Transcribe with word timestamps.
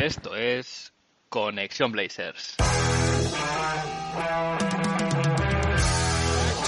Esto 0.00 0.34
es 0.34 0.94
Conexión 1.28 1.92
Blazers. 1.92 2.56
To 2.56 2.64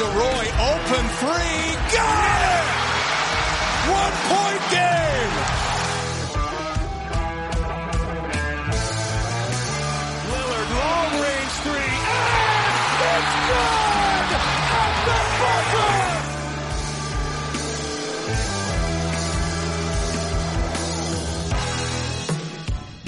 Roy, 0.05 0.47
open 0.61 1.09
three, 1.19 1.77
got 1.97 2.43
it! 2.53 2.69
One 3.89 4.13
point 4.29 4.72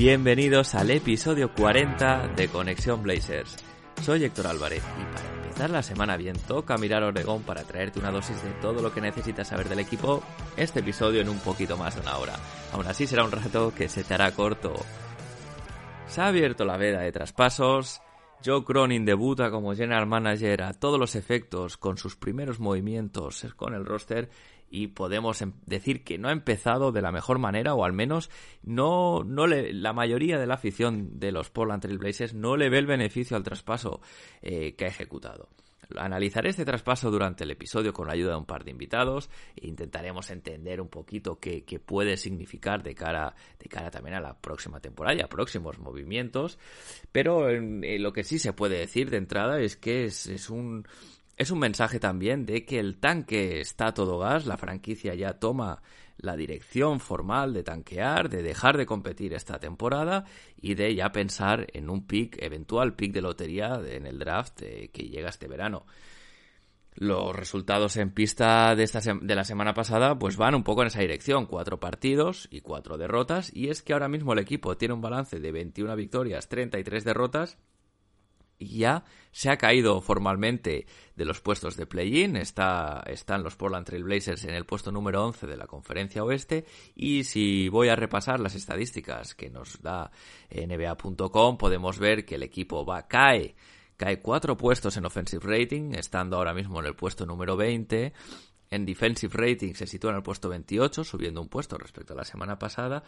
Bienvenidos 0.04 0.74
al 0.74 0.90
episodio 0.90 1.54
40 1.54 2.34
de 2.36 2.48
Conexión 2.48 3.02
Blazers. 3.02 3.56
Soy 4.02 4.22
Héctor 4.22 4.48
Álvarez 4.48 4.82
y 5.00 5.14
para 5.14 5.42
empezar 5.42 5.70
la 5.70 5.82
semana 5.82 6.18
bien 6.18 6.36
toca 6.46 6.76
mirar 6.76 7.02
Oregón 7.02 7.42
para 7.42 7.62
traerte 7.62 8.00
una 8.00 8.10
dosis 8.10 8.36
de 8.42 8.50
todo 8.60 8.82
lo 8.82 8.92
que 8.92 9.00
necesitas 9.00 9.48
saber 9.48 9.66
del 9.66 9.78
equipo, 9.78 10.22
este 10.58 10.80
episodio 10.80 11.22
en 11.22 11.30
un 11.30 11.38
poquito 11.38 11.78
más 11.78 11.94
de 11.94 12.02
una 12.02 12.18
hora. 12.18 12.34
Aún 12.74 12.86
así 12.86 13.06
será 13.06 13.24
un 13.24 13.32
rato 13.32 13.72
que 13.74 13.88
se 13.88 14.04
te 14.04 14.12
hará 14.12 14.30
corto. 14.32 14.74
Se 16.06 16.20
ha 16.20 16.26
abierto 16.26 16.66
la 16.66 16.76
veda 16.76 17.00
de 17.00 17.10
traspasos, 17.10 18.02
Joe 18.44 18.62
Cronin 18.62 19.06
debuta 19.06 19.50
como 19.50 19.74
general 19.74 20.06
manager 20.06 20.64
a 20.64 20.74
todos 20.74 21.00
los 21.00 21.14
efectos 21.14 21.78
con 21.78 21.96
sus 21.96 22.14
primeros 22.14 22.60
movimientos 22.60 23.46
con 23.56 23.72
el 23.72 23.86
roster 23.86 24.28
y 24.74 24.88
podemos 24.88 25.40
em- 25.40 25.52
decir 25.66 26.02
que 26.02 26.18
no 26.18 26.28
ha 26.28 26.32
empezado 26.32 26.90
de 26.90 27.00
la 27.00 27.12
mejor 27.12 27.38
manera 27.38 27.74
o 27.74 27.84
al 27.84 27.92
menos 27.92 28.28
no, 28.64 29.22
no 29.22 29.46
le, 29.46 29.72
la 29.72 29.92
mayoría 29.92 30.36
de 30.36 30.48
la 30.48 30.54
afición 30.54 31.20
de 31.20 31.30
los 31.30 31.48
Portland 31.48 31.80
Trail 31.80 31.98
Blazers 31.98 32.34
no 32.34 32.56
le 32.56 32.68
ve 32.70 32.78
el 32.78 32.86
beneficio 32.86 33.36
al 33.36 33.44
traspaso 33.44 34.00
eh, 34.42 34.74
que 34.74 34.86
ha 34.86 34.88
ejecutado. 34.88 35.48
Analizaré 35.96 36.48
este 36.48 36.64
traspaso 36.64 37.10
durante 37.10 37.44
el 37.44 37.52
episodio 37.52 37.92
con 37.92 38.08
la 38.08 38.14
ayuda 38.14 38.30
de 38.30 38.38
un 38.38 38.46
par 38.46 38.64
de 38.64 38.72
invitados 38.72 39.30
e 39.54 39.68
intentaremos 39.68 40.30
entender 40.30 40.80
un 40.80 40.88
poquito 40.88 41.38
qué, 41.38 41.62
qué 41.62 41.78
puede 41.78 42.16
significar 42.16 42.82
de 42.82 42.96
cara, 42.96 43.34
de 43.60 43.68
cara 43.68 43.90
también 43.90 44.16
a 44.16 44.20
la 44.20 44.34
próxima 44.34 44.80
temporada 44.80 45.16
y 45.16 45.20
a 45.20 45.28
próximos 45.28 45.78
movimientos. 45.78 46.58
Pero 47.12 47.48
eh, 47.48 47.98
lo 48.00 48.12
que 48.12 48.24
sí 48.24 48.40
se 48.40 48.52
puede 48.52 48.78
decir 48.78 49.10
de 49.10 49.18
entrada 49.18 49.60
es 49.60 49.76
que 49.76 50.06
es, 50.06 50.26
es 50.26 50.50
un, 50.50 50.84
es 51.36 51.50
un 51.50 51.58
mensaje 51.58 51.98
también 51.98 52.46
de 52.46 52.64
que 52.64 52.78
el 52.78 52.98
tanque 52.98 53.60
está 53.60 53.92
todo 53.92 54.18
gas, 54.18 54.46
la 54.46 54.56
franquicia 54.56 55.14
ya 55.14 55.34
toma 55.34 55.82
la 56.16 56.36
dirección 56.36 57.00
formal 57.00 57.52
de 57.52 57.64
tanquear, 57.64 58.28
de 58.28 58.42
dejar 58.42 58.76
de 58.76 58.86
competir 58.86 59.34
esta 59.34 59.58
temporada 59.58 60.24
y 60.60 60.74
de 60.74 60.94
ya 60.94 61.10
pensar 61.10 61.66
en 61.72 61.90
un 61.90 62.06
pick, 62.06 62.40
eventual 62.40 62.94
pick 62.94 63.12
de 63.12 63.22
lotería 63.22 63.80
en 63.84 64.06
el 64.06 64.18
draft 64.18 64.62
eh, 64.62 64.90
que 64.92 65.08
llega 65.08 65.28
este 65.28 65.48
verano. 65.48 65.86
Los 66.96 67.34
resultados 67.34 67.96
en 67.96 68.12
pista 68.12 68.76
de, 68.76 68.84
esta 68.84 69.00
de 69.00 69.34
la 69.34 69.42
semana 69.42 69.74
pasada 69.74 70.16
pues 70.16 70.36
van 70.36 70.54
un 70.54 70.62
poco 70.62 70.82
en 70.82 70.86
esa 70.86 71.00
dirección, 71.00 71.46
cuatro 71.46 71.80
partidos 71.80 72.46
y 72.52 72.60
cuatro 72.60 72.96
derrotas 72.96 73.50
y 73.52 73.68
es 73.68 73.82
que 73.82 73.92
ahora 73.92 74.08
mismo 74.08 74.32
el 74.32 74.38
equipo 74.38 74.76
tiene 74.76 74.94
un 74.94 75.00
balance 75.00 75.40
de 75.40 75.50
21 75.50 75.96
victorias, 75.96 76.48
33 76.48 77.02
derrotas 77.02 77.58
ya 78.58 79.04
se 79.32 79.50
ha 79.50 79.56
caído 79.56 80.00
formalmente 80.00 80.86
de 81.16 81.24
los 81.24 81.40
puestos 81.40 81.76
de 81.76 81.86
play-in. 81.86 82.36
Está, 82.36 83.02
están 83.06 83.42
los 83.42 83.56
Portland 83.56 83.86
Trail 83.86 84.04
Blazers 84.04 84.44
en 84.44 84.54
el 84.54 84.64
puesto 84.64 84.92
número 84.92 85.24
11 85.24 85.46
de 85.46 85.56
la 85.56 85.66
conferencia 85.66 86.24
oeste. 86.24 86.64
Y 86.94 87.24
si 87.24 87.68
voy 87.68 87.88
a 87.88 87.96
repasar 87.96 88.40
las 88.40 88.54
estadísticas 88.54 89.34
que 89.34 89.50
nos 89.50 89.82
da 89.82 90.10
NBA.com, 90.50 91.58
podemos 91.58 91.98
ver 91.98 92.24
que 92.24 92.36
el 92.36 92.42
equipo 92.42 92.84
va, 92.84 93.06
cae, 93.06 93.56
cae 93.96 94.20
cuatro 94.20 94.56
puestos 94.56 94.96
en 94.96 95.06
offensive 95.06 95.44
rating, 95.44 95.92
estando 95.94 96.36
ahora 96.36 96.54
mismo 96.54 96.80
en 96.80 96.86
el 96.86 96.94
puesto 96.94 97.26
número 97.26 97.56
20. 97.56 98.12
En 98.70 98.84
defensive 98.86 99.32
rating 99.36 99.74
se 99.74 99.86
sitúa 99.86 100.10
en 100.10 100.16
el 100.16 100.22
puesto 100.22 100.48
28, 100.48 101.04
subiendo 101.04 101.40
un 101.40 101.48
puesto 101.48 101.78
respecto 101.78 102.12
a 102.12 102.16
la 102.16 102.24
semana 102.24 102.58
pasada. 102.58 103.04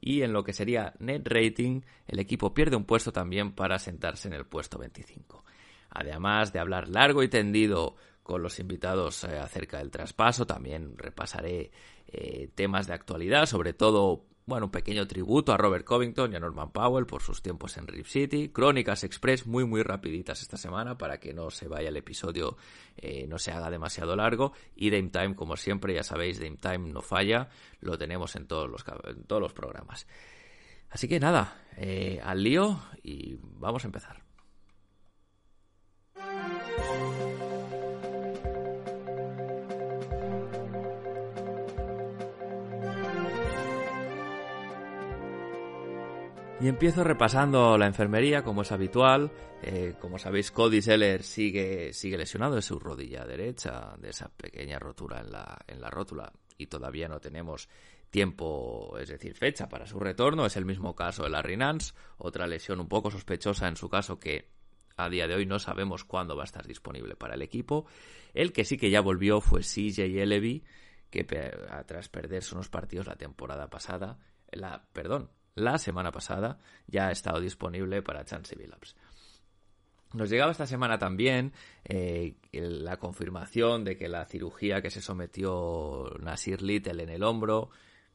Y 0.00 0.22
en 0.22 0.32
lo 0.32 0.44
que 0.44 0.52
sería 0.52 0.94
net 0.98 1.22
rating, 1.24 1.82
el 2.06 2.18
equipo 2.18 2.54
pierde 2.54 2.76
un 2.76 2.84
puesto 2.84 3.12
también 3.12 3.52
para 3.52 3.78
sentarse 3.78 4.28
en 4.28 4.34
el 4.34 4.46
puesto 4.46 4.78
25. 4.78 5.44
Además 5.90 6.52
de 6.52 6.60
hablar 6.60 6.88
largo 6.88 7.22
y 7.22 7.28
tendido 7.28 7.96
con 8.22 8.42
los 8.42 8.58
invitados 8.60 9.24
eh, 9.24 9.38
acerca 9.38 9.78
del 9.78 9.90
traspaso, 9.90 10.46
también 10.46 10.96
repasaré 10.96 11.70
eh, 12.06 12.50
temas 12.54 12.86
de 12.86 12.94
actualidad, 12.94 13.46
sobre 13.46 13.72
todo 13.72 14.24
bueno, 14.48 14.66
un 14.66 14.72
pequeño 14.72 15.06
tributo 15.06 15.52
a 15.52 15.58
Robert 15.58 15.84
Covington 15.84 16.32
y 16.32 16.36
a 16.36 16.40
Norman 16.40 16.70
Powell 16.72 17.04
por 17.04 17.20
sus 17.20 17.42
tiempos 17.42 17.76
en 17.76 17.86
Rip 17.86 18.06
City. 18.06 18.48
Crónicas 18.48 19.04
Express 19.04 19.46
muy 19.46 19.66
muy 19.66 19.82
rapiditas 19.82 20.40
esta 20.40 20.56
semana 20.56 20.96
para 20.96 21.20
que 21.20 21.34
no 21.34 21.50
se 21.50 21.68
vaya 21.68 21.90
el 21.90 21.98
episodio, 21.98 22.56
eh, 22.96 23.26
no 23.28 23.38
se 23.38 23.52
haga 23.52 23.68
demasiado 23.68 24.16
largo. 24.16 24.54
Y 24.74 24.88
Dame 24.88 25.10
Time, 25.10 25.36
como 25.36 25.58
siempre, 25.58 25.92
ya 25.92 26.02
sabéis, 26.02 26.40
Dame 26.40 26.56
Time 26.56 26.90
no 26.90 27.02
falla, 27.02 27.50
lo 27.80 27.98
tenemos 27.98 28.36
en 28.36 28.46
todos 28.46 28.70
los, 28.70 28.82
en 29.04 29.24
todos 29.24 29.42
los 29.42 29.52
programas. 29.52 30.06
Así 30.88 31.08
que 31.08 31.20
nada, 31.20 31.62
eh, 31.76 32.18
al 32.24 32.42
lío 32.42 32.80
y 33.02 33.36
vamos 33.42 33.84
a 33.84 33.88
empezar. 33.88 34.27
Y 46.60 46.66
empiezo 46.66 47.04
repasando 47.04 47.78
la 47.78 47.86
enfermería, 47.86 48.42
como 48.42 48.62
es 48.62 48.72
habitual. 48.72 49.30
Eh, 49.62 49.94
como 50.00 50.18
sabéis, 50.18 50.50
Cody 50.50 50.82
Seller 50.82 51.22
sigue, 51.22 51.92
sigue 51.92 52.18
lesionado 52.18 52.56
de 52.56 52.62
su 52.62 52.80
rodilla 52.80 53.24
derecha, 53.24 53.94
de 53.98 54.10
esa 54.10 54.28
pequeña 54.28 54.80
rotura 54.80 55.20
en 55.20 55.30
la, 55.30 55.56
en 55.68 55.80
la 55.80 55.88
rótula, 55.88 56.32
y 56.56 56.66
todavía 56.66 57.06
no 57.06 57.20
tenemos 57.20 57.68
tiempo, 58.10 58.98
es 58.98 59.08
decir, 59.08 59.34
fecha 59.34 59.68
para 59.68 59.86
su 59.86 60.00
retorno. 60.00 60.46
Es 60.46 60.56
el 60.56 60.64
mismo 60.64 60.96
caso 60.96 61.22
de 61.22 61.30
Larry 61.30 61.56
Nance, 61.56 61.94
otra 62.16 62.48
lesión 62.48 62.80
un 62.80 62.88
poco 62.88 63.12
sospechosa 63.12 63.68
en 63.68 63.76
su 63.76 63.88
caso 63.88 64.18
que 64.18 64.50
a 64.96 65.08
día 65.08 65.28
de 65.28 65.36
hoy 65.36 65.46
no 65.46 65.60
sabemos 65.60 66.04
cuándo 66.04 66.36
va 66.36 66.42
a 66.42 66.46
estar 66.46 66.66
disponible 66.66 67.14
para 67.14 67.34
el 67.34 67.42
equipo. 67.42 67.86
El 68.34 68.52
que 68.52 68.64
sí 68.64 68.76
que 68.76 68.90
ya 68.90 69.00
volvió 69.00 69.40
fue 69.40 69.60
CJ 69.60 70.26
Levy, 70.26 70.64
que 71.08 71.22
tras 71.22 72.08
perderse 72.08 72.56
unos 72.56 72.68
partidos 72.68 73.06
la 73.06 73.14
temporada 73.14 73.70
pasada, 73.70 74.18
la, 74.50 74.88
perdón, 74.92 75.30
la 75.58 75.78
semana 75.78 76.12
pasada 76.12 76.58
ya 76.86 77.08
ha 77.08 77.12
estado 77.12 77.40
disponible 77.40 78.02
para 78.02 78.24
Chance 78.24 78.56
Billups. 78.56 78.96
Nos 80.14 80.30
llegaba 80.30 80.52
esta 80.52 80.66
semana 80.66 80.98
también 80.98 81.52
eh, 81.84 82.36
la 82.52 82.96
confirmación 82.96 83.84
de 83.84 83.96
que 83.96 84.08
la 84.08 84.24
cirugía 84.24 84.80
que 84.80 84.90
se 84.90 85.02
sometió 85.02 86.16
Nasir 86.20 86.62
Little 86.62 87.02
en 87.02 87.10
el 87.10 87.22
hombro 87.22 87.70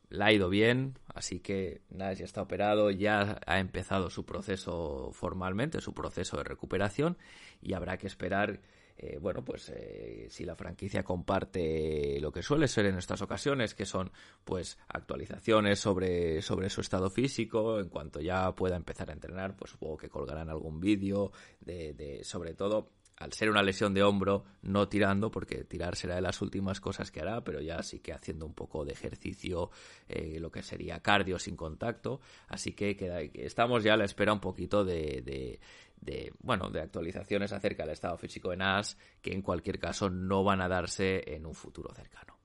la 0.10 0.28
ha 0.28 0.34
ido 0.34 0.50
bien, 0.50 1.00
así 1.14 1.40
que 1.40 1.82
Nash 1.90 2.20
ya 2.20 2.26
está 2.26 2.42
operado, 2.42 2.92
ya 2.92 3.40
ha 3.46 3.60
empezado 3.60 4.10
su 4.10 4.26
proceso 4.26 5.10
formalmente, 5.14 5.82
su 5.82 5.94
proceso 5.94 6.38
de 6.38 6.44
recuperación 6.44 7.18
y 7.62 7.74
habrá 7.74 7.98
que 7.98 8.08
esperar 8.08 8.60
eh, 8.98 9.18
bueno, 9.20 9.44
pues 9.44 9.70
eh, 9.70 10.28
si 10.30 10.46
la 10.46 10.56
franquicia 10.56 11.04
comparte 11.04 12.20
lo 12.20 12.32
que 12.32 12.44
suele 12.44 12.68
ser 12.68 12.86
en 12.86 12.98
estas 12.98 13.22
ocasiones, 13.22 13.74
que 13.74 13.86
son 13.86 14.12
pues 14.44 14.78
actualizaciones 14.88 15.80
sobre, 15.80 16.42
sobre 16.42 16.70
su 16.70 16.82
estado 16.82 17.10
físico, 17.10 17.80
en 17.80 17.90
cuanto 17.90 18.22
ya 18.22 18.54
pueda 18.54 18.76
empezar 18.76 19.10
a 19.10 19.14
entrenar, 19.14 19.56
pues 19.56 19.72
supongo 19.72 19.98
que 19.98 20.10
colgarán 20.10 20.50
algún 20.50 20.80
vídeo 20.80 21.32
de, 21.62 22.22
sobre 22.24 22.54
todo 22.54 22.92
al 23.18 23.32
ser 23.32 23.50
una 23.50 23.64
lesión 23.64 23.94
de 23.94 24.04
hombro, 24.04 24.44
no 24.64 24.90
tirando, 24.90 25.32
porque 25.32 25.64
tirar 25.64 25.96
será 25.96 26.16
de 26.16 26.22
las 26.22 26.42
últimas 26.42 26.82
cosas 26.82 27.12
que 27.12 27.22
hará, 27.22 27.44
pero 27.44 27.62
ya 27.62 27.82
sí 27.84 28.00
que 28.00 28.12
haciendo 28.12 28.46
un 28.46 28.54
poco 28.54 28.86
de 28.86 28.94
ejercicio, 28.94 29.70
eh, 30.10 30.40
lo 30.40 30.52
que 30.52 30.62
sería 30.64 31.00
cardio 31.00 31.40
sin 31.40 31.56
contacto. 31.56 32.20
Así 32.48 32.74
que 32.74 32.96
queda, 32.96 33.22
estamos 33.22 33.84
ya 33.84 33.94
a 33.94 33.98
la 33.98 34.06
espera 34.06 34.34
un 34.34 34.42
poquito 34.42 34.84
de, 34.84 35.60
de, 36.04 36.34
bueno, 36.40 36.70
de 36.70 36.82
actualizaciones 36.82 37.54
acerca 37.54 37.84
del 37.84 37.94
estado 37.94 38.18
físico 38.18 38.50
de 38.50 38.58
Nas, 38.58 38.98
que 39.22 39.32
en 39.32 39.42
cualquier 39.42 39.80
caso 39.80 40.10
no 40.10 40.44
van 40.44 40.62
a 40.62 40.68
darse 40.68 41.24
en 41.34 41.46
un 41.46 41.54
futuro 41.54 41.94
cercano. 41.94 42.38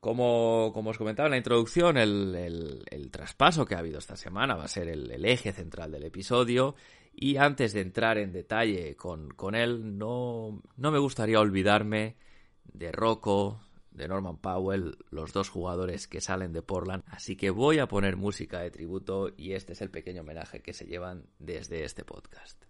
Como, 0.00 0.70
como 0.72 0.90
os 0.90 0.98
comentaba 0.98 1.26
en 1.26 1.32
la 1.32 1.38
introducción, 1.38 1.96
el, 1.96 2.84
el, 2.88 3.10
traspaso 3.10 3.64
que 3.64 3.74
ha 3.74 3.78
habido 3.78 3.98
esta 3.98 4.14
semana 4.14 4.54
va 4.54 4.64
a 4.64 4.68
ser 4.68 4.88
el, 4.88 5.10
el, 5.10 5.24
eje 5.24 5.52
central 5.52 5.90
del 5.90 6.04
episodio. 6.04 6.76
Y 7.12 7.38
antes 7.38 7.72
de 7.72 7.80
entrar 7.80 8.18
en 8.18 8.30
detalle 8.30 8.94
con, 8.94 9.30
con 9.30 9.54
él, 9.54 9.98
no, 9.98 10.62
no 10.76 10.90
me 10.92 10.98
gustaría 10.98 11.40
olvidarme 11.40 12.16
de 12.64 12.92
Rocco, 12.92 13.65
de 13.96 14.08
Norman 14.08 14.36
Powell, 14.36 14.96
los 15.10 15.32
dos 15.32 15.48
jugadores 15.48 16.06
que 16.06 16.20
salen 16.20 16.52
de 16.52 16.62
Portland. 16.62 17.02
Así 17.06 17.36
que 17.36 17.50
voy 17.50 17.78
a 17.78 17.88
poner 17.88 18.16
música 18.16 18.60
de 18.60 18.70
tributo 18.70 19.30
y 19.36 19.52
este 19.52 19.72
es 19.72 19.80
el 19.80 19.90
pequeño 19.90 20.20
homenaje 20.20 20.60
que 20.60 20.72
se 20.72 20.86
llevan 20.86 21.26
desde 21.38 21.84
este 21.84 22.04
podcast. 22.04 22.64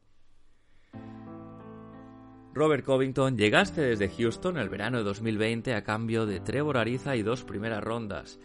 Robert 2.55 2.87
Covington, 2.87 3.37
llegaste 3.37 3.83
desde 3.83 4.09
Houston 4.09 4.57
el 4.57 4.71
verano 4.71 4.97
de 4.97 5.05
2020 5.05 5.75
a 5.75 5.85
cambio 5.85 6.25
de 6.25 6.41
Trevor 6.41 6.79
Ariza 6.79 7.15
y 7.15 7.23
dos 7.23 7.45
primeras 7.45 7.85
rondas. 7.85 8.39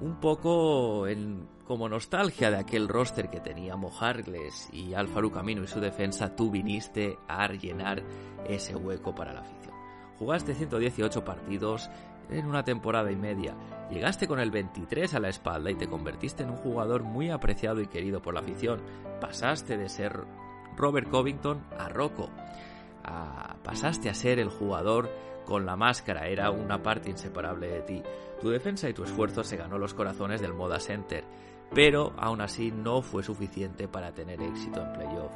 un 0.00 0.20
poco 0.20 1.08
en, 1.08 1.48
como 1.64 1.88
nostalgia 1.88 2.50
de 2.50 2.58
aquel 2.58 2.86
roster 2.86 3.30
que 3.30 3.40
teníamos 3.40 4.00
Hargles 4.00 4.68
y 4.72 4.94
Alfaru 4.94 5.32
Camino 5.32 5.64
y 5.64 5.66
su 5.66 5.80
defensa, 5.80 6.36
tú 6.36 6.50
viniste 6.50 7.18
a 7.26 7.50
llenar 7.52 8.04
ese 8.46 8.76
hueco 8.76 9.14
para 9.14 9.32
la 9.32 9.40
afición. 9.40 9.63
Jugaste 10.18 10.54
118 10.54 11.24
partidos 11.24 11.90
en 12.30 12.46
una 12.46 12.64
temporada 12.64 13.10
y 13.10 13.16
media, 13.16 13.54
llegaste 13.90 14.26
con 14.26 14.40
el 14.40 14.50
23 14.50 15.14
a 15.14 15.20
la 15.20 15.28
espalda 15.28 15.70
y 15.70 15.74
te 15.74 15.88
convertiste 15.88 16.42
en 16.42 16.50
un 16.50 16.56
jugador 16.56 17.02
muy 17.02 17.30
apreciado 17.30 17.80
y 17.80 17.86
querido 17.86 18.22
por 18.22 18.34
la 18.34 18.40
afición. 18.40 18.80
Pasaste 19.20 19.76
de 19.76 19.88
ser 19.88 20.24
Robert 20.76 21.08
Covington 21.08 21.60
a 21.78 21.88
Rocco. 21.88 22.30
pasaste 23.62 24.08
a 24.08 24.14
ser 24.14 24.38
el 24.38 24.48
jugador 24.48 25.10
con 25.44 25.66
la 25.66 25.76
máscara, 25.76 26.28
era 26.28 26.50
una 26.50 26.82
parte 26.82 27.10
inseparable 27.10 27.68
de 27.68 27.82
ti. 27.82 28.02
Tu 28.40 28.50
defensa 28.50 28.88
y 28.88 28.94
tu 28.94 29.04
esfuerzo 29.04 29.44
se 29.44 29.56
ganó 29.56 29.78
los 29.78 29.94
corazones 29.94 30.40
del 30.40 30.54
Moda 30.54 30.80
Center, 30.80 31.24
pero 31.74 32.14
aún 32.16 32.40
así 32.40 32.70
no 32.70 33.02
fue 33.02 33.22
suficiente 33.22 33.88
para 33.88 34.12
tener 34.12 34.40
éxito 34.40 34.80
en 34.80 34.92
playoff. 34.92 35.32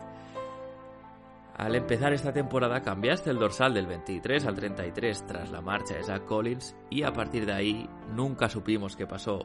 Al 1.58 1.75
empezar 1.75 2.12
esta 2.12 2.32
temporada 2.32 2.82
cambiaste 2.82 3.31
el 3.31 3.40
dorsal 3.40 3.75
del 3.75 3.88
23 3.88 4.46
al 4.46 4.55
33 4.55 5.26
tras 5.26 5.50
la 5.50 5.60
marcha 5.60 5.94
de 5.94 6.05
Zach 6.05 6.25
Collins 6.25 6.76
y 6.88 7.02
a 7.02 7.12
partir 7.12 7.46
de 7.46 7.52
ahí 7.52 7.90
nunca 8.14 8.49
supimos 8.49 8.94
qué 8.94 9.08
pasó. 9.08 9.44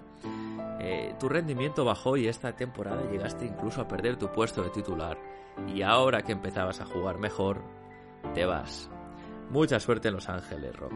Eh, 0.80 1.16
tu 1.20 1.28
rendimiento 1.28 1.84
bajó 1.84 2.16
y 2.16 2.28
esta 2.28 2.56
temporada 2.56 3.10
llegaste 3.10 3.48
incluso 3.48 3.82
a 3.82 3.88
perder 3.88 4.18
tu 4.18 4.32
puesto 4.32 4.62
de 4.62 4.70
titular 4.70 5.18
y 5.74 5.82
ahora 5.82 6.22
que 6.22 6.34
empezabas 6.34 6.82
a 6.82 6.86
jugar 6.86 7.18
mejor, 7.18 7.64
te 8.36 8.46
vas. 8.46 8.92
Mucha 9.50 9.80
suerte 9.80 10.10
en 10.10 10.14
Los 10.14 10.30
Ángeles, 10.30 10.76
Rocco. 10.76 10.96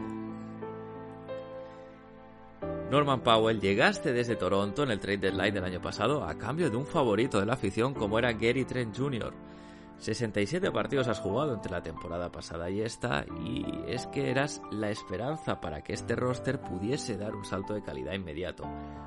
Norman 2.92 3.22
Powell, 3.22 3.60
llegaste 3.60 4.12
desde 4.12 4.36
Toronto 4.36 4.84
en 4.84 4.92
el 4.92 5.00
trade 5.00 5.18
deadline 5.18 5.54
del 5.54 5.64
año 5.64 5.80
pasado 5.80 6.24
a 6.24 6.38
cambio 6.38 6.70
de 6.70 6.76
un 6.76 6.86
favorito 6.86 7.40
de 7.40 7.46
la 7.46 7.54
afición 7.54 7.92
como 7.92 8.20
era 8.20 8.32
Gary 8.32 8.64
Trent 8.64 8.96
Jr. 8.96 9.34
67 9.98 10.70
partidos 10.70 11.08
has 11.08 11.18
jugado 11.18 11.54
entre 11.54 11.72
la 11.72 11.82
temporada 11.82 12.30
pasada 12.30 12.70
y 12.70 12.80
esta, 12.80 13.26
y 13.44 13.64
es 13.88 14.06
que 14.06 14.30
eras 14.30 14.62
la 14.70 14.90
esperanza 14.90 15.60
para 15.60 15.82
que 15.82 15.92
este 15.92 16.14
roster 16.14 16.60
pudiese 16.60 17.16
dar 17.16 17.34
un 17.34 17.44
salto 17.44 17.74
de 17.74 17.82
calidad 17.82 18.12
inmediato. 18.12 18.64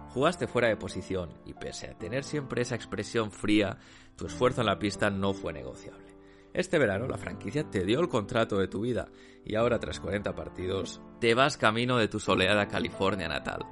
Jugaste 0.09 0.47
fuera 0.47 0.67
de 0.67 0.75
posición 0.75 1.29
y 1.45 1.53
pese 1.53 1.87
a 1.87 1.97
tener 1.97 2.25
siempre 2.25 2.61
esa 2.61 2.75
expresión 2.75 3.31
fría, 3.31 3.77
tu 4.17 4.25
esfuerzo 4.25 4.61
en 4.61 4.67
la 4.67 4.79
pista 4.79 5.09
no 5.09 5.33
fue 5.33 5.53
negociable. 5.53 6.11
Este 6.53 6.77
verano 6.77 7.07
la 7.07 7.17
franquicia 7.17 7.63
te 7.63 7.85
dio 7.85 8.01
el 8.01 8.09
contrato 8.09 8.57
de 8.57 8.67
tu 8.67 8.81
vida 8.81 9.07
y 9.45 9.55
ahora 9.55 9.79
tras 9.79 10.01
40 10.01 10.35
partidos 10.35 11.01
te 11.21 11.33
vas 11.33 11.55
camino 11.55 11.97
de 11.97 12.09
tu 12.09 12.19
soleada 12.19 12.67
California 12.67 13.29
natal. 13.29 13.65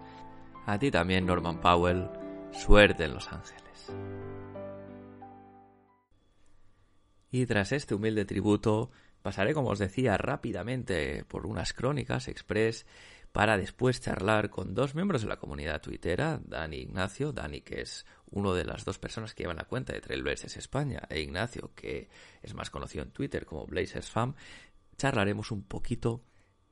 A 0.66 0.80
ti 0.80 0.90
también, 0.90 1.26
Norman 1.26 1.60
Powell, 1.60 2.10
suerte 2.54 3.04
en 3.04 3.14
Los 3.16 3.28
Ángeles. 3.34 3.92
Y 7.32 7.46
tras 7.46 7.72
este 7.72 7.96
humilde 7.96 8.26
tributo, 8.26 8.92
pasaré, 9.22 9.54
como 9.54 9.70
os 9.70 9.80
decía, 9.80 10.18
rápidamente 10.18 11.24
por 11.26 11.46
unas 11.46 11.74
crónicas 11.74 12.28
express 12.28 12.86
para 13.32 13.58
después 13.58 14.02
charlar 14.02 14.50
con 14.50 14.74
dos 14.74 14.96
miembros 14.96 15.22
de 15.22 15.28
la 15.28 15.38
comunidad 15.38 15.82
tuitera, 15.82 16.40
Dani 16.44 16.78
Ignacio, 16.78 17.32
Dani 17.32 17.62
que 17.62 17.82
es 17.82 18.06
uno 18.32 18.54
de 18.54 18.66
las 18.66 18.86
dos 18.86 18.98
personas 18.98 19.34
que 19.34 19.44
llevan 19.44 19.58
la 19.58 19.66
cuenta 19.66 19.94
de 19.94 20.02
Trailblazers 20.02 20.58
España, 20.58 21.04
e 21.10 21.22
Ignacio 21.22 21.72
que 21.76 22.10
es 22.42 22.54
más 22.54 22.70
conocido 22.70 23.04
en 23.04 23.12
Twitter 23.12 23.46
como 23.46 23.68
Blazers 23.68 24.10
Fam, 24.10 24.34
charlaremos 24.98 25.52
un 25.52 25.64
poquito 25.64 26.24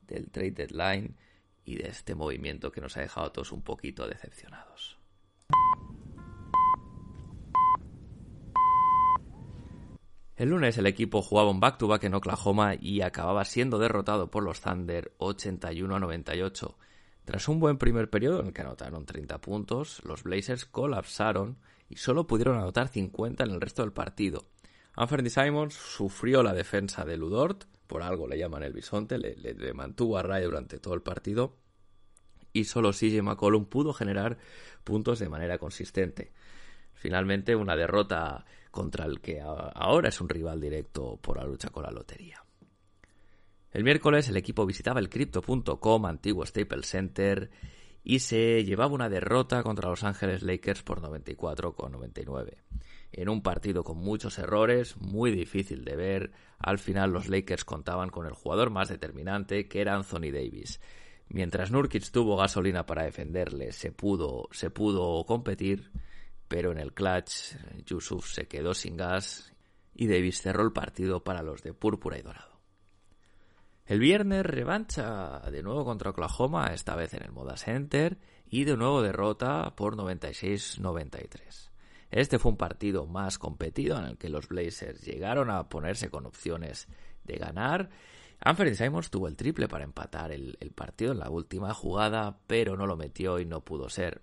del 0.02 0.32
trade 0.32 0.52
deadline 0.52 1.16
y 1.64 1.76
de 1.76 1.90
este 1.90 2.16
movimiento 2.16 2.72
que 2.72 2.82
nos 2.82 2.98
ha 2.98 3.02
dejado 3.02 3.28
a 3.28 3.34
todos 3.34 3.52
un 3.52 3.62
poquito 3.62 4.08
decepcionados. 4.08 4.97
El 10.38 10.50
lunes 10.50 10.78
el 10.78 10.86
equipo 10.86 11.24
jugaba 11.24 11.50
un 11.50 11.60
back-to-back 11.60 12.04
en 12.04 12.14
Oklahoma 12.14 12.76
y 12.80 13.02
acababa 13.02 13.44
siendo 13.44 13.80
derrotado 13.80 14.30
por 14.30 14.44
los 14.44 14.62
Thunder 14.62 15.12
81 15.18 15.96
a 15.96 16.00
98. 16.00 16.78
Tras 17.26 17.48
un 17.48 17.60
buen 17.60 17.80
primer 17.80 18.12
periodo 18.12 18.42
en 18.42 18.48
el 18.48 18.54
que 18.54 18.62
anotaron 18.62 19.08
30 19.08 19.42
puntos, 19.42 20.00
los 20.06 20.22
Blazers 20.22 20.66
colapsaron 20.66 21.58
y 21.90 21.96
solo 21.96 22.28
pudieron 22.28 22.56
anotar 22.56 22.90
50 22.90 23.46
en 23.46 23.50
el 23.50 23.60
resto 23.60 23.82
del 23.82 23.94
partido. 23.94 24.46
Anthony 24.94 25.32
Simons 25.32 25.74
sufrió 25.74 26.44
la 26.44 26.54
defensa 26.54 27.04
de 27.04 27.18
Ludort, 27.18 27.64
por 27.88 28.04
algo 28.04 28.28
le 28.28 28.38
llaman 28.38 28.62
el 28.62 28.74
bisonte, 28.74 29.18
le, 29.18 29.74
mantuvo 29.74 30.20
a 30.20 30.22
raya 30.22 30.46
durante 30.46 30.78
todo 30.78 30.94
el 30.94 31.02
partido 31.02 31.56
y 32.54 32.66
solo 32.66 32.92
CJ 32.92 33.24
McCollum 33.24 33.66
pudo 33.66 33.92
generar 33.92 34.38
puntos 34.84 35.18
de 35.18 35.30
manera 35.30 35.58
consistente. 35.58 36.32
Finalmente, 36.98 37.56
una 37.56 37.76
derrota 37.76 38.44
contra 38.72 39.06
el 39.06 39.22
que 39.22 39.40
ahora 39.40 40.10
es 40.10 40.20
un 40.20 40.30
rival 40.30 40.60
directo 40.60 41.18
por 41.22 41.38
la 41.38 41.46
lucha 41.46 41.70
con 41.70 41.84
la 41.84 41.92
lotería. 41.92 42.44
El 43.72 43.84
miércoles 43.84 44.28
el 44.30 44.38
equipo 44.38 44.66
visitaba 44.66 45.00
el 45.00 45.10
Crypto.com, 45.10 46.06
antiguo 46.08 46.44
Staples 46.46 46.88
Center, 46.88 47.52
y 48.04 48.20
se 48.20 48.64
llevaba 48.64 48.94
una 48.94 49.10
derrota 49.10 49.62
contra 49.62 49.90
Los 49.90 50.04
Ángeles 50.04 50.42
Lakers 50.42 50.82
por 50.82 51.02
94 51.02 51.76
con 51.76 51.92
99. 51.92 52.64
En 53.12 53.30
un 53.30 53.44
partido 53.44 53.84
con 53.84 53.98
muchos 53.98 54.40
errores, 54.40 54.98
muy 54.98 55.30
difícil 55.32 55.86
de 55.86 55.96
ver, 55.96 56.32
al 56.58 56.80
final 56.80 57.12
los 57.12 57.28
Lakers 57.30 57.64
contaban 57.64 58.10
con 58.10 58.26
el 58.26 58.34
jugador 58.34 58.72
más 58.72 58.90
determinante, 58.90 59.68
que 59.68 59.82
era 59.82 59.96
Anthony 59.96 60.32
Davis. 60.32 60.82
Mientras 61.30 61.72
Nurkic 61.72 62.10
tuvo 62.10 62.38
gasolina 62.38 62.86
para 62.86 63.04
defenderle, 63.04 63.72
se 63.72 63.92
pudo, 63.92 64.48
se 64.52 64.70
pudo 64.70 65.24
competir, 65.26 65.92
pero 66.48 66.72
en 66.72 66.80
el 66.80 66.94
clutch 66.94 67.56
Yusuf 67.86 68.32
se 68.32 68.48
quedó 68.48 68.74
sin 68.74 68.98
gas 68.98 69.54
y 69.94 70.08
Davis 70.08 70.42
cerró 70.42 70.64
el 70.64 70.72
partido 70.72 71.24
para 71.24 71.42
los 71.42 71.64
de 71.64 71.74
púrpura 71.74 72.18
y 72.18 72.22
dorado. 72.22 72.62
El 73.86 74.00
viernes 74.00 74.46
revancha 74.46 75.40
de 75.50 75.64
nuevo 75.64 75.86
contra 75.86 76.12
Oklahoma, 76.12 76.68
esta 76.74 76.96
vez 76.96 77.14
en 77.14 77.24
el 77.24 77.32
Moda 77.32 77.56
Center, 77.56 78.18
y 78.50 78.66
de 78.66 78.76
nuevo 78.76 79.02
derrota 79.02 79.76
por 79.76 79.96
96-93. 79.96 81.70
Este 82.12 82.38
fue 82.38 82.52
un 82.52 82.58
partido 82.58 83.06
más 83.06 83.38
competido 83.38 83.98
en 83.98 84.06
el 84.06 84.18
que 84.18 84.30
los 84.30 84.48
Blazers 84.50 85.02
llegaron 85.02 85.50
a 85.50 85.68
ponerse 85.70 86.10
con 86.10 86.26
opciones 86.26 86.88
de 87.24 87.38
ganar. 87.38 87.90
Anthony 88.40 88.76
Simons 88.76 89.10
tuvo 89.10 89.28
el 89.28 89.36
triple 89.36 89.68
para 89.68 89.86
empatar 89.86 90.32
el, 90.32 90.58
el 90.60 90.72
partido 90.72 91.14
en 91.14 91.20
la 91.20 91.30
última 91.30 91.74
jugada, 91.74 92.40
pero 92.46 92.78
no 92.78 92.88
lo 92.88 92.98
metió 92.98 93.40
y 93.40 93.46
no 93.46 93.62
pudo 93.62 93.90
ser 93.90 94.22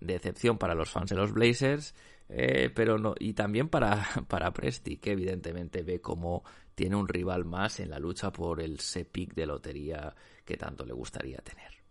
decepción 0.00 0.58
para 0.58 0.74
los 0.74 0.90
fans 0.90 1.10
de 1.10 1.16
los 1.16 1.32
Blazers, 1.32 1.94
eh, 2.28 2.70
pero 2.74 2.98
no, 2.98 3.14
y 3.18 3.34
también 3.34 3.68
para, 3.68 4.06
para 4.28 4.52
Presti, 4.52 4.96
que 4.98 5.12
evidentemente 5.12 5.82
ve 5.82 6.00
como 6.00 6.44
tiene 6.74 6.96
un 6.96 7.08
rival 7.08 7.44
más 7.44 7.80
en 7.80 7.90
la 7.90 7.98
lucha 7.98 8.32
por 8.32 8.60
el 8.60 8.78
pick 9.10 9.34
de 9.34 9.46
lotería 9.46 10.14
que 10.44 10.56
tanto 10.56 10.84
le 10.84 10.92
gustaría 10.92 11.38
tener. 11.38 11.85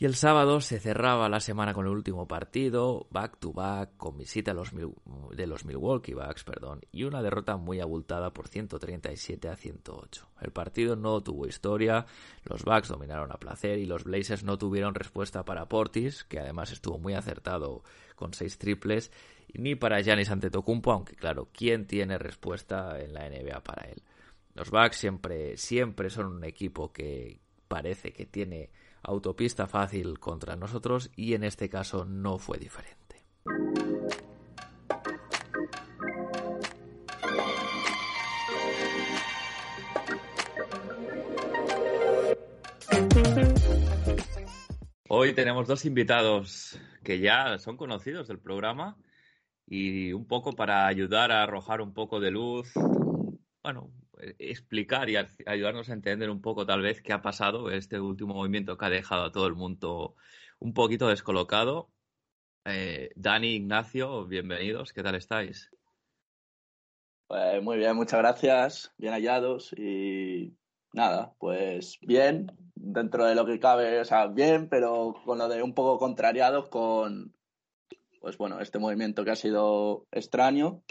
Y 0.00 0.06
el 0.06 0.14
sábado 0.14 0.62
se 0.62 0.80
cerraba 0.80 1.28
la 1.28 1.40
semana 1.40 1.74
con 1.74 1.84
el 1.84 1.92
último 1.92 2.26
partido, 2.26 3.06
back 3.10 3.36
to 3.38 3.52
back, 3.52 3.98
con 3.98 4.16
visita 4.16 4.54
de 4.54 5.46
los 5.46 5.66
Milwaukee 5.66 6.14
Bucks, 6.14 6.42
perdón, 6.42 6.80
y 6.90 7.04
una 7.04 7.20
derrota 7.20 7.58
muy 7.58 7.80
abultada 7.80 8.32
por 8.32 8.48
137 8.48 9.48
a 9.48 9.56
108. 9.56 10.26
El 10.40 10.52
partido 10.52 10.96
no 10.96 11.20
tuvo 11.20 11.46
historia, 11.46 12.06
los 12.44 12.64
Bucks 12.64 12.88
dominaron 12.88 13.30
a 13.30 13.36
placer 13.36 13.78
y 13.78 13.84
los 13.84 14.04
Blazers 14.04 14.42
no 14.42 14.56
tuvieron 14.56 14.94
respuesta 14.94 15.44
para 15.44 15.68
Portis, 15.68 16.24
que 16.24 16.40
además 16.40 16.72
estuvo 16.72 16.98
muy 16.98 17.12
acertado 17.12 17.82
con 18.16 18.32
seis 18.32 18.56
triples, 18.56 19.12
ni 19.52 19.74
para 19.74 20.00
Giannis 20.00 20.30
Antetokounmpo, 20.30 20.92
aunque 20.92 21.14
claro, 21.14 21.50
¿quién 21.52 21.86
tiene 21.86 22.16
respuesta 22.16 22.98
en 22.98 23.12
la 23.12 23.28
NBA 23.28 23.62
para 23.62 23.82
él? 23.90 24.02
Los 24.54 24.70
Bucks 24.70 24.96
siempre, 24.96 25.58
siempre 25.58 26.08
son 26.08 26.24
un 26.24 26.44
equipo 26.44 26.90
que 26.90 27.38
parece 27.68 28.14
que 28.14 28.24
tiene 28.24 28.70
autopista 29.02 29.66
fácil 29.66 30.18
contra 30.18 30.56
nosotros 30.56 31.10
y 31.16 31.34
en 31.34 31.44
este 31.44 31.68
caso 31.68 32.04
no 32.04 32.38
fue 32.38 32.58
diferente. 32.58 33.00
Hoy 45.08 45.34
tenemos 45.34 45.66
dos 45.66 45.84
invitados 45.84 46.78
que 47.02 47.18
ya 47.18 47.58
son 47.58 47.76
conocidos 47.76 48.28
del 48.28 48.38
programa 48.38 48.96
y 49.66 50.12
un 50.12 50.26
poco 50.26 50.52
para 50.52 50.86
ayudar 50.86 51.32
a 51.32 51.42
arrojar 51.42 51.80
un 51.80 51.92
poco 51.92 52.20
de 52.20 52.30
luz, 52.30 52.72
bueno, 53.62 53.90
explicar 54.38 55.08
y 55.10 55.16
ayudarnos 55.46 55.88
a 55.88 55.92
entender 55.92 56.30
un 56.30 56.40
poco 56.40 56.66
tal 56.66 56.82
vez 56.82 57.02
qué 57.02 57.12
ha 57.12 57.22
pasado 57.22 57.70
este 57.70 58.00
último 58.00 58.34
movimiento 58.34 58.76
que 58.76 58.84
ha 58.84 58.90
dejado 58.90 59.24
a 59.24 59.32
todo 59.32 59.46
el 59.46 59.54
mundo 59.54 60.14
un 60.58 60.74
poquito 60.74 61.08
descolocado. 61.08 61.90
Eh, 62.64 63.10
Dani, 63.16 63.54
Ignacio, 63.54 64.26
bienvenidos, 64.26 64.92
¿qué 64.92 65.02
tal 65.02 65.14
estáis? 65.14 65.70
Pues 67.26 67.62
muy 67.62 67.78
bien, 67.78 67.96
muchas 67.96 68.20
gracias, 68.20 68.92
bien 68.98 69.14
hallados 69.14 69.72
y 69.72 70.56
nada, 70.92 71.32
pues 71.38 71.98
bien, 72.02 72.50
dentro 72.74 73.24
de 73.24 73.34
lo 73.34 73.46
que 73.46 73.60
cabe, 73.60 74.00
o 74.00 74.04
sea, 74.04 74.26
bien, 74.26 74.68
pero 74.68 75.14
con 75.24 75.38
lo 75.38 75.48
de 75.48 75.62
un 75.62 75.74
poco 75.74 75.98
contrariados 75.98 76.68
con, 76.68 77.34
pues 78.20 78.36
bueno, 78.36 78.60
este 78.60 78.78
movimiento 78.78 79.24
que 79.24 79.30
ha 79.30 79.36
sido 79.36 80.06
extraño 80.10 80.82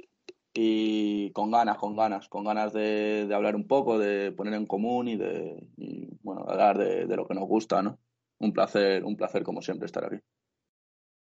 y 0.53 1.31
con 1.31 1.51
ganas, 1.51 1.77
con 1.77 1.95
ganas, 1.95 2.27
con 2.27 2.43
ganas 2.43 2.73
de, 2.73 3.25
de 3.27 3.35
hablar 3.35 3.55
un 3.55 3.67
poco, 3.67 3.99
de 3.99 4.31
poner 4.31 4.53
en 4.53 4.65
común 4.65 5.07
y 5.07 5.15
de, 5.15 5.67
y, 5.77 6.07
bueno, 6.21 6.45
hablar 6.47 6.77
de, 6.77 7.05
de, 7.05 7.15
lo 7.15 7.27
que 7.27 7.35
nos 7.35 7.47
gusta, 7.47 7.81
¿no? 7.81 7.99
Un 8.39 8.53
placer, 8.53 9.03
un 9.03 9.15
placer 9.15 9.43
como 9.43 9.61
siempre 9.61 9.85
estar 9.85 10.05
aquí. 10.05 10.17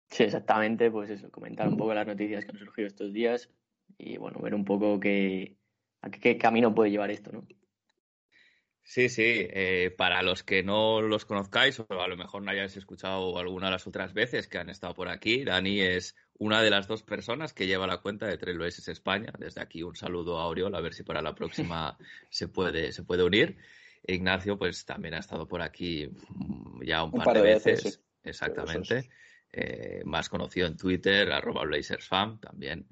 Sí, 0.09 0.23
exactamente, 0.23 0.91
pues 0.91 1.09
eso, 1.09 1.29
comentar 1.31 1.67
un 1.67 1.77
poco 1.77 1.93
las 1.93 2.07
noticias 2.07 2.43
que 2.43 2.51
han 2.51 2.57
surgido 2.57 2.87
estos 2.87 3.13
días 3.13 3.49
y 3.97 4.17
bueno, 4.17 4.39
ver 4.41 4.55
un 4.55 4.65
poco 4.65 4.99
qué, 4.99 5.57
a 6.01 6.09
qué 6.09 6.37
camino 6.37 6.73
puede 6.73 6.91
llevar 6.91 7.11
esto, 7.11 7.31
¿no? 7.31 7.45
Sí, 8.83 9.09
sí. 9.09 9.47
Eh, 9.51 9.93
para 9.97 10.21
los 10.21 10.43
que 10.43 10.63
no 10.63 11.01
los 11.01 11.25
conozcáis 11.25 11.79
o 11.79 11.85
a 12.01 12.07
lo 12.07 12.17
mejor 12.17 12.41
no 12.41 12.51
hayáis 12.51 12.75
escuchado 12.75 13.37
alguna 13.37 13.67
de 13.67 13.73
las 13.73 13.87
otras 13.87 14.13
veces 14.13 14.47
que 14.47 14.57
han 14.57 14.69
estado 14.69 14.93
por 14.93 15.07
aquí, 15.07 15.43
Dani 15.43 15.81
es 15.81 16.15
una 16.41 16.63
de 16.63 16.71
las 16.71 16.87
dos 16.87 17.03
personas 17.03 17.53
que 17.53 17.67
lleva 17.67 17.85
la 17.85 17.99
cuenta 17.99 18.25
de 18.25 18.35
Trailblazers 18.35 18.87
España. 18.87 19.31
Desde 19.37 19.61
aquí 19.61 19.83
un 19.83 19.95
saludo 19.95 20.39
a 20.39 20.47
Oriol, 20.47 20.73
a 20.73 20.81
ver 20.81 20.95
si 20.95 21.03
para 21.03 21.21
la 21.21 21.35
próxima 21.35 21.95
se 22.31 22.47
puede, 22.47 22.91
se 22.93 23.03
puede 23.03 23.21
unir. 23.21 23.57
Ignacio, 24.07 24.57
pues 24.57 24.83
también 24.83 25.13
ha 25.13 25.19
estado 25.19 25.47
por 25.47 25.61
aquí 25.61 26.09
mm, 26.29 26.81
ya 26.83 27.03
un, 27.03 27.11
par, 27.11 27.35
de 27.35 27.43
veces. 27.43 28.01
Exactamente. 28.23 29.07
Eh, 29.53 30.01
más 30.05 30.29
conocido 30.29 30.65
en 30.65 30.77
Twitter, 30.77 31.31
arroba 31.31 31.63
BlazersFam, 31.63 32.39
también. 32.39 32.87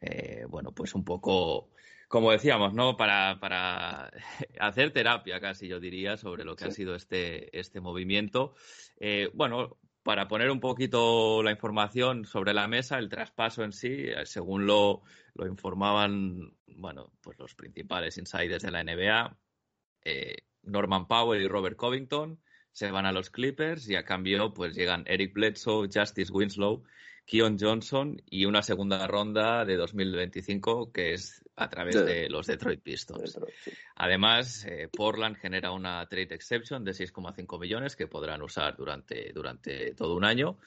Eh, 0.00 0.44
bueno, 0.48 0.70
pues 0.70 0.94
un 0.94 1.04
poco 1.04 1.72
como 2.06 2.30
decíamos, 2.30 2.72
¿no? 2.72 2.96
Para, 2.96 3.40
para, 3.40 4.12
hacer 4.60 4.92
terapia, 4.92 5.40
casi 5.40 5.66
yo 5.66 5.80
diría, 5.80 6.16
sobre 6.18 6.44
lo 6.44 6.54
que 6.54 6.66
sí. 6.66 6.68
ha 6.68 6.72
sido 6.72 6.94
este, 6.94 7.58
este 7.58 7.80
movimiento. 7.80 8.54
Eh, 9.00 9.28
bueno, 9.34 9.78
para 10.02 10.28
poner 10.28 10.50
un 10.50 10.60
poquito 10.60 11.42
la 11.42 11.50
información 11.50 12.24
sobre 12.24 12.54
la 12.54 12.68
mesa, 12.68 12.98
el 12.98 13.08
traspaso 13.08 13.62
en 13.62 13.72
sí, 13.72 14.06
eh, 14.08 14.26
según 14.26 14.66
lo, 14.66 15.02
lo 15.34 15.46
informaban, 15.46 16.54
bueno, 16.66 17.12
pues 17.20 17.38
los 17.38 17.54
principales 17.54 18.18
insiders 18.18 18.62
de 18.62 18.70
la 18.70 18.82
NBA, 18.82 19.36
eh, 20.04 20.36
Norman 20.62 21.06
Powell 21.06 21.42
y 21.42 21.48
Robert 21.48 21.76
Covington 21.76 22.40
se 22.72 22.90
van 22.90 23.06
a 23.06 23.12
los 23.12 23.30
Clippers 23.30 23.88
y 23.88 23.96
a 23.96 24.04
cambio 24.04 24.52
pues 24.54 24.74
llegan 24.74 25.04
Eric 25.06 25.34
Bledsoe, 25.34 25.88
Justice 25.92 26.32
Winslow 26.32 26.82
Keon 27.26 27.56
Johnson 27.58 28.20
y 28.28 28.46
una 28.46 28.62
segunda 28.62 29.06
ronda 29.06 29.64
de 29.64 29.76
2025 29.76 30.92
que 30.92 31.14
es 31.14 31.41
a 31.56 31.68
través 31.68 31.94
de, 31.94 32.04
de 32.04 32.28
los 32.28 32.46
Detroit 32.46 32.82
Pistons. 32.82 33.34
Detroit, 33.34 33.54
sí. 33.62 33.70
Además, 33.96 34.64
eh, 34.64 34.88
Portland 34.90 35.36
genera 35.36 35.72
una 35.72 36.06
trade 36.06 36.34
exception 36.34 36.84
de 36.84 36.92
6,5 36.92 37.60
millones 37.60 37.96
que 37.96 38.06
podrán 38.06 38.42
usar 38.42 38.76
durante, 38.76 39.32
durante 39.32 39.94
todo 39.94 40.16
un 40.16 40.24
año. 40.24 40.58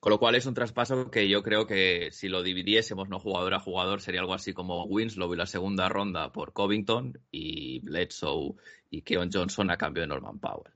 Con 0.00 0.10
lo 0.10 0.18
cual 0.18 0.34
es 0.34 0.46
un 0.46 0.54
traspaso 0.54 1.10
que 1.10 1.28
yo 1.28 1.42
creo 1.42 1.66
que 1.66 2.10
si 2.12 2.28
lo 2.28 2.42
dividiésemos 2.42 3.08
no 3.08 3.18
jugador 3.18 3.54
a 3.54 3.60
jugador 3.60 4.00
sería 4.00 4.20
algo 4.20 4.34
así 4.34 4.52
como 4.52 4.84
Winslow 4.84 5.32
y 5.34 5.36
la 5.36 5.46
segunda 5.46 5.88
ronda 5.88 6.30
por 6.32 6.52
Covington 6.52 7.18
y 7.30 7.80
Bledsoe 7.80 8.54
y 8.90 9.02
Keon 9.02 9.30
Johnson 9.32 9.70
a 9.70 9.76
cambio 9.76 10.02
de 10.02 10.08
Norman 10.08 10.38
Powell. 10.38 10.72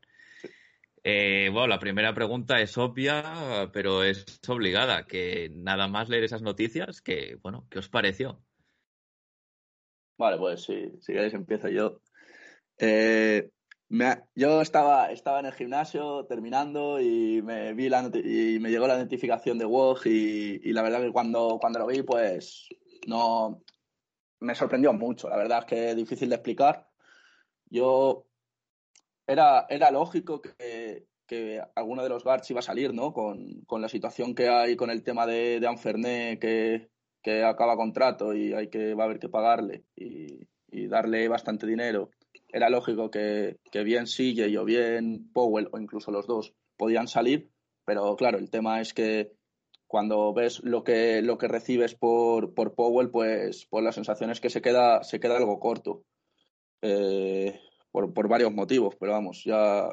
Eh, 1.03 1.49
bueno, 1.53 1.69
la 1.69 1.79
primera 1.79 2.13
pregunta 2.13 2.61
es 2.61 2.77
obvia, 2.77 3.71
pero 3.73 4.03
es 4.03 4.41
obligada, 4.49 5.07
que 5.07 5.51
nada 5.55 5.89
más 5.89 6.09
leer 6.09 6.25
esas 6.25 6.43
noticias, 6.43 7.01
que, 7.01 7.39
bueno, 7.43 7.67
¿qué 7.71 7.79
os 7.79 7.89
pareció? 7.89 8.43
Vale, 10.21 10.37
pues 10.37 10.65
sí, 10.65 10.93
si 11.01 11.15
queréis 11.15 11.33
empiezo 11.33 11.69
yo. 11.69 12.03
Eh, 12.77 13.49
me, 13.89 14.25
yo 14.35 14.61
estaba, 14.61 15.11
estaba 15.11 15.41
en 15.41 15.47
el 15.47 15.55
gimnasio 15.55 16.27
terminando 16.27 17.01
y 17.01 17.41
me, 17.41 17.73
vi 17.73 17.89
la 17.89 18.03
y 18.13 18.59
me 18.61 18.69
llegó 18.69 18.87
la 18.87 18.99
notificación 18.99 19.57
de 19.57 19.65
WOG 19.65 20.07
y, 20.09 20.73
la 20.75 20.83
verdad 20.83 21.01
que 21.01 21.11
cuando, 21.11 21.57
cuando 21.59 21.79
lo 21.79 21.87
vi, 21.87 22.03
pues 22.03 22.69
no 23.07 23.63
me 24.41 24.55
sorprendió 24.55 24.93
mucho. 24.93 25.31
La 25.31 25.39
verdad 25.39 25.61
es 25.61 25.65
que 25.65 25.91
es 25.93 25.97
difícil 25.97 26.29
de 26.29 26.35
explicar. 26.35 26.87
Yo 27.71 28.27
era, 29.27 29.65
era 29.71 29.91
lógico 29.91 30.43
que, 30.43 31.07
que, 31.27 31.63
alguno 31.77 32.03
de 32.03 32.11
los 32.11 32.25
guards 32.25 32.51
iba 32.51 32.61
a 32.61 32.63
salir, 32.63 32.93
¿no? 32.93 33.15
Con, 33.15 33.63
con, 33.63 33.81
la 33.81 33.89
situación 33.89 34.35
que 34.35 34.51
hay 34.51 34.77
con 34.77 34.91
el 34.91 35.03
tema 35.03 35.27
de, 35.27 35.61
de 35.61 35.67
Anferné, 35.67 36.39
que, 36.39 36.91
que 37.23 37.45
acaba 37.45 37.77
contrato 37.77 38.35
y 38.35 38.53
hay 38.53 38.69
que, 38.69 38.95
va 38.95 39.05
a 39.05 39.07
haber 39.07 39.19
que 39.19 39.29
pagarle 39.29 39.85
y, 39.97 40.47
darle 40.89 41.29
bastante 41.29 41.67
dinero. 41.67 42.11
Era 42.49 42.71
lógico 42.71 43.11
que, 43.11 43.59
que 43.71 43.83
bien 43.83 44.07
CJ 44.07 44.57
o 44.59 44.65
bien 44.65 45.31
Powell 45.33 45.69
o 45.73 45.79
incluso 45.79 46.11
los 46.11 46.27
dos 46.27 46.55
podían 46.77 47.09
salir, 47.09 47.51
pero 47.85 48.17
claro, 48.17 48.39
el 48.39 48.51
tema 48.51 48.81
es 48.81 48.95
que 48.95 49.33
cuando 49.87 50.33
ves 50.33 50.61
lo 50.63 50.85
que, 50.85 51.23
lo 51.23 51.39
que 51.39 51.49
recibes 51.49 51.95
por, 51.95 52.55
por 52.55 52.75
Powell, 52.75 53.11
pues, 53.11 53.67
pues 53.69 53.85
la 53.85 53.93
sensación 53.93 54.31
es 54.31 54.41
que 54.41 54.51
se 54.51 54.63
queda, 54.63 55.03
se 55.03 55.19
queda 55.19 55.37
algo 55.37 55.59
corto. 55.59 56.05
Eh, 56.83 57.61
por, 57.91 58.13
por 58.13 58.29
varios 58.29 58.53
motivos, 58.53 58.95
pero 58.99 59.13
vamos, 59.13 59.43
ya 59.45 59.93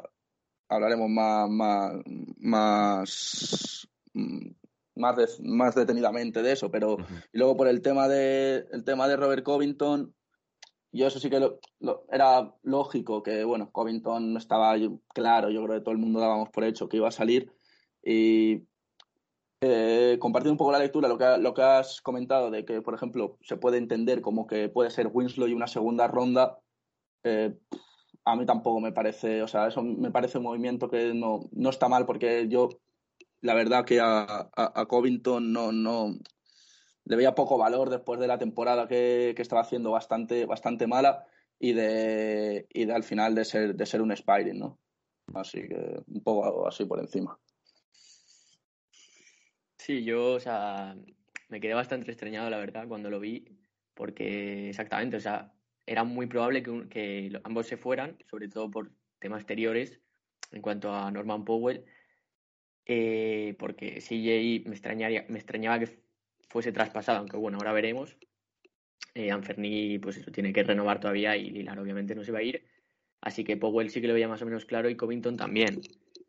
hablaremos 0.68 1.08
más, 1.10 1.50
más, 1.50 1.92
más, 2.38 3.88
más, 4.98 5.16
de, 5.16 5.26
más 5.42 5.74
detenidamente 5.74 6.42
de 6.42 6.52
eso, 6.52 6.70
pero 6.70 6.94
uh 6.94 6.98
-huh. 6.98 7.24
y 7.32 7.38
luego 7.38 7.56
por 7.56 7.68
el 7.68 7.80
tema 7.80 8.08
de 8.08 8.66
el 8.72 8.84
tema 8.84 9.08
de 9.08 9.16
Robert 9.16 9.44
Covington, 9.44 10.14
yo 10.92 11.06
eso 11.06 11.18
sí 11.20 11.30
que 11.30 11.40
lo, 11.40 11.58
lo, 11.80 12.04
era 12.10 12.54
lógico 12.62 13.22
que 13.22 13.44
bueno, 13.44 13.70
Covington 13.70 14.36
estaba 14.36 14.74
claro, 15.14 15.50
yo 15.50 15.64
creo 15.64 15.78
que 15.78 15.84
todo 15.84 15.92
el 15.92 15.98
mundo 15.98 16.20
dábamos 16.20 16.50
por 16.50 16.64
hecho 16.64 16.88
que 16.88 16.98
iba 16.98 17.08
a 17.08 17.12
salir 17.12 17.52
y 18.04 18.62
eh, 19.60 20.18
compartir 20.20 20.52
un 20.52 20.56
poco 20.56 20.70
la 20.70 20.78
lectura, 20.78 21.08
lo 21.08 21.18
que, 21.18 21.36
lo 21.38 21.52
que 21.52 21.62
has 21.62 22.00
comentado 22.00 22.50
de 22.50 22.64
que, 22.64 22.80
por 22.80 22.94
ejemplo, 22.94 23.38
se 23.42 23.56
puede 23.56 23.76
entender 23.78 24.20
como 24.20 24.46
que 24.46 24.68
puede 24.68 24.90
ser 24.90 25.10
Winslow 25.12 25.48
y 25.48 25.52
una 25.52 25.66
segunda 25.66 26.06
ronda, 26.06 26.58
eh, 27.24 27.58
a 28.24 28.36
mí 28.36 28.46
tampoco 28.46 28.78
me 28.78 28.92
parece, 28.92 29.42
o 29.42 29.48
sea, 29.48 29.66
eso 29.66 29.82
me 29.82 30.12
parece 30.12 30.38
un 30.38 30.44
movimiento 30.44 30.88
que 30.88 31.12
no, 31.12 31.48
no 31.50 31.70
está 31.70 31.88
mal 31.88 32.06
porque 32.06 32.46
yo, 32.48 32.68
la 33.40 33.54
verdad 33.54 33.84
que 33.84 34.00
a, 34.00 34.50
Covington 34.88 35.52
no, 35.52 35.72
no 35.72 36.16
le 37.04 37.16
veía 37.16 37.34
poco 37.34 37.56
valor 37.56 37.90
después 37.90 38.20
de 38.20 38.26
la 38.26 38.38
temporada 38.38 38.86
que, 38.86 39.32
que, 39.34 39.42
estaba 39.42 39.62
haciendo 39.62 39.90
bastante, 39.90 40.44
bastante 40.44 40.86
mala 40.86 41.26
y 41.58 41.72
de, 41.72 42.66
y 42.70 42.84
de 42.84 42.92
al 42.92 43.02
final 43.02 43.34
de 43.34 43.44
ser, 43.44 43.74
de 43.74 43.86
ser 43.86 44.02
un 44.02 44.12
Spiring, 44.12 44.58
¿no? 44.58 44.78
Así 45.34 45.60
que 45.66 46.02
un 46.06 46.22
poco 46.22 46.66
así 46.66 46.84
por 46.84 47.00
encima. 47.00 47.38
Sí, 49.78 50.04
yo, 50.04 50.34
o 50.34 50.40
sea, 50.40 50.96
me 51.48 51.60
quedé 51.60 51.74
bastante 51.74 52.10
extrañado, 52.10 52.50
la 52.50 52.58
verdad, 52.58 52.86
cuando 52.88 53.10
lo 53.10 53.20
vi, 53.20 53.46
porque 53.94 54.68
exactamente, 54.68 55.16
o 55.16 55.20
sea, 55.20 55.52
era 55.86 56.04
muy 56.04 56.26
probable 56.26 56.62
que, 56.62 56.88
que 56.88 57.40
ambos 57.44 57.66
se 57.66 57.76
fueran, 57.76 58.18
sobre 58.30 58.48
todo 58.48 58.70
por 58.70 58.90
temas 59.18 59.40
exteriores, 59.40 60.00
en 60.52 60.62
cuanto 60.62 60.92
a 60.92 61.10
Norman 61.10 61.44
Powell, 61.44 61.84
eh, 62.88 63.54
porque 63.58 64.00
CJ 64.00 64.66
me, 64.66 64.74
extrañaría, 64.74 65.26
me 65.28 65.38
extrañaba 65.38 65.78
que 65.78 66.00
fuese 66.48 66.72
traspasado, 66.72 67.18
aunque 67.18 67.36
bueno, 67.36 67.58
ahora 67.58 67.74
veremos. 67.74 68.16
Eh, 69.14 69.30
Anferni, 69.30 69.98
pues 69.98 70.16
eso, 70.16 70.30
tiene 70.30 70.52
que 70.52 70.62
renovar 70.62 70.98
todavía 70.98 71.36
y 71.36 71.50
Lilar 71.50 71.78
obviamente 71.78 72.14
no 72.14 72.24
se 72.24 72.32
va 72.32 72.38
a 72.38 72.42
ir. 72.42 72.64
Así 73.20 73.44
que 73.44 73.56
Powell 73.58 73.90
sí 73.90 74.00
que 74.00 74.08
lo 74.08 74.14
veía 74.14 74.28
más 74.28 74.40
o 74.40 74.46
menos 74.46 74.64
claro 74.64 74.88
y 74.88 74.96
Covington 74.96 75.36
también. 75.36 75.82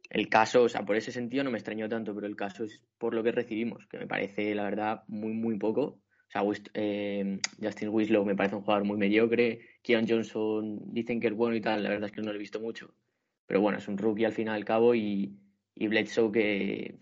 El 0.09 0.27
caso, 0.27 0.63
o 0.63 0.69
sea, 0.69 0.85
por 0.85 0.97
ese 0.97 1.11
sentido 1.11 1.43
no 1.43 1.51
me 1.51 1.59
extrañó 1.59 1.87
tanto, 1.87 2.13
pero 2.13 2.27
el 2.27 2.35
caso 2.35 2.65
es 2.65 2.83
por 2.97 3.13
lo 3.13 3.23
que 3.23 3.31
recibimos, 3.31 3.87
que 3.87 3.99
me 3.99 4.07
parece, 4.07 4.53
la 4.53 4.63
verdad, 4.63 5.03
muy, 5.07 5.33
muy 5.33 5.57
poco. 5.57 5.81
O 5.81 6.31
sea, 6.31 6.43
eh, 6.73 7.39
Justin 7.61 7.89
Winslow 7.89 8.25
me 8.25 8.35
parece 8.35 8.55
un 8.55 8.63
jugador 8.63 8.85
muy 8.85 8.97
mediocre. 8.97 9.61
Keon 9.81 10.07
Johnson 10.07 10.79
dicen 10.93 11.19
que 11.21 11.27
es 11.27 11.33
bueno 11.33 11.55
y 11.55 11.61
tal, 11.61 11.83
la 11.83 11.89
verdad 11.89 12.09
es 12.09 12.11
que 12.11 12.21
no 12.21 12.31
lo 12.31 12.35
he 12.35 12.39
visto 12.39 12.59
mucho. 12.59 12.93
Pero 13.45 13.61
bueno, 13.61 13.77
es 13.77 13.87
un 13.87 13.97
rookie 13.97 14.25
al 14.25 14.33
fin 14.33 14.47
y 14.47 14.49
al 14.49 14.65
cabo 14.65 14.93
y, 14.93 15.39
y 15.79 15.87
Bledsoe 15.87 16.31
que, 16.31 16.95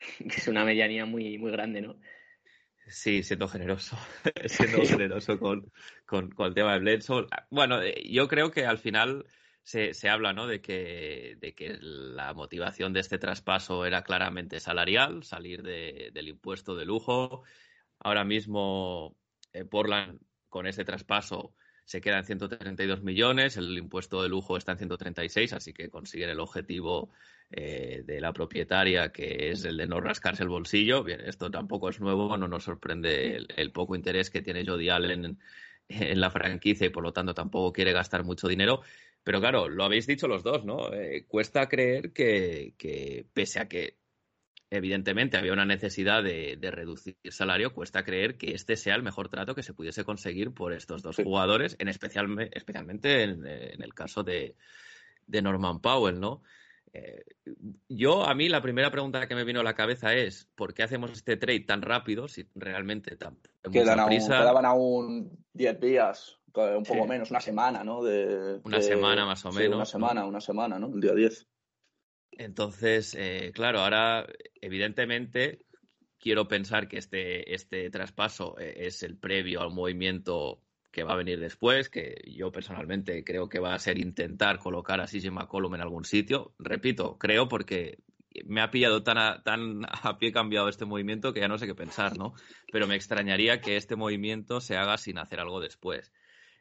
que 0.18 0.36
es 0.36 0.48
una 0.48 0.64
medianía 0.64 1.06
muy, 1.06 1.38
muy 1.38 1.52
grande, 1.52 1.80
¿no? 1.80 1.98
Sí, 2.88 3.22
siendo 3.22 3.46
generoso, 3.48 3.96
siendo 4.46 4.84
generoso 4.84 5.38
con, 5.38 5.72
con, 6.04 6.30
con, 6.30 6.48
el 6.48 6.54
tema 6.54 6.74
de 6.74 6.80
Bledsoe. 6.80 7.26
Bueno, 7.48 7.80
yo 8.04 8.26
creo 8.26 8.50
que 8.50 8.66
al 8.66 8.78
final 8.78 9.24
se, 9.62 9.94
se 9.94 10.08
habla 10.08 10.32
¿no? 10.32 10.48
de, 10.48 10.60
que, 10.60 11.36
de 11.40 11.54
que 11.54 11.78
la 11.80 12.34
motivación 12.34 12.92
de 12.92 13.00
este 13.00 13.18
traspaso 13.18 13.86
era 13.86 14.02
claramente 14.02 14.58
salarial, 14.58 15.22
salir 15.22 15.62
de, 15.62 16.10
del 16.12 16.28
impuesto 16.28 16.74
de 16.74 16.84
lujo. 16.84 17.44
Ahora 18.00 18.24
mismo 18.24 19.16
eh, 19.52 19.64
Portland 19.64 20.20
con 20.48 20.66
ese 20.66 20.84
traspaso 20.84 21.54
se 21.84 22.00
queda 22.00 22.18
en 22.18 22.24
132 22.24 23.02
millones, 23.02 23.56
el 23.56 23.76
impuesto 23.76 24.22
de 24.22 24.28
lujo 24.28 24.56
está 24.56 24.72
en 24.72 24.78
136, 24.78 25.52
así 25.52 25.72
que 25.72 25.90
consiguen 25.90 26.30
el 26.30 26.40
objetivo 26.40 27.10
eh, 27.50 28.02
de 28.06 28.20
la 28.20 28.32
propietaria, 28.32 29.10
que 29.10 29.50
es 29.50 29.64
el 29.64 29.76
de 29.76 29.86
no 29.86 30.00
rascarse 30.00 30.42
el 30.42 30.48
bolsillo. 30.48 31.02
Bien, 31.02 31.20
esto 31.20 31.50
tampoco 31.50 31.88
es 31.88 32.00
nuevo, 32.00 32.36
no 32.36 32.48
nos 32.48 32.64
sorprende 32.64 33.44
el, 33.56 33.72
poco 33.72 33.94
interés 33.94 34.30
que 34.30 34.42
tiene 34.42 34.64
Jody 34.64 34.88
Allen 34.88 35.38
en 35.88 36.20
la 36.20 36.30
franquicia 36.30 36.86
y 36.86 36.90
por 36.90 37.02
lo 37.02 37.12
tanto 37.12 37.34
tampoco 37.34 37.72
quiere 37.72 37.92
gastar 37.92 38.24
mucho 38.24 38.48
dinero. 38.48 38.80
Pero 39.24 39.40
claro, 39.40 39.68
lo 39.68 39.84
habéis 39.84 40.06
dicho 40.06 40.26
los 40.26 40.42
dos, 40.42 40.64
¿no? 40.64 40.92
Eh, 40.92 41.26
cuesta 41.28 41.68
creer 41.68 42.12
que, 42.12 42.74
que, 42.76 43.26
pese 43.32 43.60
a 43.60 43.68
que 43.68 44.01
evidentemente 44.72 45.36
había 45.36 45.52
una 45.52 45.66
necesidad 45.66 46.22
de, 46.22 46.56
de, 46.56 46.70
reducir 46.70 47.16
salario, 47.30 47.74
cuesta 47.74 48.04
creer 48.04 48.38
que 48.38 48.54
este 48.54 48.76
sea 48.76 48.94
el 48.94 49.02
mejor 49.02 49.28
trato 49.28 49.54
que 49.54 49.62
se 49.62 49.74
pudiese 49.74 50.04
conseguir 50.04 50.52
por 50.52 50.72
estos 50.72 51.02
dos 51.02 51.16
jugadores, 51.16 51.76
en 51.78 51.88
especial, 51.88 52.26
especialmente 52.52 53.22
en, 53.22 53.46
en 53.46 53.82
el 53.82 53.94
caso 53.94 54.22
de, 54.22 54.56
de, 55.26 55.42
Norman 55.42 55.80
Powell, 55.80 56.18
¿no? 56.18 56.42
Eh, 56.94 57.22
yo, 57.88 58.24
a 58.24 58.34
mí, 58.34 58.48
la 58.48 58.62
primera 58.62 58.90
pregunta 58.90 59.26
que 59.26 59.34
me 59.34 59.44
vino 59.44 59.60
a 59.60 59.64
la 59.64 59.74
cabeza 59.74 60.14
es: 60.14 60.48
¿por 60.54 60.72
qué 60.72 60.82
hacemos 60.82 61.10
este 61.12 61.36
trade 61.36 61.60
tan 61.60 61.82
rápido 61.82 62.28
si 62.28 62.46
realmente 62.54 63.16
tan. 63.16 63.38
Quedan 63.70 64.00
aún, 64.00 64.18
quedaban 64.18 64.64
aún 64.64 65.44
10 65.52 65.80
días, 65.80 66.38
un 66.54 66.84
poco 66.84 67.02
sí. 67.02 67.08
menos, 67.08 67.30
una 67.30 67.40
semana, 67.40 67.84
¿no? 67.84 68.02
De, 68.02 68.60
una 68.64 68.78
de, 68.78 68.82
semana 68.82 69.26
más 69.26 69.44
o 69.44 69.52
sí, 69.52 69.58
menos. 69.58 69.76
Una 69.76 69.86
semana, 69.86 70.20
¿no? 70.22 70.28
una 70.28 70.40
semana, 70.40 70.78
¿no? 70.78 70.88
El 70.88 71.00
día 71.00 71.14
10. 71.14 71.46
Entonces, 72.38 73.14
eh, 73.18 73.52
claro, 73.54 73.80
ahora, 73.80 74.26
evidentemente, 74.60 75.66
quiero 76.18 76.48
pensar 76.48 76.88
que 76.88 76.98
este, 76.98 77.54
este 77.54 77.90
traspaso 77.90 78.58
eh, 78.58 78.86
es 78.86 79.02
el 79.02 79.16
previo 79.16 79.60
al 79.60 79.70
movimiento 79.70 80.62
que 80.90 81.04
va 81.04 81.14
a 81.14 81.16
venir 81.16 81.40
después, 81.40 81.88
que 81.88 82.22
yo 82.26 82.52
personalmente 82.52 83.24
creo 83.24 83.48
que 83.48 83.58
va 83.58 83.74
a 83.74 83.78
ser 83.78 83.98
intentar 83.98 84.58
colocar 84.58 85.00
a 85.00 85.06
CJ 85.06 85.30
McCollum 85.30 85.74
en 85.74 85.80
algún 85.80 86.04
sitio. 86.04 86.54
Repito, 86.58 87.18
creo 87.18 87.48
porque 87.48 87.98
me 88.44 88.60
ha 88.60 88.70
pillado 88.70 89.02
tan 89.02 89.18
a, 89.18 89.42
tan 89.42 89.84
a 89.84 90.18
pie 90.18 90.32
cambiado 90.32 90.68
este 90.68 90.84
movimiento 90.84 91.32
que 91.32 91.40
ya 91.40 91.48
no 91.48 91.58
sé 91.58 91.66
qué 91.66 91.74
pensar, 91.74 92.16
¿no? 92.18 92.34
Pero 92.70 92.86
me 92.86 92.94
extrañaría 92.94 93.60
que 93.60 93.76
este 93.76 93.96
movimiento 93.96 94.60
se 94.60 94.76
haga 94.76 94.98
sin 94.98 95.18
hacer 95.18 95.40
algo 95.40 95.60
después. 95.60 96.12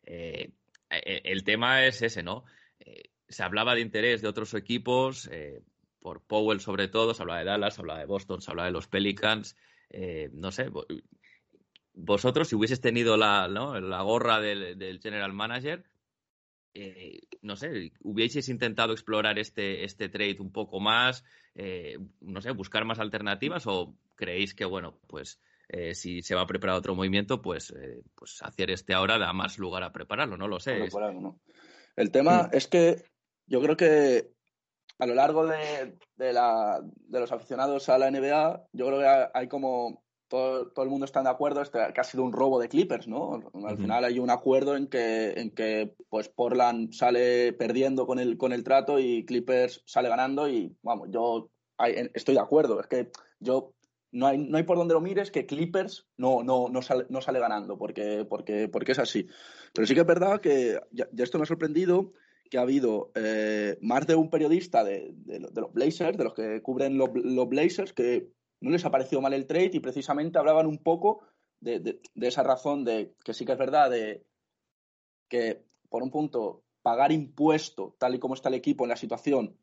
Eh, 0.03 0.53
el 0.89 1.43
tema 1.43 1.85
es 1.85 2.01
ese, 2.01 2.23
¿no? 2.23 2.43
Eh, 2.79 3.11
se 3.31 3.43
hablaba 3.43 3.75
de 3.75 3.81
interés 3.81 4.21
de 4.21 4.27
otros 4.27 4.53
equipos, 4.53 5.27
eh, 5.31 5.63
por 5.99 6.21
Powell 6.21 6.59
sobre 6.59 6.87
todo, 6.87 7.13
se 7.13 7.21
hablaba 7.21 7.39
de 7.39 7.45
Dallas, 7.45 7.75
se 7.75 7.81
hablaba 7.81 7.99
de 7.99 8.05
Boston, 8.05 8.41
se 8.41 8.51
hablaba 8.51 8.67
de 8.67 8.73
los 8.73 8.87
Pelicans, 8.87 9.55
eh, 9.89 10.29
no 10.33 10.51
sé, 10.51 10.69
vosotros 11.93 12.47
si 12.47 12.55
hubieses 12.55 12.81
tenido 12.81 13.17
la, 13.17 13.47
¿no? 13.47 13.79
la 13.79 14.01
gorra 14.01 14.39
del, 14.39 14.77
del, 14.77 14.99
general 14.99 15.33
manager, 15.33 15.83
eh, 16.73 17.19
no 17.41 17.55
sé, 17.55 17.91
hubieseis 18.01 18.49
intentado 18.49 18.93
explorar 18.93 19.37
este, 19.37 19.83
este 19.83 20.09
trade 20.09 20.37
un 20.39 20.51
poco 20.51 20.79
más, 20.79 21.23
no 22.21 22.41
sé, 22.41 22.51
buscar 22.51 22.85
más 22.85 22.99
alternativas 22.99 23.67
o 23.67 23.95
creéis 24.15 24.53
que, 24.53 24.65
bueno, 24.65 24.97
pues 25.07 25.39
eh, 25.73 25.95
si 25.95 26.21
se 26.21 26.35
va 26.35 26.41
a 26.41 26.47
preparar 26.47 26.75
otro 26.75 26.95
movimiento, 26.95 27.41
pues, 27.41 27.71
eh, 27.71 28.03
pues 28.13 28.41
hacer 28.41 28.71
este 28.71 28.93
ahora 28.93 29.17
da 29.17 29.31
más 29.31 29.57
lugar 29.57 29.83
a 29.83 29.93
prepararlo, 29.93 30.35
no 30.35 30.49
lo 30.49 30.59
sé. 30.59 30.89
El 31.95 32.11
tema 32.11 32.43
mm. 32.43 32.49
es 32.51 32.67
que 32.67 33.05
yo 33.51 33.61
creo 33.61 33.75
que 33.75 34.31
a 34.97 35.05
lo 35.05 35.13
largo 35.13 35.45
de, 35.45 35.97
de, 36.15 36.31
la, 36.31 36.79
de, 36.81 37.19
los 37.19 37.31
aficionados 37.33 37.89
a 37.89 37.97
la 37.97 38.09
NBA, 38.09 38.67
yo 38.71 38.87
creo 38.87 38.99
que 38.99 39.29
hay 39.33 39.47
como 39.49 40.03
todo, 40.29 40.71
todo, 40.71 40.85
el 40.85 40.89
mundo 40.89 41.05
está 41.05 41.21
de 41.21 41.29
acuerdo 41.29 41.61
este, 41.61 41.79
que 41.93 41.99
ha 41.99 42.05
sido 42.05 42.23
un 42.23 42.31
robo 42.31 42.61
de 42.61 42.69
Clippers, 42.69 43.09
¿no? 43.09 43.33
Al 43.33 43.43
uh 43.43 43.51
-huh. 43.51 43.77
final 43.77 44.05
hay 44.05 44.19
un 44.19 44.29
acuerdo 44.29 44.77
en 44.77 44.87
que, 44.87 45.33
en 45.33 45.51
que 45.51 45.93
pues 46.07 46.29
Portland 46.29 46.93
sale 46.93 47.51
perdiendo 47.51 48.07
con 48.07 48.19
el, 48.19 48.37
con 48.37 48.53
el 48.53 48.63
trato 48.63 48.99
y 48.99 49.25
Clippers 49.25 49.83
sale 49.85 50.07
ganando 50.07 50.47
y 50.47 50.73
vamos, 50.81 51.09
yo 51.11 51.49
hay, 51.77 52.09
estoy 52.13 52.35
de 52.35 52.41
acuerdo. 52.41 52.79
Es 52.79 52.87
que 52.87 53.09
yo 53.41 53.73
no 54.13 54.27
hay, 54.27 54.37
no 54.37 54.57
hay 54.57 54.63
por 54.63 54.77
donde 54.77 54.93
lo 54.93 55.01
mires 55.01 55.29
que 55.29 55.45
Clippers 55.45 56.07
no, 56.15 56.41
no, 56.41 56.69
no, 56.69 56.81
sale, 56.81 57.05
no 57.09 57.19
sale 57.21 57.39
ganando 57.41 57.77
porque, 57.77 58.25
porque, 58.29 58.69
porque 58.69 58.93
es 58.93 58.99
así. 58.99 59.27
Pero 59.73 59.85
sí 59.85 59.93
que 59.93 60.01
es 60.01 60.07
verdad 60.07 60.39
que 60.39 60.79
ya, 60.91 61.09
ya 61.11 61.23
esto 61.25 61.37
me 61.37 61.43
ha 61.43 61.47
sorprendido 61.47 62.13
que 62.51 62.57
ha 62.57 62.61
habido 62.61 63.11
eh, 63.15 63.77
más 63.81 64.05
de 64.05 64.15
un 64.15 64.29
periodista 64.29 64.83
de, 64.83 65.15
los 65.25 65.71
Blazers, 65.71 66.17
de 66.17 66.23
los 66.25 66.33
que 66.33 66.61
cubren 66.61 66.97
los, 66.97 67.09
los, 67.13 67.47
Blazers, 67.47 67.93
que 67.93 68.27
no 68.59 68.71
les 68.71 68.83
ha 68.83 68.91
parecido 68.91 69.21
mal 69.21 69.33
el 69.33 69.47
trade 69.47 69.71
y 69.71 69.79
precisamente 69.79 70.37
hablaban 70.37 70.67
un 70.67 70.77
poco 70.77 71.21
de, 71.61 71.79
de, 71.79 72.27
esa 72.27 72.43
razón 72.43 72.83
de 72.83 73.15
que 73.23 73.33
sí 73.33 73.45
que 73.45 73.53
es 73.53 73.57
verdad 73.57 73.89
de 73.89 74.25
que, 75.29 75.63
por 75.87 76.03
un 76.03 76.11
punto, 76.11 76.65
pagar 76.81 77.13
impuesto, 77.13 77.95
tal 77.97 78.15
y 78.15 78.19
como 78.19 78.33
está 78.33 78.49
el 78.49 78.55
equipo 78.55 78.83
en 78.83 78.89
la 78.89 78.97
situación, 78.97 79.57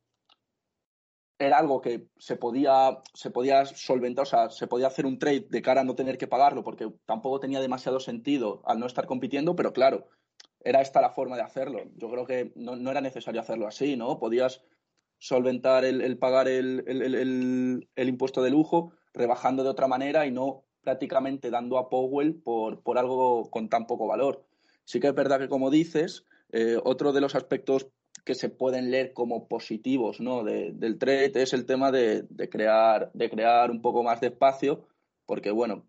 era 1.39 1.59
algo 1.59 1.83
que 1.83 2.09
se 2.17 2.37
podía, 2.37 3.03
se 3.13 3.31
podía 3.31 3.67
solventar, 3.67 4.23
o 4.23 4.27
sea, 4.27 4.49
se 4.49 4.67
podía 4.67 4.87
hacer 4.87 5.05
un 5.05 5.19
trade 5.19 5.47
de 5.51 5.61
cara 5.61 5.83
a 5.83 5.85
no 5.85 5.95
tener 5.95 6.17
que 6.17 6.27
pagarlo, 6.27 6.65
porque 6.65 6.91
tampoco 7.05 7.39
tenía 7.39 7.61
demasiado 7.61 8.01
sentido 8.01 8.63
al 8.65 8.81
no 8.81 8.87
estar 8.87 9.07
compitiendo, 9.07 9.55
pero 9.55 9.75
claro, 9.75 10.09
era 10.61 10.81
esta 10.81 11.01
la 11.01 11.11
forma 11.11 11.37
de 11.37 11.43
hacerlo. 11.43 11.83
Yo 11.97 12.11
creo 12.11 12.27
que 12.27 12.53
no, 12.57 12.91
era 12.91 13.01
necesario 13.01 13.41
hacerlo 13.41 13.67
así, 13.67 13.97
¿no? 13.97 14.19
Podías 14.19 14.63
solventar 15.19 15.85
el, 15.85 16.19
pagar 16.19 16.49
el, 16.49 16.85
el, 16.87 18.09
impuesto 18.09 18.43
de 18.43 18.51
lujo 18.51 18.93
rebajando 19.13 19.65
de 19.65 19.71
otra 19.71 19.89
manera 19.89 20.27
y 20.27 20.31
no 20.31 20.65
prácticamente 20.81 21.51
dando 21.51 21.79
a 21.79 21.89
Powell 21.89 22.37
por, 22.37 22.83
por 22.83 22.99
algo 22.99 23.51
con 23.51 23.69
tan 23.69 23.87
poco 23.87 24.07
valor. 24.07 24.45
Sí 24.85 25.01
que 25.01 25.09
es 25.09 25.15
verdad 25.15 25.41
que, 25.41 25.49
como 25.49 25.71
dices, 25.71 26.25
eh, 26.53 26.79
otro 26.83 27.13
de 27.13 27.21
los 27.21 27.35
aspectos 27.35 27.89
que 28.25 28.35
se 28.35 28.49
pueden 28.49 28.91
leer 28.91 29.13
como 29.13 29.49
positivos 29.49 30.21
¿no? 30.21 30.45
de, 30.45 30.73
del 30.73 30.99
trade 30.99 31.33
es 31.43 31.53
el 31.53 31.67
tema 31.67 31.91
de, 31.91 32.23
de, 32.29 32.49
crear, 32.49 33.11
de 33.13 33.31
crear 33.31 33.71
un 33.71 33.83
poco 33.83 34.03
más 34.03 34.21
de 34.21 34.29
espacio, 34.29 34.87
porque, 35.27 35.51
bueno, 35.51 35.88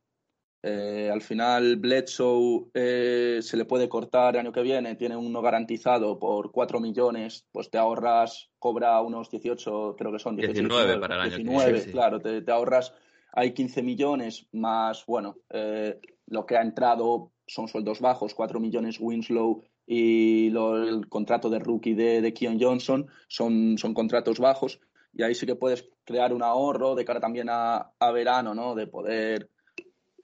eh, 0.61 1.09
al 1.11 1.21
final, 1.21 1.77
Bledsoe 1.77 2.65
eh, 2.73 3.39
se 3.41 3.55
le 3.55 3.63
puede 3.63 3.87
cortar 3.87 4.35
el 4.35 4.41
año 4.41 4.51
que 4.51 4.61
viene, 4.61 4.95
tiene 4.95 5.15
uno 5.15 5.41
garantizado 5.41 6.19
por 6.19 6.51
4 6.51 6.81
millones, 6.81 7.47
pues 7.51 7.69
te 7.69 7.77
ahorras, 7.77 8.49
cobra 8.59 9.01
unos 9.01 9.29
18, 9.29 9.95
creo 9.97 10.11
que 10.11 10.19
son 10.19 10.35
18, 10.35 10.53
19, 10.53 10.83
19 10.83 11.01
para 11.01 11.15
el 11.15 11.21
año 11.21 11.37
19, 11.37 11.65
que 11.65 11.71
viene. 11.71 11.85
Sí. 11.85 11.91
claro, 11.91 12.19
te, 12.19 12.41
te, 12.41 12.51
ahorras, 12.51 12.93
hay 13.31 13.53
15 13.53 13.83
millones 13.83 14.47
más, 14.51 15.05
bueno, 15.05 15.37
eh, 15.49 15.97
lo 16.27 16.45
que 16.45 16.57
ha 16.57 16.61
entrado 16.61 17.31
son 17.47 17.69
sueldos 17.69 18.01
bajos, 18.01 18.35
4 18.35 18.59
millones 18.59 18.99
Winslow 18.99 19.63
y 19.87 20.49
lo, 20.49 20.83
el 20.83 21.07
contrato 21.07 21.49
de 21.49 21.59
rookie 21.59 21.93
de, 21.93 22.21
de 22.21 22.33
Keon 22.33 22.59
Johnson 22.59 23.07
son, 23.29 23.77
son 23.77 23.93
contratos 23.93 24.39
bajos 24.39 24.81
y 25.13 25.23
ahí 25.23 25.33
sí 25.33 25.45
que 25.45 25.55
puedes 25.55 25.89
crear 26.03 26.33
un 26.33 26.43
ahorro 26.43 26.95
de 26.95 27.05
cara 27.05 27.19
también 27.19 27.47
a, 27.49 27.93
a 27.97 28.11
verano, 28.11 28.53
¿no? 28.53 28.75
De 28.75 28.85
poder 28.85 29.49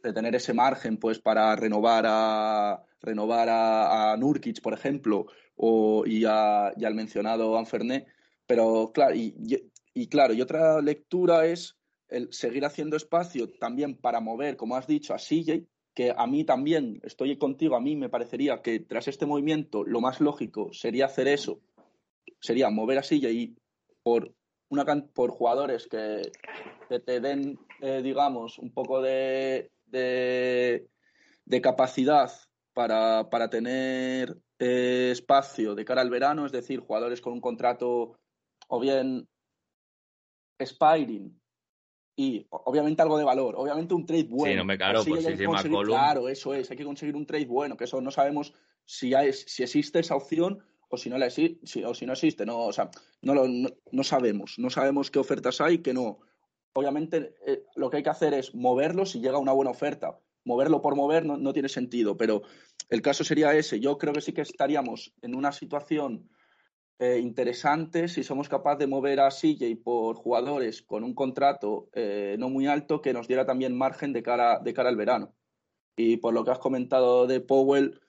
de 0.06 0.14
tener 0.14 0.36
ese 0.36 0.54
margen 0.54 0.98
pues 0.98 1.20
para 1.20 1.56
renovar 1.56 2.06
a 2.08 2.84
renovar 3.02 3.48
a, 3.50 4.16
Nurkic, 4.18 4.62
por 4.62 4.74
ejemplo, 4.74 5.28
o, 5.56 6.04
y, 6.06 6.26
a, 6.26 6.72
y, 6.76 6.86
al 6.86 6.96
mencionado 6.96 7.58
Anferné. 7.58 8.08
Pero 8.48 8.92
claro, 8.94 9.16
y, 9.16 10.08
claro, 10.08 10.34
y 10.34 10.42
otra 10.42 10.82
lectura 10.82 11.46
es 11.46 11.78
el 12.08 12.32
seguir 12.32 12.66
haciendo 12.66 12.98
espacio 12.98 13.50
también 13.60 13.96
para 13.96 14.20
mover, 14.20 14.58
como 14.58 14.76
has 14.76 14.88
dicho, 14.88 15.14
a 15.14 15.18
CJ, 15.18 15.66
que 15.94 16.14
a 16.16 16.28
mí 16.28 16.44
también, 16.44 17.00
estoy 17.04 17.38
contigo, 17.38 17.76
a 17.76 17.82
mí 17.82 17.96
me 17.96 18.10
parecería 18.10 18.62
que 18.62 18.80
tras 18.80 19.08
este 19.08 19.26
movimiento 19.26 19.84
lo 19.84 20.02
más 20.02 20.20
lógico 20.20 20.74
sería 20.74 21.06
hacer 21.06 21.28
eso, 21.28 21.62
sería 22.40 22.70
mover 22.70 23.00
a 23.00 23.02
CJ 23.02 23.32
y 23.32 23.56
por 24.04 24.34
una 24.70 24.86
por 25.14 25.32
jugadores 25.32 25.88
que, 25.88 26.22
que 26.90 27.00
te 27.00 27.20
den, 27.20 27.58
eh, 27.82 28.02
digamos, 28.04 28.60
un 28.60 28.72
poco 28.72 29.02
de, 29.02 29.72
de, 29.86 30.88
de 31.46 31.62
capacidad 31.62 32.32
para, 32.74 33.30
para 33.30 33.50
tener 33.50 34.38
eh, 34.60 35.10
espacio 35.12 35.76
de 35.76 35.86
cara 35.86 36.02
al 36.02 36.10
verano, 36.10 36.46
es 36.46 36.52
decir, 36.52 36.80
jugadores 36.80 37.22
con 37.22 37.34
un 37.34 37.42
contrato 37.42 38.20
o 38.68 38.80
bien 38.80 39.28
expiring 40.60 41.40
y 42.18 42.46
obviamente 42.50 43.02
algo 43.02 43.18
de 43.18 43.26
valor, 43.26 43.56
obviamente 43.58 43.94
un 43.94 44.06
trade 44.06 44.28
bueno. 44.30 44.54
Sí, 44.54 44.58
no 44.58 44.66
me 44.66 44.78
claro, 44.78 45.04
pues 45.06 45.26
sí, 45.26 45.36
Claro, 45.84 46.30
eso 46.30 46.54
es, 46.54 46.72
hay 46.72 46.78
que 46.78 46.86
conseguir 46.86 47.16
un 47.16 47.26
trade 47.26 47.46
bueno, 47.46 47.76
que 47.76 47.84
eso 47.84 48.00
no 48.00 48.12
sabemos 48.12 48.54
si, 48.86 49.14
hay, 49.14 49.34
si 49.34 49.64
existe 49.64 50.00
esa 50.00 50.16
opción 50.16 50.64
o 50.88 50.98
si 50.98 51.10
no 51.10 51.18
la 51.18 51.30
si, 51.30 51.60
o 51.86 51.94
si 51.94 52.06
no 52.06 52.14
existe, 52.14 52.46
no, 52.46 52.60
o 52.60 52.74
sea, 52.74 52.90
no, 53.22 53.34
lo, 53.34 53.48
no, 53.48 53.70
no 53.92 54.04
sabemos, 54.04 54.56
no 54.58 54.70
sabemos 54.70 55.12
qué 55.12 55.20
ofertas 55.20 55.60
hay 55.60 55.80
que 55.80 55.94
no, 55.94 56.20
obviamente 56.76 57.36
eh, 57.48 57.64
lo 57.76 57.90
que 57.90 57.98
hay 57.98 58.04
que 58.04 58.10
hacer 58.10 58.34
es 58.34 58.54
moverlo 58.54 59.06
si 59.06 59.20
llega 59.20 59.40
una 59.40 59.54
buena 59.54 59.72
oferta. 59.72 60.20
Moverlo 60.44 60.82
por 60.82 60.96
mover 60.96 61.26
no, 61.26 61.38
no, 61.38 61.54
tiene 61.54 61.70
sentido, 61.70 62.18
pero 62.18 62.44
el 62.90 63.02
caso 63.02 63.24
sería 63.24 63.56
ese. 63.56 63.80
Yo 63.80 63.98
creo 63.98 64.14
que 64.14 64.22
sí 64.22 64.34
que 64.34 64.42
estaríamos 64.42 65.14
en 65.22 65.36
una 65.36 65.52
situación 65.52 66.30
eh, 67.00 67.20
interesante 67.20 68.08
si 68.08 68.24
somos 68.24 68.48
capaces 68.48 68.80
de 68.80 68.88
mover 68.88 69.20
a 69.22 69.30
CJ 69.30 69.84
por 69.84 70.16
jugadores 70.16 70.82
con 70.82 71.04
un 71.04 71.16
contrato 71.16 71.90
eh, 71.94 72.36
no 72.40 72.50
muy 72.50 72.68
alto 72.68 73.02
que 73.02 73.12
nos 73.12 73.28
diera 73.28 73.46
también 73.46 73.78
margen 73.78 74.14
de 74.14 74.22
cara, 74.22 74.60
de 74.60 74.74
cara 74.74 74.90
al 74.90 74.98
verano. 74.98 75.34
Y 75.98 76.18
por 76.18 76.34
lo 76.34 76.44
que 76.44 76.52
has 76.52 76.60
comentado 76.60 77.26
de 77.26 77.40
Powell, 77.40 78.02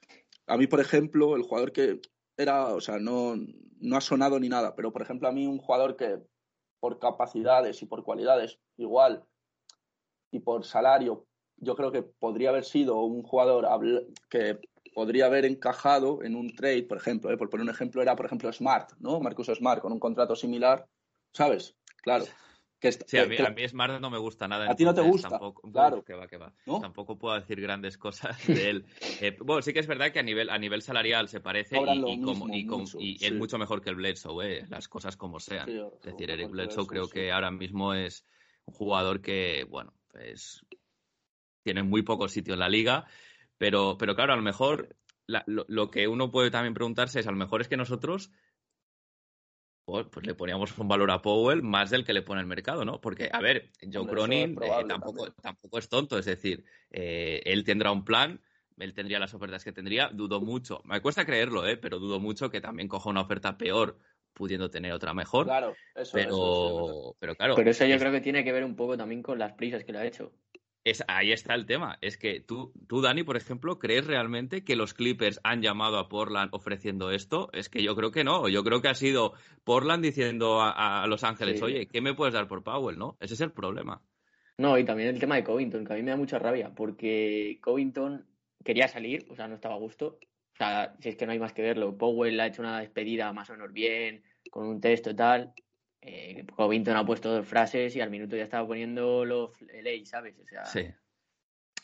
a 0.47 0.57
mí, 0.57 0.67
por 0.67 0.81
ejemplo, 0.81 1.37
el 1.37 1.43
jugador 1.43 1.73
que 1.73 2.01
era, 2.37 2.75
o 2.75 2.81
sea, 2.81 2.99
no, 2.99 3.37
no 3.79 3.97
ha 3.97 4.01
sonado 4.01 4.41
ni 4.41 4.49
nada, 4.49 4.75
pero 4.75 4.93
por 4.93 5.03
ejemplo, 5.03 5.29
a 5.29 5.33
mí 5.33 5.47
un 5.47 5.59
jugador 5.59 5.97
que 5.97 6.19
por 6.87 7.01
capacidades 7.01 7.83
y 7.83 7.87
por 7.87 8.05
cualidades 8.05 8.61
igual 8.77 9.25
y 10.31 10.39
por 10.39 10.65
salario, 10.65 11.27
yo 11.57 11.75
creo 11.75 11.91
que 11.91 12.05
podría 12.05 12.51
haber 12.51 12.65
sido 12.65 13.01
un 13.01 13.25
jugador 13.25 13.67
que 14.31 14.61
podría 14.95 15.27
haber 15.27 15.47
encajado 15.47 16.23
en 16.23 16.37
un 16.37 16.55
trade, 16.55 16.85
por 16.85 16.99
ejemplo, 16.99 17.33
¿eh? 17.33 17.37
por 17.37 17.51
poner 17.51 17.65
un 17.65 17.71
ejemplo, 17.71 18.03
era, 18.03 18.15
por 18.15 18.27
ejemplo, 18.27 18.53
Smart, 18.53 18.93
¿no? 19.01 19.19
Marcus 19.19 19.49
Smart, 19.49 19.83
con 19.83 19.93
un 19.93 19.99
contrato 19.99 20.37
similar, 20.37 20.87
¿sabes? 21.33 21.75
Claro. 22.05 22.27
Que 22.87 23.05
sí, 23.07 23.19
a 23.19 23.27
mí, 23.27 23.37
a 23.37 23.51
mí, 23.51 23.69
Smart 23.69 24.01
no 24.01 24.11
me 24.11 24.19
gusta 24.19 24.47
nada. 24.47 24.71
A 24.71 24.77
ti 24.77 24.85
no 24.85 24.95
te 24.95 25.01
gusta. 25.01 25.29
Tampoco, 25.29 25.71
claro. 25.71 26.05
Que 26.05 26.15
va, 26.15 26.27
que 26.27 26.37
va. 26.37 26.53
Tampoco 26.81 27.19
puedo 27.19 27.35
decir 27.35 27.61
grandes 27.61 27.99
cosas 27.99 28.47
de 28.47 28.71
él. 28.71 28.85
eh, 29.21 29.37
bueno, 29.41 29.63
sí 29.63 29.73
que 29.73 29.81
es 29.81 29.87
verdad 29.87 30.13
que 30.13 30.19
a 30.19 30.23
nivel, 30.23 30.51
a 30.51 30.59
nivel 30.59 30.83
salarial 30.83 31.29
se 31.29 31.41
parece 31.41 31.77
y, 31.77 31.81
y, 31.81 32.21
como, 32.21 32.49
y, 32.55 32.65
mucho, 32.65 32.99
y 33.01 33.19
sí. 33.19 33.27
es 33.27 33.33
mucho 33.33 33.59
mejor 33.59 33.81
que 33.83 33.91
el 33.91 33.97
Bledsoe, 33.97 34.59
¿eh? 34.59 34.65
las 34.69 34.89
cosas 34.89 35.17
como 35.17 35.41
sean. 35.41 35.67
Sí, 35.67 35.79
es 35.79 36.03
decir, 36.03 36.31
Eric 36.31 36.51
Bledsoe 36.51 36.87
creo 36.87 37.09
que 37.09 37.33
ahora 37.33 37.51
mismo 37.51 37.95
es 37.95 38.25
un 38.67 38.75
jugador 38.75 39.21
que, 39.21 39.67
bueno, 39.69 39.93
pues 40.11 40.65
tiene 41.63 41.83
muy 41.83 42.03
poco 42.03 42.29
sitio 42.29 42.55
en 42.55 42.61
la 42.61 42.69
liga, 42.69 43.07
pero, 43.59 43.97
pero 43.99 44.15
claro, 44.15 44.33
a 44.33 44.37
lo 44.37 44.43
mejor 44.43 44.97
la, 45.27 45.43
lo, 45.47 45.65
lo, 45.69 45.91
que 45.91 46.07
uno 46.07 46.31
puede 46.31 46.51
también 46.51 46.75
preguntarse 46.75 47.21
es, 47.21 47.27
a 47.27 47.33
lo 47.33 47.37
mejor 47.37 47.61
es 47.61 47.69
que 47.69 47.77
nosotros 47.77 48.31
pues, 49.87 50.07
pues 50.11 50.27
le 50.27 50.35
poníamos 50.35 50.77
un 50.79 50.89
valor 50.89 51.13
a 51.13 51.23
Powell 51.23 51.63
más 51.63 51.91
del 51.91 52.05
que 52.05 52.13
le 52.13 52.23
pone 52.23 52.41
el 52.41 52.47
mercado, 52.49 52.85
¿no? 52.85 53.01
Porque, 53.01 53.31
a 53.33 53.41
ver, 53.41 53.71
Joe 53.81 54.05
Cronin 54.05 54.59
eh, 54.61 54.85
tampoco, 54.89 55.31
tampoco, 55.31 55.79
es 55.79 55.89
tonto, 55.89 56.19
es 56.19 56.27
decir, 56.27 56.65
eh, 56.91 57.41
él 57.45 57.63
tendrá 57.63 57.93
un 57.93 58.05
plan, 58.05 58.41
él 58.79 58.95
tendría 58.95 59.21
las 59.21 59.33
ofertas 59.33 59.63
que 59.63 59.71
tendría, 59.71 60.09
dudo 60.09 60.41
mucho, 60.41 60.83
me 60.85 61.01
cuesta 61.01 61.25
creerlo, 61.25 61.69
¿eh? 61.69 61.77
Pero 61.77 62.01
dudo 62.01 62.19
mucho 62.19 62.51
que 62.51 62.61
también 62.61 62.89
coja 62.89 63.11
una 63.11 63.21
oferta 63.21 63.57
peor 63.57 63.97
pudiendo 64.33 64.69
tener 64.71 64.93
otra 64.93 65.15
mejor. 65.15 65.47
Claro, 65.47 65.77
eso, 65.95 66.11
pero, 66.13 66.29
eso, 66.31 67.17
pero 67.21 67.37
claro. 67.37 67.55
Pero 67.55 67.71
eso 67.71 67.87
yo 67.87 67.95
es... 67.95 68.01
creo 68.01 68.13
que 68.13 68.21
tiene 68.21 68.43
que 68.43 68.53
ver 68.53 68.65
un 68.65 68.75
poco 68.75 68.97
también 68.97 69.23
con 69.23 69.39
las 69.39 69.53
prisas 69.53 69.85
que 69.85 69.93
le 69.93 69.99
ha 69.99 70.05
hecho. 70.05 70.33
Es, 70.87 71.03
ahí 71.09 71.33
está 71.33 71.53
el 71.57 71.67
tema. 71.67 71.99
Es 72.01 72.17
que 72.17 72.39
tú, 72.39 72.73
tú, 72.87 73.01
Dani, 73.01 73.25
por 73.25 73.37
ejemplo, 73.37 73.81
¿crees 73.81 74.07
realmente 74.07 74.63
que 74.63 74.77
los 74.77 74.95
Clippers 74.95 75.41
han 75.43 75.61
llamado 75.61 75.99
a 75.99 76.09
Portland 76.09 76.51
ofreciendo 76.53 77.11
esto? 77.11 77.51
Es 77.53 77.69
que 77.69 77.83
yo 77.83 77.97
creo 77.97 78.13
que 78.13 78.23
no. 78.23 78.49
Yo 78.49 78.63
creo 78.63 78.81
que 78.81 78.87
ha 78.87 78.95
sido 78.95 79.33
Portland 79.65 80.05
diciendo 80.05 80.61
a, 80.61 81.03
a 81.03 81.07
Los 81.09 81.25
Ángeles, 81.25 81.59
sí. 81.59 81.65
oye, 81.65 81.89
¿qué 81.89 82.01
me 82.01 82.15
puedes 82.15 82.35
dar 82.35 82.47
por 82.47 82.63
Powell? 82.63 82.99
¿No? 82.99 83.17
Ese 83.19 83.35
es 83.35 83.41
el 83.41 83.51
problema. 83.51 84.01
No, 84.59 84.79
y 84.79 84.85
también 84.85 85.09
el 85.09 85.19
tema 85.19 85.35
de 85.35 85.43
Covington, 85.43 85.85
que 85.85 85.93
a 85.93 85.97
mí 85.97 86.05
me 86.05 86.13
da 86.13 86.17
mucha 86.17 86.39
rabia, 86.39 86.73
porque 86.73 87.59
Covington 87.61 88.25
quería 88.65 88.87
salir, 88.87 89.27
o 89.29 89.35
sea, 89.35 89.49
no 89.49 89.57
estaba 89.57 89.75
a 89.75 89.79
gusto. 89.79 90.21
O 90.53 90.57
sea, 90.57 90.95
si 91.01 91.09
es 91.09 91.17
que 91.17 91.27
no 91.27 91.33
hay 91.33 91.41
más 91.41 91.53
que 91.53 91.63
verlo. 91.63 91.99
Powell 91.99 92.39
ha 92.39 92.47
hecho 92.47 92.63
una 92.63 92.79
despedida 92.79 93.33
más 93.33 93.51
o 93.51 93.55
menos 93.55 93.73
bien, 93.73 94.23
con 94.53 94.69
un 94.69 94.81
texto 94.81 95.11
y 95.11 95.17
tal. 95.17 95.53
Eh, 96.09 96.47
Covington 96.55 96.97
ha 96.97 97.05
puesto 97.05 97.31
dos 97.35 97.47
frases 97.47 97.97
y 97.97 98.01
al 98.01 98.11
minuto 98.11 98.37
ya 98.37 98.45
estaba 98.45 98.67
poniendo 98.67 99.25
los 99.25 99.61
LA, 99.63 100.05
¿sabes? 100.05 100.39
O 100.39 100.47
sea, 100.47 100.65
sí. 100.65 100.87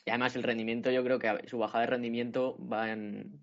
Y 0.05 0.11
además 0.11 0.37
el 0.37 0.45
rendimiento, 0.45 0.91
yo 0.93 1.03
creo 1.03 1.19
que 1.19 1.49
su 1.49 1.59
bajada 1.59 1.85
de 1.85 1.91
rendimiento 1.91 2.57
va 2.67 2.93
en, 2.93 3.41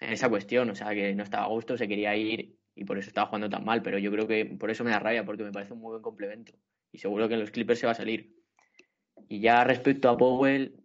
en, 0.00 0.12
esa 0.12 0.30
cuestión, 0.30 0.70
o 0.70 0.74
sea, 0.74 0.94
que 0.94 1.14
no 1.14 1.22
estaba 1.22 1.44
a 1.44 1.48
gusto, 1.48 1.76
se 1.76 1.86
quería 1.86 2.16
ir 2.16 2.56
y 2.74 2.84
por 2.84 2.98
eso 2.98 3.08
estaba 3.08 3.26
jugando 3.26 3.50
tan 3.50 3.64
mal, 3.64 3.82
pero 3.82 3.98
yo 3.98 4.10
creo 4.10 4.26
que 4.26 4.46
por 4.46 4.70
eso 4.70 4.84
me 4.84 4.90
da 4.90 4.98
rabia, 4.98 5.24
porque 5.24 5.44
me 5.44 5.52
parece 5.52 5.74
un 5.74 5.80
muy 5.80 5.90
buen 5.90 6.02
complemento 6.02 6.54
y 6.90 6.98
seguro 6.98 7.28
que 7.28 7.34
en 7.34 7.40
los 7.40 7.50
Clippers 7.50 7.80
se 7.80 7.86
va 7.86 7.92
a 7.92 7.96
salir. 7.96 8.34
Y 9.28 9.40
ya 9.40 9.64
respecto 9.64 10.08
a 10.08 10.16
Powell, 10.16 10.84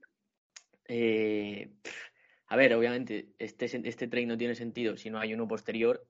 eh, 0.88 1.74
a 2.48 2.56
ver, 2.56 2.74
obviamente 2.74 3.34
este, 3.38 3.66
este 3.66 4.08
trade 4.08 4.26
no 4.26 4.38
tiene 4.38 4.56
sentido 4.56 4.98
si 4.98 5.10
no 5.10 5.20
hay 5.20 5.34
uno 5.34 5.48
posterior, 5.48 6.06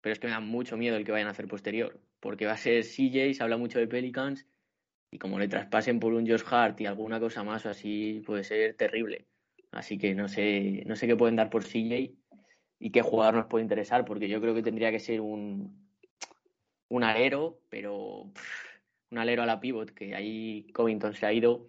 pero 0.00 0.12
es 0.12 0.18
que 0.18 0.26
me 0.26 0.32
da 0.32 0.40
mucho 0.40 0.76
miedo 0.76 0.96
el 0.96 1.04
que 1.04 1.12
vayan 1.12 1.28
a 1.28 1.32
hacer 1.32 1.48
posterior, 1.48 2.00
porque 2.22 2.46
va 2.46 2.52
a 2.52 2.56
ser 2.56 2.84
CJ, 2.84 3.34
se 3.34 3.42
habla 3.42 3.56
mucho 3.56 3.80
de 3.80 3.88
Pelicans, 3.88 4.46
y 5.10 5.18
como 5.18 5.40
le 5.40 5.48
traspasen 5.48 5.98
por 5.98 6.14
un 6.14 6.26
Josh 6.26 6.44
Hart 6.48 6.80
y 6.80 6.86
alguna 6.86 7.18
cosa 7.18 7.42
más 7.42 7.66
o 7.66 7.70
así, 7.70 8.22
puede 8.24 8.44
ser 8.44 8.76
terrible. 8.76 9.26
Así 9.72 9.98
que 9.98 10.14
no 10.14 10.28
sé, 10.28 10.84
no 10.86 10.94
sé 10.94 11.08
qué 11.08 11.16
pueden 11.16 11.34
dar 11.34 11.50
por 11.50 11.64
CJ 11.64 12.12
y 12.78 12.90
qué 12.92 13.02
jugador 13.02 13.34
nos 13.34 13.46
puede 13.46 13.64
interesar, 13.64 14.04
porque 14.04 14.28
yo 14.28 14.40
creo 14.40 14.54
que 14.54 14.62
tendría 14.62 14.92
que 14.92 15.00
ser 15.00 15.20
un, 15.20 15.90
un 16.88 17.04
alero, 17.04 17.60
pero 17.68 18.30
un 19.10 19.18
alero 19.18 19.42
a 19.42 19.46
la 19.46 19.60
pivot, 19.60 19.90
que 19.90 20.14
ahí 20.14 20.68
Covington 20.72 21.14
se 21.14 21.26
ha 21.26 21.32
ido 21.32 21.66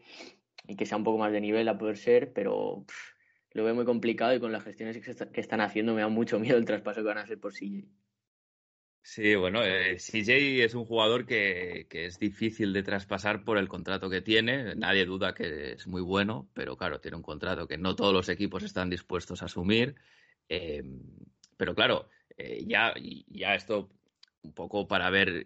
y 0.67 0.75
que 0.75 0.85
sea 0.85 0.97
un 0.97 1.03
poco 1.03 1.17
más 1.17 1.31
de 1.31 1.41
nivel 1.41 1.67
a 1.67 1.79
poder 1.79 1.97
ser, 1.97 2.31
pero 2.31 2.85
lo 3.53 3.63
veo 3.63 3.73
muy 3.73 3.85
complicado 3.85 4.35
y 4.35 4.39
con 4.39 4.51
las 4.51 4.63
gestiones 4.63 4.99
que, 4.99 5.31
que 5.31 5.41
están 5.41 5.61
haciendo 5.61 5.95
me 5.95 6.01
da 6.01 6.09
mucho 6.09 6.39
miedo 6.39 6.57
el 6.59 6.65
traspaso 6.65 7.01
que 7.01 7.07
van 7.07 7.17
a 7.17 7.21
hacer 7.21 7.39
por 7.39 7.53
CJ. 7.53 7.87
Sí, 9.05 9.35
bueno, 9.35 9.61
eh, 9.63 9.97
CJ 9.97 10.63
es 10.63 10.73
un 10.75 10.85
jugador 10.85 11.25
que, 11.25 11.87
que, 11.89 12.05
es 12.05 12.19
difícil 12.19 12.71
de 12.71 12.83
traspasar 12.83 13.43
por 13.43 13.57
el 13.57 13.67
contrato 13.67 14.09
que 14.09 14.21
tiene. 14.21 14.75
Nadie 14.75 15.05
duda 15.05 15.33
que 15.33 15.73
es 15.73 15.87
muy 15.87 16.01
bueno, 16.01 16.49
pero 16.53 16.77
claro, 16.77 17.01
tiene 17.01 17.17
un 17.17 17.23
contrato 17.23 17.67
que 17.67 17.77
no 17.77 17.97
todos 17.97 18.13
los 18.13 18.29
equipos 18.29 18.63
están 18.63 18.89
dispuestos 18.89 19.41
a 19.41 19.45
asumir. 19.45 19.95
Eh, 20.47 20.83
pero 21.57 21.75
claro, 21.75 22.07
eh, 22.37 22.63
ya, 22.65 22.93
ya 23.27 23.55
esto 23.55 23.89
un 24.43 24.53
poco 24.53 24.87
para 24.87 25.07
haber 25.07 25.43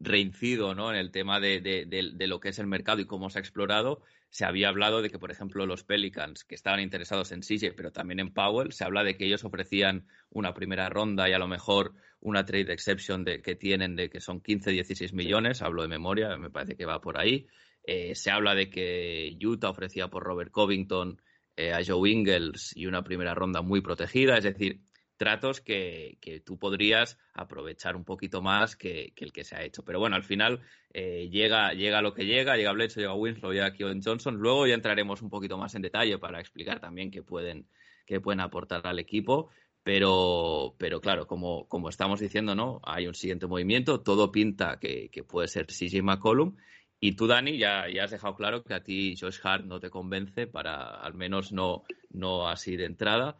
reincido 0.00 0.74
¿no? 0.74 0.90
en 0.90 0.96
el 0.96 1.10
tema 1.10 1.40
de, 1.40 1.60
de, 1.60 1.86
de, 1.86 2.10
de, 2.12 2.26
lo 2.26 2.40
que 2.40 2.50
es 2.50 2.58
el 2.58 2.66
mercado 2.66 3.00
y 3.00 3.06
cómo 3.06 3.30
se 3.30 3.38
ha 3.38 3.40
explorado, 3.40 4.02
se 4.28 4.44
había 4.44 4.68
hablado 4.68 5.00
de 5.00 5.10
que, 5.10 5.18
por 5.18 5.30
ejemplo, 5.30 5.64
los 5.64 5.84
Pelicans, 5.84 6.44
que 6.44 6.54
estaban 6.54 6.80
interesados 6.80 7.32
en 7.32 7.40
CJ, 7.40 7.74
pero 7.76 7.92
también 7.92 8.20
en 8.20 8.32
Powell, 8.32 8.72
se 8.72 8.84
habla 8.84 9.04
de 9.04 9.16
que 9.16 9.26
ellos 9.26 9.44
ofrecían 9.44 10.06
una 10.30 10.52
primera 10.54 10.88
ronda 10.88 11.28
y 11.28 11.32
a 11.32 11.38
lo 11.38 11.48
mejor 11.48 11.94
una 12.20 12.44
trade 12.44 12.72
exception 12.72 13.24
de, 13.24 13.40
que 13.40 13.54
tienen 13.54 13.94
de 13.94 14.10
que 14.10 14.20
son 14.20 14.40
15, 14.40 14.72
16 14.72 15.12
millones, 15.12 15.62
hablo 15.62 15.82
de 15.82 15.88
memoria, 15.88 16.36
me 16.36 16.50
parece 16.50 16.76
que 16.76 16.84
va 16.84 17.00
por 17.00 17.18
ahí. 17.18 17.46
Eh, 17.84 18.14
se 18.16 18.30
habla 18.30 18.54
de 18.54 18.68
que 18.68 19.38
Utah 19.40 19.70
ofrecía 19.70 20.08
por 20.08 20.24
Robert 20.24 20.50
Covington 20.50 21.22
eh, 21.56 21.72
a 21.72 21.80
Joe 21.86 22.10
Ingles 22.10 22.76
y 22.76 22.86
una 22.86 23.04
primera 23.04 23.34
ronda 23.34 23.62
muy 23.62 23.80
protegida, 23.80 24.36
es 24.36 24.44
decir, 24.44 24.80
tratos 25.16 25.60
que, 25.60 26.18
que, 26.20 26.40
tú 26.40 26.58
podrías 26.58 27.18
aprovechar 27.32 27.96
un 27.96 28.04
poquito 28.04 28.42
más 28.42 28.76
que, 28.76 29.12
el 29.16 29.32
que 29.32 29.44
se 29.44 29.56
ha 29.56 29.62
hecho. 29.62 29.84
Pero 29.84 29.98
bueno, 29.98 30.16
al 30.16 30.24
final 30.24 30.60
eh, 30.92 31.28
llega, 31.30 31.72
llega 31.72 32.02
lo 32.02 32.14
que 32.14 32.26
llega, 32.26 32.56
llega 32.56 32.72
Bledsoe, 32.72 33.02
llega 33.02 33.14
Winslow, 33.14 33.52
llega 33.52 33.72
Keon 33.72 34.02
Johnson. 34.02 34.36
Luego 34.36 34.66
ya 34.66 34.74
entraremos 34.74 35.22
un 35.22 35.30
poquito 35.30 35.58
más 35.58 35.74
en 35.74 35.82
detalle 35.82 36.18
para 36.18 36.40
explicar 36.40 36.80
también 36.80 37.10
qué 37.10 37.22
pueden, 37.22 37.68
qué 38.06 38.20
pueden 38.20 38.40
aportar 38.40 38.86
al 38.86 38.98
equipo. 38.98 39.50
Pero, 39.82 40.74
pero 40.78 41.00
claro, 41.00 41.28
como, 41.28 41.68
como 41.68 41.88
estamos 41.88 42.18
diciendo, 42.18 42.56
¿no? 42.56 42.80
Hay 42.82 43.06
un 43.06 43.14
siguiente 43.14 43.46
movimiento, 43.46 44.00
todo 44.00 44.32
pinta 44.32 44.78
que, 44.80 45.10
que 45.10 45.22
puede 45.22 45.46
ser 45.46 45.66
CJ 45.66 46.02
McCollum. 46.02 46.56
Y 46.98 47.12
tú, 47.12 47.26
Dani, 47.26 47.58
ya, 47.58 47.88
ya 47.88 48.04
has 48.04 48.10
dejado 48.10 48.34
claro 48.34 48.64
que 48.64 48.74
a 48.74 48.82
ti 48.82 49.14
Josh 49.20 49.38
Hart 49.42 49.64
no 49.64 49.78
te 49.78 49.90
convence, 49.90 50.46
para 50.46 51.00
al 51.00 51.14
menos 51.14 51.52
no, 51.52 51.84
no 52.10 52.48
así 52.48 52.76
de 52.76 52.86
entrada. 52.86 53.38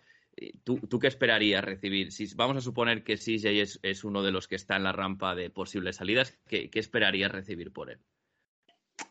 ¿Tú, 0.65 0.79
¿Tú, 0.81 0.99
qué 0.99 1.07
esperarías 1.07 1.65
recibir? 1.65 2.13
Si 2.13 2.27
vamos 2.35 2.59
a 2.59 2.61
suponer 2.61 3.05
que 3.05 3.17
CJ 3.17 3.63
es, 3.63 3.81
es, 3.83 4.05
uno 4.05 4.23
de 4.23 4.33
los 4.33 4.49
que 4.49 4.57
está 4.57 4.77
en 4.77 4.85
la 4.85 4.93
rampa 4.93 5.35
de 5.35 5.49
posibles 5.49 5.97
salidas, 5.97 6.39
¿qué, 6.47 6.69
qué 6.69 6.79
esperarías 6.79 7.33
recibir 7.33 7.73
por 7.73 7.91
él? 7.91 7.99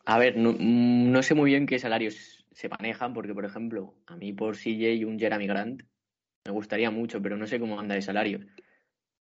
A 0.06 0.20
ver, 0.20 0.38
no, 0.38 0.56
no, 0.60 1.24
sé 1.24 1.34
muy 1.34 1.50
bien 1.50 1.66
qué 1.66 1.80
salarios 1.80 2.46
se 2.52 2.70
manejan, 2.70 3.14
porque, 3.14 3.34
por 3.34 3.46
ejemplo, 3.46 3.96
a 4.06 4.16
mí 4.16 4.34
por 4.34 4.56
CJ 4.56 5.06
un 5.06 5.20
Jeremy 5.20 5.48
Grant 5.48 5.84
me 6.46 6.52
gustaría 6.52 6.92
mucho, 6.92 7.22
pero 7.22 7.38
no 7.38 7.48
sé 7.48 7.60
cómo 7.60 7.80
anda 7.80 7.96
de 7.96 8.04
salarios. 8.04 8.46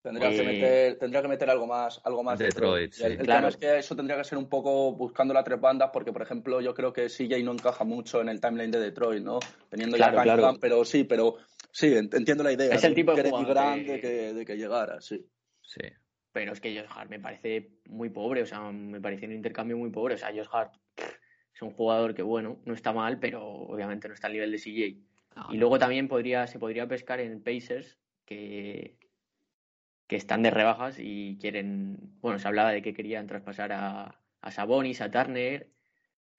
Tendría, 0.02 0.32
eh, 0.32 0.36
que 0.36 0.44
meter, 0.44 1.00
tendría 1.00 1.22
que 1.22 1.28
meter 1.30 1.50
algo 1.50 1.66
más, 1.66 2.02
algo 2.04 2.22
más 2.22 2.38
Detroit. 2.38 2.92
Sí. 2.92 3.06
El, 3.06 3.12
el 3.14 3.18
claro. 3.20 3.40
tema 3.40 3.48
es 3.48 3.58
que 3.58 3.78
eso 3.80 3.96
tendría 3.96 4.18
que 4.18 4.26
ser 4.26 4.38
un 4.38 4.50
poco 4.50 4.92
buscando 4.92 5.34
las 5.34 5.46
tres 5.46 5.62
bandas, 5.62 5.92
porque 5.94 6.12
por 6.12 6.22
ejemplo 6.22 6.60
yo 6.60 6.74
creo 6.74 6.92
que 6.92 7.08
CJ 7.08 7.42
no 7.42 7.54
encaja 7.54 7.86
mucho 7.86 8.20
en 8.20 8.28
el 8.28 8.42
timeline 8.42 8.72
de 8.72 8.80
Detroit, 8.82 9.24
¿no? 9.24 9.40
Teniendo 9.70 9.96
claro, 9.96 10.18
ya 10.18 10.36
claro. 10.36 10.58
pero 10.60 10.84
sí, 10.84 11.06
pero 11.06 11.38
sí, 11.74 11.94
entiendo 11.94 12.44
la 12.44 12.54
idea. 12.54 12.74
Es 12.74 12.84
el 12.86 12.96
tipo 12.96 13.14
de 13.14 13.30
jugador 13.30 13.50
grande 13.50 14.00
que... 14.00 14.02
Que, 14.02 14.34
de 14.34 14.46
que 14.46 14.56
llegara, 14.56 15.02
sí. 15.02 15.26
Sí. 15.62 15.82
Pero 16.32 16.54
es 16.54 16.62
que 16.62 16.76
Josh 16.76 16.90
Hart 16.90 17.10
me 17.10 17.20
parece 17.20 17.72
muy 17.86 18.10
pobre, 18.10 18.42
o 18.42 18.46
sea, 18.46 18.72
me 18.72 19.02
parece 19.02 19.26
un 19.26 19.34
intercambio 19.34 19.78
muy 19.78 19.90
pobre. 19.90 20.16
O 20.16 20.18
sea, 20.18 20.30
Josh 20.30 20.48
Hart 20.52 20.74
es 21.54 21.62
un 21.62 21.72
jugador 21.72 22.16
que, 22.16 22.24
bueno, 22.24 22.60
no 22.66 22.74
está 22.74 22.94
mal, 22.94 23.20
pero 23.20 23.46
obviamente 23.46 24.08
no 24.08 24.14
está 24.14 24.28
al 24.28 24.34
nivel 24.34 24.52
de 24.52 24.58
CJ. 24.58 24.98
No, 25.36 25.54
y 25.54 25.58
luego 25.58 25.78
también 25.78 26.08
podría, 26.08 26.48
se 26.48 26.60
podría 26.60 26.88
pescar 26.88 27.20
en 27.20 27.42
Pacers, 27.44 28.00
que, 28.26 28.98
que 30.08 30.16
están 30.16 30.42
de 30.44 30.52
rebajas 30.52 30.98
y 31.00 31.38
quieren, 31.40 31.98
bueno, 32.22 32.40
se 32.40 32.48
hablaba 32.48 32.72
de 32.72 32.82
que 32.82 32.94
querían 32.94 33.28
traspasar 33.28 33.72
a, 33.72 34.20
a 34.42 34.52
Sabonis, 34.52 35.02
a 35.02 35.12
Turner, 35.12 35.70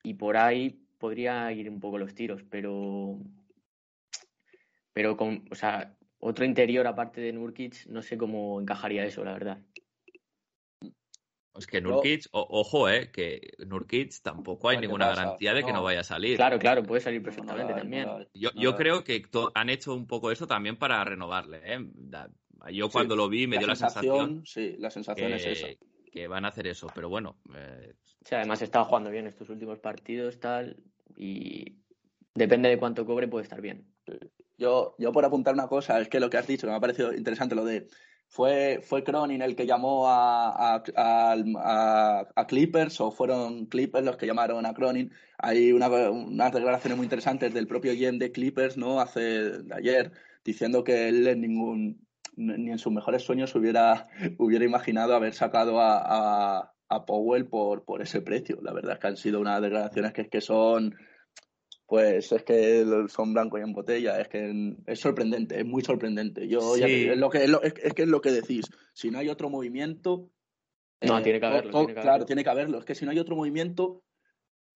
y 0.03 0.15
por 0.15 0.37
ahí 0.37 0.81
podría 0.97 1.51
ir 1.51 1.69
un 1.69 1.79
poco 1.79 1.97
los 1.97 2.13
tiros, 2.15 2.43
pero 2.49 3.19
pero 4.95 5.17
con, 5.17 5.43
o 5.51 5.55
sea, 5.55 5.93
otro 6.19 6.45
interior 6.45 6.87
aparte 6.87 7.19
de 7.19 7.33
Nurkic, 7.33 7.85
no 7.87 8.01
sé 8.01 8.17
cómo 8.17 8.61
encajaría 8.61 9.03
eso, 9.03 9.25
la 9.25 9.33
verdad. 9.33 9.57
Es 11.53 11.67
que 11.67 11.81
Nurkic, 11.81 12.27
o, 12.31 12.47
ojo, 12.49 12.87
eh, 12.87 13.11
que 13.11 13.55
Nurkic 13.67 14.21
tampoco 14.21 14.69
hay 14.69 14.77
ninguna 14.77 15.09
pasa? 15.09 15.21
garantía 15.21 15.53
de 15.53 15.65
que 15.65 15.73
no. 15.73 15.83
vaya 15.83 15.99
a 15.99 16.03
salir. 16.03 16.37
Claro, 16.37 16.57
claro, 16.59 16.81
puede 16.83 17.01
salir 17.01 17.21
perfectamente 17.21 17.73
no, 17.73 17.79
también. 17.79 18.07
Yo, 18.33 18.51
yo 18.55 18.77
creo 18.77 19.03
que 19.03 19.21
han 19.53 19.69
hecho 19.69 19.93
un 19.93 20.07
poco 20.07 20.31
eso 20.31 20.47
también 20.47 20.77
para 20.77 21.03
renovarle, 21.03 21.61
eh. 21.65 21.85
Yo 22.71 22.89
cuando 22.89 23.15
sí, 23.15 23.17
lo 23.17 23.27
vi 23.27 23.47
me 23.47 23.57
la 23.57 23.59
dio 23.59 23.67
la 23.67 23.75
sensación. 23.75 24.45
Sí, 24.45 24.77
la 24.79 24.89
sensación 24.89 25.31
que, 25.31 25.35
es 25.35 25.45
esa. 25.45 25.67
Que 26.09 26.27
van 26.29 26.45
a 26.45 26.47
hacer 26.47 26.67
eso, 26.67 26.87
pero 26.95 27.09
bueno. 27.09 27.37
Eh... 27.53 27.95
Sí, 28.21 28.33
además 28.33 28.61
estaba 28.61 28.85
jugando 28.85 29.09
bien 29.09 29.27
estos 29.27 29.49
últimos 29.49 29.77
partidos, 29.79 30.39
tal, 30.39 30.77
y 31.17 31.75
depende 32.33 32.69
de 32.69 32.77
cuánto 32.77 33.05
cobre, 33.05 33.27
puede 33.27 33.43
estar 33.43 33.59
bien. 33.59 33.85
Yo, 34.57 34.95
yo 34.97 35.11
por 35.11 35.25
apuntar 35.25 35.53
una 35.53 35.67
cosa, 35.67 35.99
es 35.99 36.07
que 36.07 36.19
lo 36.19 36.29
que 36.29 36.37
has 36.37 36.47
dicho, 36.47 36.67
que 36.67 36.71
me 36.71 36.77
ha 36.77 36.81
parecido 36.81 37.13
interesante, 37.13 37.55
lo 37.55 37.65
de 37.65 37.87
¿Fue, 38.27 38.81
fue 38.83 39.03
Cronin 39.03 39.41
el 39.41 39.55
que 39.55 39.65
llamó 39.65 40.09
a, 40.09 40.83
a, 40.95 42.45
Clippers 42.47 42.99
o 42.99 43.11
fueron 43.11 43.67
Clippers 43.67 44.03
los 44.03 44.17
que 44.17 44.25
llamaron 44.25 44.65
a 44.65 44.73
Cronin? 44.73 45.11
Hay 45.37 45.71
una, 45.71 45.87
unas 45.87 46.51
declaraciones 46.51 46.97
muy 46.97 47.05
interesantes 47.05 47.53
del 47.53 47.67
propio 47.67 47.93
GM 47.93 48.17
de 48.17 48.31
Clippers, 48.31 48.77
¿no? 48.77 48.99
Hace 48.99 49.21
de 49.61 49.75
ayer, 49.75 50.11
diciendo 50.43 50.83
que 50.83 51.07
él 51.07 51.27
en 51.27 51.41
ningún, 51.41 52.07
ni 52.35 52.71
en 52.71 52.77
sus 52.77 52.91
mejores 52.91 53.23
sueños 53.23 53.55
hubiera, 53.55 54.07
hubiera 54.37 54.65
imaginado 54.65 55.15
haber 55.15 55.33
sacado 55.33 55.79
a, 55.79 56.73
a, 56.89 57.05
Powell 57.05 57.47
por, 57.47 57.85
por 57.85 58.01
ese 58.01 58.21
precio. 58.21 58.59
La 58.61 58.73
verdad 58.73 58.93
es 58.93 58.99
que 58.99 59.07
han 59.07 59.17
sido 59.17 59.39
unas 59.39 59.61
declaraciones 59.61 60.11
que, 60.13 60.27
que 60.27 60.41
son 60.41 60.95
pues 61.85 62.31
es 62.31 62.43
que 62.43 63.05
son 63.09 63.33
blanco 63.33 63.57
y 63.57 63.61
en 63.61 63.73
botella, 63.73 64.19
es 64.19 64.27
que 64.27 64.75
es 64.85 64.99
sorprendente, 64.99 65.59
es 65.59 65.65
muy 65.65 65.83
sorprendente. 65.83 66.47
Yo 66.47 66.75
es 66.75 67.17
lo 67.17 67.29
que 67.29 67.43
es, 67.43 67.93
que 67.93 68.03
es 68.03 68.07
lo 68.07 68.21
que 68.21 68.31
decís, 68.31 68.65
si 68.93 69.11
no 69.11 69.19
hay 69.19 69.29
otro 69.29 69.49
movimiento 69.49 70.29
no, 71.01 71.19
eh, 71.19 71.21
tiene 71.21 71.39
que 71.39 71.45
haberlo, 71.45 71.87
claro, 71.87 72.25
tiene 72.25 72.43
que 72.43 72.49
haberlo, 72.49 72.79
es 72.79 72.85
que 72.85 72.95
si 72.95 73.05
no 73.05 73.11
hay 73.11 73.19
otro 73.19 73.35
movimiento 73.35 74.01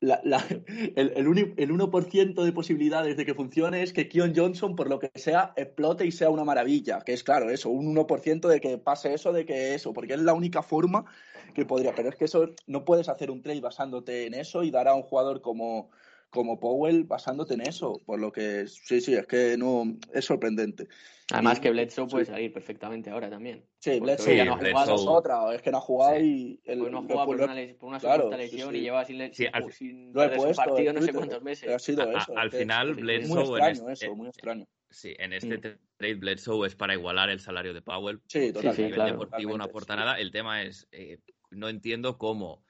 la, 0.01 0.21
la, 0.23 0.37
el, 0.95 1.13
el, 1.15 1.53
el 1.57 1.69
1% 1.71 2.43
de 2.43 2.51
posibilidades 2.51 3.17
de 3.17 3.25
que 3.25 3.33
funcione 3.33 3.81
es 3.81 3.93
que 3.93 4.07
Kion 4.07 4.33
Johnson, 4.35 4.75
por 4.75 4.89
lo 4.89 4.99
que 4.99 5.11
sea, 5.15 5.53
explote 5.55 6.05
y 6.05 6.11
sea 6.11 6.29
una 6.29 6.43
maravilla. 6.43 7.01
Que 7.01 7.13
es 7.13 7.23
claro, 7.23 7.49
eso, 7.49 7.69
un 7.69 7.95
1% 7.95 8.47
de 8.47 8.61
que 8.61 8.77
pase 8.77 9.13
eso, 9.13 9.33
de 9.33 9.45
que 9.45 9.73
eso, 9.75 9.93
porque 9.93 10.13
es 10.13 10.21
la 10.21 10.33
única 10.33 10.63
forma 10.63 11.05
que 11.53 11.65
podría. 11.65 11.93
Pero 11.95 12.09
es 12.09 12.15
que 12.15 12.25
eso 12.25 12.51
no 12.67 12.85
puedes 12.85 13.09
hacer 13.09 13.31
un 13.31 13.41
trade 13.41 13.61
basándote 13.61 14.25
en 14.25 14.33
eso 14.33 14.63
y 14.63 14.71
dar 14.71 14.87
a 14.87 14.95
un 14.95 15.03
jugador 15.03 15.41
como, 15.41 15.89
como 16.29 16.59
Powell 16.59 17.03
basándote 17.05 17.55
en 17.55 17.61
eso, 17.61 17.99
por 18.05 18.19
lo 18.19 18.31
que 18.31 18.67
sí, 18.67 19.01
sí, 19.01 19.15
es 19.15 19.25
que 19.25 19.57
no 19.57 19.97
es 20.13 20.25
sorprendente. 20.25 20.87
Además 21.31 21.59
que 21.59 21.69
Bledsoe 21.69 22.07
puede 22.07 22.25
salir 22.25 22.51
perfectamente 22.51 23.09
ahora 23.09 23.29
también. 23.29 23.63
Sí, 23.79 23.99
Bledsoe 23.99 24.35
ya 24.35 24.45
no 24.45 24.53
ha 24.53 24.57
jugado 24.57 24.95
es 24.95 25.01
otra, 25.07 25.53
es 25.53 25.61
que 25.61 25.71
no 25.71 25.77
ha 25.77 25.81
jugado 25.81 26.19
y 26.19 26.59
el, 26.65 26.79
pues 26.79 26.91
no 26.91 26.99
ha 26.99 27.01
jugado 27.01 27.25
por, 27.25 27.35
una, 27.35 27.55
por 27.79 27.89
una 27.89 27.99
claro, 27.99 28.29
lesión 28.31 28.75
y 28.75 28.81
lleva 28.81 29.05
sin, 29.05 29.33
sin, 29.33 29.47
al, 29.53 29.71
sin 29.71 30.11
lo 30.13 30.23
he 30.23 30.29
puesto, 30.29 30.63
partido 30.63 30.93
no 30.93 31.01
sé 31.01 31.13
cuántos 31.13 31.41
meses. 31.43 31.69
Ha 31.69 31.79
sido 31.79 32.11
eso, 32.11 32.37
al 32.37 32.51
final 32.51 32.95
Bledsoe 32.95 33.45
muy 33.45 33.59
extraño 33.59 33.89
eso, 33.89 34.15
muy 34.15 34.27
extraño. 34.27 34.67
Sí, 34.91 35.15
en 35.19 35.33
este 35.33 35.57
mm. 35.57 35.77
trade 35.97 36.15
Bledsoe 36.15 36.65
es 36.65 36.75
para 36.75 36.93
igualar 36.93 37.29
el 37.29 37.39
salario 37.39 37.73
de 37.73 37.81
Powell. 37.81 38.21
Sí, 38.27 38.51
totalmente. 38.51 38.85
a 38.85 38.87
nivel 38.87 39.11
deportivo 39.11 39.57
no 39.57 39.63
aporta 39.63 39.95
nada. 39.95 40.19
El 40.19 40.31
tema 40.31 40.63
es, 40.63 40.87
eh, 40.91 41.19
no 41.51 41.69
entiendo 41.69 42.17
cómo 42.17 42.63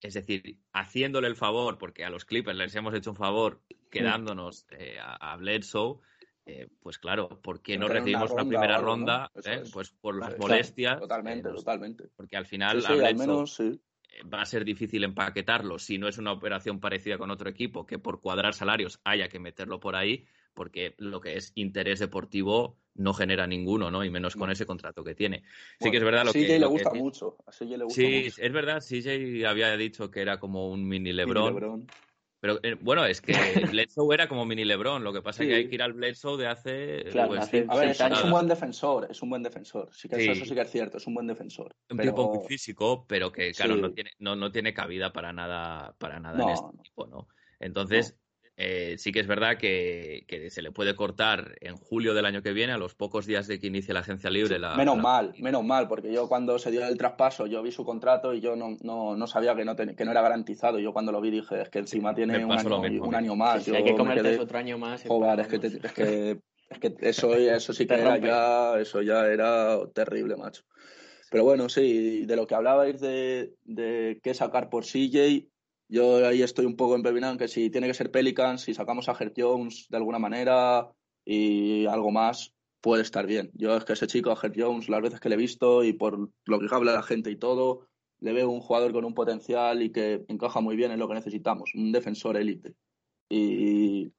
es 0.00 0.14
decir, 0.14 0.58
haciéndole 0.72 1.28
el 1.28 1.36
favor, 1.36 1.78
porque 1.78 2.04
a 2.04 2.10
los 2.10 2.24
Clippers 2.24 2.56
les 2.56 2.74
hemos 2.74 2.94
hecho 2.94 3.10
un 3.10 3.16
favor 3.16 3.62
quedándonos 3.90 4.66
eh, 4.70 4.98
a, 5.00 5.36
Bledsoe, 5.36 6.00
eh, 6.44 6.68
pues 6.80 6.98
claro, 6.98 7.40
¿por 7.42 7.62
qué 7.62 7.76
no 7.78 7.88
recibimos 7.88 8.30
una, 8.30 8.44
primera 8.44 8.78
ronda? 8.78 9.30
Eh? 9.44 9.62
Pues 9.72 9.90
por 9.90 10.16
las 10.18 10.38
molestias. 10.38 11.00
Totalmente, 11.00 11.50
totalmente. 11.50 12.04
Porque 12.14 12.36
al 12.36 12.46
final 12.46 12.84
al 12.86 13.16
menos, 13.16 13.60
va 14.32 14.42
a 14.42 14.46
ser 14.46 14.64
difícil 14.64 15.04
empaquetarlo 15.04 15.78
si 15.78 15.98
no 15.98 16.08
es 16.08 16.18
una 16.18 16.32
operación 16.32 16.80
parecida 16.80 17.18
con 17.18 17.30
otro 17.30 17.48
equipo, 17.48 17.86
que 17.86 17.98
por 17.98 18.20
cuadrar 18.20 18.54
salarios 18.54 19.00
haya 19.04 19.28
que 19.28 19.38
meterlo 19.38 19.80
por 19.80 19.96
ahí, 19.96 20.26
porque 20.56 20.94
lo 20.98 21.20
que 21.20 21.36
es 21.36 21.52
interés 21.54 22.00
deportivo 22.00 22.78
no 22.94 23.12
genera 23.12 23.46
ninguno, 23.46 23.90
¿no? 23.90 24.02
Y 24.04 24.10
menos 24.10 24.34
con 24.34 24.50
ese 24.50 24.66
contrato 24.66 25.04
que 25.04 25.14
tiene. 25.14 25.44
Sí 25.78 25.90
que 25.90 25.98
es 25.98 26.02
verdad 26.02 26.24
lo 26.24 26.32
CJ 26.32 26.46
que... 26.46 26.58
le 26.58 26.66
gusta 26.66 26.94
mucho. 26.94 27.36
A 27.46 27.52
CJ 27.52 27.76
le 27.76 27.84
gusta 27.84 28.00
sí, 28.00 28.26
es 28.36 28.52
verdad, 28.52 28.82
CJ 28.82 29.46
había 29.46 29.76
dicho 29.76 30.10
que 30.10 30.22
era 30.22 30.40
como 30.40 30.70
un 30.70 30.88
mini 30.88 31.12
Lebron. 31.12 31.86
Pero 32.40 32.58
eh, 32.62 32.76
bueno, 32.80 33.04
es 33.04 33.20
que 33.20 33.32
Bledsoe 33.70 34.14
era 34.14 34.28
como 34.28 34.44
mini 34.46 34.64
Lebron. 34.64 35.04
Lo 35.04 35.12
que 35.12 35.22
pasa 35.22 35.42
es 35.42 35.48
que 35.48 35.54
hay 35.54 35.68
que 35.68 35.74
ir 35.74 35.82
al 35.82 35.92
Bledsoe 35.92 36.38
de 36.38 36.46
hace. 36.46 37.04
Claro, 37.10 37.28
pues, 37.28 37.68
a 37.68 37.76
ver, 37.76 37.90
es 37.90 38.24
un 38.24 38.30
buen 38.30 38.48
defensor. 38.48 39.08
Es 39.10 39.22
un 39.22 39.30
buen 39.30 39.42
defensor. 39.42 39.90
Sí 39.92 40.08
que 40.08 40.16
Eso, 40.16 40.44
sí 40.44 40.54
que 40.54 40.60
es 40.60 40.70
cierto. 40.70 40.96
Es 40.96 41.06
un 41.06 41.14
buen 41.14 41.26
defensor. 41.26 41.74
Un 41.90 41.98
tipo 41.98 42.34
muy 42.34 42.46
físico, 42.46 43.04
pero 43.06 43.30
que, 43.30 43.52
claro, 43.52 43.76
no, 43.76 43.92
tiene, 43.92 44.12
no, 44.18 44.36
no 44.36 44.52
tiene 44.52 44.72
cabida 44.72 45.12
para 45.12 45.32
nada, 45.32 45.94
para 45.98 46.18
nada 46.20 46.42
en 46.42 46.50
este 46.50 46.76
equipo, 46.78 47.06
¿no? 47.06 47.28
Entonces, 47.58 48.18
eh, 48.58 48.96
sí 48.96 49.12
que 49.12 49.20
es 49.20 49.26
verdad 49.26 49.58
que, 49.58 50.24
se 50.48 50.62
le 50.62 50.72
puede 50.72 50.96
cortar 50.96 51.56
en 51.60 51.76
julio 51.76 52.14
del 52.14 52.24
año 52.24 52.42
que 52.42 52.54
viene, 52.54 52.72
a 52.72 52.78
los 52.78 52.94
pocos 52.94 53.26
días 53.26 53.46
de 53.46 53.60
que 53.60 53.66
inicie 53.66 53.92
la 53.92 54.00
agencia 54.00 54.30
libre. 54.30 54.58
La, 54.58 54.74
menos 54.76 54.96
mal, 54.96 55.34
menos 55.38 55.62
mal, 55.62 55.88
porque 55.88 56.10
yo 56.10 56.26
cuando 56.26 56.58
se 56.58 56.70
dio 56.70 56.86
el 56.86 56.96
traspaso, 56.96 57.46
yo 57.46 57.62
vi 57.62 57.70
su 57.70 57.84
contrato 57.84 58.32
y 58.32 58.40
yo 58.40 58.56
no, 58.56 58.76
no, 58.80 59.26
sabía 59.26 59.54
que 59.54 59.64
no, 59.66 59.76
que 59.76 60.04
no 60.04 60.10
era 60.10 60.22
garantizado. 60.22 60.78
Yo 60.78 60.94
cuando 60.94 61.12
lo 61.12 61.20
vi 61.20 61.30
dije, 61.30 61.60
es 61.60 61.68
que 61.68 61.80
encima 61.80 62.14
tiene 62.14 62.42
un 62.44 62.52
año, 63.14 63.36
más. 63.36 63.68
hay 63.68 63.84
que 63.84 63.94
comerte 63.94 64.38
otro 64.38 64.58
año 64.58 64.78
más. 64.78 65.04
Joder, 65.06 65.40
es 65.40 65.48
que, 65.48 65.56
es 65.66 65.92
que, 65.92 66.40
es 66.70 66.78
que 66.78 66.94
eso, 67.00 67.34
eso 67.34 67.72
sí 67.74 67.86
que 67.86 67.94
era 67.94 68.16
ya, 68.16 68.80
eso 68.80 69.02
ya 69.02 69.26
era 69.26 69.78
terrible, 69.92 70.36
macho. 70.36 70.62
Pero 71.30 71.44
bueno, 71.44 71.68
sí, 71.68 72.24
de 72.24 72.36
lo 72.36 72.46
que 72.46 72.54
hablabais 72.54 73.00
de, 73.00 73.52
de 73.64 74.18
qué 74.22 74.32
sacar 74.32 74.70
por 74.70 74.84
CJ, 74.84 75.50
yo 75.88 76.26
ahí 76.26 76.42
estoy 76.42 76.66
un 76.66 76.76
poco 76.76 76.94
empepinado 76.94 77.32
en 77.32 77.38
que 77.38 77.48
si 77.48 77.70
tiene 77.70 77.86
que 77.86 77.94
ser 77.94 78.10
Pelicans, 78.10 78.62
si 78.62 78.74
sacamos 78.74 79.08
a 79.08 79.16
Herb 79.18 79.32
Jones 79.36 79.86
de 79.88 79.96
alguna 79.96 80.18
manera 80.18 80.90
y 81.24 81.86
algo 81.86 82.10
más, 82.10 82.54
puede 82.80 83.02
estar 83.02 83.26
bien. 83.26 83.50
Yo 83.54 83.76
es 83.76 83.84
que 83.84 83.94
ese 83.94 84.06
chico, 84.06 84.30
a 84.30 84.38
Herb 84.40 84.54
Jones, 84.56 84.88
las 84.88 85.02
veces 85.02 85.20
que 85.20 85.28
le 85.28 85.36
he 85.36 85.38
visto 85.38 85.84
y 85.84 85.92
por 85.92 86.30
lo 86.44 86.58
que 86.58 86.66
habla 86.70 86.92
la 86.92 87.02
gente 87.02 87.30
y 87.30 87.36
todo, 87.36 87.88
le 88.20 88.32
veo 88.32 88.48
un 88.48 88.60
jugador 88.60 88.92
con 88.92 89.04
un 89.04 89.14
potencial 89.14 89.82
y 89.82 89.90
que 89.90 90.24
encaja 90.28 90.60
muy 90.60 90.76
bien 90.76 90.90
en 90.90 90.98
lo 90.98 91.08
que 91.08 91.14
necesitamos, 91.14 91.72
un 91.74 91.92
defensor 91.92 92.36
élite. 92.36 92.74
Y, 93.28 94.12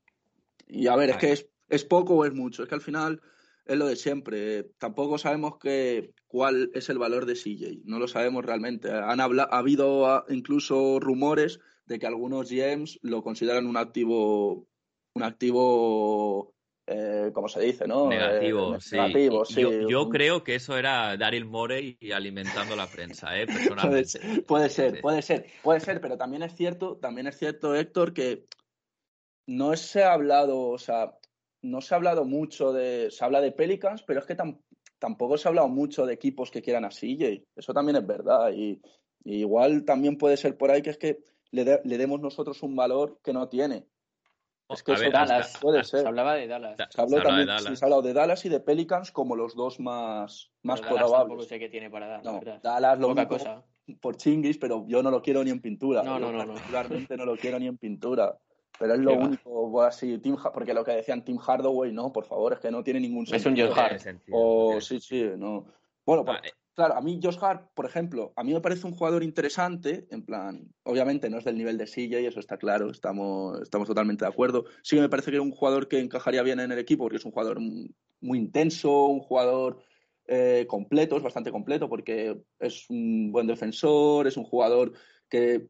y 0.68 0.88
a 0.88 0.96
ver, 0.96 1.12
es 1.12 1.18
que 1.18 1.32
es, 1.32 1.50
es 1.70 1.86
poco 1.86 2.16
o 2.16 2.26
es 2.26 2.34
mucho. 2.34 2.64
Es 2.64 2.70
que 2.70 2.76
al 2.76 2.82
final 2.82 3.22
es 3.68 3.78
lo 3.78 3.88
de 3.88 3.96
siempre. 3.96 4.64
Tampoco 4.78 5.18
sabemos 5.18 5.58
que, 5.58 6.14
cuál 6.28 6.72
es 6.74 6.90
el 6.90 6.98
valor 6.98 7.26
de 7.26 7.34
CJ. 7.34 7.82
No 7.86 8.00
lo 8.00 8.08
sabemos 8.08 8.46
realmente. 8.46 8.92
Han 8.92 9.20
ha 9.20 9.24
habido 9.24 10.08
ah, 10.08 10.26
incluso 10.30 11.00
rumores 11.00 11.60
de 11.86 12.00
que 12.00 12.08
algunos 12.08 12.50
GMs 12.50 13.00
lo 13.02 13.24
consideran 13.24 13.66
un 13.66 13.78
activo, 13.78 14.68
un 15.14 15.24
activo, 15.24 16.54
eh, 16.86 17.32
¿cómo 17.34 17.48
se 17.48 17.62
dice, 17.62 17.88
no? 17.88 18.10
Negativo, 18.10 18.76
eh, 18.76 18.80
negativo 18.92 19.46
sí. 19.46 19.62
Yo, 19.90 20.10
creo 20.10 20.44
que 20.44 20.56
eso 20.56 20.78
era 20.78 21.16
Daryl 21.16 21.46
Morey 21.46 21.98
alimentando 22.14 22.76
la 22.76 22.88
prensa, 22.88 23.38
¿eh? 23.40 23.48
Personalmente. 23.48 24.44
puede, 24.48 24.70
ser, 24.70 25.02
puede 25.02 25.22
ser, 25.22 25.46
puede 25.64 25.80
ser, 25.80 26.02
pero 26.02 26.18
también 26.18 26.44
es 26.44 26.54
cierto, 26.56 26.98
también 26.98 27.28
es 27.28 27.38
cierto, 27.38 27.74
Héctor, 27.74 28.14
que 28.14 28.44
no 29.48 29.76
se 29.78 30.04
ha 30.04 30.12
hablado, 30.12 30.60
o 30.60 30.78
sea, 30.78 31.18
no 31.62 31.82
se 31.82 31.94
ha 31.94 31.98
hablado 31.98 32.26
mucho 32.26 32.72
de. 32.74 33.10
Se 33.12 33.24
habla 33.24 33.42
de 33.42 33.52
Pelicans, 33.52 34.04
pero 34.04 34.20
es 34.20 34.26
que 34.26 34.38
tampoco 35.00 35.38
se 35.38 35.48
ha 35.48 35.50
hablado 35.50 35.68
mucho 35.68 36.06
de 36.06 36.14
equipos 36.14 36.52
que 36.52 36.62
quieran 36.62 36.86
a 36.86 36.90
CJ. 36.90 37.44
Eso 37.56 37.74
también 37.74 37.98
es 37.98 38.06
verdad. 38.06 38.52
Y, 38.54 38.82
igual 39.24 39.84
también 39.84 40.18
puede 40.18 40.38
ser 40.38 40.58
por 40.58 40.72
ahí 40.72 40.82
que 40.82 40.92
es 40.92 40.98
que 40.98 41.20
le, 41.52 41.64
demos 41.64 42.22
nosotros 42.22 42.62
un 42.64 42.76
valor 42.76 43.20
que 43.24 43.34
no 43.34 43.50
tiene. 43.50 43.88
Es 44.70 44.84
que 44.84 44.94
eso 44.94 45.10
Dallas, 45.10 45.58
puede 45.62 45.84
ser. 45.84 46.02
Se 46.02 46.08
hablaba 46.08 46.36
de 46.36 46.48
Dallas. 46.48 46.78
Se, 46.90 47.02
habló 47.02 47.22
también, 47.22 47.48
de 47.48 47.76
se 47.76 47.84
ha 47.84 47.86
hablado 47.86 48.02
de 48.02 48.14
Dallas 48.14 48.46
y 48.46 48.50
de 48.50 48.60
Pelicans 48.60 49.12
como 49.12 49.36
los 49.36 49.56
dos 49.56 49.80
más, 49.80 50.52
más 50.62 50.82
probables. 50.82 51.48
sé 51.48 51.58
qué 51.58 51.70
tiene 51.70 51.90
para 51.90 52.08
dar. 52.08 52.26
No, 52.26 52.42
Dallas 52.62 53.00
lo 53.00 53.08
único 53.10 53.30
cosa. 53.30 53.64
por 54.02 54.18
chinguis, 54.18 54.58
pero 54.58 54.86
yo 54.88 55.02
no 55.02 55.10
lo 55.10 55.22
quiero 55.22 55.42
ni 55.44 55.52
en 55.52 55.62
pintura. 55.62 56.04
No, 56.04 56.20
no, 56.20 56.32
no. 56.32 56.54
Particularmente 56.54 57.16
no 57.16 57.26
lo 57.26 57.38
quiero 57.38 57.60
ni 57.60 57.68
en 57.68 57.78
pintura. 57.78 58.38
Pero 58.80 58.94
es 58.94 59.00
lo 59.00 59.14
único, 59.14 59.82
así, 59.82 60.18
Tim, 60.20 60.36
porque 60.54 60.74
lo 60.74 60.84
que 60.84 60.92
decían 60.92 61.24
Tim 61.24 61.38
Hardaway, 61.38 61.92
no, 61.92 62.12
por 62.12 62.26
favor, 62.26 62.54
es 62.54 62.60
que 62.60 62.72
no 62.72 62.84
tiene 62.84 63.00
ningún 63.00 63.26
sentido. 63.26 63.66
Es 63.66 63.72
un 63.72 63.76
Josh 63.76 63.80
Hart. 63.80 64.22
O, 64.32 64.80
sí, 64.82 65.00
sí, 65.00 65.30
no. 65.36 65.66
Bueno, 66.06 66.24
pues, 66.24 66.40
claro, 66.74 66.96
a 66.96 67.02
mí 67.02 67.20
Josh 67.22 67.38
Hart, 67.42 67.72
por 67.74 67.86
ejemplo, 67.86 68.34
a 68.36 68.44
mí 68.44 68.54
me 68.54 68.62
parece 68.62 68.86
un 68.86 68.94
jugador 68.94 69.24
interesante, 69.24 70.08
en 70.12 70.24
plan, 70.24 70.72
obviamente 70.84 71.30
no 71.30 71.40
es 71.40 71.46
del 71.46 71.58
nivel 71.58 71.78
de 71.78 71.88
silla 71.88 72.20
y 72.20 72.26
eso 72.28 72.40
está 72.40 72.58
claro, 72.58 72.92
estamos, 72.92 73.60
estamos 73.62 73.88
totalmente 73.88 74.26
de 74.26 74.30
acuerdo. 74.30 74.66
Sí 74.84 74.96
que 74.96 75.02
me 75.02 75.10
parece 75.10 75.32
que 75.32 75.38
es 75.38 75.44
un 75.44 75.52
jugador 75.52 75.88
que 75.88 76.00
encajaría 76.00 76.44
bien 76.44 76.60
en 76.60 76.72
el 76.72 76.80
equipo 76.80 77.04
porque 77.04 77.18
es 77.18 77.26
un 77.26 77.32
jugador 77.32 77.60
muy 78.22 78.38
intenso, 78.38 79.06
un 79.06 79.22
jugador 79.22 79.80
eh, 80.28 80.66
completo, 80.68 81.18
es 81.18 81.24
bastante 81.24 81.52
completo 81.52 81.90
porque 81.90 82.42
es 82.60 82.90
un 82.90 83.32
buen 83.32 83.48
defensor, 83.48 84.28
es 84.28 84.38
un 84.38 84.44
jugador 84.44 84.94
que 85.30 85.68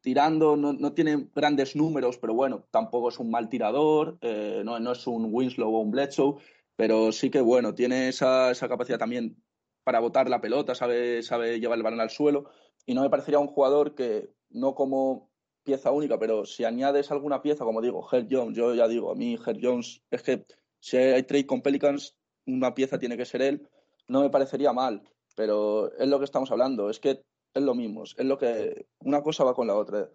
tirando, 0.00 0.56
no, 0.56 0.72
no, 0.72 0.92
tiene 0.92 1.28
grandes 1.34 1.76
números, 1.76 2.18
pero 2.18 2.34
bueno, 2.34 2.66
tampoco 2.70 3.08
es 3.08 3.18
un 3.18 3.30
mal 3.30 3.48
tirador, 3.48 4.18
eh, 4.20 4.62
no, 4.64 4.78
no, 4.78 4.92
es 4.92 5.06
un 5.06 5.28
Winslow 5.32 5.74
o 5.74 5.80
un 5.80 5.90
Bledsoe, 5.90 6.36
pero 6.76 7.12
sí 7.12 7.30
que 7.30 7.40
bueno, 7.40 7.74
tiene 7.74 8.08
esa, 8.08 8.50
esa 8.50 8.68
capacidad 8.68 8.98
también 8.98 9.42
para 9.84 10.00
botar 10.00 10.28
la 10.28 10.40
pelota, 10.40 10.74
sabe, 10.74 11.22
sabe 11.22 11.60
llevar 11.60 11.78
el 11.78 11.82
balón 11.82 12.00
al 12.00 12.10
suelo, 12.10 12.50
y 12.86 12.94
no 12.94 13.02
me 13.02 13.10
parecería 13.10 13.38
un 13.38 13.48
jugador 13.48 13.94
que, 13.94 14.30
no 14.50 14.74
como 14.74 15.30
pieza 15.62 15.90
única, 15.90 16.18
pero 16.18 16.46
si 16.46 16.64
añades 16.64 17.10
alguna 17.10 17.42
pieza, 17.42 17.64
como 17.64 17.82
digo, 17.82 18.06
Herb 18.10 18.28
Jones, 18.30 18.56
yo 18.56 18.74
ya 18.74 18.88
digo, 18.88 19.10
a 19.10 19.14
mí 19.14 19.34
Herb 19.34 19.58
Jones, 19.62 20.02
es 20.10 20.22
que 20.22 20.46
si 20.80 20.96
hay 20.96 21.22
trade 21.24 21.46
con 21.46 21.62
Pelicans, 21.62 22.16
una 22.46 22.74
pieza 22.74 22.98
tiene 22.98 23.16
que 23.16 23.26
ser 23.26 23.42
él, 23.42 23.68
no 24.06 24.22
me 24.22 24.30
parecería 24.30 24.72
mal, 24.72 25.02
pero 25.36 25.92
es 25.98 26.08
lo 26.08 26.18
que 26.18 26.24
estamos 26.24 26.50
hablando, 26.50 26.88
es 26.88 26.98
que 26.98 27.22
es 27.54 27.62
lo 27.62 27.74
mismo, 27.74 28.04
es 28.04 28.16
lo 28.18 28.38
que 28.38 28.86
una 29.00 29.22
cosa 29.22 29.44
va 29.44 29.54
con 29.54 29.66
la 29.66 29.76
otra. 29.76 30.10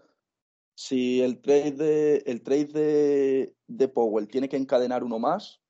si 0.76 1.22
el 1.22 1.42
trade 1.42 1.72
de, 1.72 2.24
el 2.26 2.42
trade 2.42 2.66
de, 2.66 3.56
de 3.68 3.88
Powell 3.88 4.28
tiene 4.28 4.50
que 4.50 4.58
encadenar 4.58 5.04
uno 5.04 5.20
más, 5.20 5.62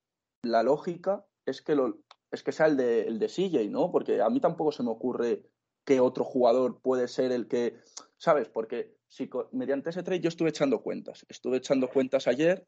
la 0.43 0.63
lógica 0.63 1.25
es 1.45 1.61
que, 1.61 1.75
lo, 1.75 1.99
es 2.31 2.43
que 2.43 2.51
sea 2.51 2.67
el 2.67 2.77
de, 2.77 3.01
el 3.01 3.19
de 3.19 3.27
CJ, 3.27 3.69
¿no? 3.69 3.91
Porque 3.91 4.21
a 4.21 4.29
mí 4.29 4.39
tampoco 4.39 4.71
se 4.71 4.83
me 4.83 4.91
ocurre 4.91 5.43
que 5.85 5.99
otro 5.99 6.23
jugador 6.23 6.81
puede 6.81 7.07
ser 7.07 7.31
el 7.31 7.47
que, 7.47 7.75
¿sabes? 8.17 8.49
Porque 8.49 8.95
si 9.07 9.29
mediante 9.51 9.89
ese 9.89 10.03
trade 10.03 10.21
yo 10.21 10.29
estuve 10.29 10.49
echando 10.49 10.81
cuentas, 10.81 11.25
estuve 11.29 11.57
echando 11.57 11.89
cuentas 11.89 12.27
ayer 12.27 12.65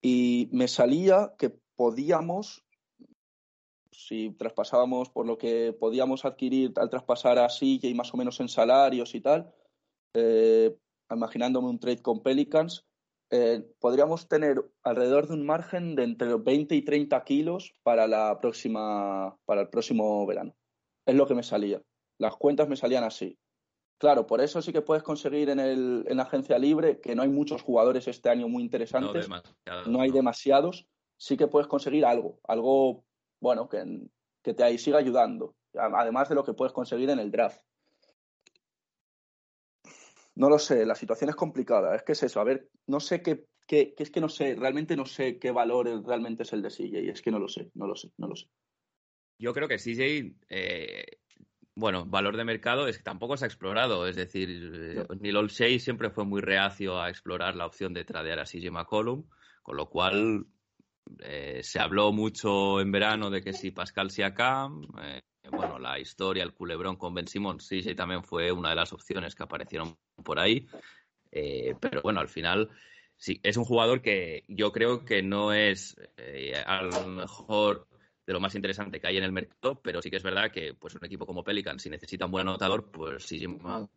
y 0.00 0.48
me 0.52 0.68
salía 0.68 1.34
que 1.38 1.50
podíamos, 1.76 2.64
si 3.92 4.30
traspasábamos 4.30 5.10
por 5.10 5.26
lo 5.26 5.38
que 5.38 5.72
podíamos 5.72 6.24
adquirir 6.24 6.72
al 6.76 6.90
traspasar 6.90 7.38
a 7.38 7.48
CJ 7.48 7.94
más 7.94 8.12
o 8.12 8.16
menos 8.16 8.40
en 8.40 8.48
salarios 8.48 9.14
y 9.14 9.20
tal, 9.20 9.52
eh, 10.14 10.76
imaginándome 11.10 11.68
un 11.68 11.78
trade 11.78 12.02
con 12.02 12.22
Pelicans, 12.22 12.86
eh, 13.30 13.66
podríamos 13.80 14.28
tener 14.28 14.62
alrededor 14.82 15.26
de 15.26 15.34
un 15.34 15.46
margen 15.46 15.94
de 15.94 16.04
entre 16.04 16.34
20 16.34 16.74
y 16.74 16.82
30 16.82 17.24
kilos 17.24 17.74
para, 17.82 18.06
la 18.06 18.38
próxima, 18.40 19.38
para 19.44 19.62
el 19.62 19.68
próximo 19.68 20.26
verano. 20.26 20.54
Es 21.06 21.14
lo 21.14 21.26
que 21.26 21.34
me 21.34 21.42
salía. 21.42 21.82
Las 22.18 22.36
cuentas 22.36 22.68
me 22.68 22.76
salían 22.76 23.04
así. 23.04 23.38
Claro, 23.98 24.26
por 24.26 24.40
eso 24.40 24.60
sí 24.60 24.72
que 24.72 24.82
puedes 24.82 25.02
conseguir 25.02 25.48
en, 25.48 25.60
el, 25.60 26.04
en 26.08 26.16
la 26.16 26.24
agencia 26.24 26.58
libre, 26.58 27.00
que 27.00 27.14
no 27.14 27.22
hay 27.22 27.28
muchos 27.28 27.62
jugadores 27.62 28.08
este 28.08 28.28
año 28.28 28.48
muy 28.48 28.64
interesantes, 28.64 29.28
no, 29.86 30.00
hay 30.00 30.10
demasiados, 30.10 30.88
sí 31.16 31.36
que 31.36 31.46
puedes 31.46 31.68
conseguir 31.68 32.04
algo, 32.04 32.40
algo, 32.42 33.04
bueno, 33.42 33.68
que, 33.68 33.84
que 34.40 34.54
te 34.54 34.78
siga 34.78 34.98
ayudando, 34.98 35.56
además 35.74 36.28
de 36.28 36.36
lo 36.36 36.44
que 36.44 36.54
puedes 36.54 36.72
conseguir 36.72 37.10
en 37.10 37.18
el 37.18 37.32
draft. 37.32 37.60
No 40.36 40.48
lo 40.48 40.58
sé, 40.58 40.86
la 40.86 40.94
situación 40.94 41.28
es 41.28 41.36
complicada. 41.36 41.94
Es 41.96 42.04
que 42.04 42.12
es 42.12 42.22
eso, 42.22 42.40
a 42.40 42.44
ver, 42.44 42.68
no 42.86 43.00
sé 43.00 43.20
qué, 43.20 43.44
qué, 43.66 43.94
es 43.98 44.10
que 44.12 44.20
no 44.20 44.28
sé, 44.28 44.54
realmente 44.54 44.96
no 44.96 45.06
sé 45.06 45.40
qué 45.40 45.50
valor 45.50 46.06
realmente 46.06 46.44
es 46.44 46.52
el 46.52 46.62
de 46.62 46.70
CJ. 46.70 47.10
Es 47.10 47.20
que 47.20 47.32
no 47.32 47.40
lo 47.40 47.48
sé, 47.48 47.70
no 47.74 47.88
lo 47.88 47.96
sé, 47.96 48.12
no 48.16 48.28
lo 48.28 48.36
sé. 48.36 48.46
Yo 49.38 49.52
creo 49.52 49.66
que 49.66 49.78
CJ, 49.78 50.36
eh, 50.48 51.18
bueno, 51.74 52.06
valor 52.06 52.36
de 52.36 52.44
mercado 52.44 52.86
es 52.86 52.98
que 52.98 53.02
tampoco 53.02 53.36
se 53.36 53.44
ha 53.44 53.48
explorado. 53.48 54.06
Es 54.06 54.14
decir, 54.14 54.70
eh, 54.72 55.06
Neil 55.18 55.50
siempre 55.50 56.10
fue 56.10 56.24
muy 56.24 56.40
reacio 56.40 57.00
a 57.00 57.10
explorar 57.10 57.56
la 57.56 57.66
opción 57.66 57.92
de 57.92 58.04
tradear 58.04 58.38
a 58.38 58.46
CJ 58.46 58.70
McCollum, 58.70 59.24
con 59.64 59.76
lo 59.76 59.90
cual 59.90 60.46
eh, 61.20 61.60
se 61.62 61.80
habló 61.80 62.12
mucho 62.12 62.80
en 62.80 62.92
verano 62.92 63.30
de 63.30 63.42
que 63.42 63.52
si 63.52 63.70
Pascal 63.70 64.10
Siakam, 64.10 64.82
eh, 65.02 65.20
bueno, 65.50 65.78
la 65.78 65.98
historia, 65.98 66.42
el 66.42 66.54
culebrón 66.54 66.96
con 66.96 67.14
Ben 67.14 67.26
Simmons, 67.26 67.66
sí, 67.66 67.82
sí, 67.82 67.94
también 67.94 68.22
fue 68.22 68.52
una 68.52 68.70
de 68.70 68.76
las 68.76 68.92
opciones 68.92 69.34
que 69.34 69.42
aparecieron 69.42 69.96
por 70.22 70.38
ahí. 70.38 70.66
Eh, 71.30 71.74
pero 71.80 72.02
bueno, 72.02 72.20
al 72.20 72.28
final 72.28 72.70
sí, 73.16 73.40
es 73.42 73.56
un 73.56 73.64
jugador 73.64 74.02
que 74.02 74.44
yo 74.48 74.72
creo 74.72 75.04
que 75.04 75.22
no 75.22 75.52
es 75.52 75.96
eh, 76.16 76.54
a 76.64 76.82
lo 76.82 77.06
mejor 77.06 77.88
de 78.26 78.32
lo 78.32 78.40
más 78.40 78.54
interesante 78.54 79.00
que 79.00 79.06
hay 79.06 79.16
en 79.16 79.24
el 79.24 79.32
mercado, 79.32 79.80
pero 79.82 80.00
sí 80.00 80.10
que 80.10 80.16
es 80.16 80.22
verdad 80.22 80.52
que 80.52 80.74
pues 80.74 80.94
un 80.94 81.04
equipo 81.04 81.26
como 81.26 81.42
Pelican, 81.42 81.78
si 81.78 81.90
necesita 81.90 82.26
un 82.26 82.32
buen 82.32 82.46
anotador, 82.46 82.90
pues 82.90 83.26
CJ 83.26 83.88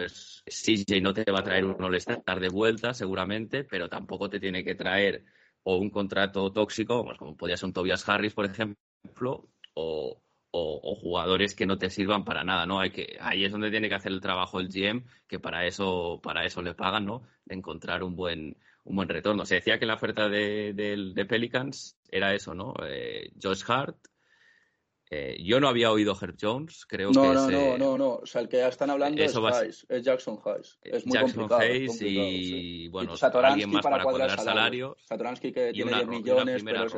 es, 0.00 0.44
CJ 0.46 1.00
no 1.00 1.14
te 1.14 1.30
va 1.30 1.40
a 1.40 1.44
traer 1.44 1.64
un 1.64 1.82
All-Star 1.82 2.40
de 2.40 2.48
vuelta, 2.48 2.92
seguramente, 2.92 3.64
pero 3.64 3.88
tampoco 3.88 4.28
te 4.28 4.40
tiene 4.40 4.62
que 4.62 4.74
traer 4.74 5.24
o 5.62 5.76
un 5.76 5.90
contrato 5.90 6.50
tóxico, 6.52 7.04
pues 7.04 7.18
como 7.18 7.36
podría 7.36 7.56
ser 7.56 7.66
un 7.66 7.72
Tobias 7.72 8.08
Harris, 8.08 8.34
por 8.34 8.46
ejemplo, 8.46 9.48
o, 9.74 10.20
o, 10.50 10.94
jugadores 10.96 11.54
que 11.54 11.66
no 11.66 11.78
te 11.78 11.90
sirvan 11.90 12.24
para 12.24 12.44
nada, 12.44 12.66
¿no? 12.66 12.80
Hay 12.80 12.90
que, 12.90 13.16
ahí 13.20 13.44
es 13.44 13.52
donde 13.52 13.70
tiene 13.70 13.88
que 13.88 13.94
hacer 13.94 14.12
el 14.12 14.20
trabajo 14.20 14.60
el 14.60 14.68
GM, 14.68 15.04
que 15.26 15.38
para 15.38 15.66
eso, 15.66 16.20
para 16.22 16.44
eso 16.44 16.62
le 16.62 16.74
pagan, 16.74 17.04
¿no? 17.04 17.22
De 17.44 17.54
encontrar 17.54 18.02
un 18.02 18.16
buen, 18.16 18.56
un 18.84 18.96
buen 18.96 19.08
retorno. 19.08 19.44
Se 19.44 19.56
decía 19.56 19.78
que 19.78 19.86
la 19.86 19.94
oferta 19.94 20.28
de, 20.28 20.72
de, 20.74 21.24
Pelicans 21.26 21.96
era 22.10 22.34
eso, 22.34 22.54
¿no? 22.54 22.74
Eh, 22.86 23.30
Josh 23.40 23.64
Hart. 23.68 23.96
Eh, 25.10 25.36
yo 25.42 25.58
no 25.58 25.68
había 25.68 25.90
oído 25.90 26.16
Herb 26.20 26.36
Jones, 26.40 26.84
creo 26.86 27.10
no, 27.12 27.22
que 27.22 27.34
no, 27.34 27.50
no, 27.50 27.78
no, 27.78 27.98
no, 27.98 28.14
o 28.16 28.26
sea, 28.26 28.42
el 28.42 28.48
que 28.48 28.66
están 28.66 28.90
hablando 28.90 29.22
es, 29.22 29.34
Hayes, 29.34 29.86
es 29.88 30.02
Jackson 30.04 30.38
Hayes. 30.44 30.78
Es 30.82 31.06
muy 31.06 31.14
Jackson 31.14 31.48
complicado, 31.48 31.60
Hayes 31.62 32.02
y, 32.02 32.88
bueno, 32.88 33.14
alguien 33.42 33.70
más 33.70 33.82
para, 33.82 34.04
cuadrar 34.04 34.38
salarios. 34.38 34.96
Satoransky 35.06 35.52
que 35.52 35.72
tiene 35.72 35.94
10 35.94 36.08
millones, 36.08 36.62
pero 36.62 36.84
es 36.84 36.94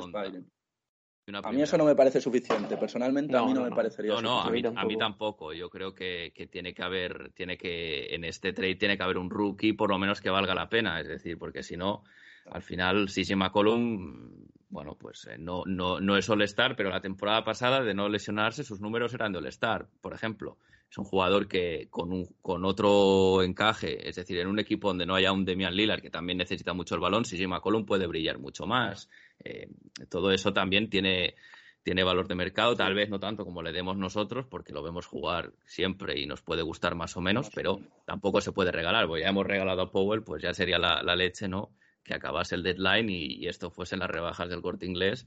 a 1.42 1.53
mí 1.53 1.62
eso 1.62 1.79
no 1.79 1.85
me 1.85 1.94
parece 1.94 2.20
suficiente. 2.20 2.77
Personalmente 2.77 3.37
a 3.37 3.42
mí 3.42 3.53
no, 3.53 3.62
me 3.62 3.70
parecería 3.70 4.12
No, 4.14 4.23
no, 4.23 4.40
a 4.42 4.51
mí, 4.51 4.62
a 4.64 4.85
mí, 4.85 4.96
tampoco. 4.96 5.53
Yo 5.53 5.70
creo 5.70 5.94
que, 5.94 6.33
tiene 6.51 6.75
que 6.75 6.83
haber, 6.83 7.33
tiene 7.33 7.57
que, 7.57 8.14
en 8.14 8.25
este 8.25 8.53
trade 8.53 8.77
tiene 8.77 8.96
que 8.96 9.03
haber 9.03 9.18
un 9.18 9.31
rookie 9.31 9.73
por 9.73 9.90
lo 9.90 9.99
menos 9.99 10.20
que 10.20 10.31
valga 10.31 10.55
la 10.55 10.68
pena. 10.68 11.01
Es 11.01 11.09
decir, 11.09 11.38
porque 11.38 11.62
si 11.62 11.77
no, 11.77 12.03
al 12.46 12.62
final, 12.62 13.09
Sisi 13.09 13.35
McCollum, 13.35 14.46
bueno, 14.68 14.96
pues 14.98 15.26
eh, 15.26 15.37
no, 15.38 15.64
no, 15.66 16.00
no 16.00 16.16
es 16.16 16.29
All-Star, 16.29 16.76
pero 16.76 16.90
la 16.90 17.00
temporada 17.00 17.44
pasada, 17.44 17.83
de 17.83 17.94
no 17.94 18.09
lesionarse, 18.09 18.64
sus 18.64 18.81
números 18.81 19.14
eran 19.14 19.33
de 19.33 19.38
All-Star, 19.38 19.88
por 20.00 20.14
ejemplo. 20.14 20.59
Es 20.90 20.98
un 20.98 21.05
jugador 21.05 21.46
que 21.46 21.87
con, 21.88 22.12
un, 22.12 22.26
con 22.42 22.64
otro 22.64 23.42
encaje, 23.42 24.09
es 24.09 24.16
decir, 24.16 24.38
en 24.38 24.48
un 24.48 24.59
equipo 24.59 24.88
donde 24.88 25.07
no 25.07 25.14
haya 25.14 25.31
un 25.31 25.44
Demian 25.44 25.74
Lillard, 25.74 26.03
que 26.03 26.11
también 26.11 26.38
necesita 26.38 26.72
mucho 26.72 26.96
el 26.96 27.00
balón, 27.00 27.24
Sisi 27.24 27.46
McCollum 27.46 27.87
puede 27.87 28.07
brillar 28.07 28.38
mucho 28.38 28.66
más. 28.66 29.09
Eh, 29.44 29.68
todo 30.09 30.33
eso 30.33 30.53
también 30.53 30.90
tiene, 30.90 31.37
tiene 31.83 32.05
valor 32.05 32.29
de 32.29 32.35
mercado, 32.35 32.76
tal 32.76 32.94
vez 32.94 33.09
no 33.09 33.18
tanto 33.18 33.44
como 33.44 33.62
le 33.62 33.72
demos 33.72 33.96
nosotros, 33.96 34.46
porque 34.46 34.72
lo 34.72 34.83
vemos 34.83 35.07
jugar 35.07 35.53
siempre 35.64 36.20
y 36.20 36.26
nos 36.26 36.42
puede 36.42 36.62
gustar 36.62 36.94
más 36.94 37.16
o 37.16 37.20
menos, 37.20 37.50
pero 37.55 37.81
tampoco 38.05 38.40
se 38.40 38.53
puede 38.53 38.70
regalar. 38.70 39.09
Ya 39.18 39.29
hemos 39.29 39.46
regalado 39.46 39.83
a 39.83 39.90
Powell, 39.90 40.22
pues 40.22 40.42
ya 40.42 40.53
sería 40.53 40.79
la, 40.79 41.16
leche, 41.16 41.48
¿no? 41.48 41.70
Que 42.04 42.14
acabase 42.14 42.54
el 42.54 42.62
deadline 42.62 43.10
y, 43.10 43.46
esto 43.46 43.70
fuese 43.70 43.96
las 43.96 44.10
rebajas 44.10 44.48
del 44.48 44.62
corte 44.62 44.86
inglés, 44.86 45.26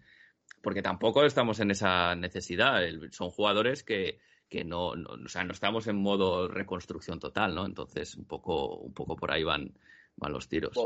porque 0.62 0.81
tampoco 0.81 1.23
estamos 1.25 1.59
en 1.59 1.71
esa 1.71 2.15
necesidad. 2.15 2.81
son 3.12 3.29
jugadores 3.29 3.83
que, 3.83 4.19
que 4.49 4.63
no, 4.63 4.89
o 4.89 5.27
sea, 5.27 5.43
no 5.43 5.53
estamos 5.53 5.88
en 5.88 5.97
modo 5.97 6.47
reconstrucción 6.47 7.19
total, 7.19 7.55
¿no? 7.55 7.65
Entonces, 7.65 8.15
un 8.15 8.25
poco, 8.25 8.77
un 8.77 8.93
poco 8.93 9.15
por 9.15 9.31
ahí 9.31 9.43
van, 9.43 9.73
van 10.15 10.33
los 10.33 10.47
tiros. 10.47 10.77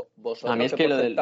a 0.44 0.56
mí 0.56 0.64
es 0.64 0.74
que 0.74 0.88
lo 0.88 0.96
del... 0.96 1.16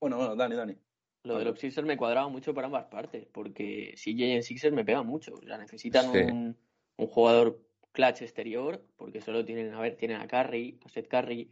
Bueno, 0.00 0.16
bueno, 0.16 0.36
Dani, 0.36 0.56
Dani. 0.56 0.76
Lo 1.24 1.38
de 1.38 1.44
los 1.44 1.58
Sixers 1.58 1.86
me 1.86 1.96
cuadraba 1.96 2.28
mucho 2.28 2.52
para 2.52 2.66
ambas 2.66 2.86
partes, 2.86 3.26
porque 3.32 3.94
si 3.96 4.20
en 4.24 4.42
Sixers 4.42 4.74
me 4.74 4.84
pega 4.84 5.02
mucho. 5.04 5.34
O 5.34 5.46
sea, 5.46 5.56
necesitan 5.56 6.10
un, 6.10 6.56
un, 6.96 7.06
jugador 7.06 7.60
clutch 7.92 8.22
exterior, 8.22 8.84
porque 8.96 9.20
solo 9.20 9.44
tienen, 9.44 9.72
a 9.72 9.80
ver, 9.80 9.96
tienen 9.96 10.20
a 10.20 10.26
Curry, 10.26 10.80
a 10.84 10.88
Seth 10.88 11.06
Curry, 11.06 11.48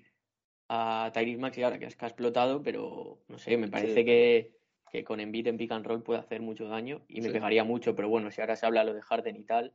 a 0.72 1.10
Tyrese 1.12 1.38
Maxi 1.38 1.64
ahora 1.64 1.80
que 1.80 1.86
es 1.86 1.96
que 1.96 2.04
ha 2.04 2.08
explotado, 2.08 2.62
pero 2.62 3.18
no 3.26 3.38
sé, 3.38 3.56
me 3.56 3.66
parece 3.66 4.04
que, 4.04 4.54
que, 4.92 5.02
con 5.02 5.18
Embiid 5.18 5.48
en 5.48 5.56
pick 5.56 5.72
and 5.72 5.84
roll 5.84 6.04
puede 6.04 6.20
hacer 6.20 6.40
mucho 6.40 6.68
daño 6.68 7.02
y 7.08 7.20
me 7.20 7.30
pegaría 7.30 7.64
mucho, 7.64 7.96
pero 7.96 8.08
bueno, 8.08 8.30
si 8.30 8.40
ahora 8.40 8.54
se 8.54 8.66
habla 8.66 8.84
lo 8.84 8.94
de 8.94 9.02
Harden 9.02 9.34
y 9.34 9.42
tal. 9.42 9.74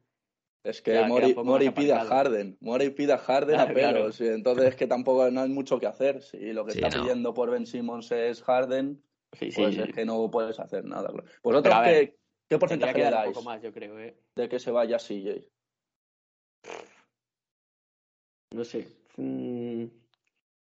Es 0.63 0.81
que 0.81 0.99
Mori, 1.05 1.69
pide 1.71 1.91
a 1.91 2.05
Harden, 2.05 2.57
Mori 2.61 2.89
pide 2.91 3.11
a 3.11 3.17
Harden 3.17 3.59
a 3.59 3.67
pelos, 3.67 4.21
entonces 4.21 4.69
es 4.69 4.75
que 4.77 4.87
tampoco 4.87 5.29
no 5.31 5.41
hay 5.41 5.49
mucho 5.49 5.79
que 5.79 5.85
hacer. 5.85 6.21
Si 6.21 6.53
lo 6.53 6.65
que 6.65 6.71
está 6.71 6.89
pidiendo 6.89 7.33
por 7.33 7.51
Ben 7.51 7.67
Simmons 7.67 8.09
es 8.13 8.41
Harden, 8.41 9.03
pues 9.29 9.77
es 9.77 9.93
que 9.93 10.05
no 10.05 10.31
puedes 10.31 10.57
hacer 10.61 10.85
nada. 10.85 11.11
¿Vosotros 11.43 11.75
qué, 11.83 12.17
qué 12.47 12.57
porcentaje 12.57 12.97
le 12.97 13.11
dais? 13.11 13.43
más, 13.43 13.61
yo 13.61 13.73
creo, 13.73 13.99
¿eh? 13.99 14.17
De 14.33 14.47
que 14.47 14.59
se 14.59 14.71
vaya 14.71 14.97
CJ. 14.97 15.45
No 18.53 18.63
sé. 18.63 18.87
Mm, 19.17 19.87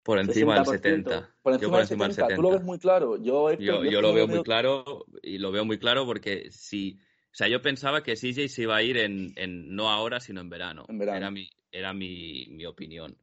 por 0.09 0.19
encima 0.19 0.55
del 0.55 0.65
70. 0.65 1.35
Por 1.43 1.53
encima, 1.53 1.79
del 1.81 1.87
70. 1.87 2.35
Tú 2.35 2.41
lo 2.41 2.53
ves 2.53 2.63
muy 2.63 2.79
claro. 2.79 3.19
Yo, 3.19 3.53
yo, 3.53 4.01
lo 4.01 4.15
veo 4.15 4.27
muy 4.27 4.43
claro 4.43 5.05
y 5.23 5.37
lo 5.37 5.53
veo 5.53 5.67
muy 5.67 5.79
claro 5.79 6.07
porque 6.07 6.51
si. 6.51 6.99
O 7.27 7.37
sea, 7.39 7.47
yo 7.47 7.61
pensaba 7.61 8.03
que 8.03 8.15
CJ 8.15 8.49
se 8.49 8.63
iba 8.63 8.75
a 8.75 8.83
ir 8.83 8.97
en, 8.97 9.35
en 9.37 9.77
no 9.77 9.91
ahora, 9.91 10.19
sino 10.19 10.41
en 10.41 10.49
verano. 10.49 10.87
En 10.89 10.99
verano. 10.99 11.19
Era 11.19 11.31
mi, 11.31 11.51
era 11.71 11.93
mi, 11.93 12.47
mi 12.49 12.65
opinión 12.65 13.19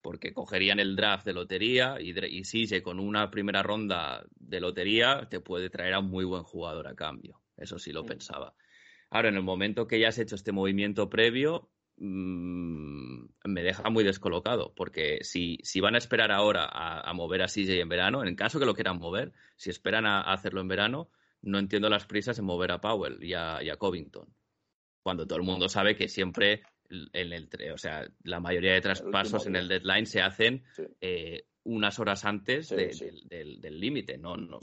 porque 0.00 0.32
cogerían 0.32 0.78
el 0.78 0.94
draft 0.94 1.26
de 1.26 1.32
lotería 1.32 1.96
y, 2.00 2.14
y 2.16 2.42
CJ 2.42 2.82
con 2.82 3.00
una 3.00 3.32
primera 3.32 3.64
ronda 3.64 4.24
de 4.36 4.60
lotería 4.60 5.26
te 5.28 5.40
puede 5.40 5.70
traer 5.70 5.94
a 5.94 5.98
un 5.98 6.08
muy 6.08 6.24
buen 6.24 6.44
jugador 6.44 6.86
a 6.86 6.94
cambio. 6.94 7.42
Eso 7.56 7.80
sí 7.80 7.90
lo 7.90 8.04
pensaba. 8.04 8.54
Ahora, 9.10 9.28
en 9.28 9.34
el 9.34 9.42
momento 9.42 9.88
que 9.88 9.98
ya 9.98 10.10
has 10.10 10.18
hecho 10.20 10.36
este 10.36 10.52
movimiento 10.52 11.10
previo, 11.10 11.68
mm, 11.98 13.28
me 13.44 13.62
deja 13.62 13.90
muy 13.90 14.04
descolocado, 14.04 14.74
porque 14.74 15.18
si, 15.22 15.58
si 15.62 15.80
van 15.80 15.94
a 15.94 15.98
esperar 15.98 16.32
ahora 16.32 16.68
a, 16.70 17.12
mover 17.14 17.42
a 17.42 17.48
CJ 17.48 17.80
en 17.80 17.88
verano, 17.88 18.24
en 18.24 18.36
caso 18.36 18.58
que 18.58 18.66
lo 18.66 18.74
quieran 18.74 18.98
mover, 18.98 19.32
si 19.56 19.70
esperan 19.70 20.06
a, 20.06 20.20
hacerlo 20.20 20.60
en 20.60 20.68
verano, 20.68 21.10
no 21.42 21.58
entiendo 21.58 21.88
las 21.88 22.06
prisas 22.06 22.38
en 22.38 22.44
mover 22.44 22.72
a 22.72 22.80
Powell 22.80 23.22
y 23.22 23.34
a 23.34 23.76
Covington. 23.78 24.28
Cuando 25.02 25.26
todo 25.26 25.38
el 25.38 25.44
mundo 25.44 25.68
sabe 25.68 25.96
que 25.96 26.08
siempre 26.08 26.62
en 26.90 27.32
el, 27.32 27.48
o 27.72 27.78
sea, 27.78 28.06
la 28.24 28.40
mayoría 28.40 28.72
de 28.72 28.80
traspasos 28.80 29.46
en 29.46 29.56
el 29.56 29.68
deadline 29.68 30.06
se 30.06 30.22
hacen 30.22 30.64
eh, 31.00 31.44
unas 31.64 31.98
horas 31.98 32.24
antes 32.24 32.68
del 32.70 33.80
límite, 33.80 34.18
¿no? 34.18 34.36
no 34.36 34.60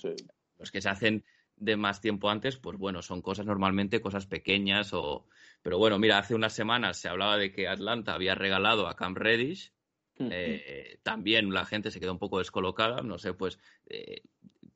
Los 0.58 0.72
que 0.72 0.82
se 0.82 0.90
hacen 0.90 1.24
de 1.58 1.78
más 1.78 2.02
tiempo 2.02 2.30
antes, 2.30 2.58
pues 2.58 2.78
bueno, 2.78 3.02
son 3.02 3.22
cosas 3.22 3.46
normalmente 3.46 4.02
cosas 4.02 4.26
pequeñas 4.26 4.94
o... 4.94 5.26
Pero 5.62 5.78
bueno, 5.78 5.98
mira, 5.98 6.18
hace 6.18 6.36
unas 6.36 6.54
semanas 6.54 6.98
se 6.98 7.10
hablaba 7.10 7.38
de 7.38 7.52
que 7.52 7.68
Atlanta 7.68 8.14
había 8.14 8.36
regalado 8.36 8.88
a 8.88 8.96
Cam 8.96 9.16
Reddish 9.16 9.72
eh, 10.18 11.00
también 11.04 11.54
la 11.54 11.66
gente 11.66 11.92
se 11.92 12.00
quedó 12.00 12.14
un 12.14 12.20
poco 12.20 12.40
descolocada, 12.40 13.02
no 13.02 13.18
sé, 13.18 13.34
pues 13.34 13.60
eh, 13.88 14.22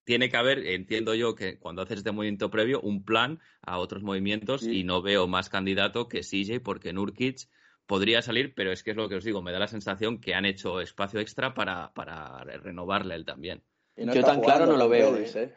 tiene 0.04 0.30
que 0.30 0.38
haber, 0.38 0.66
entiendo 0.68 1.14
yo, 1.14 1.36
que 1.36 1.58
cuando 1.58 1.82
haces 1.82 2.00
este 2.00 2.12
movimiento 2.12 2.50
previo, 2.50 2.82
un 2.82 3.04
plan 3.06 3.40
a 3.62 3.78
otros 3.78 4.04
movimientos 4.04 4.62
Sí. 4.62 4.80
y 4.80 4.84
no 4.84 5.02
veo 5.02 5.28
más 5.28 5.50
candidato 5.50 6.08
que 6.08 6.22
CJ 6.22 6.60
porque 6.62 6.92
Nurkic 6.94 7.48
podría 7.86 8.22
salir, 8.22 8.54
pero 8.54 8.72
es 8.72 8.84
que 8.84 8.92
es 8.92 8.98
lo 8.98 9.08
que 9.08 9.16
os 9.16 9.24
digo, 9.24 9.42
me 9.42 9.52
da 9.52 9.60
la 9.60 9.68
sensación 9.68 10.20
que 10.20 10.36
han 10.36 10.46
hecho 10.46 10.82
espacio 10.82 11.20
extra 11.20 11.54
para, 11.54 11.94
para 11.94 12.44
renovarle 12.44 13.16
él 13.16 13.26
también. 13.26 13.64
No 13.96 14.14
Yo 14.14 14.24
tan 14.24 14.42
claro 14.42 14.66
no 14.66 14.78
lo 14.78 14.90
veo, 14.90 15.16
¿eh? 15.18 15.54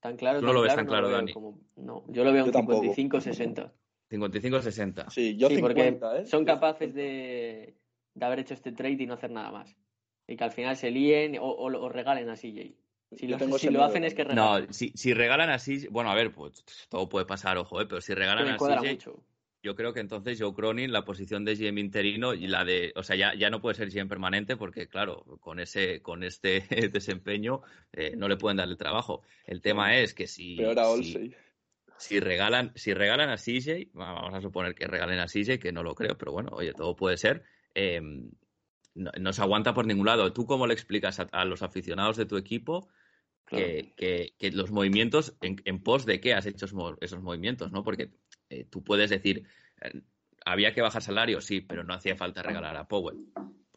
Tan 0.00 0.16
claro, 0.16 0.38
tan 0.38 0.46
no 0.46 0.52
lo 0.54 0.62
ves 0.62 0.72
claro, 0.72 0.76
tan 0.78 0.86
no 0.86 0.90
claro, 0.90 1.08
veo 1.08 1.16
Dani. 1.16 1.32
como- 1.32 1.58
No, 1.76 2.04
yo 2.08 2.24
lo 2.24 2.32
veo 2.32 2.42
Yo 2.44 2.46
un 2.46 2.52
tampoco. 2.52 2.82
55-60. 2.82 3.70
55-60. 4.10 5.10
Sí, 5.10 5.36
yo 5.36 5.48
Sí, 5.48 5.56
50, 5.56 5.60
porque 6.08 6.22
¿eh? 6.22 6.26
son 6.26 6.44
capaces 6.44 6.88
50. 6.92 7.00
de, 7.00 7.76
de 8.14 8.24
haber 8.26 8.38
hecho 8.40 8.54
este 8.54 8.72
trade 8.72 8.96
y 9.02 9.06
no 9.06 9.14
hacer 9.14 9.30
nada 9.30 9.52
más. 9.52 9.76
Y 10.26 10.36
que 10.36 10.44
al 10.44 10.52
final 10.52 10.76
se 10.76 10.90
líen 10.90 11.38
o, 11.38 11.44
o, 11.44 11.88
regalen 11.88 12.28
a 12.28 12.36
CJ. 12.36 12.74
Si 13.12 13.26
lo, 13.26 13.38
si 13.58 13.76
hacen 13.76 14.04
es 14.04 14.14
que 14.14 14.22
regalan. 14.24 14.66
No, 14.66 14.72
si, 14.72 14.90
si 14.94 15.12
regalan 15.14 15.50
así, 15.50 15.86
bueno, 15.88 16.10
a 16.10 16.14
ver, 16.14 16.32
pues 16.32 16.62
todo 16.88 17.08
puede 17.08 17.26
pasar, 17.26 17.58
ojo, 17.58 17.80
eh, 17.80 17.86
pero 17.86 18.00
si 18.00 18.14
regalan 18.14 18.44
me 18.46 18.56
yo 19.62 19.74
creo 19.74 19.92
que 19.92 20.00
entonces 20.00 20.38
Joe 20.40 20.54
Cronin, 20.54 20.92
la 20.92 21.04
posición 21.04 21.44
de 21.44 21.54
GM 21.54 21.80
interino 21.80 22.34
y 22.34 22.46
la 22.46 22.64
de, 22.64 22.92
o 22.96 23.02
sea, 23.02 23.16
ya, 23.16 23.34
ya 23.34 23.50
no 23.50 23.60
puede 23.60 23.74
ser 23.74 23.90
GM 23.90 24.08
permanente 24.08 24.56
porque, 24.56 24.88
claro, 24.88 25.24
con 25.40 25.60
ese, 25.60 26.00
con 26.02 26.22
este 26.22 26.60
desempeño 26.92 27.60
eh, 27.92 28.14
no 28.16 28.28
le 28.28 28.36
pueden 28.36 28.56
dar 28.56 28.68
el 28.68 28.76
trabajo. 28.76 29.22
El 29.46 29.60
tema 29.60 29.96
es 29.98 30.14
que 30.14 30.26
si, 30.26 30.56
Peor 30.56 30.78
a 30.78 30.86
si, 30.96 31.34
si 31.98 32.20
regalan, 32.20 32.72
si 32.74 32.94
regalan 32.94 33.28
a 33.28 33.36
CJ, 33.36 33.88
vamos 33.92 34.32
a 34.34 34.40
suponer 34.40 34.74
que 34.74 34.86
regalen 34.86 35.18
a 35.20 35.26
CJ, 35.28 35.58
que 35.58 35.72
no 35.72 35.82
lo 35.82 35.94
creo, 35.94 36.16
pero 36.16 36.32
bueno, 36.32 36.50
oye, 36.52 36.72
todo 36.72 36.96
puede 36.96 37.16
ser. 37.16 37.42
eh, 37.74 38.00
no, 38.94 39.12
no 39.20 39.32
se 39.32 39.40
aguanta 39.42 39.72
por 39.72 39.86
ningún 39.86 40.06
lado. 40.06 40.32
¿Tú 40.32 40.46
cómo 40.46 40.66
le 40.66 40.74
explicas 40.74 41.20
a, 41.20 41.28
a 41.30 41.44
los 41.44 41.62
aficionados 41.62 42.16
de 42.16 42.26
tu 42.26 42.36
equipo 42.36 42.88
Claro. 43.44 43.64
que, 43.66 43.92
que- 43.96 44.34
que 44.38 44.50
los 44.52 44.70
movimientos, 44.70 45.36
en, 45.40 45.60
en 45.64 45.82
pos 45.82 46.06
de 46.06 46.20
qué 46.20 46.34
has 46.34 46.46
hecho 46.46 46.66
esos 47.00 47.22
movimientos, 47.22 47.72
¿no? 47.72 47.82
Porque 47.82 48.10
eh, 48.50 48.66
tú 48.68 48.84
puedes 48.84 49.10
decir, 49.10 49.44
eh, 49.80 50.00
había 50.44 50.74
que 50.74 50.82
bajar 50.82 51.02
salario, 51.02 51.40
sí, 51.40 51.60
pero 51.60 51.84
no 51.84 51.94
hacía 51.94 52.16
falta 52.16 52.42
regalar 52.42 52.76
a 52.76 52.88
Powell, 52.88 53.18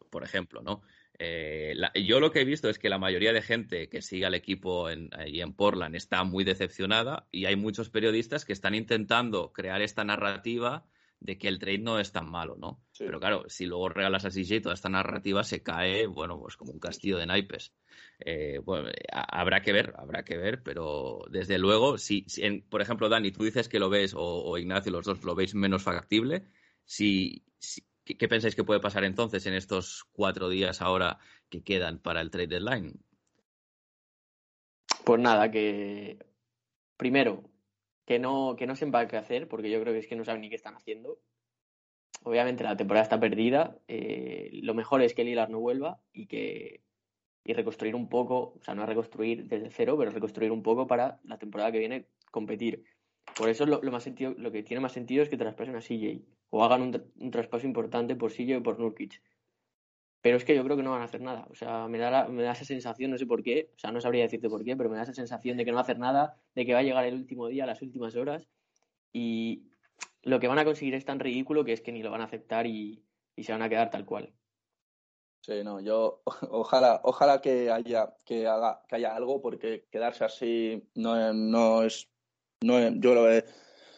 por 0.09 0.23
ejemplo, 0.23 0.61
¿no? 0.61 0.81
Eh, 1.19 1.75
yo 2.03 2.19
lo 2.19 2.31
que 2.31 2.41
he 2.41 2.45
visto 2.45 2.69
es 2.69 2.79
que 2.79 2.89
la 2.89 2.97
mayoría 2.97 3.31
de 3.31 3.41
gente 3.41 3.87
que 3.87 4.01
sigue 4.01 4.25
al 4.25 4.33
equipo 4.33 4.89
en 4.89 5.53
Portland 5.53 5.95
está 5.95 6.23
muy 6.23 6.43
decepcionada 6.43 7.27
y 7.31 7.45
hay 7.45 7.55
muchos 7.55 7.89
periodistas 7.89 8.45
que 8.45 8.53
están 8.53 8.73
intentando 8.73 9.53
crear 9.53 9.81
esta 9.81 10.03
narrativa 10.03 10.85
de 11.23 11.37
que 11.37 11.47
el 11.47 11.57
trade 11.57 11.77
no 11.79 11.99
es 11.99 12.11
tan 12.11 12.29
malo, 12.29 12.55
¿no? 12.57 12.83
Sí. 12.91 13.05
Pero 13.05 13.19
claro, 13.19 13.45
si 13.47 13.65
luego 13.65 13.87
regalas 13.87 14.25
a 14.25 14.29
CJ, 14.29 14.61
toda 14.61 14.75
esta 14.75 14.89
narrativa 14.89 15.43
se 15.45 15.63
cae, 15.63 16.05
bueno, 16.05 16.37
pues 16.39 16.57
como 16.57 16.73
un 16.73 16.79
castillo 16.79 17.17
de 17.17 17.25
naipes. 17.25 17.73
Eh, 18.19 18.59
bueno, 18.63 18.89
ha- 19.11 19.39
habrá 19.39 19.61
que 19.61 19.71
ver, 19.71 19.93
habrá 19.97 20.23
que 20.25 20.37
ver, 20.37 20.61
pero 20.63 21.21
desde 21.29 21.57
luego, 21.57 21.97
si, 21.97 22.25
si 22.27 22.43
en- 22.43 22.61
por 22.69 22.81
ejemplo, 22.81 23.07
Dani, 23.07 23.31
tú 23.31 23.45
dices 23.45 23.69
que 23.69 23.79
lo 23.79 23.89
ves, 23.89 24.13
o, 24.13 24.19
o 24.21 24.57
Ignacio, 24.57 24.91
los 24.91 25.05
dos 25.05 25.23
lo 25.23 25.33
veis 25.33 25.55
menos 25.55 25.81
factible, 25.83 26.43
si, 26.83 27.45
si- 27.57 27.85
¿qué, 28.03 28.17
qué 28.17 28.27
pensáis 28.27 28.55
que 28.55 28.65
puede 28.65 28.81
pasar 28.81 29.05
entonces 29.05 29.45
en 29.45 29.53
estos 29.53 30.03
cuatro 30.11 30.49
días 30.49 30.81
ahora 30.81 31.19
que 31.49 31.63
quedan 31.63 31.99
para 31.99 32.19
el 32.19 32.31
trade 32.31 32.47
deadline? 32.47 32.99
Pues 35.05 35.21
nada, 35.21 35.49
que 35.51 36.17
primero, 36.97 37.43
que 38.05 38.19
no, 38.19 38.55
que 38.57 38.67
no 38.67 38.75
sepa 38.75 39.07
qué 39.07 39.17
hacer, 39.17 39.47
porque 39.47 39.69
yo 39.69 39.81
creo 39.81 39.93
que 39.93 39.99
es 39.99 40.07
que 40.07 40.15
no 40.15 40.25
saben 40.25 40.41
ni 40.41 40.49
qué 40.49 40.55
están 40.55 40.75
haciendo. 40.75 41.19
Obviamente 42.23 42.63
la 42.63 42.77
temporada 42.77 43.03
está 43.03 43.19
perdida. 43.19 43.77
eh, 43.87 44.49
lo 44.63 44.73
mejor 44.73 45.01
es 45.01 45.13
que 45.13 45.23
Lillard 45.23 45.49
no 45.49 45.59
vuelva 45.59 45.99
y 46.13 46.27
que 46.27 46.81
y 47.45 47.53
reconstruir 47.53 47.95
un 47.95 48.09
poco, 48.09 48.55
o 48.57 48.63
sea, 48.63 48.75
no 48.75 48.85
reconstruir 48.85 49.45
desde 49.47 49.69
cero, 49.69 49.97
pero 49.97 50.11
reconstruir 50.11 50.51
un 50.51 50.63
poco 50.63 50.87
para 50.87 51.19
la 51.23 51.37
temporada 51.37 51.71
que 51.71 51.79
viene 51.79 52.07
competir. 52.31 52.83
Por 53.37 53.49
eso 53.49 53.65
lo, 53.65 53.81
lo 53.81 53.91
más 53.91 54.03
sentido, 54.03 54.33
lo 54.37 54.51
que 54.51 54.63
tiene 54.63 54.81
más 54.81 54.93
sentido 54.93 55.23
es 55.23 55.29
que 55.29 55.37
traspasen 55.37 55.75
a 55.75 55.81
CJ 55.81 56.21
o 56.49 56.63
hagan 56.63 56.81
un, 56.81 57.11
un 57.17 57.31
traspaso 57.31 57.65
importante 57.67 58.15
por 58.15 58.31
CJ 58.31 58.57
o 58.57 58.63
por 58.63 58.79
Nurkic. 58.79 59.21
Pero 60.23 60.37
es 60.37 60.45
que 60.45 60.55
yo 60.55 60.63
creo 60.63 60.77
que 60.77 60.83
no 60.83 60.91
van 60.91 61.01
a 61.01 61.05
hacer 61.05 61.21
nada. 61.21 61.45
O 61.51 61.55
sea, 61.55 61.87
me 61.89 61.97
da, 61.99 62.09
la- 62.09 62.27
me 62.29 62.43
da 62.43 62.53
esa 62.53 62.63
sensación, 62.65 63.11
no 63.11 63.17
sé 63.17 63.25
por 63.27 63.43
qué, 63.43 63.69
o 63.75 63.79
sea, 63.79 63.91
no 63.91 63.99
sabría 64.01 64.23
decirte 64.23 64.49
por 64.49 64.63
qué, 64.63 64.75
pero 64.77 64.89
me 64.89 64.95
da 64.95 65.03
esa 65.03 65.13
sensación 65.13 65.57
de 65.57 65.65
que 65.65 65.71
no 65.71 65.75
va 65.75 65.81
a 65.81 65.83
hacer 65.83 65.99
nada, 65.99 66.37
de 66.55 66.65
que 66.65 66.73
va 66.73 66.79
a 66.79 66.83
llegar 66.83 67.05
el 67.05 67.15
último 67.15 67.47
día, 67.49 67.65
las 67.65 67.81
últimas 67.81 68.15
horas, 68.15 68.47
y 69.11 69.63
lo 70.23 70.39
que 70.39 70.47
van 70.47 70.59
a 70.59 70.65
conseguir 70.65 70.95
es 70.95 71.03
tan 71.05 71.19
ridículo 71.19 71.65
que 71.65 71.73
es 71.73 71.81
que 71.81 71.91
ni 71.91 72.01
lo 72.01 72.09
van 72.09 72.21
a 72.21 72.25
aceptar 72.25 72.65
y, 72.67 73.03
y 73.35 73.43
se 73.43 73.51
van 73.51 73.61
a 73.63 73.69
quedar 73.69 73.89
tal 73.91 74.05
cual. 74.05 74.33
Sí, 75.41 75.61
no, 75.61 75.81
yo 75.81 76.23
ojalá, 76.51 77.01
ojalá 77.03 77.41
que 77.41 77.69
haya, 77.69 78.15
que 78.25 78.47
haga, 78.47 78.81
que 78.87 78.95
haya 78.95 79.13
algo, 79.15 79.41
porque 79.41 79.85
quedarse 79.91 80.23
así 80.23 80.89
no, 80.95 81.33
no 81.33 81.83
es, 81.83 82.09
no 82.61 82.79
es- 82.79 82.93
yo 82.97 83.13
lo 83.13 83.23
veo, 83.23 83.43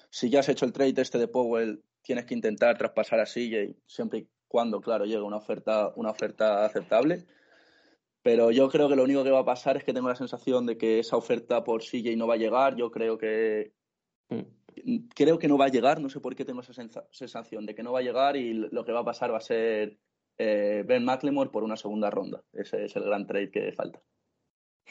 si 0.10 0.32
ya 0.32 0.40
has 0.40 0.50
hecho 0.50 0.66
el 0.66 0.74
trade 0.74 1.00
este 1.04 1.20
de 1.20 1.28
Powell, 1.28 1.84
tienes 2.02 2.26
que 2.26 2.34
intentar 2.34 2.78
traspasar 2.80 3.20
a 3.20 3.28
CJ, 3.28 3.76
siempre 3.86 4.20
y 4.20 4.28
cuando, 4.56 4.80
claro, 4.80 5.04
llegue 5.04 5.22
una 5.22 5.36
oferta, 5.36 5.92
una 5.98 6.12
oferta 6.12 6.64
aceptable. 6.64 7.26
Pero 8.22 8.52
yo 8.52 8.70
creo 8.70 8.88
que 8.88 8.96
lo 8.96 9.04
único 9.04 9.22
que 9.26 9.30
va 9.32 9.40
a 9.42 9.46
pasar 9.46 9.76
es 9.76 9.84
que 9.84 9.92
tengo 9.92 10.08
la 10.08 10.16
sensación 10.16 10.66
de 10.66 10.78
que 10.78 11.00
esa 11.00 11.18
oferta 11.18 11.62
por 11.66 11.82
CJ 11.84 12.16
no 12.16 12.26
va 12.26 12.36
a 12.36 12.38
llegar. 12.38 12.78
Yo 12.78 12.90
creo 12.90 13.18
que 13.18 13.74
Mm. 14.30 15.10
creo 15.14 15.38
que 15.38 15.48
no 15.50 15.58
va 15.58 15.66
a 15.66 15.70
llegar, 15.76 16.00
no 16.00 16.10
sé 16.10 16.20
por 16.22 16.36
qué 16.36 16.46
tengo 16.46 16.62
esa 16.62 16.72
sensa- 16.74 17.06
sensación 17.12 17.66
de 17.66 17.76
que 17.76 17.84
no 17.84 17.92
va 17.92 18.00
a 18.00 18.02
llegar 18.02 18.38
y 18.38 18.54
lo 18.54 18.84
que 18.86 18.94
va 18.94 19.02
a 19.02 19.06
pasar 19.06 19.32
va 19.34 19.38
a 19.40 19.42
ser 19.42 20.00
eh, 20.38 20.84
Ben 20.88 21.04
McLemore 21.04 21.50
por 21.50 21.64
una 21.64 21.76
segunda 21.76 22.10
ronda. 22.10 22.42
Ese 22.54 22.86
es 22.86 22.96
el 22.96 23.04
gran 23.04 23.28
trade 23.28 23.52
que 23.52 23.72
falta. 23.74 24.02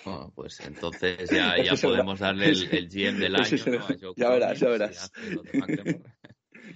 Bueno, 0.05 0.31
pues 0.35 0.61
entonces 0.61 1.31
ya, 1.31 1.55
podemos 1.83 2.21
darle 2.21 2.51
el, 2.51 2.62
el 2.71 2.89
GM 2.91 3.19
del 3.19 3.35
año, 3.45 3.65
¿no? 3.67 4.12
Ya 4.17 4.29
verás, 4.29 4.61
ya 4.61 4.69
verás. 4.69 5.11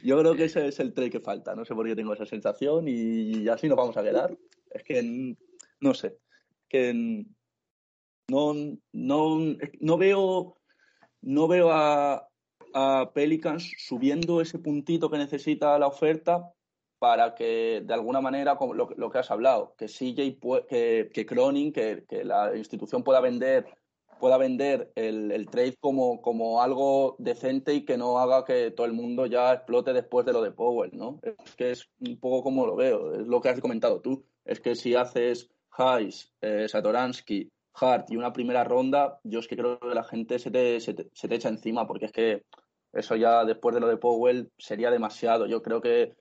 Yo 0.02 0.18
creo 0.18 0.34
que 0.34 0.44
ese 0.44 0.66
es 0.68 0.80
el 0.80 0.92
trade 0.92 1.10
que 1.10 1.20
falta. 1.20 1.54
No 1.54 1.64
sé 1.64 1.74
por 1.74 1.86
qué 1.86 1.96
tengo 1.96 2.14
esa 2.14 2.26
sensación 2.26 2.86
y 2.88 3.48
así 3.48 3.68
nos 3.68 3.76
vamos 3.76 3.96
a 3.96 4.02
quedar. 4.02 4.36
Es 4.70 4.82
que 4.84 5.36
no 5.80 5.94
sé. 5.94 6.18
Que 6.68 7.24
no, 8.28 8.54
no, 8.92 9.38
no 9.80 9.98
veo 9.98 10.58
no 11.22 11.48
veo 11.48 11.70
a, 11.72 12.28
a 12.74 13.10
Pelicans 13.12 13.72
subiendo 13.78 14.40
ese 14.40 14.58
puntito 14.58 15.10
que 15.10 15.18
necesita 15.18 15.78
la 15.78 15.86
oferta 15.86 16.52
para 16.98 17.34
que 17.34 17.82
de 17.84 17.94
alguna 17.94 18.20
manera, 18.20 18.56
como 18.56 18.74
lo, 18.74 19.10
que 19.10 19.18
has 19.18 19.30
hablado, 19.30 19.74
que 19.78 19.86
CJ, 19.86 20.38
que, 20.68 21.10
que 21.12 21.26
Cronin, 21.26 21.72
que 21.72 22.04
la 22.24 22.56
institución 22.56 23.04
pueda 23.04 23.20
vender 23.20 23.66
pueda 24.18 24.38
vender 24.38 24.92
el, 24.94 25.30
el 25.30 25.48
trade 25.48 25.76
como, 25.80 26.20
como 26.20 26.62
algo 26.62 27.16
decente 27.18 27.74
y 27.74 27.84
que 27.84 27.96
no 27.96 28.18
haga 28.18 28.44
que 28.44 28.70
todo 28.70 28.86
el 28.86 28.92
mundo 28.92 29.26
ya 29.26 29.52
explote 29.52 29.92
después 29.92 30.26
de 30.26 30.32
lo 30.32 30.42
de 30.42 30.52
Powell, 30.52 30.90
¿no? 30.96 31.20
Es 31.22 31.56
que 31.56 31.70
es 31.70 31.88
un 32.00 32.18
poco 32.18 32.42
como 32.42 32.66
lo 32.66 32.76
veo, 32.76 33.14
es 33.14 33.26
lo 33.26 33.40
que 33.40 33.48
has 33.48 33.60
comentado 33.60 34.00
tú. 34.00 34.24
Es 34.44 34.60
que 34.60 34.74
si 34.74 34.94
haces 34.94 35.50
Hayes, 35.70 36.32
eh, 36.40 36.68
Satoransky, 36.68 37.50
Hart 37.74 38.10
y 38.10 38.16
una 38.16 38.32
primera 38.32 38.64
ronda, 38.64 39.20
yo 39.22 39.40
es 39.40 39.48
que 39.48 39.56
creo 39.56 39.78
que 39.78 39.94
la 39.94 40.04
gente 40.04 40.38
se 40.38 40.50
te, 40.50 40.80
se 40.80 40.94
te, 40.94 41.08
se 41.12 41.28
te 41.28 41.34
echa 41.34 41.48
encima, 41.48 41.86
porque 41.86 42.06
es 42.06 42.12
que 42.12 42.42
eso 42.92 43.16
ya 43.16 43.44
después 43.44 43.74
de 43.74 43.80
lo 43.80 43.88
de 43.88 43.96
Powell 43.96 44.50
sería 44.58 44.90
demasiado. 44.90 45.46
Yo 45.46 45.62
creo 45.62 45.80
que 45.80 46.16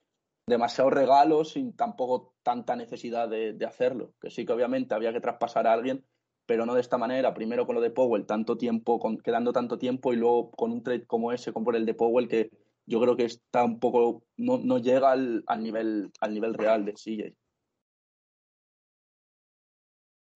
demasiados 0.46 0.94
regalos 0.94 1.52
sin 1.52 1.76
tampoco 1.76 2.34
tanta 2.44 2.76
necesidad 2.76 3.28
de, 3.28 3.54
de 3.54 3.66
hacerlo. 3.66 4.14
Que 4.22 4.30
sí 4.30 4.46
que 4.46 4.54
obviamente 4.54 4.94
había 4.94 5.14
que 5.14 5.22
traspasar 5.22 5.68
a 5.68 5.74
alguien, 5.74 6.06
pero 6.48 6.66
no 6.66 6.74
de 6.74 6.82
esta 6.82 6.98
manera. 6.98 7.34
Primero 7.34 7.68
con 7.68 7.76
lo 7.76 7.82
de 7.82 7.92
Powell, 7.92 8.26
tanto 8.26 8.58
tiempo, 8.58 9.00
con, 9.00 9.18
quedando 9.20 9.54
tanto 9.54 9.78
tiempo, 9.78 10.14
y 10.14 10.16
luego 10.16 10.50
con 10.52 10.72
un 10.72 10.82
trade 10.82 11.06
como 11.06 11.32
ese, 11.32 11.54
como 11.54 11.66
por 11.66 11.76
el 11.76 11.86
de 11.86 11.94
Powell, 11.94 12.28
que 12.28 12.50
yo 12.88 13.00
creo 13.02 13.16
que 13.16 13.26
está 13.26 13.64
un 13.66 13.80
poco, 13.80 14.24
no, 14.38 14.58
no 14.58 14.80
llega 14.80 15.12
al, 15.12 15.44
al, 15.46 15.62
nivel, 15.62 16.10
al 16.22 16.34
nivel 16.34 16.54
real 16.56 16.86
de 16.86 16.94
CJ. 16.94 17.36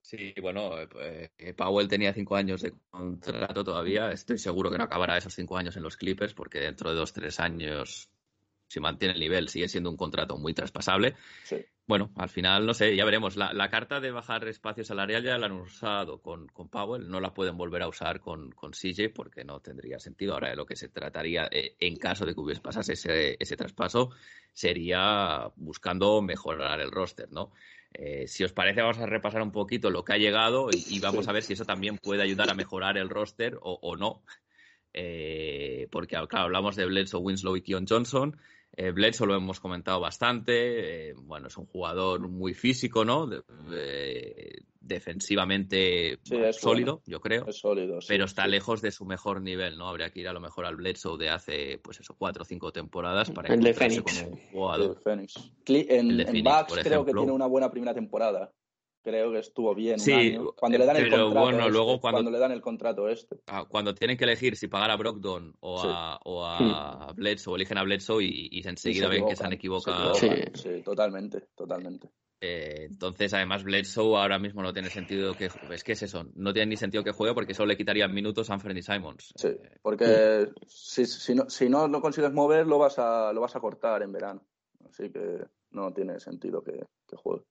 Sí, 0.01 0.33
bueno, 0.41 0.73
eh, 0.77 1.53
Powell 1.55 1.87
tenía 1.87 2.13
cinco 2.13 2.35
años 2.35 2.61
de 2.61 2.73
contrato 2.89 3.63
todavía. 3.63 4.11
Estoy 4.11 4.37
seguro 4.37 4.69
que 4.69 4.77
no 4.77 4.83
acabará 4.83 5.17
esos 5.17 5.33
cinco 5.33 5.55
años 5.55 5.77
en 5.77 5.83
los 5.83 5.95
Clippers, 5.95 6.33
porque 6.33 6.59
dentro 6.59 6.89
de 6.89 6.97
dos, 6.97 7.13
tres 7.13 7.39
años, 7.39 8.09
si 8.67 8.81
mantiene 8.81 9.13
el 9.13 9.21
nivel, 9.21 9.47
sigue 9.47 9.69
siendo 9.69 9.89
un 9.89 9.95
contrato 9.95 10.37
muy 10.37 10.53
traspasable. 10.53 11.15
Sí. 11.45 11.63
Bueno, 11.91 12.09
al 12.15 12.29
final, 12.29 12.65
no 12.65 12.73
sé, 12.73 12.95
ya 12.95 13.03
veremos. 13.03 13.35
La, 13.35 13.69
carta 13.69 13.99
de 13.99 14.11
bajar 14.11 14.47
espacio 14.47 14.85
salarial 14.85 15.25
ya 15.25 15.37
la 15.37 15.47
han 15.47 15.51
usado 15.51 16.21
con, 16.21 16.47
con 16.47 16.69
Powell, 16.69 17.09
no 17.09 17.19
la 17.19 17.33
pueden 17.33 17.57
volver 17.57 17.81
a 17.81 17.89
usar 17.89 18.21
con, 18.21 18.49
con, 18.53 18.71
CJ 18.71 19.09
porque 19.13 19.43
no 19.43 19.59
tendría 19.59 19.99
sentido. 19.99 20.33
Ahora, 20.33 20.51
de 20.51 20.55
lo 20.55 20.65
que 20.65 20.77
se 20.77 20.87
trataría, 20.87 21.49
eh, 21.51 21.75
en 21.81 21.97
caso 21.97 22.25
de 22.25 22.33
que 22.33 22.39
hubiese 22.39 22.61
pasado 22.61 22.93
ese, 22.93 23.35
ese 23.37 23.57
traspaso, 23.57 24.11
sería 24.53 25.51
buscando 25.57 26.21
mejorar 26.21 26.79
el 26.79 26.91
roster, 26.91 27.29
¿no? 27.29 27.51
Eh, 27.93 28.25
si 28.25 28.45
os 28.45 28.53
parece, 28.53 28.79
vamos 28.79 28.99
a 28.99 29.05
repasar 29.05 29.41
un 29.41 29.51
poquito 29.51 29.89
lo 29.89 30.05
que 30.05 30.13
ha 30.13 30.17
llegado 30.17 30.69
y, 30.71 30.97
vamos 31.01 31.27
a 31.27 31.33
ver 31.33 31.43
si 31.43 31.51
eso 31.51 31.65
también 31.65 31.97
puede 31.97 32.23
ayudar 32.23 32.49
a 32.49 32.53
mejorar 32.53 32.97
el 32.97 33.09
roster 33.09 33.57
o, 33.61 33.79
o 33.81 33.97
no. 33.97 34.23
Eh, 34.93 35.89
porque, 35.91 36.15
claro, 36.29 36.45
hablamos 36.45 36.77
de 36.77 36.85
Bledsoe, 36.85 37.19
Winslow 37.19 37.57
y 37.57 37.61
Keon 37.61 37.85
Johnson. 37.85 38.37
Eh, 38.75 38.91
Bledsoe 38.91 39.27
lo 39.27 39.35
hemos 39.35 39.59
comentado 39.59 39.99
bastante. 39.99 41.09
eh, 41.09 41.13
bueno, 41.15 41.47
es 41.47 41.57
un 41.57 41.65
jugador 41.65 42.27
muy 42.29 42.53
físico, 42.53 43.03
¿no? 43.05 43.27
De- 43.27 43.41
de- 43.69 44.63
defensivamente 44.79 46.17
Sí, 46.23 46.33
bueno, 46.33 46.47
es 46.47 46.55
sólido, 46.59 47.01
yo 47.05 47.19
creo. 47.21 47.45
Es 47.47 47.59
sólido. 47.59 48.01
sí, 48.01 48.07
pero 48.09 48.25
está 48.25 48.45
sí. 48.45 48.49
lejos 48.51 48.81
de 48.81 48.91
su 48.91 49.05
mejor 49.05 49.41
nivel, 49.41 49.77
¿no? 49.77 49.87
Habría 49.87 50.09
que 50.09 50.21
ir 50.21 50.27
a 50.27 50.33
lo 50.33 50.39
mejor 50.39 50.65
al 50.65 50.75
Bledsoe 50.75 51.17
de 51.17 51.29
hace, 51.29 51.79
pues 51.83 51.99
eso, 51.99 52.15
cuatro 52.17 52.43
o 52.43 52.45
cinco 52.45 52.71
temporadas 52.71 53.29
para 53.29 53.53
El 53.53 53.61
de 53.61 53.69
encontrarse 53.69 54.01
Phoenix. 54.01 54.23
con 54.23 54.33
un 54.33 54.39
jugador. 54.51 55.01
Phoenix. 55.01 55.33
Cli- 55.65 55.85
En, 55.89 56.11
El 56.11 56.17
de 56.17 56.23
en 56.23 56.43
Bucks 56.43 56.79
creo 56.81 57.05
que 57.05 57.13
tiene 57.13 57.31
una 57.31 57.45
buena 57.47 57.69
primera 57.69 57.93
temporada. 57.93 58.51
Creo 59.03 59.31
que 59.31 59.39
estuvo 59.39 59.73
bien. 59.73 59.95
un 59.95 59.99
Sí, 59.99 60.11
año. 60.13 60.51
Cuando 60.53 60.77
le 60.77 60.85
dan 60.85 60.95
el 60.97 61.09
contrato. 61.09 61.39
bueno, 61.41 61.59
este, 61.59 61.71
luego 61.71 61.99
cuando- 61.99 62.29
le 62.29 62.37
dan 62.39 62.51
el 62.51 62.61
contrato 62.61 63.09
este. 63.09 63.37
Ah, 63.47 63.65
Cuando 63.67 63.95
tienen 63.95 64.15
que 64.17 64.25
elegir 64.25 64.55
si 64.55 64.67
pagar 64.67 64.91
a 64.91 64.95
Brogdon 64.95 65.55
o 65.59 65.81
Sí. 65.81 65.87
a, 65.89 66.19
o 66.23 66.45
a 66.45 67.11
Bledsoe, 67.15 67.55
eligen 67.55 67.77
a 67.79 67.83
Bledsoe 67.83 68.23
y, 68.23 68.49
y 68.51 68.67
enseguida 68.67 69.05
se 69.05 69.09
ven 69.09 69.25
que 69.25 69.35
se 69.35 69.43
han 69.43 69.53
equivocado. 69.53 70.13
se 70.13 70.19
Sí. 70.19 70.25
equivocan, 70.27 70.55
sí, 70.55 70.81
totalmente, 70.83 71.47
totalmente. 71.55 72.09
Eh, 72.43 72.87
entonces, 72.89 73.33
además, 73.35 73.63
Bledsoe 73.63 74.17
ahora 74.19 74.39
mismo 74.39 74.63
no 74.63 74.73
tiene 74.73 74.89
sentido 74.89 75.33
que. 75.35 75.49
Es 75.71 75.83
que 75.83 75.91
es 75.93 76.01
eso, 76.03 76.25
no 76.35 76.53
tiene 76.53 76.71
ni 76.71 76.77
sentido 76.77 77.03
que 77.03 77.11
juegue 77.11 77.33
porque 77.35 77.53
solo 77.53 77.67
le 77.67 77.77
quitarían 77.77 78.13
minutos 78.13 78.49
a 78.49 78.55
Anthony 78.55 78.81
Simons. 78.81 79.31
Sí, 79.35 79.47
Eh, 79.47 79.77
porque 79.81 80.49
si, 80.67 81.05
si, 81.05 81.35
no, 81.35 81.49
si 81.49 81.69
no 81.69 81.87
lo 81.87 82.01
consigues 82.01 82.33
mover, 82.33 82.65
lo 82.67 82.77
vas 82.79 82.97
a, 82.99 83.31
lo 83.33 83.41
vas 83.41 83.55
a 83.55 83.59
cortar 83.59 84.01
en 84.03 84.11
verano. 84.11 84.43
Así 84.89 85.11
que 85.11 85.43
no 85.71 85.93
tiene 85.93 86.19
sentido 86.19 86.63
que, 86.63 86.83
que 87.07 87.15
juegue. 87.15 87.43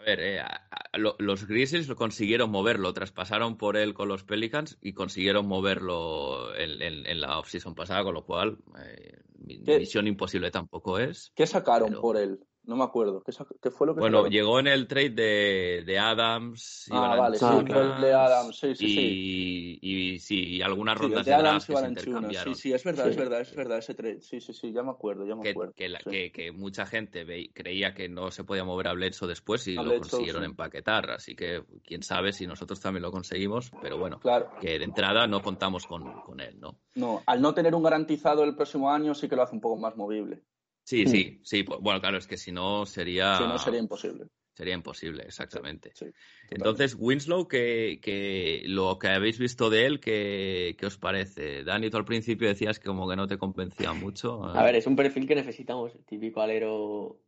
A 0.00 0.02
ver, 0.02 0.20
eh, 0.20 0.40
a- 0.40 0.66
a- 0.70 0.98
lo- 0.98 1.16
los 1.18 1.46
Grizzlies 1.46 1.86
lo 1.88 1.94
consiguieron 1.96 2.50
moverlo, 2.50 2.92
traspasaron 2.94 3.56
por 3.58 3.76
él 3.76 3.92
con 3.92 4.08
los 4.08 4.24
Pelicans 4.24 4.78
y 4.80 4.94
consiguieron 4.94 5.46
moverlo 5.46 6.54
en, 6.56 6.80
en- 6.80 7.06
en 7.06 7.20
la 7.20 7.38
offseason 7.38 7.74
pasada, 7.74 8.02
con 8.02 8.14
lo 8.14 8.24
cual 8.24 8.56
eh, 8.82 9.18
misión 9.44 10.06
imposible 10.06 10.50
tampoco 10.50 10.98
es. 10.98 11.32
¿Qué 11.34 11.46
sacaron 11.46 11.90
Pero- 11.90 12.00
por 12.00 12.16
él? 12.16 12.40
No 12.64 12.76
me 12.76 12.84
acuerdo. 12.84 13.22
¿Qué, 13.22 13.70
fue 13.70 13.86
lo 13.86 13.94
que 13.94 14.00
Bueno, 14.00 14.26
llegó 14.26 14.60
en 14.60 14.66
el 14.66 14.86
trade 14.86 15.10
de, 15.10 15.82
de 15.84 15.98
Adams 15.98 16.86
y 16.88 16.92
Ah, 16.94 17.16
vale, 17.16 17.38
sí, 17.38 17.44
el 17.46 17.64
de 18.00 18.12
Adams, 18.14 18.56
sí, 18.58 18.74
sí, 18.74 19.78
y, 19.82 20.12
y 20.14 20.18
sí, 20.18 20.56
y 20.56 20.62
algunas 20.62 20.96
Sí, 20.96 21.02
rondas 21.02 21.24
de 21.24 21.30
de 21.30 21.34
Adams 21.36 21.46
draft 21.46 21.64
y 21.64 21.72
que 21.72 21.76
se 21.78 21.82
Valanciunas. 21.82 22.02
intercambiaron. 22.04 22.54
Sí, 22.54 22.60
sí, 22.62 22.72
es 22.72 22.84
verdad, 22.84 23.04
Sí. 23.06 23.10
es 23.10 23.16
verdad, 23.16 23.40
es 23.40 23.54
verdad, 23.56 23.78
ese 23.78 23.94
trade. 23.94 24.20
Sí, 24.20 24.40
sí, 24.40 24.52
sí, 24.52 24.72
ya 24.72 24.82
me 24.82 24.90
acuerdo, 24.90 25.26
ya 25.26 25.34
me 25.34 25.42
que, 25.42 25.50
acuerdo. 25.50 25.72
que 25.74 25.88
la- 25.88 25.98
sí. 26.00 26.10
que- 26.10 26.32
que 26.32 26.52
mucha 26.52 26.86
gente 26.86 27.24
ve- 27.24 27.50
creía 27.54 27.94
que 27.94 28.08
no 28.08 28.30
se 28.30 28.44
podía 28.44 28.64
mover 28.64 28.88
a 28.88 28.92
Bledsoe 28.92 29.26
después 29.28 29.66
y 29.66 29.76
A 29.76 29.82
lo 29.82 29.90
Bledsoe, 29.90 30.00
consiguieron 30.00 30.42
sí. 30.42 30.50
empaquetar. 30.50 31.10
Así 31.10 31.34
que 31.34 31.64
quién 31.84 32.02
sabe 32.02 32.32
si 32.32 32.46
nosotros 32.46 32.78
también 32.80 33.02
lo 33.02 33.10
conseguimos, 33.10 33.72
pero 33.82 33.98
bueno, 33.98 34.20
Claro, 34.20 34.50
que 34.60 34.78
de 34.78 34.84
entrada 34.84 35.26
no 35.26 35.42
contamos 35.42 35.86
con, 35.86 36.04
con 36.20 36.40
él, 36.40 36.60
¿no? 36.60 36.78
no, 36.94 37.22
al 37.26 37.40
no 37.40 37.54
tener 37.54 37.74
un 37.74 37.82
garantizado 37.82 38.44
el 38.44 38.54
próximo 38.54 38.90
año 38.90 39.14
sí 39.14 39.28
que 39.28 39.36
lo 39.36 39.42
hace 39.42 39.54
un 39.54 39.60
poco 39.60 39.76
más 39.78 39.96
movible. 39.96 40.42
Sí, 40.84 41.04
Hmm. 41.04 41.10
sí, 41.10 41.40
sí. 41.44 41.62
pues, 41.62 41.80
bueno, 41.80 42.00
claro, 42.00 42.18
es 42.18 42.26
que 42.26 42.36
si 42.36 42.52
no 42.52 42.86
sería, 42.86 43.38
Si 43.38 43.44
no, 43.44 43.58
sería 43.58 43.80
imposible. 43.80 44.26
sería 44.54 44.74
imposible, 44.74 45.22
exactamente. 45.24 45.92
Sí, 45.94 46.06
Entonces, 46.50 46.96
Winslow, 46.98 47.46
que, 47.48 47.98
que 48.02 48.62
lo 48.66 48.98
que 48.98 49.08
habéis 49.08 49.38
visto 49.38 49.70
de 49.70 49.86
él, 49.86 50.00
¿qué, 50.00 50.76
qué 50.78 50.86
os 50.86 50.98
parece? 50.98 51.64
Dani, 51.64 51.90
tú 51.90 51.96
al 51.96 52.04
principio 52.04 52.48
decías 52.48 52.78
que 52.78 52.86
como 52.88 53.08
que 53.08 53.16
no 53.16 53.26
te 53.26 53.38
convencía 53.38 53.92
mucho. 53.92 54.44
A 54.44 54.62
ver, 54.64 54.74
es 54.76 54.86
un 54.86 54.96
perfil 54.96 55.26
que 55.26 55.34
necesitamos, 55.34 55.94
el 55.94 56.04
típico 56.04 56.40
alero 56.40 57.18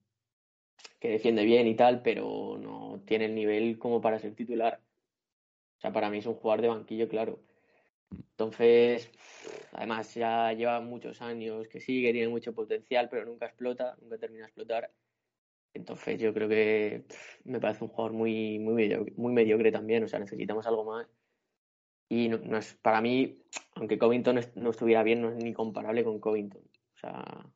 que 1.00 1.08
defiende 1.08 1.44
bien 1.44 1.66
y 1.66 1.74
tal, 1.74 2.02
pero 2.02 2.58
no 2.58 3.02
tiene 3.06 3.26
el 3.26 3.34
nivel 3.34 3.78
como 3.78 4.00
para 4.00 4.18
ser 4.18 4.34
titular. 4.34 4.80
O 5.78 5.80
sea, 5.80 5.92
para 5.92 6.10
mí 6.10 6.18
es 6.18 6.26
un 6.26 6.34
jugador 6.34 6.62
de 6.62 6.68
banquillo, 6.68 7.08
claro. 7.08 7.40
Entonces, 8.30 9.10
además 9.72 10.14
ya 10.14 10.52
lleva 10.52 10.80
muchos 10.80 11.20
años 11.22 11.68
que 11.68 11.80
sí, 11.80 12.02
que 12.02 12.12
tiene 12.12 12.28
mucho 12.28 12.54
potencial, 12.54 13.08
pero 13.10 13.24
nunca 13.24 13.46
explota, 13.46 13.96
nunca 14.00 14.18
termina 14.18 14.44
de 14.44 14.48
explotar. 14.48 14.90
Entonces 15.74 16.20
yo 16.20 16.34
creo 16.34 16.48
que 16.48 17.04
me 17.44 17.60
parece 17.60 17.84
un 17.84 17.90
jugador 17.90 18.12
muy, 18.12 18.58
muy, 18.58 18.74
mediocre, 18.74 19.14
muy 19.16 19.32
mediocre 19.32 19.72
también, 19.72 20.04
o 20.04 20.08
sea, 20.08 20.18
necesitamos 20.18 20.66
algo 20.66 20.84
más. 20.84 21.06
Y 22.08 22.28
no, 22.28 22.38
no 22.38 22.58
es, 22.58 22.74
para 22.74 23.00
mí, 23.00 23.42
aunque 23.74 23.98
Covington 23.98 24.40
no 24.56 24.70
estuviera 24.70 25.02
bien, 25.02 25.22
no 25.22 25.30
es 25.30 25.36
ni 25.36 25.54
comparable 25.54 26.04
con 26.04 26.20
Covington. 26.20 26.62
O 26.62 26.98
sea, 26.98 27.50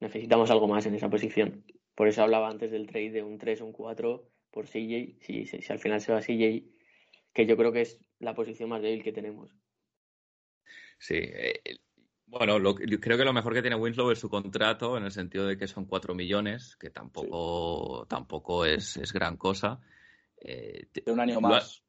necesitamos 0.00 0.50
algo 0.50 0.68
más 0.68 0.86
en 0.86 0.94
esa 0.94 1.10
posición. 1.10 1.64
Por 1.94 2.08
eso 2.08 2.22
hablaba 2.22 2.48
antes 2.48 2.70
del 2.70 2.86
trade 2.86 3.10
de 3.10 3.22
un 3.22 3.36
3 3.36 3.60
o 3.60 3.66
un 3.66 3.72
4 3.72 4.26
por 4.50 4.66
CJ. 4.66 5.18
Si, 5.20 5.46
si, 5.46 5.60
si 5.60 5.72
al 5.72 5.78
final 5.78 6.00
se 6.00 6.12
va 6.12 6.22
CJ, 6.22 6.64
que 7.32 7.46
yo 7.46 7.56
creo 7.56 7.72
que 7.72 7.82
es 7.82 7.98
la 8.18 8.34
posición 8.34 8.68
más 8.68 8.82
débil 8.82 9.02
que 9.02 9.12
tenemos. 9.12 9.50
Sí. 10.98 11.14
eh, 11.18 11.60
bueno, 12.26 12.58
lo 12.58 12.74
que- 12.74 12.86
yo 12.86 12.98
creo 13.00 13.18
que 13.18 13.24
lo 13.24 13.32
mejor 13.32 13.52
que 13.52 13.60
tiene 13.60 13.76
Winslow 13.76 14.10
es 14.10 14.18
su 14.18 14.30
contrato, 14.30 14.96
en 14.96 15.04
el 15.04 15.10
sentido 15.10 15.46
de 15.46 15.58
que 15.58 15.66
son 15.66 15.84
4 15.84 16.14
millones, 16.14 16.76
que 16.76 16.88
tampoco, 16.90 18.06
tampoco 18.08 18.64
es, 18.64 18.96
es 18.96 19.12
gran 19.12 19.36
cosa. 19.36 19.80
Eh, 20.38 20.86
un 21.06 21.20
año 21.20 21.40
más. 21.40 21.82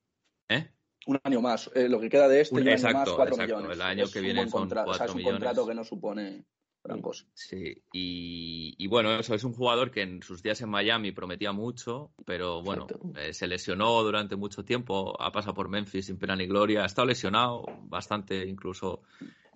¿eh? 0.50 0.70
Un 1.06 1.20
año 1.24 1.42
más. 1.42 1.70
Eh, 1.76 1.88
lo 1.88 2.00
que 2.00 2.10
queda 2.10 2.28
de 2.28 2.42
este 2.42 2.56
Un- 2.56 2.62
un 2.62 2.68
año 2.68 2.76
exacto, 2.76 2.98
más, 2.98 3.10
cuatro 3.12 3.36
exacto. 3.36 3.56
millones. 3.58 3.76
El 3.78 3.82
año 3.84 4.04
Es 4.06 4.12
que 4.12 4.20
un 4.20 4.26
viene 4.26 4.40
buen 4.42 4.50
son 4.50 4.60
contrato, 4.62 4.92
o 4.92 4.94
sea, 4.96 5.06
es 5.06 5.12
un 5.12 5.18
millones. 5.18 5.40
contrato 5.40 5.68
que 5.68 5.76
no 5.76 5.84
supone 5.84 6.46
gran 6.84 7.02
cosa. 7.02 7.26
Sí, 7.34 7.82
y, 7.94 8.76
y 8.78 8.88
bueno, 8.88 9.14
eso 9.16 9.34
es 9.34 9.44
un 9.44 9.54
jugador 9.54 9.90
que 9.92 10.02
en 10.02 10.22
sus 10.22 10.44
días 10.44 10.62
en 10.62 10.70
Miami 10.70 11.12
prometía 11.12 11.52
mucho, 11.52 12.12
pero 12.26 12.62
bueno, 12.62 12.88
eh, 13.18 13.34
se 13.34 13.48
lesionó 13.48 14.02
durante 14.04 14.36
mucho 14.36 14.64
tiempo, 14.66 15.20
ha 15.22 15.32
pasado 15.32 15.54
por 15.54 15.70
Memphis 15.70 16.08
sin 16.08 16.18
pena 16.18 16.36
ni 16.36 16.46
gloria, 16.46 16.84
ha 16.84 16.86
estado 16.86 17.08
lesionado 17.08 17.64
bastante 17.84 18.46
incluso 18.46 19.04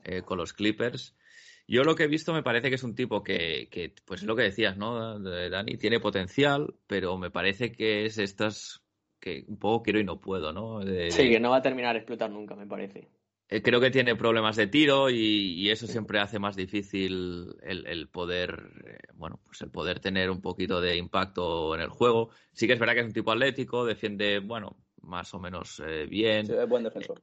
eh, 0.04 0.22
con 0.24 0.38
los 0.38 0.54
Clippers. 0.54 1.16
Yo 1.68 1.84
lo 1.84 1.96
que 1.96 2.04
he 2.04 2.08
visto 2.08 2.34
me 2.34 2.44
parece 2.44 2.70
que 2.70 2.76
es 2.76 2.84
un 2.84 2.96
tipo 2.96 3.22
que, 3.24 3.68
que, 3.70 3.94
pues 4.06 4.22
es 4.22 4.28
lo 4.28 4.36
que 4.38 4.44
decías, 4.44 4.78
¿no, 4.78 5.20
Dani? 5.20 5.76
Tiene 5.78 6.00
potencial, 6.00 6.74
pero 6.88 7.18
me 7.18 7.30
parece 7.30 7.74
que 7.74 8.06
es 8.06 8.18
estas 8.18 8.82
que 9.20 9.44
un 9.48 9.58
poco 9.58 9.84
quiero 9.84 10.00
y 10.00 10.06
no 10.06 10.22
puedo, 10.22 10.54
¿no? 10.54 10.80
De- 10.80 11.12
Sí, 11.12 11.30
que 11.30 11.40
no 11.42 11.50
va 11.50 11.58
a 11.58 11.62
terminar 11.62 11.94
de 11.94 12.00
explotar 12.00 12.30
nunca, 12.30 12.56
me 12.56 12.68
parece. 12.68 13.10
Eh, 13.50 13.62
Creo 13.62 13.80
que 13.80 13.92
tiene 13.92 14.16
problemas 14.16 14.56
de 14.56 14.68
tiro 14.68 15.10
y, 15.10 15.16
y 15.54 15.70
eso 15.70 15.88
siempre 15.88 16.20
hace 16.20 16.40
más 16.40 16.56
difícil 16.56 17.56
el, 17.62 17.86
el 17.88 18.08
poder, 18.10 18.72
eh, 18.86 18.98
bueno, 19.16 19.40
pues 19.46 19.62
el 19.62 19.72
poder 19.72 20.00
tener 20.00 20.30
un 20.30 20.42
poquito 20.42 20.82
de 20.82 20.98
impacto 20.98 21.74
en 21.76 21.82
el 21.82 21.90
juego. 21.90 22.30
Sí 22.54 22.68
que 22.68 22.74
es 22.74 22.80
verdad 22.80 22.94
que 22.96 23.00
es 23.02 23.08
un 23.08 23.14
tipo 23.14 23.32
atlético, 23.32 23.86
defiende, 23.86 24.40
bueno, 24.40 24.78
más 25.02 25.34
o 25.34 25.40
menos 25.40 25.82
eh, 25.86 26.06
bien, 26.08 26.46
Sí, 26.48 26.54
es 26.54 26.68
buen 26.68 26.84
defensor. 26.84 27.22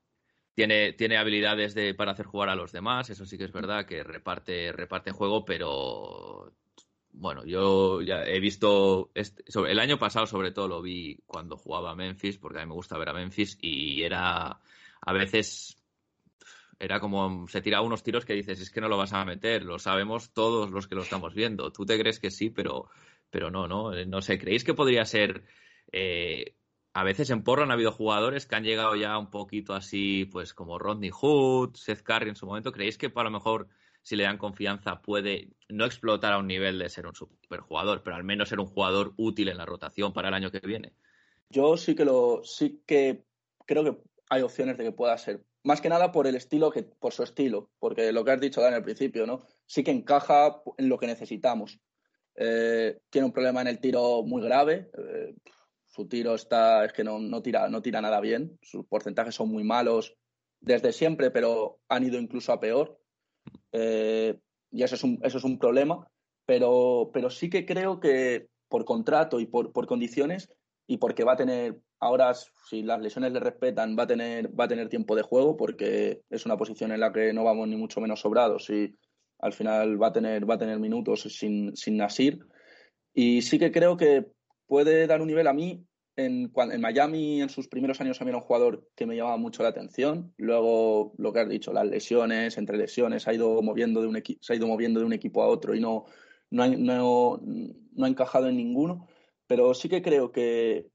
tiene, 0.54 0.92
tiene 0.94 1.16
habilidades 1.18 1.74
de, 1.74 1.94
para 1.94 2.12
hacer 2.12 2.26
jugar 2.26 2.48
a 2.48 2.54
los 2.56 2.72
demás, 2.72 3.10
eso 3.10 3.26
sí 3.26 3.36
que 3.36 3.44
es 3.44 3.52
verdad 3.52 3.84
que 3.86 4.02
reparte, 4.04 4.72
reparte 4.72 5.10
juego, 5.10 5.44
pero 5.44 6.52
bueno, 7.16 7.44
yo 7.44 8.00
ya 8.02 8.24
he 8.24 8.40
visto 8.40 9.10
este- 9.14 9.44
sobre- 9.50 9.72
el 9.72 9.78
año 9.78 9.98
pasado 9.98 10.26
sobre 10.26 10.50
todo 10.52 10.68
lo 10.68 10.82
vi 10.82 11.18
cuando 11.26 11.56
jugaba 11.56 11.90
a 11.92 11.94
Memphis, 11.94 12.38
porque 12.38 12.58
a 12.58 12.62
mí 12.62 12.68
me 12.68 12.74
gusta 12.74 12.96
ver 12.98 13.08
a 13.10 13.12
Memphis 13.12 13.58
y 13.60 14.02
era 14.02 14.60
a 15.06 15.12
veces 15.12 15.76
era 16.78 17.00
como 17.00 17.46
se 17.48 17.62
tiraba 17.62 17.86
unos 17.86 18.02
tiros 18.02 18.24
que 18.24 18.34
dices, 18.34 18.60
es 18.60 18.70
que 18.70 18.80
no 18.80 18.88
lo 18.88 18.96
vas 18.96 19.12
a 19.12 19.24
meter, 19.24 19.64
lo 19.64 19.78
sabemos 19.78 20.32
todos 20.32 20.70
los 20.70 20.86
que 20.86 20.94
lo 20.94 21.02
estamos 21.02 21.34
viendo. 21.34 21.72
Tú 21.72 21.86
te 21.86 21.98
crees 21.98 22.20
que 22.20 22.30
sí, 22.30 22.50
pero, 22.50 22.88
pero 23.30 23.50
no, 23.50 23.68
no, 23.68 23.94
Eh, 23.94 24.06
no 24.06 24.20
sé, 24.22 24.38
¿creéis 24.38 24.64
que 24.64 24.74
podría 24.74 25.04
ser 25.04 25.44
eh, 25.92 26.56
a 26.94 27.02
veces 27.02 27.30
en 27.30 27.42
Portland 27.42 27.72
ha 27.72 27.74
habido 27.74 27.90
jugadores 27.90 28.46
que 28.46 28.54
han 28.54 28.62
llegado 28.62 28.94
ya 28.94 29.18
un 29.18 29.28
poquito 29.28 29.74
así, 29.74 30.26
pues 30.26 30.54
como 30.54 30.78
Rodney 30.78 31.10
Hood, 31.10 31.74
Seth 31.74 32.02
Curry 32.02 32.30
en 32.30 32.36
su 32.36 32.46
momento. 32.46 32.70
¿Creéis 32.70 32.96
que 32.96 33.12
a 33.12 33.22
lo 33.24 33.30
mejor, 33.32 33.68
si 34.02 34.14
le 34.14 34.22
dan 34.22 34.38
confianza, 34.38 35.02
puede 35.02 35.48
no 35.68 35.86
explotar 35.86 36.32
a 36.32 36.38
un 36.38 36.46
nivel 36.46 36.78
de 36.78 36.88
ser 36.88 37.06
un 37.08 37.14
superjugador, 37.14 38.02
pero 38.04 38.14
al 38.14 38.22
menos 38.22 38.48
ser 38.48 38.60
un 38.60 38.66
jugador 38.66 39.12
útil 39.16 39.48
en 39.48 39.56
la 39.56 39.66
rotación 39.66 40.12
para 40.12 40.28
el 40.28 40.34
año 40.34 40.52
que 40.52 40.60
viene? 40.60 40.92
Yo 41.50 41.76
sí 41.76 41.96
que 41.96 42.04
lo, 42.04 42.42
sí 42.44 42.80
que 42.86 43.24
creo 43.66 43.82
que 43.82 43.98
hay 44.30 44.42
opciones 44.42 44.78
de 44.78 44.84
que 44.84 44.92
pueda 44.92 45.18
ser. 45.18 45.44
Más 45.64 45.80
que 45.80 45.88
nada 45.88 46.12
por 46.12 46.26
el 46.26 46.36
estilo 46.36 46.70
que, 46.70 46.82
por 46.82 47.12
su 47.12 47.22
estilo, 47.22 47.70
porque 47.78 48.12
lo 48.12 48.24
que 48.24 48.30
has 48.30 48.40
dicho, 48.40 48.60
Dani, 48.60 48.76
al 48.76 48.84
principio, 48.84 49.26
¿no? 49.26 49.40
Sí 49.66 49.82
que 49.82 49.90
encaja 49.90 50.62
en 50.76 50.88
lo 50.88 50.98
que 50.98 51.06
necesitamos. 51.06 51.80
Eh, 52.36 52.98
tiene 53.10 53.26
un 53.26 53.32
problema 53.32 53.62
en 53.62 53.68
el 53.68 53.80
tiro 53.80 54.22
muy 54.22 54.42
grave. 54.42 54.90
eh, 54.98 55.34
su 55.86 56.08
tiro 56.08 56.34
está, 56.34 56.84
es 56.84 56.92
que 56.92 57.04
no, 57.04 57.20
no 57.20 57.40
tira, 57.40 57.68
no 57.68 57.80
tira 57.80 58.00
nada 58.00 58.20
bien. 58.20 58.58
Sus 58.62 58.84
porcentajes 58.86 59.36
son 59.36 59.48
muy 59.48 59.62
malos 59.62 60.16
desde 60.60 60.92
siempre, 60.92 61.30
pero 61.30 61.78
han 61.88 62.04
ido 62.04 62.18
incluso 62.18 62.52
a 62.52 62.58
peor. 62.58 62.98
Eh, 63.70 64.36
y 64.72 64.82
eso 64.82 64.96
es 64.96 65.04
un, 65.04 65.20
eso 65.22 65.38
es 65.38 65.44
un 65.44 65.58
problema. 65.58 66.06
Pero, 66.46 67.10
pero 67.12 67.30
sí 67.30 67.48
que 67.48 67.64
creo 67.64 68.00
que 68.00 68.48
por 68.68 68.84
contrato 68.84 69.38
y 69.38 69.46
por, 69.46 69.72
por 69.72 69.86
condiciones 69.86 70.50
y 70.86 70.98
porque 70.98 71.24
va 71.24 71.32
a 71.32 71.36
tener, 71.36 71.80
ahora 72.00 72.32
si 72.34 72.82
las 72.82 73.00
lesiones 73.00 73.32
le 73.32 73.40
respetan, 73.40 73.96
va 73.98 74.04
a 74.04 74.06
tener, 74.06 74.58
va 74.58 74.64
a 74.64 74.68
tener 74.68 74.88
tiempo 74.88 75.16
de 75.16 75.22
juego 75.22 75.56
porque 75.56 76.22
es 76.30 76.44
una 76.46 76.56
posición 76.56 76.92
en 76.92 77.00
la 77.00 77.12
que 77.12 77.32
no 77.32 77.44
vamos 77.44 77.68
ni 77.68 77.76
mucho 77.76 78.00
menos 78.00 78.20
sobrados 78.20 78.68
y 78.70 78.96
al 79.38 79.52
final 79.52 80.02
va 80.02 80.08
a 80.08 80.12
tener, 80.12 80.48
va 80.48 80.54
a 80.54 80.58
tener 80.58 80.78
minutos 80.78 81.22
sin, 81.22 81.76
sin 81.76 81.96
Nasir. 81.96 82.40
Y 83.12 83.42
sí 83.42 83.58
que 83.58 83.72
creo 83.72 83.96
que 83.96 84.26
puede 84.66 85.06
dar 85.06 85.20
un 85.20 85.28
nivel 85.28 85.46
a 85.46 85.52
mí, 85.52 85.86
en, 86.16 86.52
en, 86.54 86.80
Miami 86.80 87.42
en 87.42 87.48
sus 87.48 87.68
primeros 87.68 88.00
años 88.00 88.20
mí 88.20 88.28
era 88.28 88.38
un 88.38 88.44
jugador 88.44 88.88
que 88.94 89.06
me 89.06 89.16
llamaba 89.16 89.36
mucho 89.36 89.62
la 89.62 89.70
atención. 89.70 90.32
Luego, 90.36 91.12
lo 91.18 91.32
que 91.32 91.40
has 91.40 91.48
dicho, 91.48 91.72
las 91.72 91.86
lesiones, 91.86 92.56
entre 92.56 92.76
lesiones, 92.76 93.26
ha 93.26 93.34
ido 93.34 93.60
moviendo 93.62 94.00
de 94.00 94.08
un 94.08 94.22
se 94.40 94.52
ha 94.52 94.56
ido 94.56 94.66
moviendo 94.66 95.00
de 95.00 95.06
un 95.06 95.12
equipo 95.12 95.42
a 95.42 95.48
otro 95.48 95.74
y 95.74 95.80
no, 95.80 96.04
no, 96.50 96.68
no, 96.68 97.40
no 97.42 98.04
ha 98.04 98.08
encajado 98.08 98.48
en 98.48 98.56
ninguno. 98.56 99.08
Pero 99.46 99.74
sí 99.74 99.88
que 99.88 100.02
creo 100.02 100.32
que, 100.32 100.88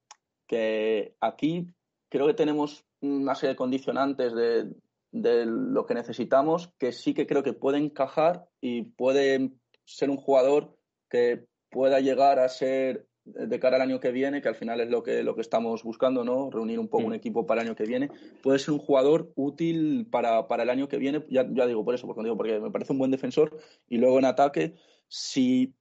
que 0.48 1.16
aquí 1.22 1.68
creo 2.10 2.28
que 2.28 2.34
tenemos 2.34 2.86
una 3.02 3.36
serie 3.36 3.54
de 3.54 3.58
condicionantes 3.58 4.34
de, 4.34 4.72
de 5.12 5.46
lo 5.46 5.86
que 5.86 5.94
necesitamos 5.94 6.74
que 6.78 6.92
sí 6.92 7.14
que 7.14 7.28
creo 7.28 7.44
que 7.44 7.54
puede 7.54 7.78
encajar 7.78 8.48
y 8.62 8.84
puede 8.84 9.52
ser 9.86 10.10
un 10.10 10.18
jugador 10.18 10.78
que 11.10 11.46
pueda 11.70 12.00
llegar 12.00 12.40
a 12.40 12.50
ser 12.50 13.08
de 13.26 13.60
cara 13.60 13.76
al 13.76 13.84
año 13.84 14.00
que 14.00 14.12
viene, 14.12 14.42
que 14.42 14.48
al 14.48 14.56
final 14.56 14.82
es 14.82 14.90
lo 14.90 15.04
que, 15.04 15.24
lo 15.24 15.36
que 15.36 15.42
estamos 15.42 15.84
buscando, 15.84 16.24
¿no? 16.24 16.50
Reunir 16.50 16.80
un 16.80 16.88
poco 16.88 17.06
un 17.06 17.14
equipo 17.14 17.46
para 17.46 17.62
el 17.62 17.68
año 17.68 17.76
que 17.76 17.86
viene. 17.86 18.10
Puede 18.42 18.60
ser 18.60 18.74
un 18.74 18.80
jugador 18.80 19.32
útil 19.36 20.08
para, 20.10 20.48
para 20.48 20.64
el 20.64 20.70
año 20.70 20.88
que 20.88 20.98
viene, 20.98 21.24
ya, 21.30 21.48
ya, 21.52 21.68
digo 21.68 21.86
por 21.86 21.94
eso, 21.94 22.08
porque, 22.08 22.24
digo, 22.24 22.38
porque 22.38 22.60
me 22.60 22.72
parece 22.72 22.94
un 22.94 23.00
buen 23.00 23.12
defensor. 23.12 23.58
Y 23.88 23.98
luego 23.98 24.18
en 24.18 24.26
ataque, 24.26 24.76
si 25.08 25.76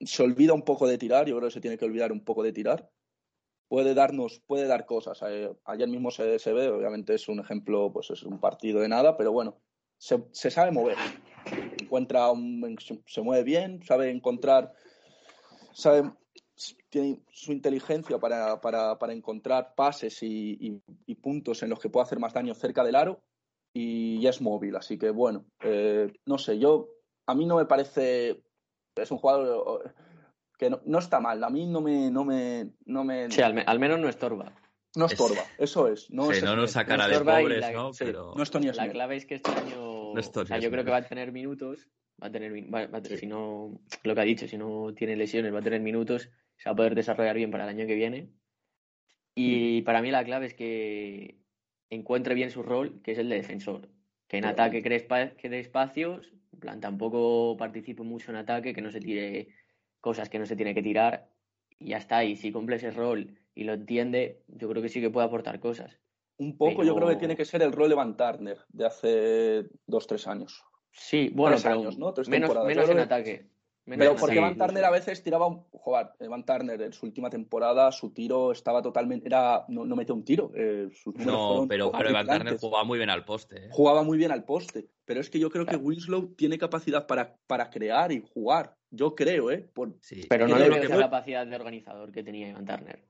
se 0.00 0.22
olvida 0.22 0.52
un 0.52 0.62
poco 0.62 0.86
de 0.86 0.98
tirar, 0.98 1.26
yo 1.26 1.36
creo 1.36 1.48
que 1.48 1.54
se 1.54 1.60
tiene 1.60 1.78
que 1.78 1.84
olvidar 1.84 2.12
un 2.12 2.24
poco 2.24 2.42
de 2.42 2.52
tirar, 2.52 2.90
puede 3.68 3.94
darnos, 3.94 4.40
puede 4.46 4.66
dar 4.66 4.86
cosas. 4.86 5.20
Eh, 5.28 5.52
ayer 5.64 5.88
mismo 5.88 6.10
se, 6.10 6.38
ve, 6.52 6.68
obviamente 6.68 7.14
es 7.14 7.28
un 7.28 7.40
ejemplo, 7.40 7.92
pues 7.92 8.10
es 8.10 8.22
un 8.22 8.40
partido 8.40 8.80
de 8.80 8.88
nada, 8.88 9.16
pero 9.16 9.32
bueno, 9.32 9.60
se, 9.98 10.50
sabe 10.50 10.70
mover. 10.70 10.96
Encuentra 11.80 12.30
un, 12.30 12.76
se 13.06 13.22
mueve 13.22 13.44
bien, 13.44 13.82
sabe 13.82 14.10
encontrar, 14.10 14.72
sabe 15.72 16.10
tiene 16.88 17.20
su 17.30 17.52
inteligencia 17.52 18.18
para, 18.18 18.60
para, 18.60 18.98
para 18.98 19.12
encontrar 19.12 19.74
pases 19.74 20.18
y, 20.22 20.82
puntos 21.20 21.62
en 21.62 21.70
los 21.70 21.80
que 21.80 21.90
puede 21.90 22.04
hacer 22.04 22.18
más 22.18 22.32
daño 22.32 22.54
cerca 22.54 22.84
del 22.84 22.96
aro 22.96 23.20
y 23.72 24.26
es 24.26 24.40
móvil. 24.40 24.76
Así 24.76 24.98
que 24.98 25.10
bueno, 25.10 25.44
eh, 25.62 26.12
no 26.26 26.38
sé, 26.38 26.58
yo 26.58 26.88
a 27.26 27.34
mí 27.34 27.46
no 27.46 27.56
me 27.56 27.66
parece. 27.66 28.42
Es 29.00 29.10
un 29.10 29.18
jugador 29.18 29.94
que 30.58 30.70
no, 30.70 30.80
no 30.84 30.98
está 30.98 31.20
mal. 31.20 31.42
A 31.42 31.50
mí 31.50 31.66
no 31.66 31.80
me. 31.80 32.10
No 32.10 32.24
me, 32.24 32.70
no 32.84 33.04
me... 33.04 33.30
Sí, 33.30 33.42
al, 33.42 33.62
al 33.66 33.78
menos 33.78 33.98
no 34.00 34.08
estorba. 34.08 34.52
No 34.96 35.06
estorba, 35.06 35.42
es, 35.58 35.70
eso 35.70 35.88
es. 35.88 36.10
No, 36.10 36.30
sí, 36.30 36.38
es 36.38 36.42
no 36.42 36.56
nos 36.56 36.72
sacará 36.72 37.06
de 37.06 37.20
pobres, 37.20 37.60
la, 37.60 37.72
¿no? 37.72 37.92
Sí, 37.92 38.04
Pero... 38.04 38.34
no 38.34 38.42
es 38.42 38.50
Tony 38.50 38.66
La 38.72 38.90
clave 38.90 39.16
es 39.16 39.26
que 39.26 39.36
este 39.36 39.50
año. 39.50 40.14
No 40.14 40.18
es 40.18 40.32
Tony 40.32 40.44
o 40.44 40.46
sea, 40.46 40.58
yo 40.58 40.70
creo 40.70 40.84
que 40.84 40.90
va 40.90 40.96
a 40.98 41.06
tener 41.06 41.30
minutos. 41.30 41.88
Va 42.20 42.28
a 42.28 42.32
tener, 42.32 42.52
va, 42.74 42.86
va 42.86 42.98
a 42.98 43.02
tener 43.02 43.18
sí. 43.18 43.26
si 43.26 43.26
no, 43.26 43.80
lo 44.02 44.14
que 44.14 44.20
ha 44.20 44.24
dicho, 44.24 44.48
si 44.48 44.58
no 44.58 44.92
tiene 44.94 45.14
lesiones, 45.14 45.54
va 45.54 45.60
a 45.60 45.62
tener 45.62 45.80
minutos, 45.80 46.30
se 46.56 46.68
va 46.68 46.72
a 46.72 46.76
poder 46.76 46.96
desarrollar 46.96 47.36
bien 47.36 47.52
para 47.52 47.62
el 47.62 47.70
año 47.70 47.86
que 47.86 47.94
viene. 47.94 48.32
Y 49.36 49.82
para 49.82 50.02
mí 50.02 50.10
la 50.10 50.24
clave 50.24 50.46
es 50.46 50.54
que 50.54 51.38
encuentre 51.90 52.34
bien 52.34 52.50
su 52.50 52.64
rol, 52.64 53.00
que 53.02 53.12
es 53.12 53.18
el 53.18 53.28
de 53.28 53.36
defensor. 53.36 53.88
Que 54.26 54.38
en 54.38 54.46
ataque 54.46 54.82
cree 54.82 54.96
espacios, 55.60 56.34
en 56.58 56.60
plan, 56.60 56.80
tampoco 56.80 57.56
participe 57.56 58.02
mucho 58.02 58.32
en 58.32 58.36
ataque, 58.36 58.74
que 58.74 58.82
no 58.82 58.90
se 58.90 58.98
tire 58.98 59.46
cosas 60.00 60.28
que 60.28 60.40
no 60.40 60.46
se 60.46 60.56
tiene 60.56 60.74
que 60.74 60.82
tirar 60.82 61.28
y 61.78 61.90
ya 61.90 61.98
está. 61.98 62.24
Y 62.24 62.34
si 62.34 62.50
cumple 62.50 62.76
ese 62.76 62.90
rol 62.90 63.38
y 63.54 63.62
lo 63.62 63.74
entiende, 63.74 64.42
yo 64.48 64.68
creo 64.68 64.82
que 64.82 64.88
sí 64.88 65.00
que 65.00 65.08
puede 65.08 65.28
aportar 65.28 65.60
cosas. 65.60 66.00
Un 66.36 66.58
poco, 66.58 66.78
pero... 66.78 66.88
yo 66.88 66.96
creo 66.96 67.08
que 67.10 67.14
tiene 67.14 67.36
que 67.36 67.44
ser 67.44 67.62
el 67.62 67.70
rol 67.70 67.90
de 67.90 67.94
Van 67.94 68.16
Turner 68.16 68.58
de 68.70 68.86
hace 68.86 69.66
dos, 69.86 70.08
tres 70.08 70.26
años. 70.26 70.64
Sí, 70.90 71.30
bueno, 71.32 71.54
tres 71.54 71.62
pero 71.62 71.78
años, 71.78 71.96
¿no? 71.96 72.12
Tres 72.12 72.28
menos, 72.28 72.52
menos 72.66 72.90
en 72.90 72.98
ataque. 72.98 73.46
Pero 73.96 74.16
porque 74.16 74.36
sí, 74.36 74.40
Van 74.40 74.56
Turner 74.56 74.84
a 74.84 74.90
veces 74.90 75.22
tiraba 75.22 75.46
un. 75.46 75.64
Joder, 75.70 76.08
Van 76.28 76.44
Turner 76.44 76.80
en 76.82 76.92
su 76.92 77.06
última 77.06 77.30
temporada, 77.30 77.90
su 77.92 78.10
tiro 78.12 78.52
estaba 78.52 78.82
totalmente. 78.82 79.26
era 79.26 79.64
No, 79.68 79.84
no 79.84 79.96
metía 79.96 80.14
un 80.14 80.24
tiro. 80.24 80.50
Eh, 80.54 80.88
no, 81.16 81.66
pero, 81.68 81.92
pero 81.92 82.12
Van 82.12 82.26
Turner 82.26 82.58
jugaba 82.58 82.84
muy 82.84 82.98
bien 82.98 83.10
al 83.10 83.24
poste. 83.24 83.66
¿eh? 83.66 83.68
Jugaba 83.70 84.02
muy 84.02 84.18
bien 84.18 84.32
al 84.32 84.44
poste. 84.44 84.88
Pero 85.04 85.20
es 85.20 85.30
que 85.30 85.38
yo 85.38 85.50
creo 85.50 85.64
claro. 85.64 85.78
que 85.78 85.84
Winslow 85.84 86.34
tiene 86.34 86.58
capacidad 86.58 87.06
para, 87.06 87.36
para 87.46 87.70
crear 87.70 88.12
y 88.12 88.22
jugar. 88.34 88.76
Yo 88.90 89.14
creo, 89.14 89.50
¿eh? 89.50 89.58
Por... 89.58 89.96
Sí. 90.00 90.26
Pero 90.28 90.48
no 90.48 90.58
le 90.58 90.68
veo 90.68 90.82
esa 90.82 90.98
capacidad 90.98 91.46
de 91.46 91.56
organizador 91.56 92.12
que 92.12 92.22
tenía 92.22 92.52
Van 92.52 92.66
Turner. 92.66 93.04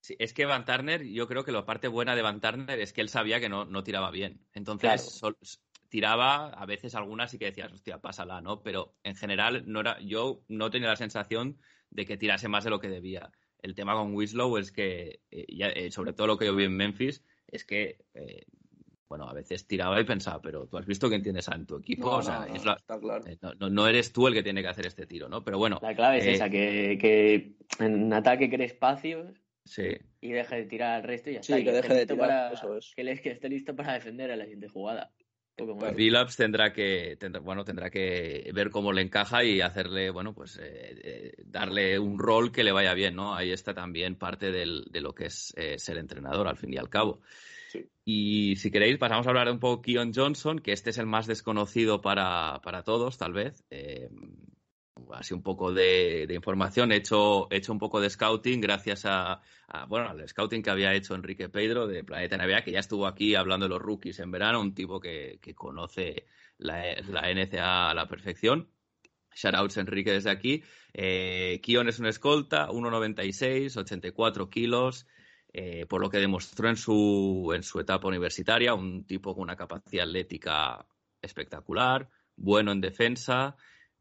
Sí, 0.00 0.14
es 0.18 0.32
que 0.32 0.46
Van 0.46 0.64
Turner, 0.64 1.02
yo 1.02 1.26
creo 1.26 1.44
que 1.44 1.50
la 1.50 1.66
parte 1.66 1.88
buena 1.88 2.14
de 2.14 2.22
Van 2.22 2.40
Turner 2.40 2.78
es 2.78 2.92
que 2.92 3.00
él 3.00 3.08
sabía 3.08 3.40
que 3.40 3.48
no, 3.48 3.64
no 3.64 3.82
tiraba 3.82 4.10
bien. 4.10 4.40
Entonces, 4.52 4.88
claro. 4.88 5.02
sol, 5.02 5.36
tiraba, 5.88 6.48
a 6.48 6.66
veces 6.66 6.94
algunas 6.94 7.30
sí 7.30 7.38
que 7.38 7.46
decías, 7.46 7.72
hostia, 7.72 8.00
pásala, 8.00 8.40
¿no? 8.40 8.62
Pero 8.62 8.94
en 9.02 9.16
general 9.16 9.64
no 9.66 9.80
era, 9.80 10.00
yo 10.00 10.42
no 10.48 10.70
tenía 10.70 10.88
la 10.88 10.96
sensación 10.96 11.58
de 11.90 12.04
que 12.06 12.16
tirase 12.16 12.48
más 12.48 12.64
de 12.64 12.70
lo 12.70 12.80
que 12.80 12.88
debía. 12.88 13.30
El 13.62 13.74
tema 13.74 13.94
con 13.94 14.14
Winslow 14.14 14.58
es 14.58 14.72
que, 14.72 15.20
eh, 15.30 15.46
ya, 15.48 15.68
eh, 15.68 15.90
sobre 15.90 16.12
todo 16.12 16.26
lo 16.26 16.38
que 16.38 16.46
yo 16.46 16.54
vi 16.54 16.64
en 16.64 16.76
Memphis, 16.76 17.24
es 17.46 17.64
que, 17.64 18.04
eh, 18.14 18.44
bueno, 19.08 19.28
a 19.28 19.32
veces 19.32 19.66
tiraba 19.66 20.00
y 20.00 20.04
pensaba, 20.04 20.40
pero 20.42 20.66
tú 20.66 20.78
has 20.78 20.86
visto 20.86 21.08
quién 21.08 21.22
tienes 21.22 21.48
en 21.48 21.64
tu 21.64 21.76
equipo, 21.76 22.10
no, 22.10 22.16
o 22.16 22.22
sea, 22.22 22.46
no, 22.46 22.54
es 22.54 22.64
la, 22.64 22.74
está 22.74 22.98
claro. 22.98 23.24
no, 23.58 23.70
no, 23.70 23.88
eres 23.88 24.12
tú 24.12 24.26
el 24.26 24.34
que 24.34 24.42
tiene 24.42 24.62
que 24.62 24.68
hacer 24.68 24.86
este 24.86 25.06
tiro, 25.06 25.28
¿no? 25.28 25.44
Pero 25.44 25.58
bueno. 25.58 25.78
La 25.80 25.94
clave 25.94 26.18
es 26.18 26.26
esa, 26.26 26.50
que, 26.50 26.98
que 27.00 27.56
en 27.78 28.12
ataque 28.12 28.50
cree 28.50 28.66
espacios 28.66 29.28
Sí. 29.66 29.98
Y 30.20 30.30
deje 30.30 30.56
de 30.56 30.64
tirar 30.64 30.94
al 30.94 31.02
resto 31.02 31.30
y 31.30 31.34
ya 31.34 31.42
sí, 31.42 31.52
está. 31.52 31.64
que 31.64 31.72
deje 31.72 31.94
de 31.94 32.06
tirar, 32.06 32.18
para, 32.18 32.52
eso 32.52 32.76
es. 32.76 32.92
Que, 32.94 33.04
le, 33.04 33.20
que, 33.20 33.32
esté 33.32 33.48
listo 33.48 33.74
para 33.74 33.94
defender 33.94 34.30
a 34.30 34.36
la 34.36 34.44
siguiente 34.44 34.68
jugada. 34.68 35.12
Pues 35.56 35.96
Billups 35.96 36.36
tendrá 36.36 36.70
que 36.72 37.16
tendrá, 37.18 37.40
bueno 37.40 37.64
tendrá 37.64 37.88
que 37.88 38.50
ver 38.52 38.70
cómo 38.70 38.92
le 38.92 39.00
encaja 39.00 39.42
y 39.42 39.62
hacerle 39.62 40.10
bueno 40.10 40.34
pues 40.34 40.58
eh, 40.58 41.00
eh, 41.02 41.32
darle 41.46 41.98
un 41.98 42.18
rol 42.18 42.52
que 42.52 42.62
le 42.62 42.72
vaya 42.72 42.92
bien 42.92 43.16
no 43.16 43.34
ahí 43.34 43.52
está 43.52 43.72
también 43.72 44.16
parte 44.16 44.52
del, 44.52 44.84
de 44.90 45.00
lo 45.00 45.14
que 45.14 45.26
es 45.26 45.54
eh, 45.56 45.78
ser 45.78 45.96
entrenador 45.96 46.46
al 46.46 46.58
fin 46.58 46.74
y 46.74 46.76
al 46.76 46.90
cabo. 46.90 47.20
Sí. 47.68 47.88
y 48.04 48.56
si 48.56 48.70
queréis 48.70 48.98
pasamos 48.98 49.26
a 49.26 49.30
hablar 49.30 49.50
un 49.50 49.58
poco 49.58 49.78
de 49.78 49.92
Keon 49.94 50.12
Johnson 50.14 50.58
que 50.58 50.72
este 50.72 50.90
es 50.90 50.98
el 50.98 51.06
más 51.06 51.26
desconocido 51.26 52.02
para, 52.02 52.60
para 52.62 52.82
todos 52.82 53.16
tal 53.16 53.32
vez 53.32 53.64
así 55.14 55.34
un 55.34 55.42
poco 55.42 55.72
de, 55.72 56.26
información. 56.30 56.92
He 56.92 56.96
hecho, 56.96 57.48
he 57.50 57.56
hecho 57.56 57.72
un 57.72 57.78
poco 57.78 58.00
de 58.00 58.10
scouting 58.10 58.60
gracias 58.60 59.04
a, 59.04 59.40
a, 59.68 59.86
bueno, 59.86 60.08
al 60.08 60.28
scouting 60.28 60.62
que 60.62 60.70
había 60.70 60.94
hecho 60.94 61.14
Enrique 61.14 61.48
Pedro 61.48 61.86
de 61.86 62.04
Planeta 62.04 62.36
NBA, 62.36 62.62
que 62.62 62.72
ya 62.72 62.80
estuvo 62.80 63.06
aquí 63.06 63.34
hablando 63.34 63.66
de 63.66 63.70
los 63.70 63.82
rookies 63.82 64.18
en 64.20 64.30
verano, 64.30 64.60
un 64.60 64.74
tipo 64.74 65.00
que, 65.00 65.38
que 65.40 65.54
conoce 65.54 66.26
la, 66.58 66.82
la, 67.08 67.32
NCA 67.32 67.90
a 67.90 67.94
la 67.94 68.08
perfección. 68.08 68.68
Shoutouts 69.34 69.76
Enrique 69.76 70.12
desde 70.12 70.30
aquí. 70.30 70.62
Eh, 70.94 71.60
Kion 71.62 71.88
es 71.88 71.98
un 71.98 72.06
escolta, 72.06 72.68
1,96, 72.68 73.76
84 73.76 74.48
kilos. 74.48 75.06
Eh, 75.58 75.86
por 75.86 76.02
lo 76.02 76.10
que 76.10 76.18
demostró 76.18 76.68
en 76.68 76.76
su, 76.76 77.50
en 77.54 77.62
su 77.62 77.80
etapa 77.80 78.08
universitaria, 78.08 78.74
un 78.74 79.06
tipo 79.06 79.34
con 79.34 79.44
una 79.44 79.56
capacidad 79.56 80.04
atlética 80.04 80.86
espectacular, 81.22 82.10
bueno 82.36 82.72
en 82.72 82.82
defensa, 82.82 83.56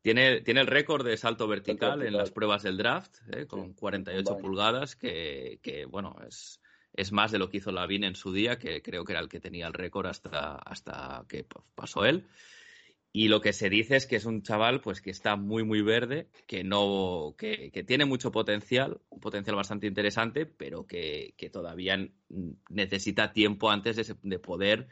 tiene, 0.06 0.42
tiene 0.42 0.62
el 0.62 0.68
récord 0.68 1.04
de 1.04 1.18
salto 1.18 1.48
vertical, 1.48 1.98
vertical, 1.98 2.08
en 2.08 2.16
las 2.16 2.30
pruebas 2.30 2.62
del 2.62 2.78
draft, 2.78 3.18
¿eh? 3.36 3.48
con 3.48 3.74
48 3.74 4.24
vale. 4.24 4.40
pulgadas, 4.40 4.96
que, 4.96 5.58
que, 5.64 5.86
bueno, 5.86 6.16
es, 6.28 6.62
es 6.94 7.12
más 7.12 7.32
de 7.32 7.40
lo 7.40 7.50
que 7.50 7.58
hizo 7.58 7.72
Lavin 7.72 8.04
en 8.04 8.14
su 8.14 8.32
día, 8.32 8.60
que 8.60 8.84
creo 8.84 9.04
que 9.04 9.14
era 9.14 9.20
el 9.20 9.30
que 9.30 9.40
tenía 9.40 9.66
el 9.66 9.74
récord 9.74 10.06
hasta, 10.06 10.58
hasta 10.58 11.26
que 11.28 11.48
pasó 11.74 12.06
él. 12.06 12.28
Y 13.14 13.30
lo 13.30 13.42
que 13.42 13.52
se 13.52 13.68
dice 13.68 13.96
es 13.96 14.06
que 14.06 14.18
es 14.18 14.26
un 14.26 14.44
chaval 14.44 14.80
pues 14.80 15.02
que 15.02 15.10
está 15.10 15.38
muy 15.38 15.64
muy 15.64 15.82
verde, 15.82 16.30
que 16.46 16.64
no 16.64 17.34
que, 17.36 17.72
que 17.72 17.84
tiene 17.84 18.06
mucho 18.06 18.32
potencial, 18.32 19.02
un 19.10 19.20
potencial 19.20 19.56
bastante 19.56 19.88
interesante, 19.88 20.46
pero 20.46 20.86
que, 20.86 21.34
que 21.36 21.50
todavía 21.50 21.98
necesita 22.70 23.34
tiempo 23.34 23.72
antes 23.72 23.96
de, 23.96 24.16
de 24.22 24.38
poder 24.38 24.88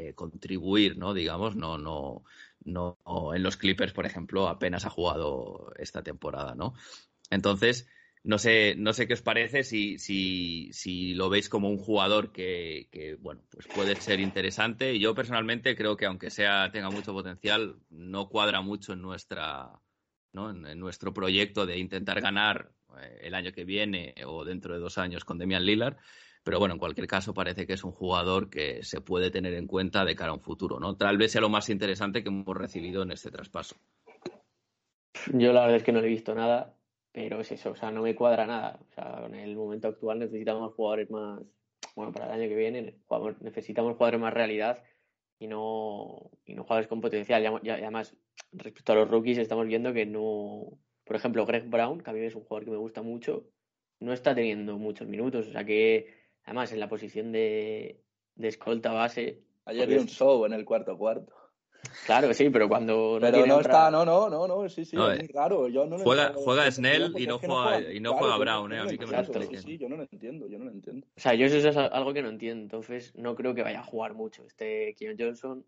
eh, 0.00 0.14
contribuir, 0.14 0.96
¿no? 0.96 1.12
Digamos, 1.12 1.56
no, 1.56 1.76
no, 1.76 2.22
no, 2.64 2.98
en 3.34 3.42
los 3.42 3.56
Clippers, 3.56 3.92
por 3.92 4.06
ejemplo, 4.06 4.46
apenas 4.48 4.84
ha 4.86 4.90
jugado 4.90 5.72
esta 5.76 6.04
temporada, 6.04 6.54
¿no? 6.54 6.74
Entonces, 7.30 7.88
no 8.22 8.38
sé, 8.38 8.76
no 8.76 8.92
sé 8.92 9.08
qué 9.08 9.14
os 9.14 9.22
parece 9.22 9.64
si, 9.64 9.98
si, 9.98 10.72
si 10.72 11.14
lo 11.14 11.28
veis 11.30 11.48
como 11.48 11.68
un 11.68 11.78
jugador 11.78 12.30
que, 12.30 12.88
que, 12.92 13.16
bueno, 13.16 13.42
pues 13.50 13.66
puede 13.66 13.96
ser 13.96 14.20
interesante. 14.20 15.00
Yo 15.00 15.16
personalmente 15.16 15.74
creo 15.74 15.96
que 15.96 16.06
aunque 16.06 16.30
sea, 16.30 16.70
tenga 16.70 16.90
mucho 16.90 17.12
potencial, 17.12 17.80
no 17.90 18.28
cuadra 18.28 18.60
mucho 18.60 18.92
en 18.92 19.02
nuestra, 19.02 19.80
en, 20.32 20.64
en 20.64 20.78
nuestro 20.78 21.12
proyecto 21.12 21.66
de 21.66 21.76
intentar 21.76 22.20
ganar 22.20 22.70
eh, 23.00 23.18
el 23.22 23.34
año 23.34 23.50
que 23.50 23.64
viene 23.64 24.14
o 24.24 24.44
dentro 24.44 24.74
de 24.74 24.80
dos 24.80 24.96
años 24.96 25.24
con 25.24 25.38
Demian 25.38 25.66
Lillard. 25.66 25.96
Pero 26.44 26.58
bueno, 26.58 26.74
en 26.74 26.78
cualquier 26.78 27.06
caso 27.06 27.34
parece 27.34 27.66
que 27.66 27.74
es 27.74 27.84
un 27.84 27.92
jugador 27.92 28.48
que 28.48 28.82
se 28.82 29.00
puede 29.00 29.30
tener 29.30 29.54
en 29.54 29.66
cuenta 29.66 30.04
de 30.04 30.14
cara 30.14 30.30
a 30.30 30.34
un 30.34 30.40
futuro, 30.40 30.78
¿no? 30.78 30.96
Tal 30.96 31.18
vez 31.18 31.32
sea 31.32 31.40
lo 31.40 31.48
más 31.48 31.68
interesante 31.68 32.22
que 32.22 32.28
hemos 32.28 32.56
recibido 32.56 33.02
en 33.02 33.12
este 33.12 33.30
traspaso. 33.30 33.76
Yo 35.32 35.52
la 35.52 35.62
verdad 35.62 35.76
es 35.76 35.82
que 35.82 35.92
no 35.92 36.00
le 36.00 36.06
he 36.06 36.10
visto 36.10 36.34
nada, 36.34 36.74
pero 37.12 37.40
es 37.40 37.52
eso, 37.52 37.70
o 37.70 37.76
sea, 37.76 37.90
no 37.90 38.02
me 38.02 38.14
cuadra 38.14 38.46
nada. 38.46 38.78
O 38.80 38.94
sea, 38.94 39.26
en 39.26 39.34
el 39.34 39.56
momento 39.56 39.88
actual 39.88 40.20
necesitamos 40.20 40.74
jugadores 40.74 41.10
más, 41.10 41.40
bueno, 41.96 42.12
para 42.12 42.26
el 42.26 42.40
año 42.40 42.48
que 42.48 42.56
viene 42.56 42.94
necesitamos 43.40 43.96
jugadores 43.96 44.20
más 44.20 44.32
realidad 44.32 44.82
y 45.38 45.46
no, 45.46 46.30
y 46.44 46.54
no 46.54 46.62
jugadores 46.62 46.88
con 46.88 47.00
potencial. 47.00 47.60
Y 47.62 47.70
además, 47.70 48.16
respecto 48.52 48.92
a 48.92 48.96
los 48.96 49.10
rookies, 49.10 49.38
estamos 49.38 49.66
viendo 49.66 49.92
que 49.92 50.06
no, 50.06 50.78
por 51.04 51.16
ejemplo, 51.16 51.46
Greg 51.46 51.68
Brown, 51.68 52.00
que 52.00 52.10
a 52.10 52.12
mí 52.12 52.20
es 52.20 52.34
un 52.34 52.42
jugador 52.42 52.64
que 52.64 52.70
me 52.70 52.76
gusta 52.76 53.02
mucho, 53.02 53.46
no 54.00 54.12
está 54.12 54.34
teniendo 54.34 54.78
muchos 54.78 55.08
minutos. 55.08 55.48
O 55.48 55.52
sea 55.52 55.64
que, 55.64 56.17
además, 56.48 56.72
en 56.72 56.80
la 56.80 56.88
posición 56.88 57.30
de, 57.30 58.00
de 58.34 58.48
escolta 58.48 58.90
base. 58.90 59.42
Ayer 59.66 59.86
vi 59.86 59.96
un 59.96 60.08
show 60.08 60.46
en 60.46 60.54
el 60.54 60.64
cuarto 60.64 60.96
cuarto. 60.96 61.34
Claro, 62.06 62.32
sí, 62.32 62.48
pero 62.48 62.68
cuando. 62.68 63.18
pero 63.20 63.44
no 63.46 63.60
está, 63.60 63.90
no, 63.90 64.04
no, 64.04 64.30
no, 64.30 64.48
no, 64.48 64.68
sí, 64.68 64.86
sí, 64.86 64.96
es 64.96 65.18
muy 65.18 65.28
raro. 65.28 65.68
Yo 65.68 65.84
no 65.84 65.98
juega 65.98 66.32
juega 66.34 66.70
Snell 66.70 67.12
y 67.18 67.26
no 67.26 67.38
juega, 67.38 67.92
y 67.92 68.00
no 68.00 68.14
juega 68.14 68.38
Brown, 68.38 68.72
¿eh? 68.72 68.78
A 68.78 68.84
mí 68.84 68.96
que 68.96 69.06
me 69.06 69.24
sí, 69.24 69.56
sí, 69.58 69.78
yo 69.78 69.90
no 69.90 69.96
lo 69.96 70.04
entiendo, 70.10 70.48
yo 70.48 70.58
no 70.58 70.64
lo 70.64 70.70
entiendo. 70.70 71.06
O 71.16 71.20
sea, 71.20 71.34
yo 71.34 71.44
eso 71.44 71.56
es 71.56 71.76
algo 71.76 72.14
que 72.14 72.22
no 72.22 72.30
entiendo, 72.30 72.62
entonces 72.62 73.14
no 73.14 73.36
creo 73.36 73.54
que 73.54 73.62
vaya 73.62 73.80
a 73.80 73.84
jugar 73.84 74.14
mucho. 74.14 74.44
Este 74.46 74.94
Keon 74.98 75.16
Johnson, 75.18 75.66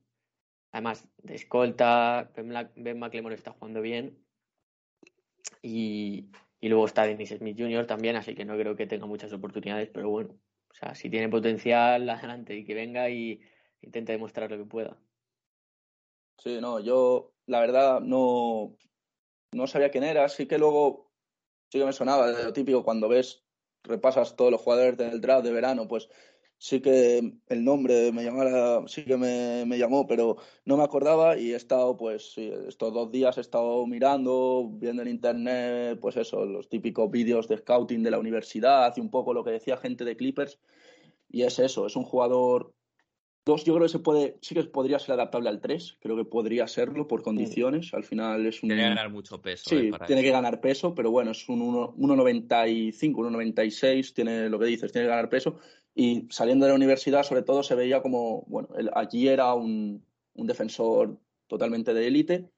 además 0.72 1.07
de 1.18 1.35
escolta, 1.35 2.31
Ben 2.74 2.99
McLemore 2.99 3.35
está 3.35 3.53
jugando 3.53 3.83
bien. 3.83 4.16
Y, 5.62 6.31
y 6.59 6.68
luego 6.70 6.87
está 6.87 7.05
Dennis 7.05 7.35
Smith 7.37 7.59
Jr. 7.59 7.87
también, 7.87 8.16
así 8.16 8.35
que 8.35 8.47
no 8.47 8.57
creo 8.57 8.76
que 8.76 8.87
tenga 8.87 9.05
muchas 9.05 9.33
oportunidades, 9.35 9.91
pero 9.93 10.09
bueno, 10.09 10.35
o 10.71 10.75
sea, 10.75 10.95
si 10.95 11.11
tiene 11.11 11.29
potencial, 11.29 12.09
adelante 12.11 12.57
y 12.57 12.64
que 12.64 12.75
venga 12.75 13.11
y 13.11 13.41
intente 13.83 14.12
demostrar 14.12 14.51
lo 14.51 14.59
que 14.59 14.64
pueda. 14.64 14.97
Sí, 16.39 16.59
no, 16.61 16.81
yo 16.81 17.33
la 17.47 17.61
verdad 17.61 18.01
no, 18.01 18.77
no 19.53 19.66
sabía 19.66 19.91
quién 19.91 20.05
era, 20.05 20.29
sí 20.29 20.47
que 20.47 20.59
luego 20.59 21.11
sí 21.68 21.79
que 21.79 21.85
me 21.85 21.93
sonaba 21.93 22.33
de 22.33 22.45
lo 22.45 22.53
típico 22.53 22.83
cuando 22.83 23.09
ves, 23.09 23.45
repasas 23.83 24.37
todos 24.37 24.51
los 24.51 24.61
jugadores 24.61 24.97
del 24.97 25.21
draft 25.21 25.45
de 25.45 25.53
verano, 25.53 25.87
pues 25.87 26.09
sí 26.61 26.83
que 26.83 27.33
el 27.49 27.65
nombre 27.65 28.13
me 28.13 28.23
llamara, 28.23 28.87
sí 28.87 29.03
que 29.07 29.17
me, 29.17 29.65
me, 29.65 29.79
llamó, 29.79 30.07
pero 30.07 30.37
no 30.67 30.77
me 30.77 30.85
acordaba 30.85 31.39
y 31.39 31.53
he 31.53 31.57
estado, 31.57 31.97
pues, 31.97 32.37
estos 32.37 32.93
dos 32.93 33.11
días 33.11 33.39
he 33.39 33.41
estado 33.41 33.87
mirando, 33.87 34.69
viendo 34.75 35.01
en 35.01 35.09
internet, 35.09 35.99
pues 36.03 36.19
eso, 36.19 36.45
los 36.45 36.69
típicos 36.69 37.11
vídeos 37.11 37.49
de 37.49 37.57
scouting 37.57 38.03
de 38.03 38.11
la 38.11 38.19
universidad 38.19 38.93
y 38.95 39.01
un 39.01 39.11
poco 39.11 39.33
lo 39.33 39.43
que 39.43 39.53
decía 39.53 39.79
gente 39.79 40.05
de 40.05 40.17
Clippers. 40.17 40.61
Y 41.31 41.45
es 41.45 41.59
eso, 41.59 41.87
es 41.87 41.97
un 41.97 42.05
jugador 42.05 42.75
Dos, 43.43 43.65
yo 43.65 43.73
creo 43.75 43.87
que 43.87 43.93
se 43.93 43.99
puede, 44.01 44.37
sí 44.43 44.55
que 44.55 44.63
podría 44.65 44.99
ser 44.99 45.15
adaptable 45.15 45.49
al 45.49 45.63
3, 45.63 45.97
creo 45.99 46.15
que 46.15 46.27
podría 46.27 46.69
serlo 46.69 47.09
por 47.09 47.23
condiciones. 47.23 47.95
Al 47.95 48.05
final 48.05 48.45
es 48.45 48.63
un. 48.63 48.69
Tiene 48.69 48.83
que 48.83 48.89
ganar 48.91 49.11
mucho 49.11 49.41
peso. 49.41 49.71
Sí, 49.71 49.77
eh, 49.77 49.93
tiene 50.07 50.23
que 50.23 50.31
ganar 50.31 50.61
peso, 50.61 50.95
pero 50.95 51.11
bueno, 51.11 51.31
es 51.31 51.49
un 51.49 51.61
1,95, 51.61 53.15
1,96, 53.15 54.13
tiene 54.13 54.51
lo 54.51 54.59
que 54.59 54.67
dices, 54.67 54.93
tiene 54.93 55.07
que 55.07 55.11
ganar 55.11 55.31
peso. 55.31 55.59
Y 55.95 56.28
saliendo 56.30 56.66
de 56.66 56.70
la 56.70 56.76
universidad, 56.76 57.22
sobre 57.22 57.43
todo, 57.43 57.62
se 57.62 57.74
veía 57.74 58.03
como, 58.03 58.43
bueno, 58.47 58.68
allí 58.95 59.28
era 59.28 59.55
un, 59.55 60.05
un, 60.34 60.47
defensor 60.47 61.18
totalmente 61.47 61.93
de 61.93 62.07
élite 62.07 62.51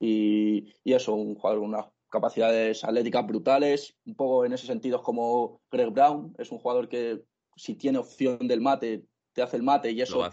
y, 0.00 0.72
y, 0.82 0.92
eso, 0.94 1.14
un 1.14 1.34
jugador 1.34 1.60
con 1.60 1.68
unas 1.68 1.86
capacidades 2.08 2.82
atléticas 2.84 3.26
brutales, 3.26 3.94
un 4.06 4.14
poco 4.14 4.44
en 4.46 4.54
ese 4.54 4.66
sentido 4.66 4.96
es 4.96 5.02
como 5.02 5.60
Greg 5.70 5.90
Brown, 5.90 6.34
es 6.38 6.50
un 6.50 6.58
jugador 6.58 6.88
que 6.88 7.22
si 7.56 7.74
tiene 7.74 7.98
opción 7.98 8.48
del 8.48 8.62
mate 8.62 9.04
te 9.38 9.42
hace 9.42 9.56
el 9.56 9.62
mate 9.62 9.92
y 9.92 10.00
eso, 10.00 10.28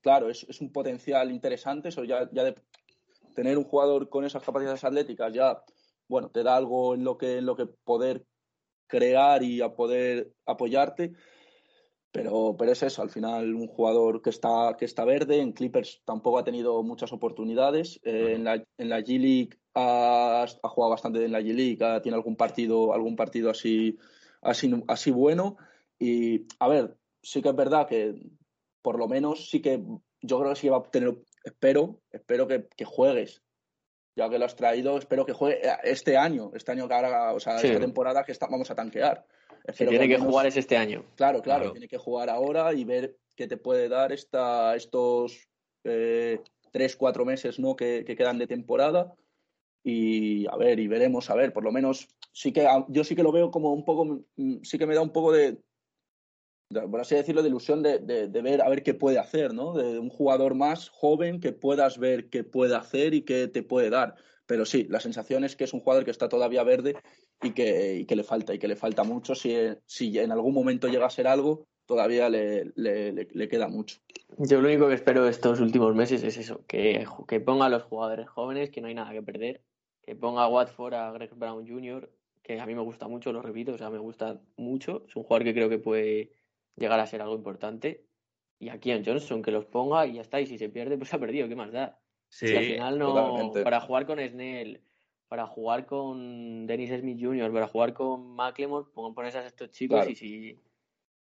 claro, 0.00 0.28
es, 0.28 0.44
es, 0.48 0.60
un 0.60 0.72
potencial 0.72 1.30
interesante. 1.30 1.90
Eso 1.90 2.02
ya, 2.02 2.28
ya 2.32 2.42
de 2.42 2.56
tener 3.36 3.56
un 3.56 3.62
jugador 3.62 4.08
con 4.08 4.24
esas 4.24 4.42
capacidades 4.42 4.82
atléticas 4.82 5.32
ya, 5.32 5.62
bueno, 6.08 6.28
te 6.28 6.42
da 6.42 6.56
algo 6.56 6.94
en 6.94 7.04
lo 7.04 7.16
que, 7.16 7.38
en 7.38 7.46
lo 7.46 7.54
que 7.54 7.66
poder 7.66 8.24
crear 8.88 9.44
y 9.44 9.60
a 9.60 9.76
poder 9.76 10.32
apoyarte. 10.44 11.12
Pero, 12.10 12.56
pero 12.58 12.72
es 12.72 12.82
eso, 12.82 13.02
al 13.02 13.10
final 13.10 13.54
un 13.54 13.66
jugador 13.66 14.22
que 14.22 14.30
está, 14.30 14.74
que 14.78 14.86
está 14.86 15.04
verde, 15.04 15.40
en 15.40 15.52
Clippers 15.52 16.00
tampoco 16.04 16.38
ha 16.38 16.44
tenido 16.44 16.82
muchas 16.82 17.12
oportunidades. 17.12 18.00
Eh, 18.02 18.32
en, 18.34 18.44
la, 18.44 18.54
en 18.54 18.88
la 18.88 19.00
G 19.00 19.18
League 19.20 19.50
ha, 19.74 20.44
ha, 20.44 20.68
jugado 20.68 20.90
bastante 20.90 21.24
en 21.24 21.32
la 21.32 21.40
G 21.40 21.52
League, 21.52 22.00
tiene 22.02 22.16
algún 22.16 22.36
partido, 22.36 22.94
algún 22.94 23.14
partido 23.14 23.50
así, 23.50 23.98
así, 24.40 24.82
así 24.88 25.10
bueno. 25.10 25.58
Y 25.98 26.46
a 26.58 26.68
ver, 26.68 26.96
sí 27.22 27.42
que 27.42 27.50
es 27.50 27.56
verdad 27.56 27.86
que 27.86 28.14
por 28.80 28.98
lo 28.98 29.06
menos 29.06 29.50
sí 29.50 29.60
que 29.60 29.82
yo 30.22 30.38
creo 30.38 30.50
que 30.54 30.60
sí 30.60 30.68
va 30.68 30.78
a 30.78 30.82
tener, 30.82 31.14
espero, 31.44 32.00
espero 32.10 32.46
que, 32.48 32.68
que 32.74 32.84
juegues. 32.84 33.42
Ya 34.16 34.28
que 34.28 34.38
lo 34.38 34.46
has 34.46 34.56
traído, 34.56 34.98
espero 34.98 35.24
que 35.24 35.32
juegue 35.32 35.60
este 35.84 36.16
año, 36.16 36.50
este 36.54 36.72
año 36.72 36.88
que 36.88 36.94
ahora, 36.94 37.34
o 37.34 37.38
sea, 37.38 37.58
Sí. 37.58 37.68
esta 37.68 37.78
temporada 37.78 38.24
que 38.24 38.32
está- 38.32 38.48
vamos 38.50 38.70
a 38.70 38.74
tanquear. 38.74 39.24
Tiene 39.76 40.08
que 40.08 40.18
jugar 40.18 40.46
es 40.46 40.56
este 40.56 40.76
año. 40.76 41.04
Claro, 41.16 41.42
claro, 41.42 41.60
Claro. 41.60 41.72
tiene 41.72 41.88
que 41.88 41.98
jugar 41.98 42.30
ahora 42.30 42.72
y 42.72 42.84
ver 42.84 43.16
qué 43.36 43.46
te 43.46 43.56
puede 43.56 43.88
dar 43.88 44.12
esta, 44.12 44.74
estos 44.74 45.48
eh, 45.84 46.40
tres, 46.72 46.96
cuatro 46.96 47.24
meses 47.24 47.58
¿no? 47.58 47.76
que, 47.76 48.04
que 48.06 48.16
quedan 48.16 48.38
de 48.38 48.46
temporada. 48.46 49.14
Y 49.84 50.46
a 50.48 50.56
ver, 50.56 50.78
y 50.80 50.88
veremos, 50.88 51.30
a 51.30 51.34
ver, 51.34 51.52
por 51.52 51.64
lo 51.64 51.72
menos 51.72 52.08
sí 52.32 52.52
que 52.52 52.66
yo 52.88 53.04
sí 53.04 53.14
que 53.14 53.22
lo 53.22 53.32
veo 53.32 53.50
como 53.50 53.72
un 53.72 53.84
poco, 53.84 54.24
mm, 54.36 54.62
sí 54.62 54.78
que 54.78 54.86
me 54.86 54.94
da 54.94 55.00
un 55.02 55.12
poco 55.12 55.32
de, 55.32 55.58
de, 56.70 56.80
por 56.88 57.00
así 57.00 57.14
decirlo, 57.14 57.42
de 57.42 57.48
ilusión 57.48 57.82
de, 57.82 57.98
de- 57.98 58.28
de 58.28 58.42
ver 58.42 58.60
a 58.62 58.68
ver 58.68 58.82
qué 58.82 58.94
puede 58.94 59.18
hacer, 59.18 59.54
¿no? 59.54 59.74
De 59.74 59.98
un 59.98 60.10
jugador 60.10 60.54
más 60.54 60.88
joven 60.90 61.40
que 61.40 61.52
puedas 61.52 61.98
ver 61.98 62.28
qué 62.28 62.44
puede 62.44 62.74
hacer 62.74 63.14
y 63.14 63.22
qué 63.22 63.48
te 63.48 63.62
puede 63.62 63.90
dar. 63.90 64.16
Pero 64.48 64.64
sí, 64.64 64.86
la 64.88 64.98
sensación 64.98 65.44
es 65.44 65.56
que 65.56 65.64
es 65.64 65.74
un 65.74 65.80
jugador 65.80 66.06
que 66.06 66.10
está 66.10 66.26
todavía 66.30 66.62
verde 66.64 66.96
y 67.42 67.50
que, 67.52 68.06
le 68.08 68.24
falta, 68.24 68.54
y 68.54 68.58
que 68.58 68.66
le 68.66 68.76
falta 68.76 69.04
mucho. 69.04 69.34
Si, 69.34 69.54
si 69.84 70.18
en 70.18 70.32
algún 70.32 70.54
momento 70.54 70.88
llega 70.88 71.04
a 71.04 71.10
ser 71.10 71.26
algo, 71.26 71.66
todavía 71.84 72.30
le, 72.30 72.72
queda 73.50 73.68
mucho. 73.68 73.98
Yo 74.38 74.62
lo 74.62 74.68
único 74.68 74.88
que 74.88 74.94
espero 74.94 75.28
estos 75.28 75.60
últimos 75.60 75.94
meses 75.94 76.22
es 76.22 76.38
eso, 76.38 76.64
que, 76.66 77.06
que 77.28 77.40
ponga 77.40 77.66
a 77.66 77.68
los 77.68 77.82
jugadores 77.82 78.26
jóvenes, 78.26 78.70
que 78.70 78.80
no 78.80 78.88
hay 78.88 78.94
nada 78.94 79.12
que 79.12 79.20
perder, 79.20 79.60
que 80.00 80.16
ponga 80.16 80.44
a 80.44 80.48
Watford 80.48 80.94
a 80.94 81.12
Greg 81.12 81.34
Brown 81.34 81.68
Jr., 81.68 82.10
que 82.42 82.58
a 82.58 82.64
mí 82.64 82.74
me 82.74 82.80
gusta 82.80 83.06
mucho, 83.06 83.34
lo 83.34 83.42
repito, 83.42 83.74
o 83.74 83.78
sea, 83.78 83.90
me 83.90 83.98
gusta 83.98 84.40
mucho, 84.56 85.04
es 85.06 85.14
un 85.14 85.24
jugador 85.24 85.44
que 85.44 85.52
creo 85.52 85.68
que 85.68 85.78
puede 85.78 86.32
llegar 86.74 87.00
a 87.00 87.06
ser 87.06 87.20
algo 87.20 87.34
importante, 87.34 88.06
y 88.58 88.70
a 88.70 88.80
Keon 88.80 89.04
Johnson, 89.04 89.42
que 89.42 89.50
los 89.50 89.66
ponga 89.66 90.06
y 90.06 90.14
ya 90.14 90.22
está, 90.22 90.40
y 90.40 90.46
si 90.46 90.56
se 90.56 90.70
pierde, 90.70 90.96
pues 90.96 91.12
ha 91.12 91.18
perdido, 91.18 91.48
¿qué 91.48 91.54
más 91.54 91.70
da? 91.70 91.98
Sí, 92.28 92.46
Si 92.48 92.56
al 92.56 92.64
final 92.64 92.98
no, 92.98 93.06
totalmente. 93.12 93.62
para 93.62 93.80
jugar 93.80 94.06
con 94.06 94.18
Snell, 94.18 94.82
para 95.28 95.46
jugar 95.46 95.86
con 95.86 96.66
Dennis 96.66 96.90
Smith 97.00 97.18
Jr., 97.20 97.52
para 97.52 97.68
jugar 97.68 97.94
con 97.94 98.34
McLemore, 98.34 98.86
pon- 98.92 99.14
pones 99.14 99.34
a 99.36 99.46
estos 99.46 99.70
chicos 99.70 99.98
Claro. 99.98 100.10
y 100.10 100.14
si 100.16 100.62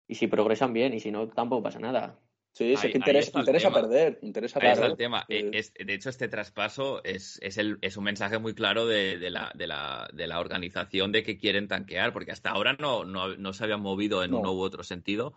y 0.08 0.14
si 0.16 0.26
progresan 0.28 0.72
bien, 0.72 0.94
y 0.94 1.00
si 1.00 1.10
no, 1.12 1.28
tampoco 1.28 1.64
pasa 1.64 1.78
nada. 1.80 2.20
Sí, 2.56 2.74
Ahí- 2.74 2.90
que 2.90 2.96
interesa, 2.96 3.38
interesa 3.38 3.70
perder. 3.70 4.18
Interesa 4.22 4.58
Ahí 4.62 4.70
está 4.72 4.86
el 4.86 4.96
tema. 4.96 5.26
Eh, 5.28 5.50
es- 5.52 5.74
de 5.74 5.92
hecho, 5.92 6.08
este 6.08 6.26
traspaso 6.26 7.04
es, 7.04 7.38
es, 7.42 7.58
el, 7.58 7.76
es 7.82 7.98
un 7.98 8.04
mensaje 8.04 8.38
muy 8.38 8.54
claro 8.54 8.86
de, 8.86 9.18
de 9.18 9.28
la, 9.28 9.52
de, 9.54 9.66
la, 9.66 10.08
de 10.14 10.26
la 10.26 10.40
organización 10.40 11.12
de 11.12 11.22
que 11.22 11.36
quieren 11.36 11.68
tanquear, 11.68 12.14
porque 12.14 12.32
hasta 12.32 12.48
ahora 12.48 12.74
no, 12.78 13.04
no, 13.04 13.36
no 13.36 13.52
se 13.52 13.64
habían 13.64 13.82
movido 13.82 14.24
en 14.24 14.30
No. 14.30 14.38
uno 14.38 14.54
u 14.54 14.60
otro 14.62 14.82
sentido. 14.84 15.34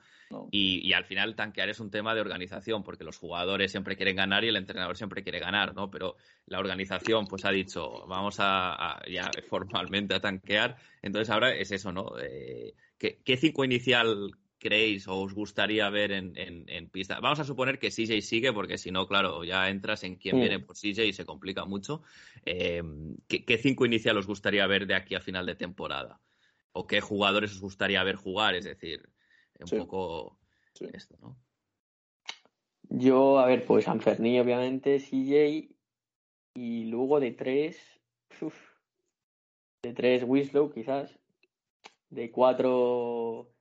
Y, 0.49 0.87
y 0.87 0.93
al 0.93 1.03
final 1.03 1.35
tanquear 1.35 1.67
es 1.67 1.81
un 1.81 1.91
tema 1.91 2.15
de 2.15 2.21
organización, 2.21 2.83
porque 2.83 3.03
los 3.03 3.17
jugadores 3.17 3.71
siempre 3.71 3.97
quieren 3.97 4.15
ganar 4.15 4.45
y 4.45 4.47
el 4.47 4.55
entrenador 4.55 4.95
siempre 4.95 5.21
quiere 5.21 5.39
ganar, 5.39 5.75
¿no? 5.75 5.91
Pero 5.91 6.15
la 6.45 6.59
organización 6.59 7.25
pues 7.27 7.43
ha 7.43 7.51
dicho, 7.51 8.05
vamos 8.07 8.39
a, 8.39 8.75
a- 8.93 9.01
ya 9.09 9.29
formalmente 9.49 10.13
a 10.15 10.21
tanquear. 10.21 10.77
Entonces 11.01 11.29
ahora 11.31 11.53
es 11.53 11.71
eso, 11.73 11.91
¿no? 11.91 12.13
Eh, 12.21 12.75
¿qué, 12.97 13.19
qué 13.25 13.35
cinco 13.35 13.65
inicial 13.65 14.31
creéis 14.59 15.07
o 15.07 15.19
os 15.21 15.33
gustaría 15.33 15.89
ver 15.89 16.11
en, 16.11 16.37
en- 16.37 16.65
en 16.69 16.89
pista? 16.89 17.19
Vamos 17.19 17.39
a 17.39 17.43
suponer 17.45 17.79
que 17.79 17.89
CJ 17.91 18.21
sigue, 18.21 18.53
porque 18.53 18.77
si 18.77 18.91
no, 18.91 19.07
claro, 19.07 19.43
ya 19.43 19.69
entras 19.69 20.03
en 20.03 20.15
quién 20.17 20.37
Mm. 20.37 20.39
viene 20.41 20.59
por 20.59 20.75
CJ 20.75 21.05
y 21.05 21.13
se 21.13 21.25
complica 21.25 21.65
mucho. 21.65 22.03
Eh, 22.45 22.83
¿qué, 23.27 23.45
qué 23.45 23.57
cinco 23.57 23.85
inicial 23.85 24.17
os 24.17 24.27
gustaría 24.27 24.67
ver 24.67 24.85
de 24.85 24.95
aquí 24.95 25.15
a 25.15 25.21
final 25.21 25.45
de 25.45 25.55
temporada? 25.55 26.19
¿O 26.73 26.85
qué 26.85 27.01
jugadores 27.01 27.51
os 27.53 27.61
gustaría 27.61 28.03
ver 28.03 28.15
jugar? 28.15 28.53
Es 28.55 28.65
decir, 28.65 29.09
un 29.59 29.67
Sí. 29.67 29.77
poco 29.77 30.37
Sí. 30.73 30.85
esto, 30.93 31.17
¿no? 31.21 31.35
Yo, 32.91 33.39
a 33.39 33.45
ver, 33.45 33.65
pues 33.65 33.87
Anferni, 33.87 34.39
obviamente, 34.39 34.99
CJ, 34.99 35.69
y 36.55 36.85
luego 36.85 37.19
de 37.19 37.31
tres, 37.31 37.77
uf, 38.41 38.55
de 39.83 39.93
tres 39.93 40.23
Winslow, 40.25 40.71
quizás, 40.71 41.17
de 42.09 42.31
cuatro 42.31 43.51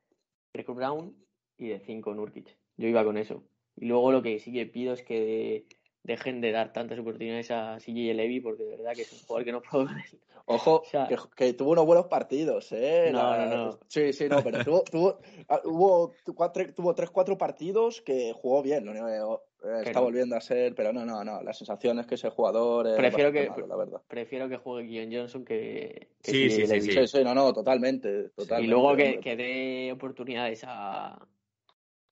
Greg 0.65 0.77
Brown 0.77 1.15
y 1.57 1.69
de 1.69 1.81
cinco 1.81 2.15
Nurkic. 2.15 2.57
Yo 2.77 2.89
iba 2.89 3.05
con 3.05 3.17
eso. 3.17 3.45
Y 3.77 3.87
luego 3.87 4.11
lo 4.11 4.23
que 4.23 4.39
sí 4.41 4.53
que 4.53 4.67
pido 4.67 4.93
es 4.93 5.03
que 5.03 5.67
dejen 6.03 6.41
de 6.41 6.53
dar 6.53 6.73
tantas 6.73 6.99
oportunidades 6.99 7.51
a 7.51 7.79
CJ 7.79 8.15
Levy, 8.15 8.41
porque 8.41 8.65
de 8.65 8.77
verdad 8.77 8.95
que 8.95 9.03
es 9.03 9.13
un 9.13 9.21
jugador 9.21 9.45
que 9.45 9.53
no 9.53 9.63
puedo. 9.63 9.87
Ojo, 10.47 10.81
O 10.81 10.85
sea- 10.85 11.07
que, 11.07 11.17
que 11.37 11.53
tuvo 11.53 11.73
unos 11.73 11.85
buenos 11.87 12.07
partidos, 12.07 12.73
¿eh? 12.73 13.11
No, 13.13 13.37
no, 13.37 13.47
no. 13.47 13.79
Sí, 13.87 14.13
sí, 14.13 14.29
no, 14.29 14.43
pero 14.43 14.65
tuvo, 14.65 14.83
tuvo, 14.83 15.19
ah, 15.49 15.61
hubo 15.65 16.13
tuvo 16.25 16.95
tres, 16.95 17.11
cuatro 17.11 17.37
partidos 17.37 18.01
que 18.01 18.33
jugó 18.33 18.63
bien. 18.63 18.85
Lo 18.87 18.93
único 18.93 19.43
eh, 19.65 19.83
está 19.85 20.01
volviendo 20.01 20.37
a 20.37 20.41
ser, 20.41 20.75
pero 20.75 20.93
no, 20.93 21.05
no, 21.05 21.25
no. 21.25 21.43
La 21.43 21.53
sensación 21.53 21.99
es 21.99 22.07
que 22.07 22.15
ese 22.17 22.31
jugador 22.31 22.87
es 22.87 22.97
Prefiero 22.97 23.33
que- 23.33 23.49
malo, 23.49 23.67
la 23.67 23.77
verdad. 23.77 24.03
Prefiero 24.09 24.49
que 24.49 24.57
juegue 24.57 24.89
Keon 24.89 25.13
Johnson 25.13 25.45
que, 25.45 26.09
que 26.23 26.31
Sí, 26.31 26.51
sí, 26.51 26.67
sí, 26.67 26.81
sí. 26.81 26.93
Sí, 26.93 27.07
sí, 27.07 27.25
no, 27.25 27.35
no, 27.35 27.53
totalmente. 27.53 28.31
totalmente 28.31 28.65
Y 28.65 28.67
luego 28.69 28.97
que, 28.97 29.21
que 29.21 29.37
dé 29.37 29.93
oportunidades 29.93 30.63
a, 30.67 31.27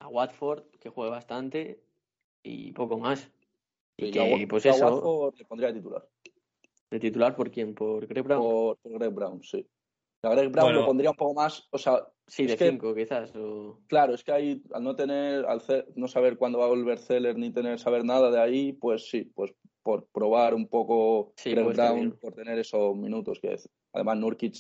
a 0.01 0.09
Watford, 0.09 0.65
que 0.81 0.89
juegue 0.89 1.11
bastante, 1.11 1.81
y 2.43 2.73
poco 2.73 2.99
más. 2.99 3.31
Y 3.97 4.11
que, 4.11 4.19
yo 4.19 4.25
Wa- 4.27 4.47
pues 4.49 4.65
yo 4.65 4.73
a 4.73 4.75
eso, 4.75 4.87
Watford 4.87 5.39
le 5.39 5.45
pondría 5.45 5.73
titular. 5.73 6.07
de 6.91 7.01
titular 7.01 7.35
por 7.35 7.51
quién, 7.51 7.75
por 7.75 8.07
Greg 8.07 8.25
Brown. 8.25 8.43
Por, 8.43 8.77
por 8.79 8.93
Greg 8.93 9.11
Brown, 9.13 9.43
sí. 9.43 9.67
La 10.23 10.31
Greg 10.35 10.51
Brown 10.51 10.67
Bueno. 10.69 10.81
lo 10.81 10.87
pondría 10.87 11.11
un 11.11 11.17
poco 11.17 11.35
más, 11.35 11.67
o 11.71 11.79
sea, 11.79 12.07
Sí, 12.29 12.43
Es 12.43 12.49
de 12.51 12.57
que- 12.57 12.71
5 12.71 12.93
quizás. 12.93 13.31
O... 13.37 13.79
claro, 13.87 14.13
es 14.13 14.25
que 14.25 14.33
ahí 14.33 14.61
al 14.73 14.83
no 14.83 14.97
tener, 14.97 15.47
al 15.47 15.61
ce- 15.61 15.87
no 15.95 16.09
saber 16.09 16.37
cuándo 16.37 16.59
va 16.59 16.65
a 16.65 16.69
volver 16.69 16.99
Zeller 16.99 17.39
ni 17.39 17.53
tener 17.53 17.79
saber 17.79 18.05
nada 18.05 18.33
de 18.33 18.41
ahí, 18.41 18.73
pues 18.73 19.09
sí, 19.09 19.31
pues 19.33 19.55
por 19.85 20.09
probar 20.09 20.53
un 20.53 20.67
poco 20.67 21.33
Sí, 21.37 21.53
Greg 21.53 21.67
Brown, 21.69 21.95
bien. 22.01 22.19
por 22.21 22.33
tener 22.35 22.59
esos 22.59 22.97
minutos 22.97 23.39
que 23.39 23.53
es- 23.55 23.69
además 23.93 24.19
Nurkic 24.19 24.57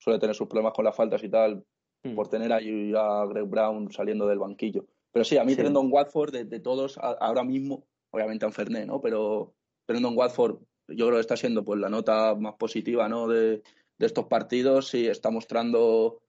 suele 0.00 0.18
tener 0.18 0.34
sus 0.34 0.48
problemas 0.48 0.72
con 0.72 0.84
las 0.84 0.96
faltas 0.96 1.22
y 1.22 1.28
tal, 1.28 1.64
Mm. 2.02 2.16
por 2.16 2.26
tener 2.26 2.52
ahí 2.52 2.92
a 2.96 3.24
Greg 3.26 3.44
Brown 3.46 3.92
saliendo 3.92 4.26
del 4.26 4.40
banquillo. 4.40 4.86
Pero 5.12 5.24
sí, 5.24 5.38
a 5.38 5.44
mí 5.44 5.52
Sí. 5.52 5.58
Trendon 5.58 5.92
Watford, 5.92 6.32
de, 6.32 6.44
de 6.44 6.58
todos 6.58 6.98
a- 6.98 7.12
ahora 7.20 7.44
mismo, 7.44 7.86
obviamente 8.12 8.46
a 8.46 8.50
Ferné, 8.50 8.84
¿no? 8.84 9.00
Pero 9.00 9.54
Trendon 9.86 10.16
Watford 10.18 10.56
yo 10.88 11.06
creo 11.06 11.18
que 11.18 11.20
está 11.20 11.36
siendo 11.36 11.64
pues 11.64 11.78
la 11.78 11.88
nota 11.88 12.34
más 12.34 12.54
positiva, 12.56 13.08
¿no? 13.08 13.28
De, 13.28 13.62
de 13.98 14.06
estos 14.06 14.26
partidos 14.26 14.94
y 14.94 15.06
está 15.06 15.30
mostrando 15.30 16.20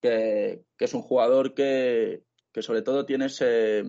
que, 0.00 0.62
que 0.76 0.84
es 0.84 0.94
un 0.94 1.02
jugador 1.02 1.54
que, 1.54 2.22
que 2.52 2.62
sobre 2.62 2.82
todo 2.82 3.04
tiene 3.06 3.26
ese... 3.26 3.84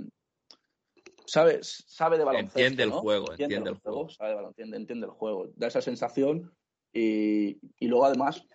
Sabe, 1.26 1.60
sabe 1.62 2.18
de 2.18 2.26
baloncesto, 2.26 2.60
Entiende 2.60 2.84
el 2.84 2.90
¿no? 2.90 3.00
juego, 3.00 3.32
entiende 3.32 3.70
el 3.70 3.78
juego. 3.78 4.10
sabe 4.10 4.36
de 4.36 4.44
entiende, 4.44 4.78
entiende 4.78 5.06
el 5.06 5.12
juego. 5.14 5.48
Da 5.56 5.68
esa 5.68 5.82
sensación 5.82 6.54
y, 6.92 7.58
y 7.80 7.88
luego 7.88 8.06
además 8.06 8.46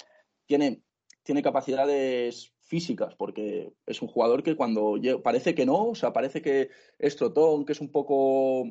tiene, 0.47 0.83
tiene 1.23 1.43
capacidades 1.43 2.53
físicas, 2.61 3.15
porque 3.15 3.73
es 3.87 4.03
un 4.03 4.09
jugador 4.09 4.43
que 4.43 4.57
cuando 4.57 4.97
lle- 4.97 5.23
parece 5.23 5.55
que 5.55 5.65
no, 5.65 5.87
o 5.91 5.95
sea, 5.95 6.13
parece 6.13 6.43
que 6.43 6.69
es 6.99 7.17
trotón, 7.17 7.65
que 7.65 7.73
es 7.73 7.81
un 7.81 7.91
poco 7.93 8.65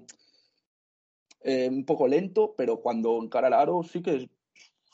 eh, 1.42 1.70
un 1.70 1.86
poco 1.86 2.08
lento, 2.08 2.54
pero 2.58 2.82
cuando 2.82 3.18
encara 3.18 3.48
el 3.48 3.54
aro 3.54 3.82
sí 3.84 4.02
que 4.02 4.30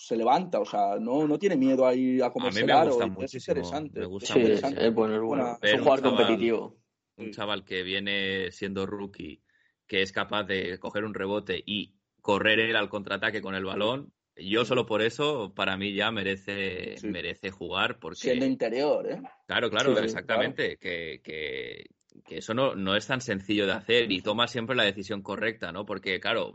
se 0.03 0.17
levanta, 0.17 0.59
o 0.59 0.65
sea, 0.65 0.97
no, 0.99 1.27
no 1.27 1.37
tiene 1.37 1.55
miedo 1.55 1.85
ahí 1.85 2.19
a 2.21 2.31
comerse 2.31 2.61
mí 2.61 2.67
me 2.67 2.73
gusta 2.89 3.05
y 3.05 3.25
es 3.25 3.35
interesante. 3.35 3.99
me 3.99 4.05
gusta 4.07 4.33
Sí, 4.33 4.39
es 4.39 4.45
es, 4.45 4.49
interesante. 4.55 4.87
es 4.87 4.93
bueno, 4.93 5.15
es 5.15 5.21
bueno. 5.21 5.57
Es 5.61 5.73
un 5.73 5.79
un 5.79 5.83
jugador 5.85 6.03
chaval- 6.03 6.17
competitivo. 6.17 6.77
un 7.17 7.31
chaval 7.31 7.63
que 7.65 7.83
viene 7.83 8.51
siendo 8.51 8.85
rookie, 8.85 9.43
que 9.85 10.01
es 10.01 10.11
capaz 10.11 10.43
de 10.45 10.79
coger 10.79 11.03
un 11.03 11.13
rebote 11.13 11.61
y 11.65 11.93
correr 12.21 12.59
él 12.59 12.75
al 12.75 12.89
contraataque 12.89 13.41
con 13.41 13.53
el 13.55 13.65
balón, 13.65 14.11
yo 14.35 14.65
solo 14.65 14.85
por 14.85 15.01
eso, 15.03 15.53
para 15.53 15.77
mí 15.77 15.93
ya 15.93 16.09
merece, 16.11 16.97
Sí. 16.97 17.07
merece 17.07 17.51
jugar, 17.51 17.99
porque... 17.99 18.17
Siendo 18.17 18.45
interior, 18.45 19.05
¿eh? 19.07 19.21
Claro, 19.45 19.69
claro, 19.69 19.95
Sí, 19.95 20.03
exactamente. 20.03 20.77
Que, 20.77 21.21
que, 21.23 21.85
que 22.25 22.37
eso 22.37 22.53
no, 22.53 22.73
no 22.75 22.95
es 22.95 23.05
tan 23.05 23.21
sencillo 23.21 23.65
de 23.67 23.73
hacer 23.73 24.11
y 24.11 24.21
toma 24.21 24.47
siempre 24.47 24.75
la 24.75 24.83
decisión 24.83 25.21
correcta, 25.21 25.71
¿no? 25.71 25.85
Porque, 25.85 26.19
claro, 26.19 26.53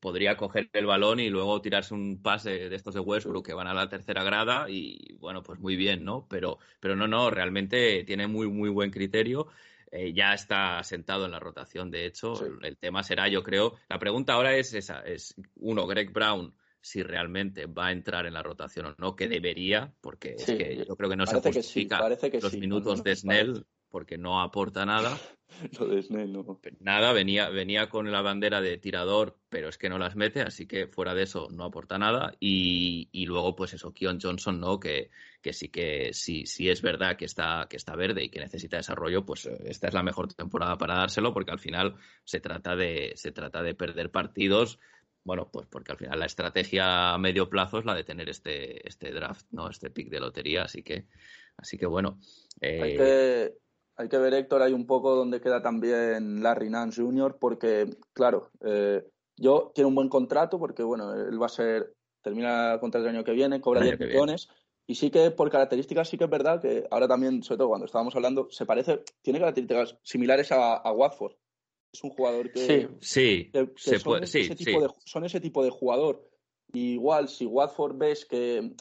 podría 0.00 0.36
coger 0.36 0.70
el 0.72 0.86
balón 0.86 1.20
y 1.20 1.30
luego 1.30 1.60
tirarse 1.60 1.94
un 1.94 2.22
pase 2.22 2.68
de 2.68 2.76
estos 2.76 2.94
de 2.94 3.00
Westbrook 3.00 3.46
que 3.46 3.54
van 3.54 3.66
a 3.66 3.74
la 3.74 3.88
tercera 3.88 4.22
grada 4.22 4.68
y, 4.68 5.16
bueno, 5.18 5.42
pues 5.42 5.60
muy 5.60 5.76
bien, 5.76 6.04
¿no? 6.04 6.26
Pero, 6.28 6.58
pero 6.80 6.96
no, 6.96 7.06
no, 7.08 7.30
realmente 7.30 8.04
tiene 8.04 8.26
muy, 8.26 8.48
muy 8.48 8.70
buen 8.70 8.90
criterio. 8.90 9.48
Eh, 9.90 10.12
ya 10.12 10.34
está 10.34 10.82
sentado 10.82 11.24
en 11.24 11.30
la 11.30 11.38
rotación, 11.38 11.90
de 11.90 12.06
hecho. 12.06 12.34
Sí. 12.34 12.46
El 12.62 12.76
tema 12.76 13.02
será, 13.02 13.28
yo 13.28 13.42
creo. 13.42 13.74
La 13.88 13.98
pregunta 13.98 14.32
ahora 14.32 14.56
es 14.56 14.74
esa: 14.74 15.00
es 15.02 15.36
uno, 15.56 15.86
Greg 15.86 16.12
Brown, 16.12 16.52
si 16.80 17.02
realmente 17.02 17.66
va 17.66 17.86
a 17.86 17.92
entrar 17.92 18.26
en 18.26 18.34
la 18.34 18.42
rotación 18.42 18.86
o 18.86 18.94
no, 18.98 19.14
que 19.14 19.28
debería, 19.28 19.94
porque 20.00 20.36
Sí, 20.36 20.52
es 20.52 20.58
que 20.58 20.84
yo 20.84 20.96
creo 20.96 21.10
que 21.10 21.16
no 21.16 21.26
se 21.26 21.40
que 21.40 21.52
sí, 21.52 21.58
justifica 21.58 21.98
parece 21.98 22.30
que 22.30 22.40
los 22.40 22.54
minutos 22.54 23.04
de 23.04 23.14
Snell. 23.16 23.64
Porque 23.94 24.18
no 24.18 24.40
aporta 24.40 24.84
nada. 24.84 25.16
Lo 25.78 25.86
de 25.86 26.02
Snell, 26.02 26.32
no. 26.32 26.60
Nada, 26.80 27.12
venía, 27.12 27.48
venía 27.48 27.88
con 27.88 28.10
la 28.10 28.22
bandera 28.22 28.60
de 28.60 28.76
tirador, 28.76 29.38
pero 29.48 29.68
es 29.68 29.78
que 29.78 29.88
no 29.88 29.98
las 29.98 30.16
mete, 30.16 30.40
así 30.40 30.66
que 30.66 30.88
fuera 30.88 31.14
de 31.14 31.22
eso 31.22 31.46
no 31.52 31.62
aporta 31.62 31.96
nada. 31.96 32.34
Y, 32.40 33.08
y 33.12 33.26
luego, 33.26 33.54
pues 33.54 33.72
eso, 33.72 33.94
Keon 33.94 34.18
Johnson, 34.20 34.58
¿no? 34.58 34.80
Que, 34.80 35.10
que 35.40 35.52
sí 35.52 35.68
que 35.68 36.12
sí, 36.12 36.44
sí 36.44 36.68
es 36.68 36.82
verdad 36.82 37.16
que 37.16 37.24
está, 37.24 37.68
que 37.70 37.76
está 37.76 37.94
verde 37.94 38.24
y 38.24 38.30
que 38.30 38.40
necesita 38.40 38.78
desarrollo, 38.78 39.24
pues 39.24 39.46
eh, 39.46 39.56
esta 39.66 39.86
es 39.86 39.94
la 39.94 40.02
mejor 40.02 40.34
temporada 40.34 40.76
para 40.76 40.96
dárselo, 40.96 41.32
porque 41.32 41.52
al 41.52 41.60
final 41.60 41.94
se 42.24 42.40
trata 42.40 42.74
de, 42.74 43.12
se 43.14 43.30
trata 43.30 43.62
de 43.62 43.76
perder 43.76 44.10
partidos. 44.10 44.80
Bueno, 45.22 45.50
pues 45.52 45.68
porque 45.68 45.92
al 45.92 45.98
final 45.98 46.18
la 46.18 46.26
estrategia 46.26 47.14
a 47.14 47.18
medio 47.18 47.48
plazo 47.48 47.78
es 47.78 47.84
la 47.84 47.94
de 47.94 48.02
tener 48.02 48.28
este, 48.28 48.86
este 48.88 49.12
draft, 49.12 49.46
¿no? 49.52 49.70
Este 49.70 49.88
pick 49.88 50.10
de 50.10 50.18
lotería, 50.18 50.64
así 50.64 50.82
que, 50.82 51.06
así 51.56 51.78
que 51.78 51.86
bueno. 51.86 52.18
eh, 52.60 52.80
Hay 52.82 52.96
que, 52.96 53.63
hay 53.96 54.08
que 54.08 54.18
ver, 54.18 54.34
Héctor, 54.34 54.62
hay 54.62 54.72
un 54.72 54.86
poco 54.86 55.14
donde 55.14 55.40
queda 55.40 55.62
también 55.62 56.42
Larry 56.42 56.70
Nance 56.70 57.00
Jr., 57.02 57.36
porque, 57.38 57.96
claro, 58.12 58.50
eh, 58.60 59.04
yo 59.36 59.72
tiene 59.74 59.88
un 59.88 59.94
buen 59.94 60.08
contrato, 60.08 60.58
porque, 60.58 60.82
bueno, 60.82 61.12
él 61.14 61.40
va 61.40 61.46
a 61.46 61.50
ser, 61.50 61.94
termina 62.22 62.74
el 62.74 62.80
contrato 62.80 63.06
el 63.08 63.14
año 63.14 63.24
que 63.24 63.32
viene, 63.32 63.60
cobra 63.60 63.80
El 63.80 63.86
10 63.86 63.92
año 63.92 63.98
que 63.98 64.06
millones, 64.14 64.48
y 64.86 64.96
sí 64.96 65.10
que 65.10 65.30
por 65.30 65.50
características 65.50 66.08
sí 66.08 66.18
que 66.18 66.24
es 66.24 66.30
verdad 66.30 66.60
que 66.60 66.86
ahora 66.90 67.08
también, 67.08 67.42
sobre 67.42 67.58
todo 67.58 67.68
cuando 67.68 67.86
estábamos 67.86 68.14
hablando, 68.16 68.48
se 68.50 68.66
parece, 68.66 69.02
tiene 69.22 69.38
características 69.38 69.96
similares 70.02 70.52
a, 70.52 70.74
a 70.74 70.92
Watford. 70.92 71.32
Es 71.92 72.02
un 72.02 72.10
jugador 72.10 72.50
que, 72.50 72.58
Sí. 72.60 72.88
sí, 73.00 73.50
que- 73.52 73.72
que 73.72 73.80
se 73.80 73.98
son, 74.00 74.12
puede, 74.12 74.26
sí, 74.26 74.40
ese 74.40 74.56
sí. 74.56 74.64
tipo 74.64 74.80
de, 74.80 74.88
son 75.04 75.24
ese 75.24 75.40
tipo 75.40 75.62
de 75.64 75.70
jugador. 75.70 76.28
Y 76.72 76.94
igual, 76.94 77.28
si 77.28 77.46
Watford 77.46 77.96
ves 77.96 78.26
que, 78.26 78.74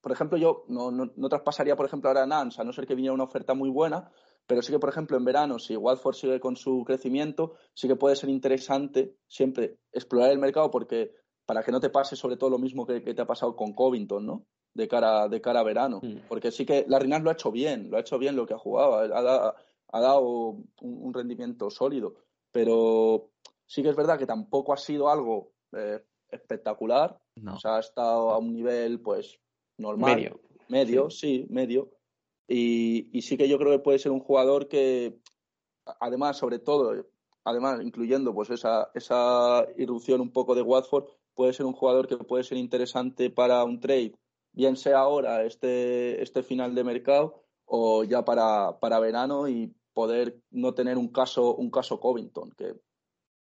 por 0.00 0.10
ejemplo, 0.12 0.36
yo 0.36 0.64
no, 0.68 0.90
no, 0.90 1.12
no 1.14 1.28
traspasaría, 1.28 1.76
por 1.76 1.86
ejemplo, 1.86 2.10
ahora 2.10 2.24
a 2.24 2.26
Nance, 2.26 2.60
a 2.60 2.64
no 2.64 2.72
ser 2.72 2.86
que 2.86 2.94
viniera 2.96 3.14
una 3.14 3.24
oferta 3.24 3.54
muy 3.54 3.70
buena, 3.70 4.10
pero 4.50 4.62
sí 4.62 4.72
que, 4.72 4.80
por 4.80 4.88
ejemplo, 4.88 5.16
en 5.16 5.24
verano, 5.24 5.60
si 5.60 5.76
Watford 5.76 6.16
sigue 6.16 6.40
con 6.40 6.56
su 6.56 6.82
crecimiento, 6.84 7.54
sí 7.72 7.86
que 7.86 7.94
puede 7.94 8.16
ser 8.16 8.30
interesante 8.30 9.14
siempre 9.28 9.76
explorar 9.92 10.32
el 10.32 10.40
mercado 10.40 10.72
porque 10.72 11.14
para 11.46 11.62
que 11.62 11.70
no 11.70 11.78
te 11.78 11.88
pase 11.88 12.16
sobre 12.16 12.36
todo 12.36 12.50
lo 12.50 12.58
mismo 12.58 12.84
que, 12.84 13.00
que 13.00 13.14
te 13.14 13.22
ha 13.22 13.28
pasado 13.28 13.54
con 13.54 13.74
Covington, 13.74 14.26
¿no? 14.26 14.46
De 14.74 14.88
cara, 14.88 15.28
de 15.28 15.40
cara 15.40 15.60
a 15.60 15.62
verano. 15.62 16.00
Mm. 16.02 16.26
Porque 16.28 16.50
sí 16.50 16.66
que 16.66 16.84
Larry 16.88 17.06
Nance 17.06 17.22
lo 17.22 17.30
ha 17.30 17.34
hecho 17.34 17.52
bien, 17.52 17.92
lo 17.92 17.96
ha 17.96 18.00
hecho 18.00 18.18
bien 18.18 18.34
lo 18.34 18.44
que 18.44 18.54
ha 18.54 18.58
jugado, 18.58 18.96
ha, 18.96 20.00
dado 20.00 20.20
un, 20.20 20.68
un 20.80 21.14
rendimiento 21.14 21.70
sólido, 21.70 22.16
pero 22.50 23.30
sí 23.66 23.84
que 23.84 23.90
es 23.90 23.96
verdad 23.96 24.18
que 24.18 24.26
tampoco 24.26 24.72
ha 24.72 24.78
sido 24.78 25.08
algo 25.10 25.52
eh, 25.76 26.02
espectacular, 26.28 27.20
No. 27.36 27.54
o 27.54 27.60
sea, 27.60 27.76
ha 27.76 27.80
estado 27.80 28.30
a 28.30 28.38
un 28.38 28.52
nivel 28.52 29.00
pues 29.00 29.38
normal, 29.78 30.16
Medio. 30.16 30.40
medio, 30.68 31.08
sí, 31.08 31.46
medio, 31.50 31.88
y, 32.50 33.10
y 33.18 33.22
sí 33.22 33.38
que 33.38 33.48
yo 33.48 33.58
creo 33.58 33.72
que 33.72 33.80
puede 33.80 34.00
ser 34.00 34.12
un 34.12 34.20
jugador 34.20 34.68
que, 34.68 35.20
a- 35.86 35.96
además, 36.00 36.38
sobre 36.38 36.58
todo, 36.58 37.06
además, 37.44 37.80
incluyendo 37.82 38.34
pues 38.34 38.50
esa, 38.50 38.90
esa 38.94 39.66
irrupción 39.78 40.20
un 40.20 40.32
poco 40.32 40.54
de 40.54 40.62
Watford, 40.62 41.06
puede 41.34 41.52
ser 41.54 41.66
un 41.66 41.72
jugador 41.74 42.08
que 42.08 42.16
puede 42.18 42.44
ser 42.44 42.58
interesante 42.58 43.30
para 43.30 43.64
un 43.64 43.80
trade, 43.80 44.14
bien 44.52 44.76
sea 44.76 45.00
ahora, 45.00 45.44
este, 45.44 46.22
este 46.22 46.42
final 46.42 46.74
de 46.74 46.84
mercado, 46.84 47.44
o 47.66 48.04
ya 48.04 48.24
para, 48.24 48.78
para 48.80 49.00
verano 49.00 49.48
y 49.48 49.74
poder 49.94 50.42
no 50.50 50.74
tener 50.74 50.98
un 50.98 51.08
caso, 51.08 51.54
un 51.56 51.70
caso 51.70 52.00
Covington, 52.00 52.50
que 52.52 52.74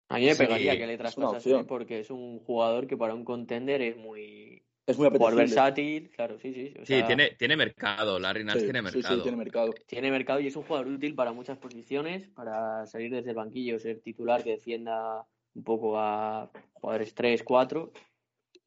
A 0.10 0.18
mí 0.20 0.26
me 0.26 0.36
Sí, 0.36 0.44
pegaría 0.44 0.78
que 0.78 0.88
le 0.88 0.98
es 0.98 1.18
una 1.18 1.30
traspasase 1.30 1.50
opción. 1.50 1.68
porque 1.68 2.00
es 2.00 2.10
un 2.12 2.40
jugador 2.40 2.88
que 2.88 2.98
para 2.98 3.14
un 3.14 3.26
contender 3.26 3.82
es 3.82 3.98
muy 3.98 4.67
es 4.88 4.98
muy 4.98 5.08
apetecible. 5.08 5.42
versátil, 5.42 6.10
claro, 6.10 6.40
sí, 6.40 6.54
sí. 6.54 6.74
o 6.82 6.86
Sí, 6.86 7.04
tiene, 7.06 7.32
tiene 7.32 7.58
mercado, 7.58 8.20
Larry 8.20 8.44
Nance 8.44 8.60
Sí, 8.60 8.66
tiene 8.72 8.82
sí, 8.82 8.88
sí, 8.88 8.94
mercado. 8.96 9.22
tiene 9.24 9.38
mercado. 9.38 9.74
tiene 9.86 10.12
mercado 10.12 10.40
y 10.40 10.48
es 10.48 10.56
un 10.56 10.64
jugador 10.64 10.88
útil 10.88 11.14
para 11.14 11.34
muchas 11.34 11.58
posiciones, 11.58 12.28
para 12.30 12.86
salir 12.86 13.12
desde 13.12 13.32
el 13.32 13.36
banquillo, 13.36 13.80
ser 13.80 14.00
titular 14.00 14.44
que 14.44 14.52
defienda 14.52 15.26
un 15.54 15.64
poco 15.64 16.00
a 16.00 16.50
jugadores 16.74 17.14
3, 17.14 17.44
4. 17.44 17.92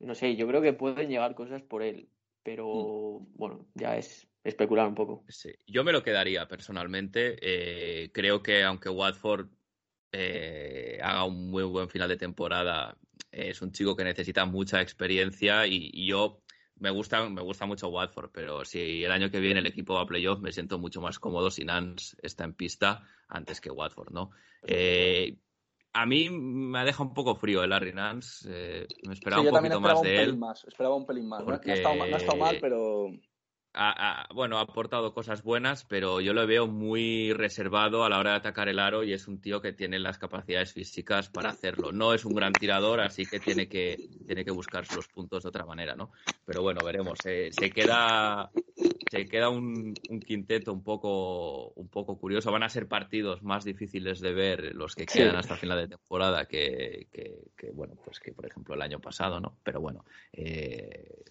No 0.01 0.15
sé, 0.15 0.37
yo 0.37 0.47
creo 0.47 0.63
que 0.63 0.73
pueden 0.73 1.09
llegar 1.09 1.35
cosas 1.35 1.63
por 1.63 1.83
él, 1.83 2.09
pero 2.43 3.21
Mm. 3.21 3.39
bueno, 3.39 3.67
ya 3.75 3.97
es 3.97 4.27
especular 4.45 4.87
un 4.89 4.95
poco. 4.95 5.25
Sí, 5.29 5.51
yo 5.67 5.85
me 5.85 5.93
lo 5.93 6.03
quedaría 6.03 6.47
personalmente. 6.49 7.37
Eh, 7.41 8.11
creo 8.13 8.43
que 8.43 8.63
aunque 8.63 8.89
Watford 8.89 9.49
eh, 10.13 10.99
haga 11.03 11.25
un 11.25 11.51
muy 11.51 11.63
buen 11.65 11.89
final 11.89 12.09
de 12.09 12.17
temporada, 12.17 12.97
eh, 13.33 13.51
es 13.51 13.63
un 13.63 13.73
chico 13.73 13.95
que 13.97 14.05
necesita 14.05 14.45
mucha 14.45 14.81
experiencia 14.81 15.67
y, 15.67 15.91
y 15.93 16.07
yo 16.07 16.41
me 16.77 16.91
gusta, 16.91 17.29
me 17.29 17.43
gusta 17.43 17.67
mucho 17.67 17.89
Watford, 17.89 18.31
pero 18.33 18.65
si 18.65 19.05
el 19.05 19.13
año 19.13 19.31
que 19.31 19.39
viene 19.41 19.61
el 19.61 19.67
equipo 19.67 19.95
va 19.95 20.03
a 20.03 20.07
playoff, 20.07 20.41
me 20.41 20.51
siento 20.53 20.79
mucho 20.79 21.01
más 21.01 21.19
cómodo 21.19 21.51
si 21.51 21.65
Nance 21.65 22.17
está 22.23 22.45
en 22.45 22.55
pista 22.55 23.03
antes 23.29 23.61
que 23.61 23.71
Watford, 23.71 24.13
¿no? 24.13 24.31
Eh, 24.67 25.37
a 25.93 26.07
mí 26.07 26.31
me 26.31 26.79
ha 26.79 26.85
dejado 26.85 27.05
un 27.09 27.15
poco 27.15 27.35
frío 27.35 27.63
el 27.65 27.71
Larry 27.71 27.93
Nance. 27.93 28.49
eh, 28.49 28.87
me 29.07 29.13
esperaba 29.13 29.43
Sí, 29.43 29.49
un 29.49 29.55
poquito 29.55 29.75
esperaba 29.75 29.95
más 29.95 30.01
un 30.01 30.07
de 30.07 30.17
pelín 30.17 30.31
él. 30.31 30.39
más, 30.39 30.65
esperaba 30.65 30.95
un 30.97 31.07
pelín 31.07 31.29
más. 31.29 31.41
No- 31.41 31.47
Porque- 31.47 31.67
No, 31.69 31.73
ha 31.73 31.77
estado, 31.77 31.95
mal- 31.97 32.11
no 32.11 32.17
ha 32.17 32.19
estado 32.19 32.39
mal, 32.39 32.59
pero 32.61 33.07
ha- 33.73 34.23
ha- 34.25 34.35
bueno, 34.35 34.59
ha 34.59 34.63
aportado 34.63 35.13
cosas 35.15 35.43
buenas, 35.43 35.85
pero 35.85 36.21
yo 36.21 36.33
lo 36.35 36.47
veo 36.47 36.67
muy 36.67 37.33
reservado 37.33 38.05
a 38.05 38.09
la 38.09 38.19
hora 38.19 38.31
de 38.33 38.37
atacar 38.39 38.69
el 38.69 38.79
aro 38.79 39.05
y 39.05 39.13
es 39.13 39.29
un 39.29 39.41
tío 39.41 39.61
que 39.63 39.73
tiene 39.73 39.99
las 39.99 40.19
capacidades 40.19 40.73
físicas 40.73 41.29
para 41.31 41.51
hacerlo. 41.51 41.93
No 41.93 42.15
es 42.15 42.25
un 42.25 42.35
gran 42.35 42.59
tirador, 42.59 43.01
así 43.01 43.27
que 43.29 43.41
tiene 43.41 43.69
que, 43.69 44.03
tiene 44.27 44.45
que 44.45 44.51
buscar 44.51 44.91
los 44.93 45.09
puntos 45.09 45.43
de 45.45 45.49
otra 45.49 45.67
manera, 45.67 45.95
¿no? 45.97 46.11
Pero 46.45 46.63
bueno, 46.63 46.83
veremos. 46.85 47.25
Eh, 47.27 47.53
se 47.53 47.73
queda, 47.73 48.53
se 49.07 49.29
queda 49.29 49.49
un, 49.51 50.01
un 50.07 50.23
quinteto 50.23 50.73
un 50.73 50.83
poco, 50.85 51.71
un 51.73 51.89
poco 51.89 52.19
curioso. 52.19 52.53
Van 52.53 52.63
a 52.63 52.69
ser 52.69 52.89
partidos 52.89 53.43
más 53.43 53.65
difíciles 53.65 54.21
de 54.21 54.33
ver 54.33 54.75
los 54.75 54.95
que 54.97 55.09
Sí. 55.09 55.19
quedan 55.19 55.37
hasta 55.37 55.57
final 55.57 55.79
de 55.79 55.89
temporada 55.89 56.47
que, 56.47 57.09
que- 57.13 57.51
que, 57.57 57.71
bueno, 57.73 57.95
pues 58.05 58.21
que 58.21 58.33
por 58.33 58.47
ejemplo 58.47 58.75
el 58.75 58.83
año 58.83 59.01
pasado, 59.01 59.41
¿no? 59.41 59.59
Pero 59.65 59.81
bueno, 59.81 60.05
eh, 60.33 61.23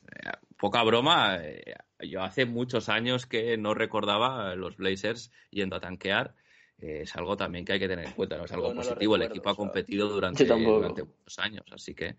poca 0.60 0.84
broma, 0.84 1.39
eh, 1.41 1.74
yo 2.01 2.22
hace 2.22 2.45
muchos 2.45 2.89
años 2.89 3.26
que 3.26 3.57
no 3.57 3.74
recordaba 3.74 4.55
los 4.55 4.78
Blazers 4.78 5.32
yendo 5.49 5.76
a 5.76 5.80
tanquear. 5.80 6.36
Eh, 6.78 7.01
es 7.03 7.16
algo 7.16 7.36
también 7.36 7.66
que 7.66 7.74
hay 7.74 7.80
que 7.80 7.88
tener 7.88 8.05
en 8.05 8.14
cuenta, 8.14 8.38
¿no? 8.38 8.45
Es 8.45 8.51
algo 8.51 8.70
no 8.70 8.76
positivo. 8.76 9.16
El 9.16 9.24
equipo 9.24 9.49
ha 9.49 9.55
competido 9.55 10.07
durante, 10.07 10.45
durante 10.45 11.03
muchos 11.03 11.39
años, 11.39 11.66
así 11.72 11.93
que 11.93 12.16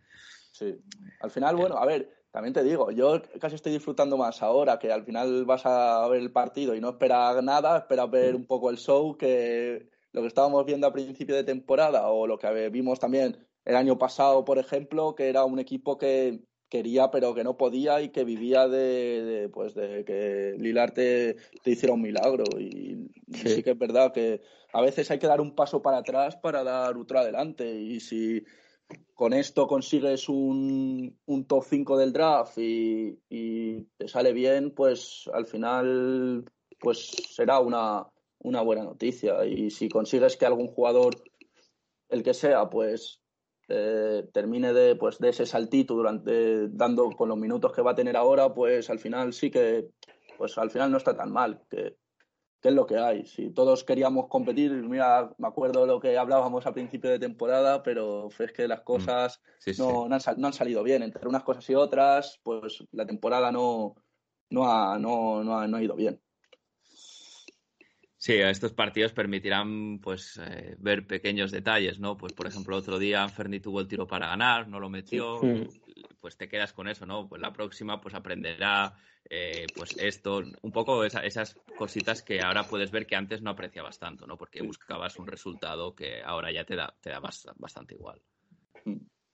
Sí. 0.53 0.77
Al 1.21 1.31
final, 1.31 1.57
bueno, 1.57 1.77
a 1.77 1.87
ver, 1.87 2.13
también 2.31 2.53
te 2.53 2.63
digo, 2.63 2.91
yo 2.91 3.23
casi 3.41 3.55
estoy 3.55 3.73
disfrutando 3.73 4.17
más 4.17 4.43
ahora, 4.43 4.79
que 4.79 4.93
al 4.93 5.05
final 5.05 5.45
vas 5.45 5.65
a 5.65 6.07
ver 6.09 6.21
el 6.21 6.33
partido 6.33 6.75
y 6.75 6.81
no 6.81 6.91
esperas 6.91 7.43
nada, 7.43 7.79
esperas 7.79 8.11
ver 8.11 8.35
un 8.35 8.47
poco 8.47 8.71
el 8.71 8.79
show 8.79 9.17
que 9.17 9.89
lo 10.13 10.23
que 10.23 10.27
estábamos 10.27 10.65
viendo 10.67 10.87
a 10.87 10.93
principio 10.93 11.37
de 11.37 11.45
temporada 11.45 12.09
o 12.09 12.27
lo 12.27 12.39
que 12.39 12.69
vimos 12.69 12.99
también 12.99 13.47
el 13.65 13.77
año 13.77 13.97
pasado, 13.99 14.45
por 14.45 14.59
ejemplo, 14.59 15.15
que 15.15 15.29
era 15.29 15.45
un 15.45 15.59
equipo 15.61 15.99
que 15.99 16.41
quería 16.71 17.11
pero 17.11 17.35
que 17.35 17.45
no 17.45 17.57
podía 17.57 18.01
y 18.01 18.11
que 18.11 18.25
vivía 18.25 18.69
de, 18.69 19.23
de, 19.23 19.49
pues 19.49 19.75
de 19.75 20.05
que 20.05 20.55
Lilar 20.57 20.93
te, 20.93 21.37
te 21.63 21.71
hiciera 21.73 21.95
un 21.95 22.03
milagro 22.03 22.45
y 22.59 23.11
sí. 23.33 23.49
sí 23.57 23.63
que 23.63 23.73
es 23.73 23.79
verdad 23.79 24.13
que 24.13 24.41
a 24.73 24.81
veces 24.81 25.11
hay 25.11 25.19
que 25.19 25.27
dar 25.27 25.41
un 25.41 25.55
paso 25.55 25.83
para 25.83 25.99
atrás 25.99 26.37
para 26.37 26.63
dar 26.63 26.97
otro 26.97 27.19
adelante 27.19 27.71
y 27.71 28.01
si 28.01 28.43
con 29.15 29.33
esto 29.33 29.67
consigues 29.67 30.29
un, 30.29 31.19
un 31.27 31.45
top 31.47 31.65
5 31.69 31.99
del 31.99 32.13
draft 32.13 32.59
y, 32.59 33.19
y, 33.29 33.83
te 33.97 34.09
sale 34.09 34.33
bien, 34.33 34.73
pues 34.75 35.29
al 35.33 35.47
final 35.47 36.45
pues 36.79 37.11
será 37.29 37.61
una, 37.61 38.07
una 38.39 38.63
buena 38.63 38.85
noticia. 38.85 39.45
Y 39.45 39.71
si 39.71 39.89
consigues 39.89 40.37
que 40.37 40.47
algún 40.47 40.69
jugador, 40.69 41.23
el 42.09 42.23
que 42.23 42.35
sea, 42.35 42.69
pues 42.71 43.20
eh, 43.71 44.29
termine 44.33 44.73
de, 44.73 44.97
pues, 44.97 45.19
de 45.19 45.29
ese 45.31 45.47
saltito 45.47 45.95
durante 45.95 46.69
dando 46.69 47.11
con 47.11 47.29
los 47.29 47.39
minutos 47.39 47.73
que 47.73 47.83
va 47.83 47.93
a 47.93 47.95
tener 47.95 48.17
ahora, 48.17 48.53
pues 48.53 48.91
al 48.91 48.99
final 48.99 49.33
sí 49.33 49.51
que 49.51 49.89
pues 50.37 50.57
al 50.57 50.71
final 50.71 50.91
no 50.91 50.97
está 50.97 51.15
tan 51.15 51.31
mal. 51.31 51.61
Que, 51.71 51.97
que 52.61 52.69
es 52.69 52.75
lo 52.75 52.87
que 52.87 52.99
hay. 52.99 53.27
Si 53.27 53.51
todos 53.51 53.85
queríamos 53.85 54.29
competir, 54.29 54.71
mira, 54.73 55.33
me 55.39 55.49
acuerdo 55.49 55.87
lo 55.87 56.01
que 56.01 56.19
hablábamos 56.19 56.67
a 56.67 56.73
principio 56.73 57.11
de 57.11 57.19
temporada, 57.19 57.83
pero 57.83 58.29
es 58.39 58.53
que 58.53 58.69
las 58.69 58.83
cosas 58.83 59.41
sí, 59.59 59.73
sí. 59.73 59.83
No, 59.83 60.09
no, 60.09 60.15
han, 60.15 60.21
no, 60.39 60.47
han, 60.47 60.53
salido 60.53 60.83
bien. 60.83 61.03
Entre 61.03 61.27
unas 61.27 61.43
cosas 61.43 61.69
y 61.71 61.75
otras, 61.75 62.41
pues 62.43 62.85
la 62.93 63.07
temporada 63.07 63.51
no, 63.51 63.97
no, 64.51 64.71
ha, 64.71 64.99
no, 64.99 65.43
no, 65.43 65.59
ha, 65.59 65.67
no 65.67 65.77
ha 65.77 65.83
ido 65.83 65.95
bien. 65.95 66.21
Sí, 68.23 68.35
estos 68.35 68.75
partidos 68.75 69.15
permitirán 69.15 69.99
pues 69.99 70.39
eh, 70.45 70.77
ver 70.79 71.07
pequeños 71.07 71.51
detalles, 71.51 71.99
¿no? 71.99 72.19
Pues 72.19 72.35
por 72.35 72.47
ejemplo, 72.47 72.77
otro 72.77 72.99
día 72.99 73.23
Anferni 73.23 73.61
tuvo 73.61 73.81
el 73.81 73.89
tiro 73.89 74.07
para 74.07 74.27
ganar, 74.27 74.69
no 74.69 74.79
lo 74.79 74.91
metió, 74.91 75.41
sí. 75.41 75.67
pues 76.21 76.37
te 76.37 76.47
quedas 76.47 76.75
con 76.75 76.87
eso, 76.87 77.07
¿no? 77.07 77.27
Pues 77.27 77.41
la 77.41 77.51
próxima 77.51 77.99
pues 77.99 78.15
aprenderá 78.15 78.93
eh, 79.31 79.65
pues 79.75 79.97
esto, 79.99 80.43
un 80.61 80.71
poco 80.71 81.03
esa, 81.03 81.25
esas 81.25 81.57
cositas 81.79 82.21
que 82.21 82.43
ahora 82.43 82.65
puedes 82.65 82.91
ver 82.91 83.07
que 83.07 83.17
antes 83.17 83.41
no 83.41 83.49
apreciabas 83.49 83.99
tanto, 83.99 84.27
¿no? 84.27 84.37
Porque 84.37 84.61
buscabas 84.61 85.19
un 85.19 85.27
resultado 85.27 85.95
que 85.95 86.21
ahora 86.23 86.53
ya 86.53 86.65
te 86.65 86.77
da, 86.77 86.95
te 87.01 87.09
da 87.09 87.21
bastante 87.21 87.95
igual. 87.95 88.21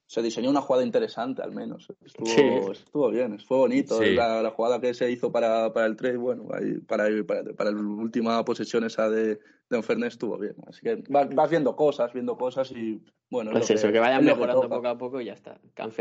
Se 0.06 0.22
diseñó 0.22 0.50
una 0.50 0.60
jugada 0.60 0.84
interesante, 0.84 1.42
al 1.42 1.52
menos. 1.52 1.88
Estuvo, 2.04 2.26
sí. 2.26 2.42
estuvo 2.72 3.10
bien, 3.10 3.38
fue 3.40 3.58
bonito. 3.58 3.98
Sí. 3.98 4.14
La, 4.14 4.40
la, 4.40 4.50
jugada 4.50 4.80
que 4.80 4.94
se 4.94 5.10
hizo 5.10 5.32
para, 5.32 5.72
para 5.72 5.86
el 5.86 5.96
trade, 5.96 6.16
bueno, 6.16 6.46
ahí, 6.52 6.78
para, 6.78 7.08
para, 7.26 7.42
para, 7.54 7.72
la 7.72 7.80
última 7.80 8.44
posesión 8.44 8.84
esa 8.84 9.10
de, 9.10 9.40
de 9.68 9.82
Fernández 9.82 10.14
estuvo 10.14 10.38
bien. 10.38 10.54
Así 10.66 10.80
que 10.82 11.02
vas, 11.08 11.28
vas, 11.34 11.50
viendo 11.50 11.74
cosas, 11.74 12.12
viendo 12.12 12.36
cosas 12.36 12.70
y 12.70 13.02
bueno. 13.30 13.50
Pues 13.50 13.68
eso, 13.70 13.88
que, 13.88 13.94
que 13.94 13.98
vayan 13.98 14.24
mejorando 14.24 14.62
que 14.62 14.68
poco 14.68 14.88
a 14.88 14.96
poco 14.96 15.20
y 15.20 15.24
ya 15.24 15.32
está. 15.32 15.60
Claro, 15.74 15.92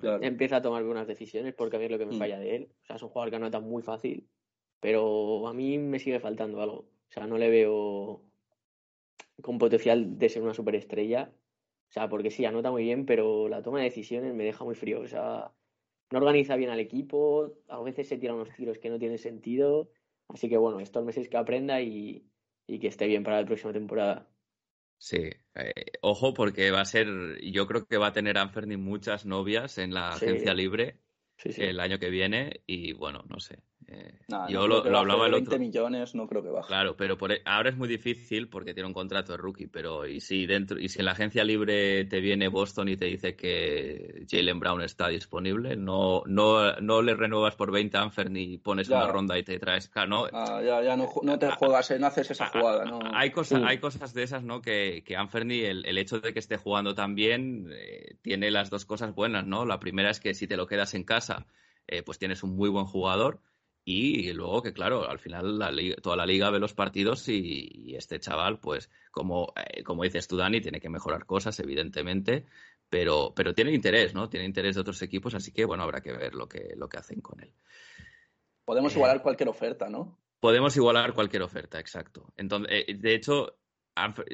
claro. 0.00 0.22
empieza 0.22 0.56
a 0.56 0.62
tomar 0.62 0.80
algunas 0.80 1.06
decisiones 1.06 1.54
porque 1.54 1.76
a 1.76 1.78
mí 1.78 1.84
es 1.84 1.90
lo 1.90 1.98
que 1.98 2.06
me 2.06 2.18
falla 2.18 2.38
mm. 2.38 2.40
de 2.40 2.56
él. 2.56 2.68
O 2.82 2.84
sea, 2.84 2.96
es 2.96 3.02
un 3.02 3.10
jugador 3.10 3.30
que 3.30 3.36
anota 3.36 3.60
muy 3.60 3.82
fácil, 3.82 4.26
pero 4.80 5.46
a 5.46 5.54
mí 5.54 5.78
me 5.78 6.00
sigue 6.00 6.18
faltando 6.18 6.60
algo. 6.60 6.78
O 6.78 7.12
sea, 7.12 7.26
no 7.26 7.38
le 7.38 7.48
veo 7.48 8.22
con 9.42 9.58
potencial 9.58 10.18
de 10.18 10.28
ser 10.28 10.42
una 10.42 10.54
superestrella. 10.54 11.30
O 11.88 11.92
sea, 11.92 12.08
porque 12.08 12.30
sí, 12.30 12.44
anota 12.44 12.70
muy 12.70 12.82
bien, 12.84 13.06
pero 13.06 13.48
la 13.48 13.62
toma 13.62 13.78
de 13.78 13.84
decisiones 13.84 14.34
me 14.34 14.44
deja 14.44 14.64
muy 14.64 14.74
frío. 14.74 15.00
O 15.00 15.08
sea, 15.08 15.52
no 16.10 16.18
organiza 16.18 16.56
bien 16.56 16.70
al 16.70 16.80
equipo, 16.80 17.58
a 17.68 17.80
veces 17.82 18.08
se 18.08 18.18
tira 18.18 18.34
unos 18.34 18.52
tiros 18.54 18.78
que 18.78 18.90
no 18.90 18.98
tienen 18.98 19.18
sentido. 19.18 19.90
Así 20.28 20.48
que 20.48 20.56
bueno, 20.56 20.80
estos 20.80 21.04
meses 21.04 21.28
que 21.28 21.36
aprenda 21.36 21.80
y, 21.82 22.28
y 22.66 22.78
que 22.80 22.88
esté 22.88 23.06
bien 23.06 23.22
para 23.24 23.40
la 23.40 23.46
próxima 23.46 23.72
temporada. 23.72 24.28
Sí, 24.98 25.30
eh, 25.54 25.72
ojo 26.02 26.32
porque 26.34 26.70
va 26.70 26.80
a 26.80 26.84
ser, 26.84 27.06
yo 27.42 27.66
creo 27.66 27.86
que 27.86 27.98
va 27.98 28.08
a 28.08 28.12
tener 28.12 28.38
Anferni 28.38 28.76
muchas 28.76 29.26
novias 29.26 29.78
en 29.78 29.92
la 29.94 30.08
Sí. 30.08 30.26
agencia 30.26 30.54
libre 30.54 31.00
Sí, 31.38 31.52
sí. 31.52 31.62
el 31.62 31.80
año 31.80 31.98
que 31.98 32.10
viene 32.10 32.62
y 32.66 32.92
bueno, 32.94 33.24
no 33.28 33.40
sé. 33.40 33.62
Eh, 33.88 34.18
Nah, 34.28 34.48
yo 34.48 34.66
no 34.66 34.82
lo, 34.82 34.98
hablaba 34.98 35.26
el 35.26 35.32
20 35.32 35.50
otro. 35.50 35.60
millones, 35.60 36.14
no 36.16 36.26
creo 36.26 36.42
que 36.42 36.48
baje. 36.50 36.66
Claro, 36.66 36.96
pero 36.96 37.16
por, 37.16 37.30
e- 37.30 37.42
ahora 37.44 37.70
es 37.70 37.76
muy 37.76 37.86
difícil 37.88 38.48
porque 38.48 38.74
tiene 38.74 38.88
un 38.88 38.92
contrato 38.92 39.30
de 39.32 39.38
rookie, 39.38 39.68
pero 39.68 40.06
y 40.06 40.20
si 40.20 40.44
dentro 40.46 40.78
y 40.78 40.88
si 40.88 40.98
en 40.98 41.04
la 41.04 41.12
agencia 41.12 41.44
libre 41.44 42.04
te 42.06 42.20
viene 42.20 42.48
Boston 42.48 42.88
y 42.88 42.96
te 42.96 43.04
dice 43.04 43.36
que 43.36 44.24
Jalen 44.28 44.58
Brown 44.58 44.82
está 44.82 45.06
disponible, 45.08 45.76
no 45.76 46.22
no 46.26 46.72
no 46.80 47.02
le 47.02 47.14
renuevas 47.14 47.54
por 47.54 47.70
20 47.70 47.96
a 47.96 48.02
Anfer 48.02 48.30
ni 48.30 48.58
pones 48.58 48.88
Ya. 48.88 48.96
una 48.96 49.06
ronda 49.12 49.38
y 49.38 49.44
te 49.44 49.58
traes, 49.60 49.88
claro, 49.88 50.08
no, 50.08 50.26
Ah, 50.32 50.60
ya, 50.64 50.82
ya 50.82 50.96
no, 50.96 51.08
no 51.22 51.38
te 51.38 51.48
juegas, 51.52 51.90
eh, 51.92 51.98
no 52.00 52.08
haces 52.08 52.30
esa 52.32 52.46
jugada. 52.48 52.84
No. 52.84 52.98
hay 53.14 53.30
cosas, 53.30 53.62
hay 53.64 53.78
cosas 53.78 54.12
de 54.12 54.24
esas, 54.24 54.42
¿no? 54.42 54.60
Que, 54.60 55.04
que 55.04 55.14
Anferni, 55.16 55.60
el, 55.60 55.86
el 55.86 55.96
hecho 55.98 56.18
de 56.18 56.32
que 56.32 56.40
esté 56.40 56.56
jugando 56.56 56.94
tan 56.96 57.14
bien, 57.14 57.68
eh, 57.72 58.16
tiene 58.22 58.50
las 58.50 58.68
dos 58.70 58.84
cosas 58.84 59.14
buenas, 59.14 59.46
¿no? 59.46 59.64
La 59.64 59.78
primera 59.78 60.10
es 60.10 60.18
que 60.18 60.34
si 60.34 60.48
te 60.48 60.56
lo 60.56 60.66
quedas 60.66 60.94
en 60.94 61.04
casa, 61.04 61.46
eh, 61.86 62.02
pues 62.02 62.18
tienes 62.18 62.42
un 62.42 62.56
muy 62.56 62.68
buen 62.68 62.86
jugador. 62.86 63.38
Y 63.88 64.32
luego 64.32 64.62
que, 64.64 64.72
claro, 64.72 65.08
al 65.08 65.20
final 65.20 65.60
la 65.60 65.70
liga- 65.70 65.94
toda 66.02 66.16
la 66.16 66.26
liga 66.26 66.50
ve 66.50 66.58
los 66.58 66.74
partidos 66.74 67.28
y, 67.28 67.70
y 67.72 67.94
este 67.94 68.18
chaval, 68.18 68.58
pues, 68.58 68.90
como, 69.12 69.52
eh, 69.54 69.84
como 69.84 70.02
dices 70.02 70.26
tú, 70.26 70.36
Dani, 70.36 70.60
tiene 70.60 70.80
que 70.80 70.88
mejorar 70.88 71.24
cosas, 71.24 71.60
evidentemente, 71.60 72.46
pero, 72.88 73.32
pero 73.36 73.54
tiene 73.54 73.72
interés, 73.72 74.12
¿no? 74.12 74.28
Tiene 74.28 74.44
interés 74.44 74.74
de 74.74 74.80
otros 74.80 75.00
equipos, 75.02 75.36
así 75.36 75.52
que, 75.52 75.64
bueno, 75.64 75.84
habrá 75.84 76.00
que 76.00 76.10
ver 76.12 76.34
lo 76.34 76.48
que, 76.48 76.74
lo 76.76 76.88
que 76.88 76.96
hacen 76.98 77.20
con 77.20 77.40
él. 77.40 77.52
Podemos 78.64 78.92
Eh, 78.92 78.96
igualar 78.96 79.22
cualquier 79.22 79.48
oferta, 79.50 79.88
¿no? 79.88 80.18
Podemos 80.40 80.76
igualar 80.76 81.12
cualquier 81.14 81.42
oferta, 81.42 81.78
exacto. 81.78 82.32
Entonces, 82.36 82.84
eh, 82.88 82.94
de 82.98 83.14
hecho, 83.14 83.56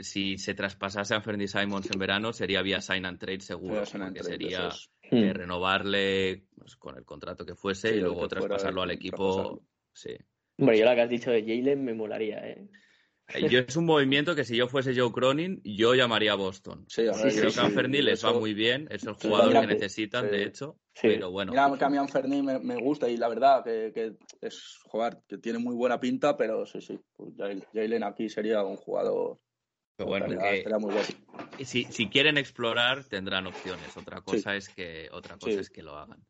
si 0.00 0.38
se 0.38 0.55
traspasase 0.55 1.12
a 1.12 1.18
Anthony 1.18 1.46
Simons 1.46 1.90
en 1.90 1.98
verano, 1.98 2.32
sería 2.32 2.62
vía 2.62 2.80
sign 2.80 3.05
and 3.05 3.18
trade 3.18 3.40
seguro, 3.42 3.84
sign 3.84 4.00
and 4.00 4.16
porque 4.16 4.20
trade, 4.22 4.50
sería 4.50 4.70
es. 5.17 5.23
eh, 5.25 5.33
Mm. 5.33 5.35
renovarle 5.35 6.45
pues, 6.57 6.77
con 6.77 6.97
el 6.97 7.05
contrato 7.05 7.45
que 7.47 7.55
fuese 7.55 7.91
Sí, 7.91 7.95
y 7.97 8.01
luego 8.01 8.17
fuera, 8.21 8.29
traspasarlo 8.29 8.83
al 8.83 8.91
eh, 8.91 8.95
equipo. 8.95 9.63
Sí. 9.93 10.17
Hombre, 10.59 10.79
yo 10.79 10.85
lo 10.85 10.95
que 10.95 11.01
has 11.01 11.11
dicho 11.11 11.31
de 11.31 11.43
Jalen 11.43 11.85
me 11.85 11.95
molaría, 11.95 12.39
¿eh? 12.49 12.69
Eh, 13.35 13.49
Yo 13.49 13.61
es 13.61 13.77
un 13.77 13.87
movimiento 13.87 14.35
que 14.35 14.45
si 14.45 14.57
yo 14.57 14.69
fuese 14.69 14.95
Joe 14.95 15.11
Cronin, 15.13 15.61
yo 15.65 15.95
llamaría 15.95 16.33
a 16.33 16.35
Boston. 16.35 16.85
Sí, 16.89 17.03
a 17.03 17.13
ver, 17.13 17.31
sí, 17.31 17.39
Creo 17.39 17.51
sí, 17.51 17.55
que 17.57 17.61
a 17.63 17.65
Anferni 17.67 18.03
les 18.03 18.23
va 18.25 18.33
muy 18.35 18.53
bien, 18.53 18.89
es 18.91 19.05
el 19.05 19.15
jugador 19.15 19.49
mira 19.49 19.61
que 19.63 19.67
necesitan, 19.69 20.25
sí. 20.27 20.31
de 20.33 20.45
hecho, 20.45 20.77
Sí. 20.95 21.09
pero 21.09 21.31
bueno. 21.31 21.53
Mira, 21.53 21.73
que 21.79 21.85
a 21.85 21.89
mí 21.89 21.97
Anferni 21.97 22.43
me, 22.43 22.59
me 22.59 22.77
gusta 22.77 23.09
y 23.09 23.17
la 23.17 23.29
verdad 23.29 23.65
que, 23.65 23.93
que 23.95 24.17
es 24.41 24.79
jugar, 24.85 25.23
que 25.27 25.39
tiene 25.39 25.59
muy 25.59 25.75
buena 25.75 25.99
pinta, 25.99 26.37
pero 26.37 26.67
sí, 26.67 26.81
sí. 26.83 26.99
Pues 27.17 27.31
Jalen 27.73 28.03
aquí 28.05 28.29
sería 28.29 28.63
un 28.65 28.77
jugador. 28.77 29.39
Pero 29.97 30.09
bueno, 30.09 30.26
muy 30.26 30.93
bueno. 30.93 31.09
si, 31.64 31.84
si 31.84 32.09
quieren 32.09 32.38
explorar, 32.38 33.05
tendrán 33.05 33.47
opciones. 33.47 33.97
Otra 33.97 34.20
cosa 34.22 34.57
es 34.57 34.68
que 34.68 35.09
otra 35.12 35.36
cosa 35.36 35.53
Sí. 35.55 35.59
es 35.61 35.70
que 35.70 35.82
lo 35.82 35.97
hagan. 35.97 36.24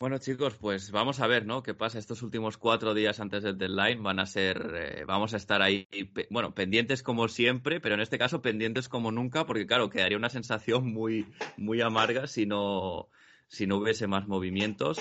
Bueno, 0.00 0.18
chicos, 0.18 0.56
pues 0.56 0.90
vamos 0.90 1.20
a 1.20 1.26
ver, 1.28 1.46
¿no? 1.46 1.62
¿Qué 1.62 1.72
pasa? 1.72 1.98
Estos 1.98 2.22
últimos 2.22 2.58
cuatro 2.58 2.92
días 2.94 3.20
antes 3.20 3.42
del 3.44 3.56
deadline 3.56 4.02
van 4.02 4.18
a 4.18 4.26
ser, 4.26 4.72
eh, 4.74 5.04
vamos 5.06 5.32
a 5.34 5.36
estar 5.36 5.62
ahí, 5.62 5.88
bueno, 6.30 6.52
pendientes 6.52 7.02
como 7.02 7.28
siempre, 7.28 7.80
pero 7.80 7.94
en 7.94 8.00
este 8.00 8.18
caso 8.18 8.42
pendientes 8.42 8.88
como 8.88 9.12
nunca, 9.12 9.46
porque 9.46 9.66
claro, 9.66 9.88
quedaría 9.88 10.18
una 10.18 10.28
sensación 10.30 10.92
muy, 10.92 11.26
muy 11.56 11.80
amarga 11.80 12.26
si 12.26 12.44
no, 12.44 13.08
si 13.46 13.66
no 13.66 13.76
hubiese 13.76 14.06
más 14.08 14.26
movimientos. 14.26 14.98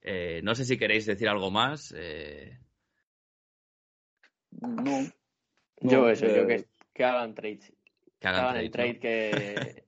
Eh, 0.00 0.40
no 0.42 0.54
sé 0.54 0.64
si 0.64 0.78
queréis 0.78 1.04
decir 1.06 1.28
algo 1.28 1.50
más. 1.50 1.92
eh, 1.96 2.58
No. 4.62 5.06
Yo 5.80 6.02
no, 6.02 6.08
eso, 6.10 6.26
eh, 6.26 6.30
creo 6.32 6.46
que, 6.46 6.64
que 6.92 7.04
hagan 7.04 7.34
trades. 7.34 7.68
que 7.68 7.74
Que 8.20 8.28
hagan 8.28 8.56
el 8.56 8.70
trade, 8.70 8.98
que, 8.98 9.30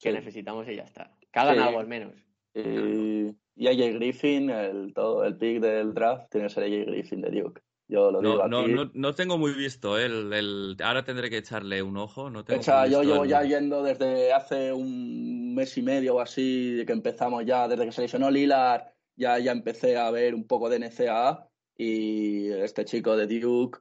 que 0.00 0.10
Sí. 0.10 0.12
necesitamos 0.12 0.68
y 0.68 0.76
ya 0.76 0.82
está. 0.84 1.16
Que 1.32 1.38
hagan 1.38 1.56
Sí. 1.56 1.62
algo 1.62 1.80
al 1.80 1.86
menos. 1.86 2.14
Y, 2.54 3.26
y 3.56 3.68
AJ 3.68 3.94
Griffin, 3.94 4.50
el, 4.50 4.92
todo, 4.94 5.24
el 5.24 5.36
pick 5.36 5.60
del 5.60 5.94
draft, 5.94 6.30
tiene 6.30 6.48
que 6.48 6.54
ser 6.54 6.64
AJ 6.64 6.86
Griffin 6.90 7.20
de 7.20 7.30
Duke. 7.30 7.60
Yo 7.88 8.10
lo 8.12 8.22
¿no? 8.22 8.30
digo 8.32 8.48
No, 8.48 8.60
aquí. 8.60 8.72
no, 8.72 8.90
no 8.94 9.14
tengo 9.14 9.36
muy 9.36 9.52
visto, 9.52 9.98
¿eh? 9.98 10.06
el, 10.06 10.32
el- 10.32 10.76
ahora 10.82 11.04
tendré 11.04 11.28
que 11.28 11.38
echarle 11.38 11.82
un 11.82 11.96
ojo. 11.96 12.30
No 12.30 12.44
tengo 12.44 12.60
O 12.60 12.62
sea, 12.62 12.82
muy 12.82 12.90
yo 12.90 13.02
llevo 13.02 13.24
el- 13.24 13.30
ya 13.30 13.42
yendo 13.42 13.82
desde 13.82 14.32
hace 14.32 14.72
un 14.72 15.54
mes 15.54 15.76
y 15.76 15.82
medio 15.82 16.16
o 16.16 16.20
así, 16.20 16.74
de 16.74 16.86
que 16.86 16.92
empezamos 16.92 17.44
ya, 17.44 17.66
desde 17.68 17.84
que 17.86 17.92
se 17.92 18.02
lesionó 18.02 18.30
Lilar, 18.30 18.92
ya, 19.16 19.38
ya 19.40 19.50
empecé 19.52 19.96
a 19.96 20.10
ver 20.12 20.34
un 20.36 20.46
poco 20.46 20.68
de 20.68 20.78
NCAA 20.78 21.48
y 21.76 22.48
este 22.52 22.84
chico 22.84 23.16
de 23.16 23.26
Duke, 23.26 23.80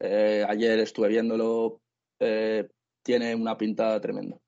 eh, 0.00 0.44
ayer 0.48 0.78
estuve 0.80 1.08
viéndolo, 1.08 1.80
eh, 2.20 2.68
tiene 3.02 3.34
una 3.34 3.56
pinta 3.56 4.00
tremenda. 4.00 4.38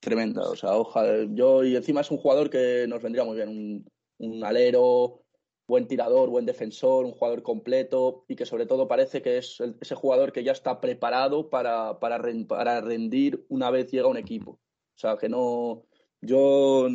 Tremenda, 0.00 0.42
o 0.48 0.56
sea, 0.56 0.76
ojalá, 0.76 1.26
yo 1.30 1.62
y 1.62 1.76
encima 1.76 2.00
es 2.00 2.10
un 2.10 2.16
jugador 2.16 2.48
que 2.48 2.86
nos 2.88 3.02
vendría 3.02 3.24
muy 3.24 3.36
bien, 3.36 3.48
un, 3.48 3.90
un 4.18 4.44
alero, 4.44 5.24
buen 5.70 5.86
tirador, 5.86 6.28
buen 6.28 6.44
defensor, 6.44 7.04
un 7.04 7.12
jugador 7.12 7.42
completo 7.42 8.24
y 8.26 8.34
que 8.34 8.44
sobre 8.44 8.66
todo 8.66 8.88
parece 8.88 9.22
que 9.22 9.38
es 9.38 9.62
ese 9.80 9.94
jugador 9.94 10.32
que 10.32 10.42
ya 10.42 10.52
está 10.52 10.80
preparado 10.80 11.48
para, 11.48 12.00
para, 12.00 12.20
para 12.48 12.80
rendir 12.80 13.46
una 13.48 13.70
vez 13.70 13.90
llega 13.90 14.06
a 14.06 14.10
un 14.10 14.16
equipo. 14.16 14.52
O 14.52 14.98
sea, 14.98 15.16
que 15.16 15.28
no. 15.28 15.84
Yo, 16.20 16.88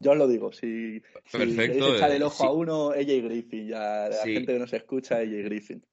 yo 0.00 0.10
os 0.10 0.18
lo 0.18 0.26
digo, 0.26 0.52
si, 0.52 1.00
Perfecto, 1.30 1.86
si 1.86 1.94
echar 1.94 2.10
el 2.10 2.24
ojo 2.24 2.44
a 2.44 2.52
uno, 2.52 2.90
AJ 2.90 3.22
Griffin, 3.22 3.68
ya 3.68 4.08
la 4.08 4.16
gente 4.24 4.52
que 4.52 4.58
nos 4.58 4.72
escucha, 4.72 5.18
AJ 5.18 5.44
Griffin. 5.44 5.86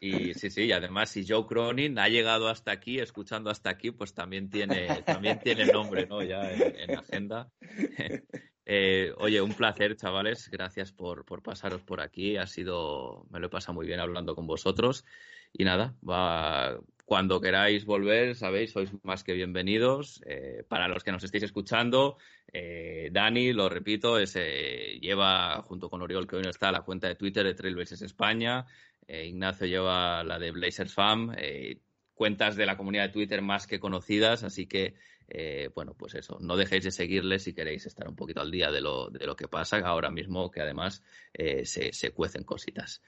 Y 0.00 0.34
sí, 0.34 0.50
sí, 0.50 0.64
y 0.64 0.72
además 0.72 1.10
si 1.10 1.26
Joe 1.26 1.46
Cronin 1.46 1.98
ha 1.98 2.08
llegado 2.08 2.48
hasta 2.48 2.70
aquí, 2.70 3.00
escuchando 3.00 3.50
hasta 3.50 3.70
aquí, 3.70 3.90
pues 3.90 4.14
también 4.14 4.48
tiene, 4.48 5.02
también 5.02 5.40
tiene 5.40 5.66
nombre, 5.66 6.06
¿no? 6.06 6.22
Ya 6.22 6.50
en, 6.52 6.92
la 6.92 7.00
agenda. 7.00 7.50
Eh, 8.70 9.14
oye, 9.16 9.40
un 9.40 9.54
placer, 9.54 9.96
chavales. 9.96 10.50
Gracias 10.50 10.92
por, 10.92 11.24
por, 11.24 11.42
pasaros 11.42 11.80
por 11.80 12.02
aquí. 12.02 12.36
Ha 12.36 12.46
sido, 12.46 13.26
me 13.30 13.40
lo 13.40 13.46
he 13.46 13.48
pasado 13.48 13.72
muy 13.72 13.86
bien 13.86 13.98
hablando 13.98 14.34
con 14.34 14.46
vosotros. 14.46 15.06
Y 15.54 15.64
nada, 15.64 15.94
va, 16.06 16.78
cuando 17.08 17.40
queráis 17.40 17.86
volver, 17.86 18.34
sabéis, 18.34 18.72
sois 18.72 18.90
más 19.02 19.24
que 19.24 19.32
bienvenidos. 19.32 20.20
Eh, 20.26 20.62
para 20.68 20.88
los 20.88 21.02
que 21.02 21.10
nos 21.10 21.24
estéis 21.24 21.44
escuchando, 21.44 22.18
eh, 22.52 23.08
Dani, 23.10 23.54
lo 23.54 23.70
repito, 23.70 24.18
ese, 24.18 24.98
lleva 25.00 25.62
junto 25.62 25.88
con 25.88 26.02
Oriol, 26.02 26.26
que 26.26 26.36
hoy 26.36 26.42
no 26.42 26.50
está, 26.50 26.70
la 26.70 26.82
cuenta 26.82 27.08
de 27.08 27.14
Twitter 27.14 27.46
de 27.46 27.54
Trailblazers 27.54 28.02
España. 28.02 28.66
Eh, 29.06 29.24
Ignacio 29.24 29.66
lleva 29.66 30.22
la 30.22 30.38
de 30.38 30.50
Blazers 30.50 30.92
Fam, 30.92 31.32
eh, 31.38 31.78
cuentas 32.12 32.56
de 32.56 32.66
la 32.66 32.76
comunidad 32.76 33.04
de 33.04 33.14
Twitter 33.14 33.40
más 33.40 33.66
que 33.66 33.80
conocidas, 33.80 34.44
así 34.44 34.66
que, 34.66 34.94
eh, 35.28 35.70
bueno, 35.74 35.94
pues 35.94 36.14
eso, 36.14 36.36
no 36.42 36.58
dejéis 36.58 36.84
de 36.84 36.90
seguirles 36.90 37.44
si 37.44 37.54
queréis 37.54 37.86
estar 37.86 38.06
un 38.06 38.16
poquito 38.16 38.42
al 38.42 38.50
día 38.50 38.70
de 38.70 38.82
lo, 38.82 39.08
de 39.08 39.24
lo 39.24 39.34
que 39.34 39.48
pasa 39.48 39.78
ahora 39.78 40.10
mismo, 40.10 40.50
que 40.50 40.60
además 40.60 41.02
se, 41.32 41.94
se, 41.94 42.10
cuecen 42.10 42.44
cositas. 42.44 43.00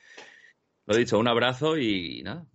Lo 0.86 0.96
dicho, 0.96 1.18
un 1.18 1.28
abrazo 1.28 1.78
y 1.78 2.22
nada, 2.24 2.46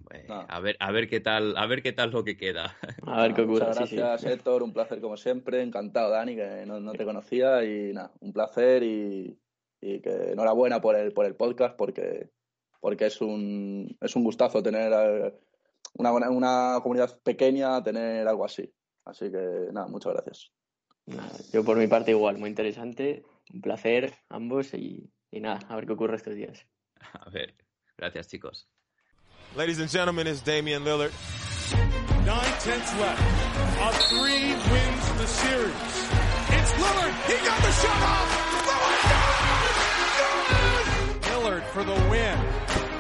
a 0.49 0.59
ver, 0.59 0.75
a 0.79 0.91
ver 0.91 1.07
qué 1.07 1.19
tal, 1.19 1.55
a 1.57 1.65
ver 1.67 1.81
qué 1.81 1.93
tal 1.93 2.11
lo 2.11 2.23
que 2.23 2.35
queda. 2.35 2.75
A 3.03 3.21
ver 3.21 3.33
qué 3.33 3.41
ocurre. 3.41 3.67
Muchas 3.67 3.91
gracias, 3.91 4.25
Héctor, 4.25 4.63
un 4.63 4.73
placer 4.73 4.99
como 4.99 5.15
siempre, 5.15 5.61
encantado, 5.61 6.11
Dani, 6.11 6.35
que 6.35 6.65
no, 6.65 6.79
no 6.79 6.91
te 6.93 7.05
conocía 7.05 7.63
y 7.63 7.93
nada, 7.93 8.11
un 8.19 8.33
placer 8.33 8.83
y, 8.83 9.39
y 9.79 10.01
que 10.01 10.31
enhorabuena 10.31 10.81
por 10.81 10.95
el, 10.95 11.13
por 11.13 11.25
el 11.25 11.35
podcast 11.35 11.77
porque 11.77 12.29
porque 12.85 13.07
es 13.07 13.19
un, 13.19 13.97
es 13.99 14.15
un 14.15 14.23
gustazo 14.23 14.61
tener 14.61 14.93
eh, 14.93 15.33
una, 15.95 16.11
una 16.29 16.79
comunidad 16.83 17.19
pequeña, 17.23 17.81
tener 17.81 18.27
algo 18.27 18.45
así. 18.45 18.71
Así 19.05 19.31
que 19.31 19.69
nada, 19.71 19.87
muchas 19.87 20.13
gracias. 20.13 20.51
Yo 21.51 21.63
por 21.63 21.77
mi 21.77 21.87
parte 21.87 22.11
igual, 22.11 22.37
muy 22.37 22.49
interesante, 22.49 23.23
un 23.51 23.61
placer 23.61 24.13
ambos 24.29 24.75
y, 24.75 25.11
y 25.31 25.39
nada, 25.39 25.61
a 25.67 25.75
ver 25.75 25.87
qué 25.87 25.93
ocurre 25.93 26.17
estos 26.17 26.35
días. 26.35 26.67
A 27.13 27.27
ver, 27.31 27.55
gracias 27.97 28.27
chicos. 28.27 28.65
Ladies 29.55 29.79
and 29.79 29.89
gentlemen, 29.89 30.27
it's 30.27 30.41
Damian 30.41 30.83
Lillard. 30.83 31.11
Nine 32.25 32.53
tenths 32.59 32.93
left. 32.99 33.21
A 33.81 33.91
three 34.09 34.53
wins 34.53 35.11
the 35.19 35.27
series. 35.27 35.75
It's 36.57 36.71
Lillard. 36.73 37.13
He 37.27 37.37
got 37.45 37.61
the 37.61 37.71
shot 37.71 38.01
off. 38.03 38.29
Lillard! 41.23 41.63
Lillard 41.63 41.63
for 41.73 41.83
the 41.83 41.93
win. 42.09 42.37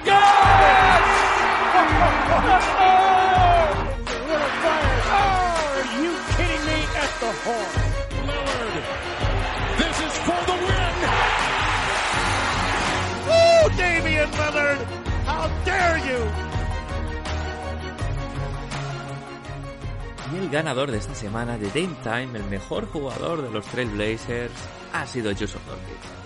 Oh, 5.07 5.75
are 5.75 5.87
you 6.01 6.11
kidding 6.35 6.63
me? 6.65 6.79
At 6.95 7.11
the 7.19 7.31
horn. 7.43 7.71
Lillard. 8.27 8.54
How 14.25 15.49
dare 15.65 15.99
you? 16.01 16.17
Y 20.33 20.37
el 20.37 20.49
ganador 20.49 20.89
de 20.89 20.97
esta 20.97 21.13
semana 21.13 21.57
de 21.59 21.67
Dame 21.67 21.95
Time, 22.03 22.39
el 22.39 22.45
mejor 22.45 22.87
jugador 22.87 23.43
de 23.43 23.51
los 23.51 23.65
Trailblazers, 23.65 24.51
ha 24.93 25.05
sido 25.05 25.31
Joseph 25.31 25.61
Nurkic. 25.67 26.25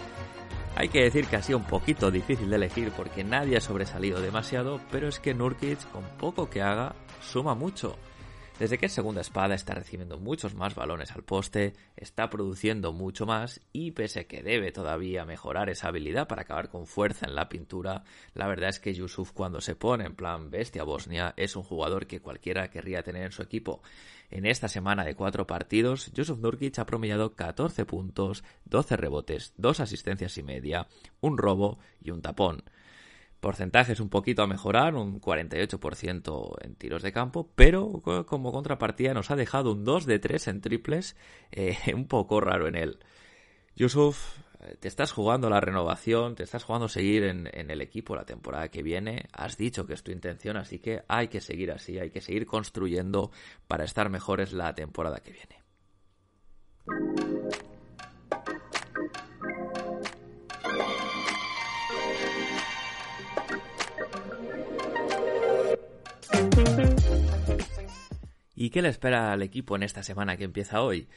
Hay 0.77 0.87
que 0.87 1.03
decir 1.03 1.27
que 1.27 1.35
ha 1.35 1.41
sido 1.41 1.57
un 1.57 1.65
poquito 1.65 2.09
difícil 2.09 2.49
de 2.49 2.55
elegir 2.55 2.91
porque 2.95 3.25
nadie 3.25 3.57
ha 3.57 3.61
sobresalido 3.61 4.21
demasiado, 4.21 4.79
pero 4.91 5.09
es 5.09 5.19
que 5.19 5.33
Nurkic, 5.33 5.91
con 5.91 6.03
poco 6.17 6.49
que 6.49 6.61
haga, 6.61 6.95
suma 7.21 7.53
mucho. 7.53 7.97
Desde 8.59 8.77
que 8.77 8.87
es 8.87 8.91
segunda 8.91 9.21
espada 9.21 9.55
está 9.55 9.73
recibiendo 9.73 10.19
muchos 10.19 10.53
más 10.53 10.75
balones 10.75 11.13
al 11.13 11.23
poste, 11.23 11.75
está 11.95 12.29
produciendo 12.29 12.91
mucho 12.91 13.25
más 13.25 13.61
y 13.71 13.91
pese 13.91 14.19
a 14.19 14.23
que 14.25 14.43
debe 14.43 14.73
todavía 14.73 15.23
mejorar 15.23 15.69
esa 15.69 15.87
habilidad 15.87 16.27
para 16.27 16.41
acabar 16.41 16.67
con 16.67 16.85
fuerza 16.85 17.25
en 17.25 17.35
la 17.35 17.47
pintura, 17.47 18.03
la 18.33 18.47
verdad 18.47 18.67
es 18.67 18.81
que 18.81 18.93
Yusuf 18.93 19.31
cuando 19.31 19.61
se 19.61 19.75
pone 19.75 20.03
en 20.03 20.13
plan 20.13 20.51
bestia 20.51 20.83
Bosnia 20.83 21.33
es 21.37 21.55
un 21.55 21.63
jugador 21.63 22.05
que 22.05 22.19
cualquiera 22.19 22.69
querría 22.69 23.01
tener 23.01 23.23
en 23.23 23.31
su 23.31 23.41
equipo. 23.41 23.81
En 24.29 24.45
esta 24.45 24.67
semana 24.67 25.05
de 25.05 25.15
cuatro 25.15 25.47
partidos, 25.47 26.11
Yusuf 26.11 26.39
Nurkic 26.39 26.79
ha 26.79 26.85
promediado 26.85 27.35
14 27.35 27.85
puntos, 27.85 28.43
12 28.65 28.97
rebotes, 28.97 29.53
2 29.55 29.79
asistencias 29.79 30.37
y 30.37 30.43
media, 30.43 30.85
un 31.21 31.37
robo 31.37 31.79
y 32.01 32.11
un 32.11 32.21
tapón 32.21 32.65
porcentajes 33.39 33.99
un 33.99 34.09
poquito 34.09 34.43
a 34.43 34.47
mejorar, 34.47 34.95
un 34.95 35.21
48% 35.21 36.55
en 36.61 36.75
tiros 36.75 37.01
de 37.01 37.11
campo, 37.11 37.49
pero 37.55 38.01
como 38.25 38.51
contrapartida 38.51 39.13
nos 39.13 39.31
ha 39.31 39.35
dejado 39.35 39.71
un 39.73 39.83
2 39.83 40.05
de 40.05 40.19
3 40.19 40.47
en 40.49 40.61
triples, 40.61 41.15
eh, 41.51 41.77
un 41.93 42.07
poco 42.07 42.41
raro 42.41 42.67
en 42.67 42.75
él. 42.75 42.99
Yusuf, 43.75 44.37
eh, 44.61 44.75
te 44.79 44.87
estás 44.89 45.11
jugando 45.13 45.49
la 45.49 45.61
renovación, 45.61 46.35
te 46.35 46.43
estás 46.43 46.63
jugando 46.63 46.89
seguir 46.89 47.23
en, 47.23 47.49
en, 47.53 47.71
el 47.71 47.81
equipo 47.81 48.15
la 48.15 48.25
temporada 48.25 48.67
que 48.69 48.83
viene, 48.83 49.27
has 49.31 49.57
dicho 49.57 49.85
que 49.85 49.93
es 49.93 50.03
tu 50.03 50.11
intención, 50.11 50.57
así 50.57 50.79
que 50.79 51.03
hay 51.07 51.29
que 51.29 51.39
seguir 51.39 51.71
así, 51.71 51.97
hay 51.97 52.09
que 52.09 52.21
seguir 52.21 52.45
construyendo 52.45 53.31
para 53.67 53.85
estar 53.85 54.09
mejores 54.09 54.51
la 54.51 54.73
temporada 54.75 55.19
que 55.19 55.31
viene. 55.31 55.59
¿Y 68.59 68.71
qué 68.71 68.81
le 68.81 68.89
espera 68.89 69.31
al 69.31 69.41
equipo 69.41 69.77
en 69.77 69.83
esta 69.83 70.03
semana 70.03 70.35
que 70.35 70.43
empieza 70.43 70.81
hoy? 70.81 71.07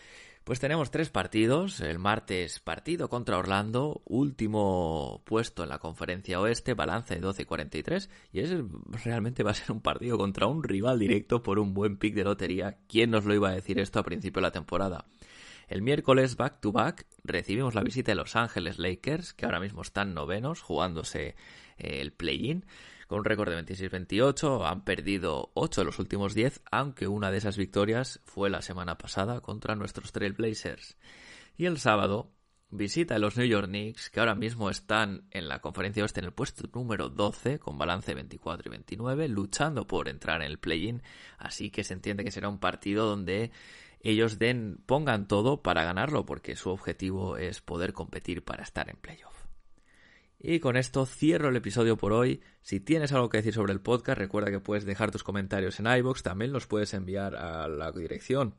Pues 0.45 0.61
tenemos 0.61 0.93
tres 0.93 1.11
partidos. 1.11 1.81
El 1.81 1.99
martes 1.99 2.61
partido 2.61 3.09
contra 3.09 3.37
Orlando, 3.37 4.01
último 4.05 5.23
puesto 5.25 5.65
en 5.65 5.71
la 5.71 5.81
conferencia 5.81 6.41
oeste, 6.41 6.75
balance 6.75 7.17
de 7.17 7.21
12-43. 7.21 8.09
Y 8.33 8.41
ese 8.43 8.63
realmente 9.05 9.43
va 9.43 9.51
a 9.51 9.55
ser 9.55 9.73
un 9.73 9.81
partido 9.81 10.19
contra 10.19 10.47
un 10.47 10.63
rival 10.63 11.01
directo 11.01 11.43
por 11.43 11.59
un 11.59 11.75
buen 11.75 11.97
pick 11.97 12.15
de 12.15 12.23
lotería. 12.23 12.79
¿Quién 12.87 13.11
nos 13.11 13.25
lo 13.25 13.35
iba 13.35 13.49
a 13.49 13.55
decir 13.57 13.81
esto 13.81 13.99
a 13.99 14.05
principio 14.05 14.39
de 14.39 14.47
la 14.47 14.53
temporada? 14.53 15.07
El 15.67 15.83
miércoles 15.83 16.37
back 16.37 16.61
to 16.61 16.71
back 16.71 17.07
recibimos 17.25 17.75
la 17.75 17.83
visita 17.83 18.13
de 18.13 18.17
Los 18.17 18.37
Ángeles 18.37 18.79
Lakers, 18.79 19.33
que 19.33 19.47
ahora 19.47 19.59
mismo 19.59 19.83
están 19.83 20.15
novenos 20.15 20.61
jugándose 20.61 21.35
eh, 21.77 21.99
el 22.01 22.13
play-in. 22.13 22.67
Con 23.13 23.19
un 23.19 23.25
récord 23.27 23.51
de 23.51 23.63
26-28 23.63 24.67
han 24.67 24.85
perdido 24.85 25.51
8 25.53 25.83
de 25.83 25.85
los 25.85 25.99
últimos 25.99 26.33
10, 26.33 26.63
aunque 26.71 27.09
una 27.09 27.31
de 27.31 27.37
esas 27.37 27.59
victorias 27.59 28.21
fue 28.25 28.49
la 28.49 28.63
semana 28.63 28.97
pasada 28.97 29.43
contra 29.43 29.77
nuestros 29.77 30.13
Trailblazers. 30.13 30.97
Y 31.59 31.67
el 31.67 31.77
sábado 31.77 32.33
visita 32.71 33.17
a 33.17 33.19
los 33.19 33.37
New 33.37 33.45
York 33.45 33.67
Knicks, 33.67 34.09
que 34.09 34.21
ahora 34.21 34.35
mismo 34.35 34.71
están 34.71 35.27
en 35.31 35.47
la 35.47 35.61
conferencia 35.61 36.03
oeste 36.03 36.21
en 36.21 36.25
el 36.25 36.33
puesto 36.33 36.67
número 36.73 37.11
12, 37.11 37.59
con 37.59 37.77
balance 37.77 38.15
24 38.15 38.67
y 38.67 38.71
29, 38.71 39.29
luchando 39.29 39.87
por 39.87 40.09
entrar 40.09 40.41
en 40.41 40.51
el 40.51 40.59
play-in, 40.59 41.03
así 41.37 41.69
que 41.69 41.85
se 41.85 41.93
entiende 41.93 42.25
que 42.25 42.31
será 42.31 42.49
un 42.49 42.61
partido 42.61 43.05
donde 43.05 43.51
ellos 44.01 44.39
den, 44.39 44.79
pongan 44.87 45.29
todo 45.29 45.61
para 45.61 45.85
ganarlo, 45.85 46.25
porque 46.25 46.57
su 46.57 46.71
objetivo 46.71 47.37
es 47.37 47.61
poder 47.61 47.93
competir 47.93 48.43
para 48.43 48.63
estar 48.63 48.89
en 48.89 48.97
playoff. 48.97 49.42
Y 50.45 50.59
con 50.59 50.77
esto 50.77 51.07
cierro 51.07 51.51
el 51.51 51.57
episodio 51.57 51.97
por 51.97 52.13
hoy. 52.13 52.43
Si 52.63 52.81
tienes 52.81 53.13
algo 53.13 53.29
que 53.29 53.37
decir 53.37 53.55
sobre 53.55 53.73
el 53.73 53.81
podcast, 53.81 54.19
recuerda 54.19 54.51
que 54.51 54.59
puedes 54.59 54.85
dejar 54.85 55.13
tus 55.13 55.23
comentarios 55.23 55.79
en 55.79 55.87
iBox, 55.87 56.25
también 56.25 56.53
los 56.53 56.67
puedes 56.67 56.95
enviar 56.95 57.37
a 57.37 57.69
la 57.69 57.93
dirección 57.93 58.57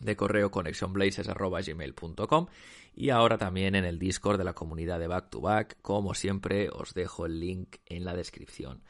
de 0.00 0.14
correo 0.14 0.52
connectionblazers.gmail.com 0.52 2.46
y 2.94 3.10
ahora 3.10 3.36
también 3.36 3.74
en 3.74 3.84
el 3.84 3.98
Discord 3.98 4.38
de 4.38 4.44
la 4.44 4.54
comunidad 4.54 5.00
de 5.00 5.08
Back 5.08 5.30
to 5.30 5.40
Back. 5.40 5.78
Como 5.82 6.14
siempre, 6.14 6.68
os 6.70 6.94
dejo 6.94 7.26
el 7.26 7.40
link 7.40 7.78
en 7.86 8.04
la 8.04 8.14
descripción. 8.14 8.84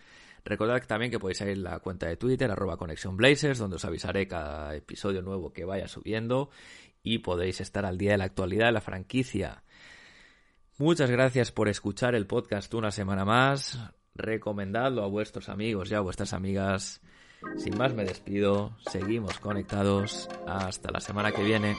Recordad 0.45 0.87
también 0.87 1.11
que 1.11 1.19
podéis 1.19 1.41
ir 1.41 1.49
a 1.49 1.57
la 1.57 1.79
cuenta 1.79 2.09
de 2.09 2.19
Twitter, 2.19 2.51
arroba 2.51 2.77
connectionblazers, 2.77 3.59
donde 3.59 3.77
os 3.77 3.85
avisaré 3.87 4.29
cada 4.29 4.77
episodio 4.77 5.23
nuevo 5.23 5.55
que 5.55 5.65
vaya 5.65 5.89
subiendo 5.89 6.51
y 7.03 7.21
podéis 7.21 7.63
estar 7.63 7.87
al 7.87 7.97
día 7.97 8.13
de 8.13 8.19
la 8.19 8.25
actualidad 8.25 8.67
de 8.67 8.73
la 8.73 8.83
franquicia. 8.83 9.63
Muchas 10.83 11.09
gracias 11.13 11.53
por 11.53 11.69
escuchar 11.69 12.17
el 12.17 12.27
podcast 12.27 12.75
una 12.75 12.91
semana 12.91 13.25
más. 13.25 13.79
Recomendadlo 14.17 15.05
a 15.05 15.07
vuestros 15.07 15.49
amigos 15.49 15.93
y 15.93 15.95
a 15.95 16.01
vuestras 16.01 16.33
amigas. 16.33 17.01
Sin 17.57 17.79
más 17.79 17.95
me 17.95 18.05
despido, 18.05 18.77
seguimos 18.91 19.39
conectados. 19.39 20.29
Hasta 20.45 20.91
la 20.91 20.99
semana 20.99 21.31
que 21.31 21.45
viene. 21.45 21.77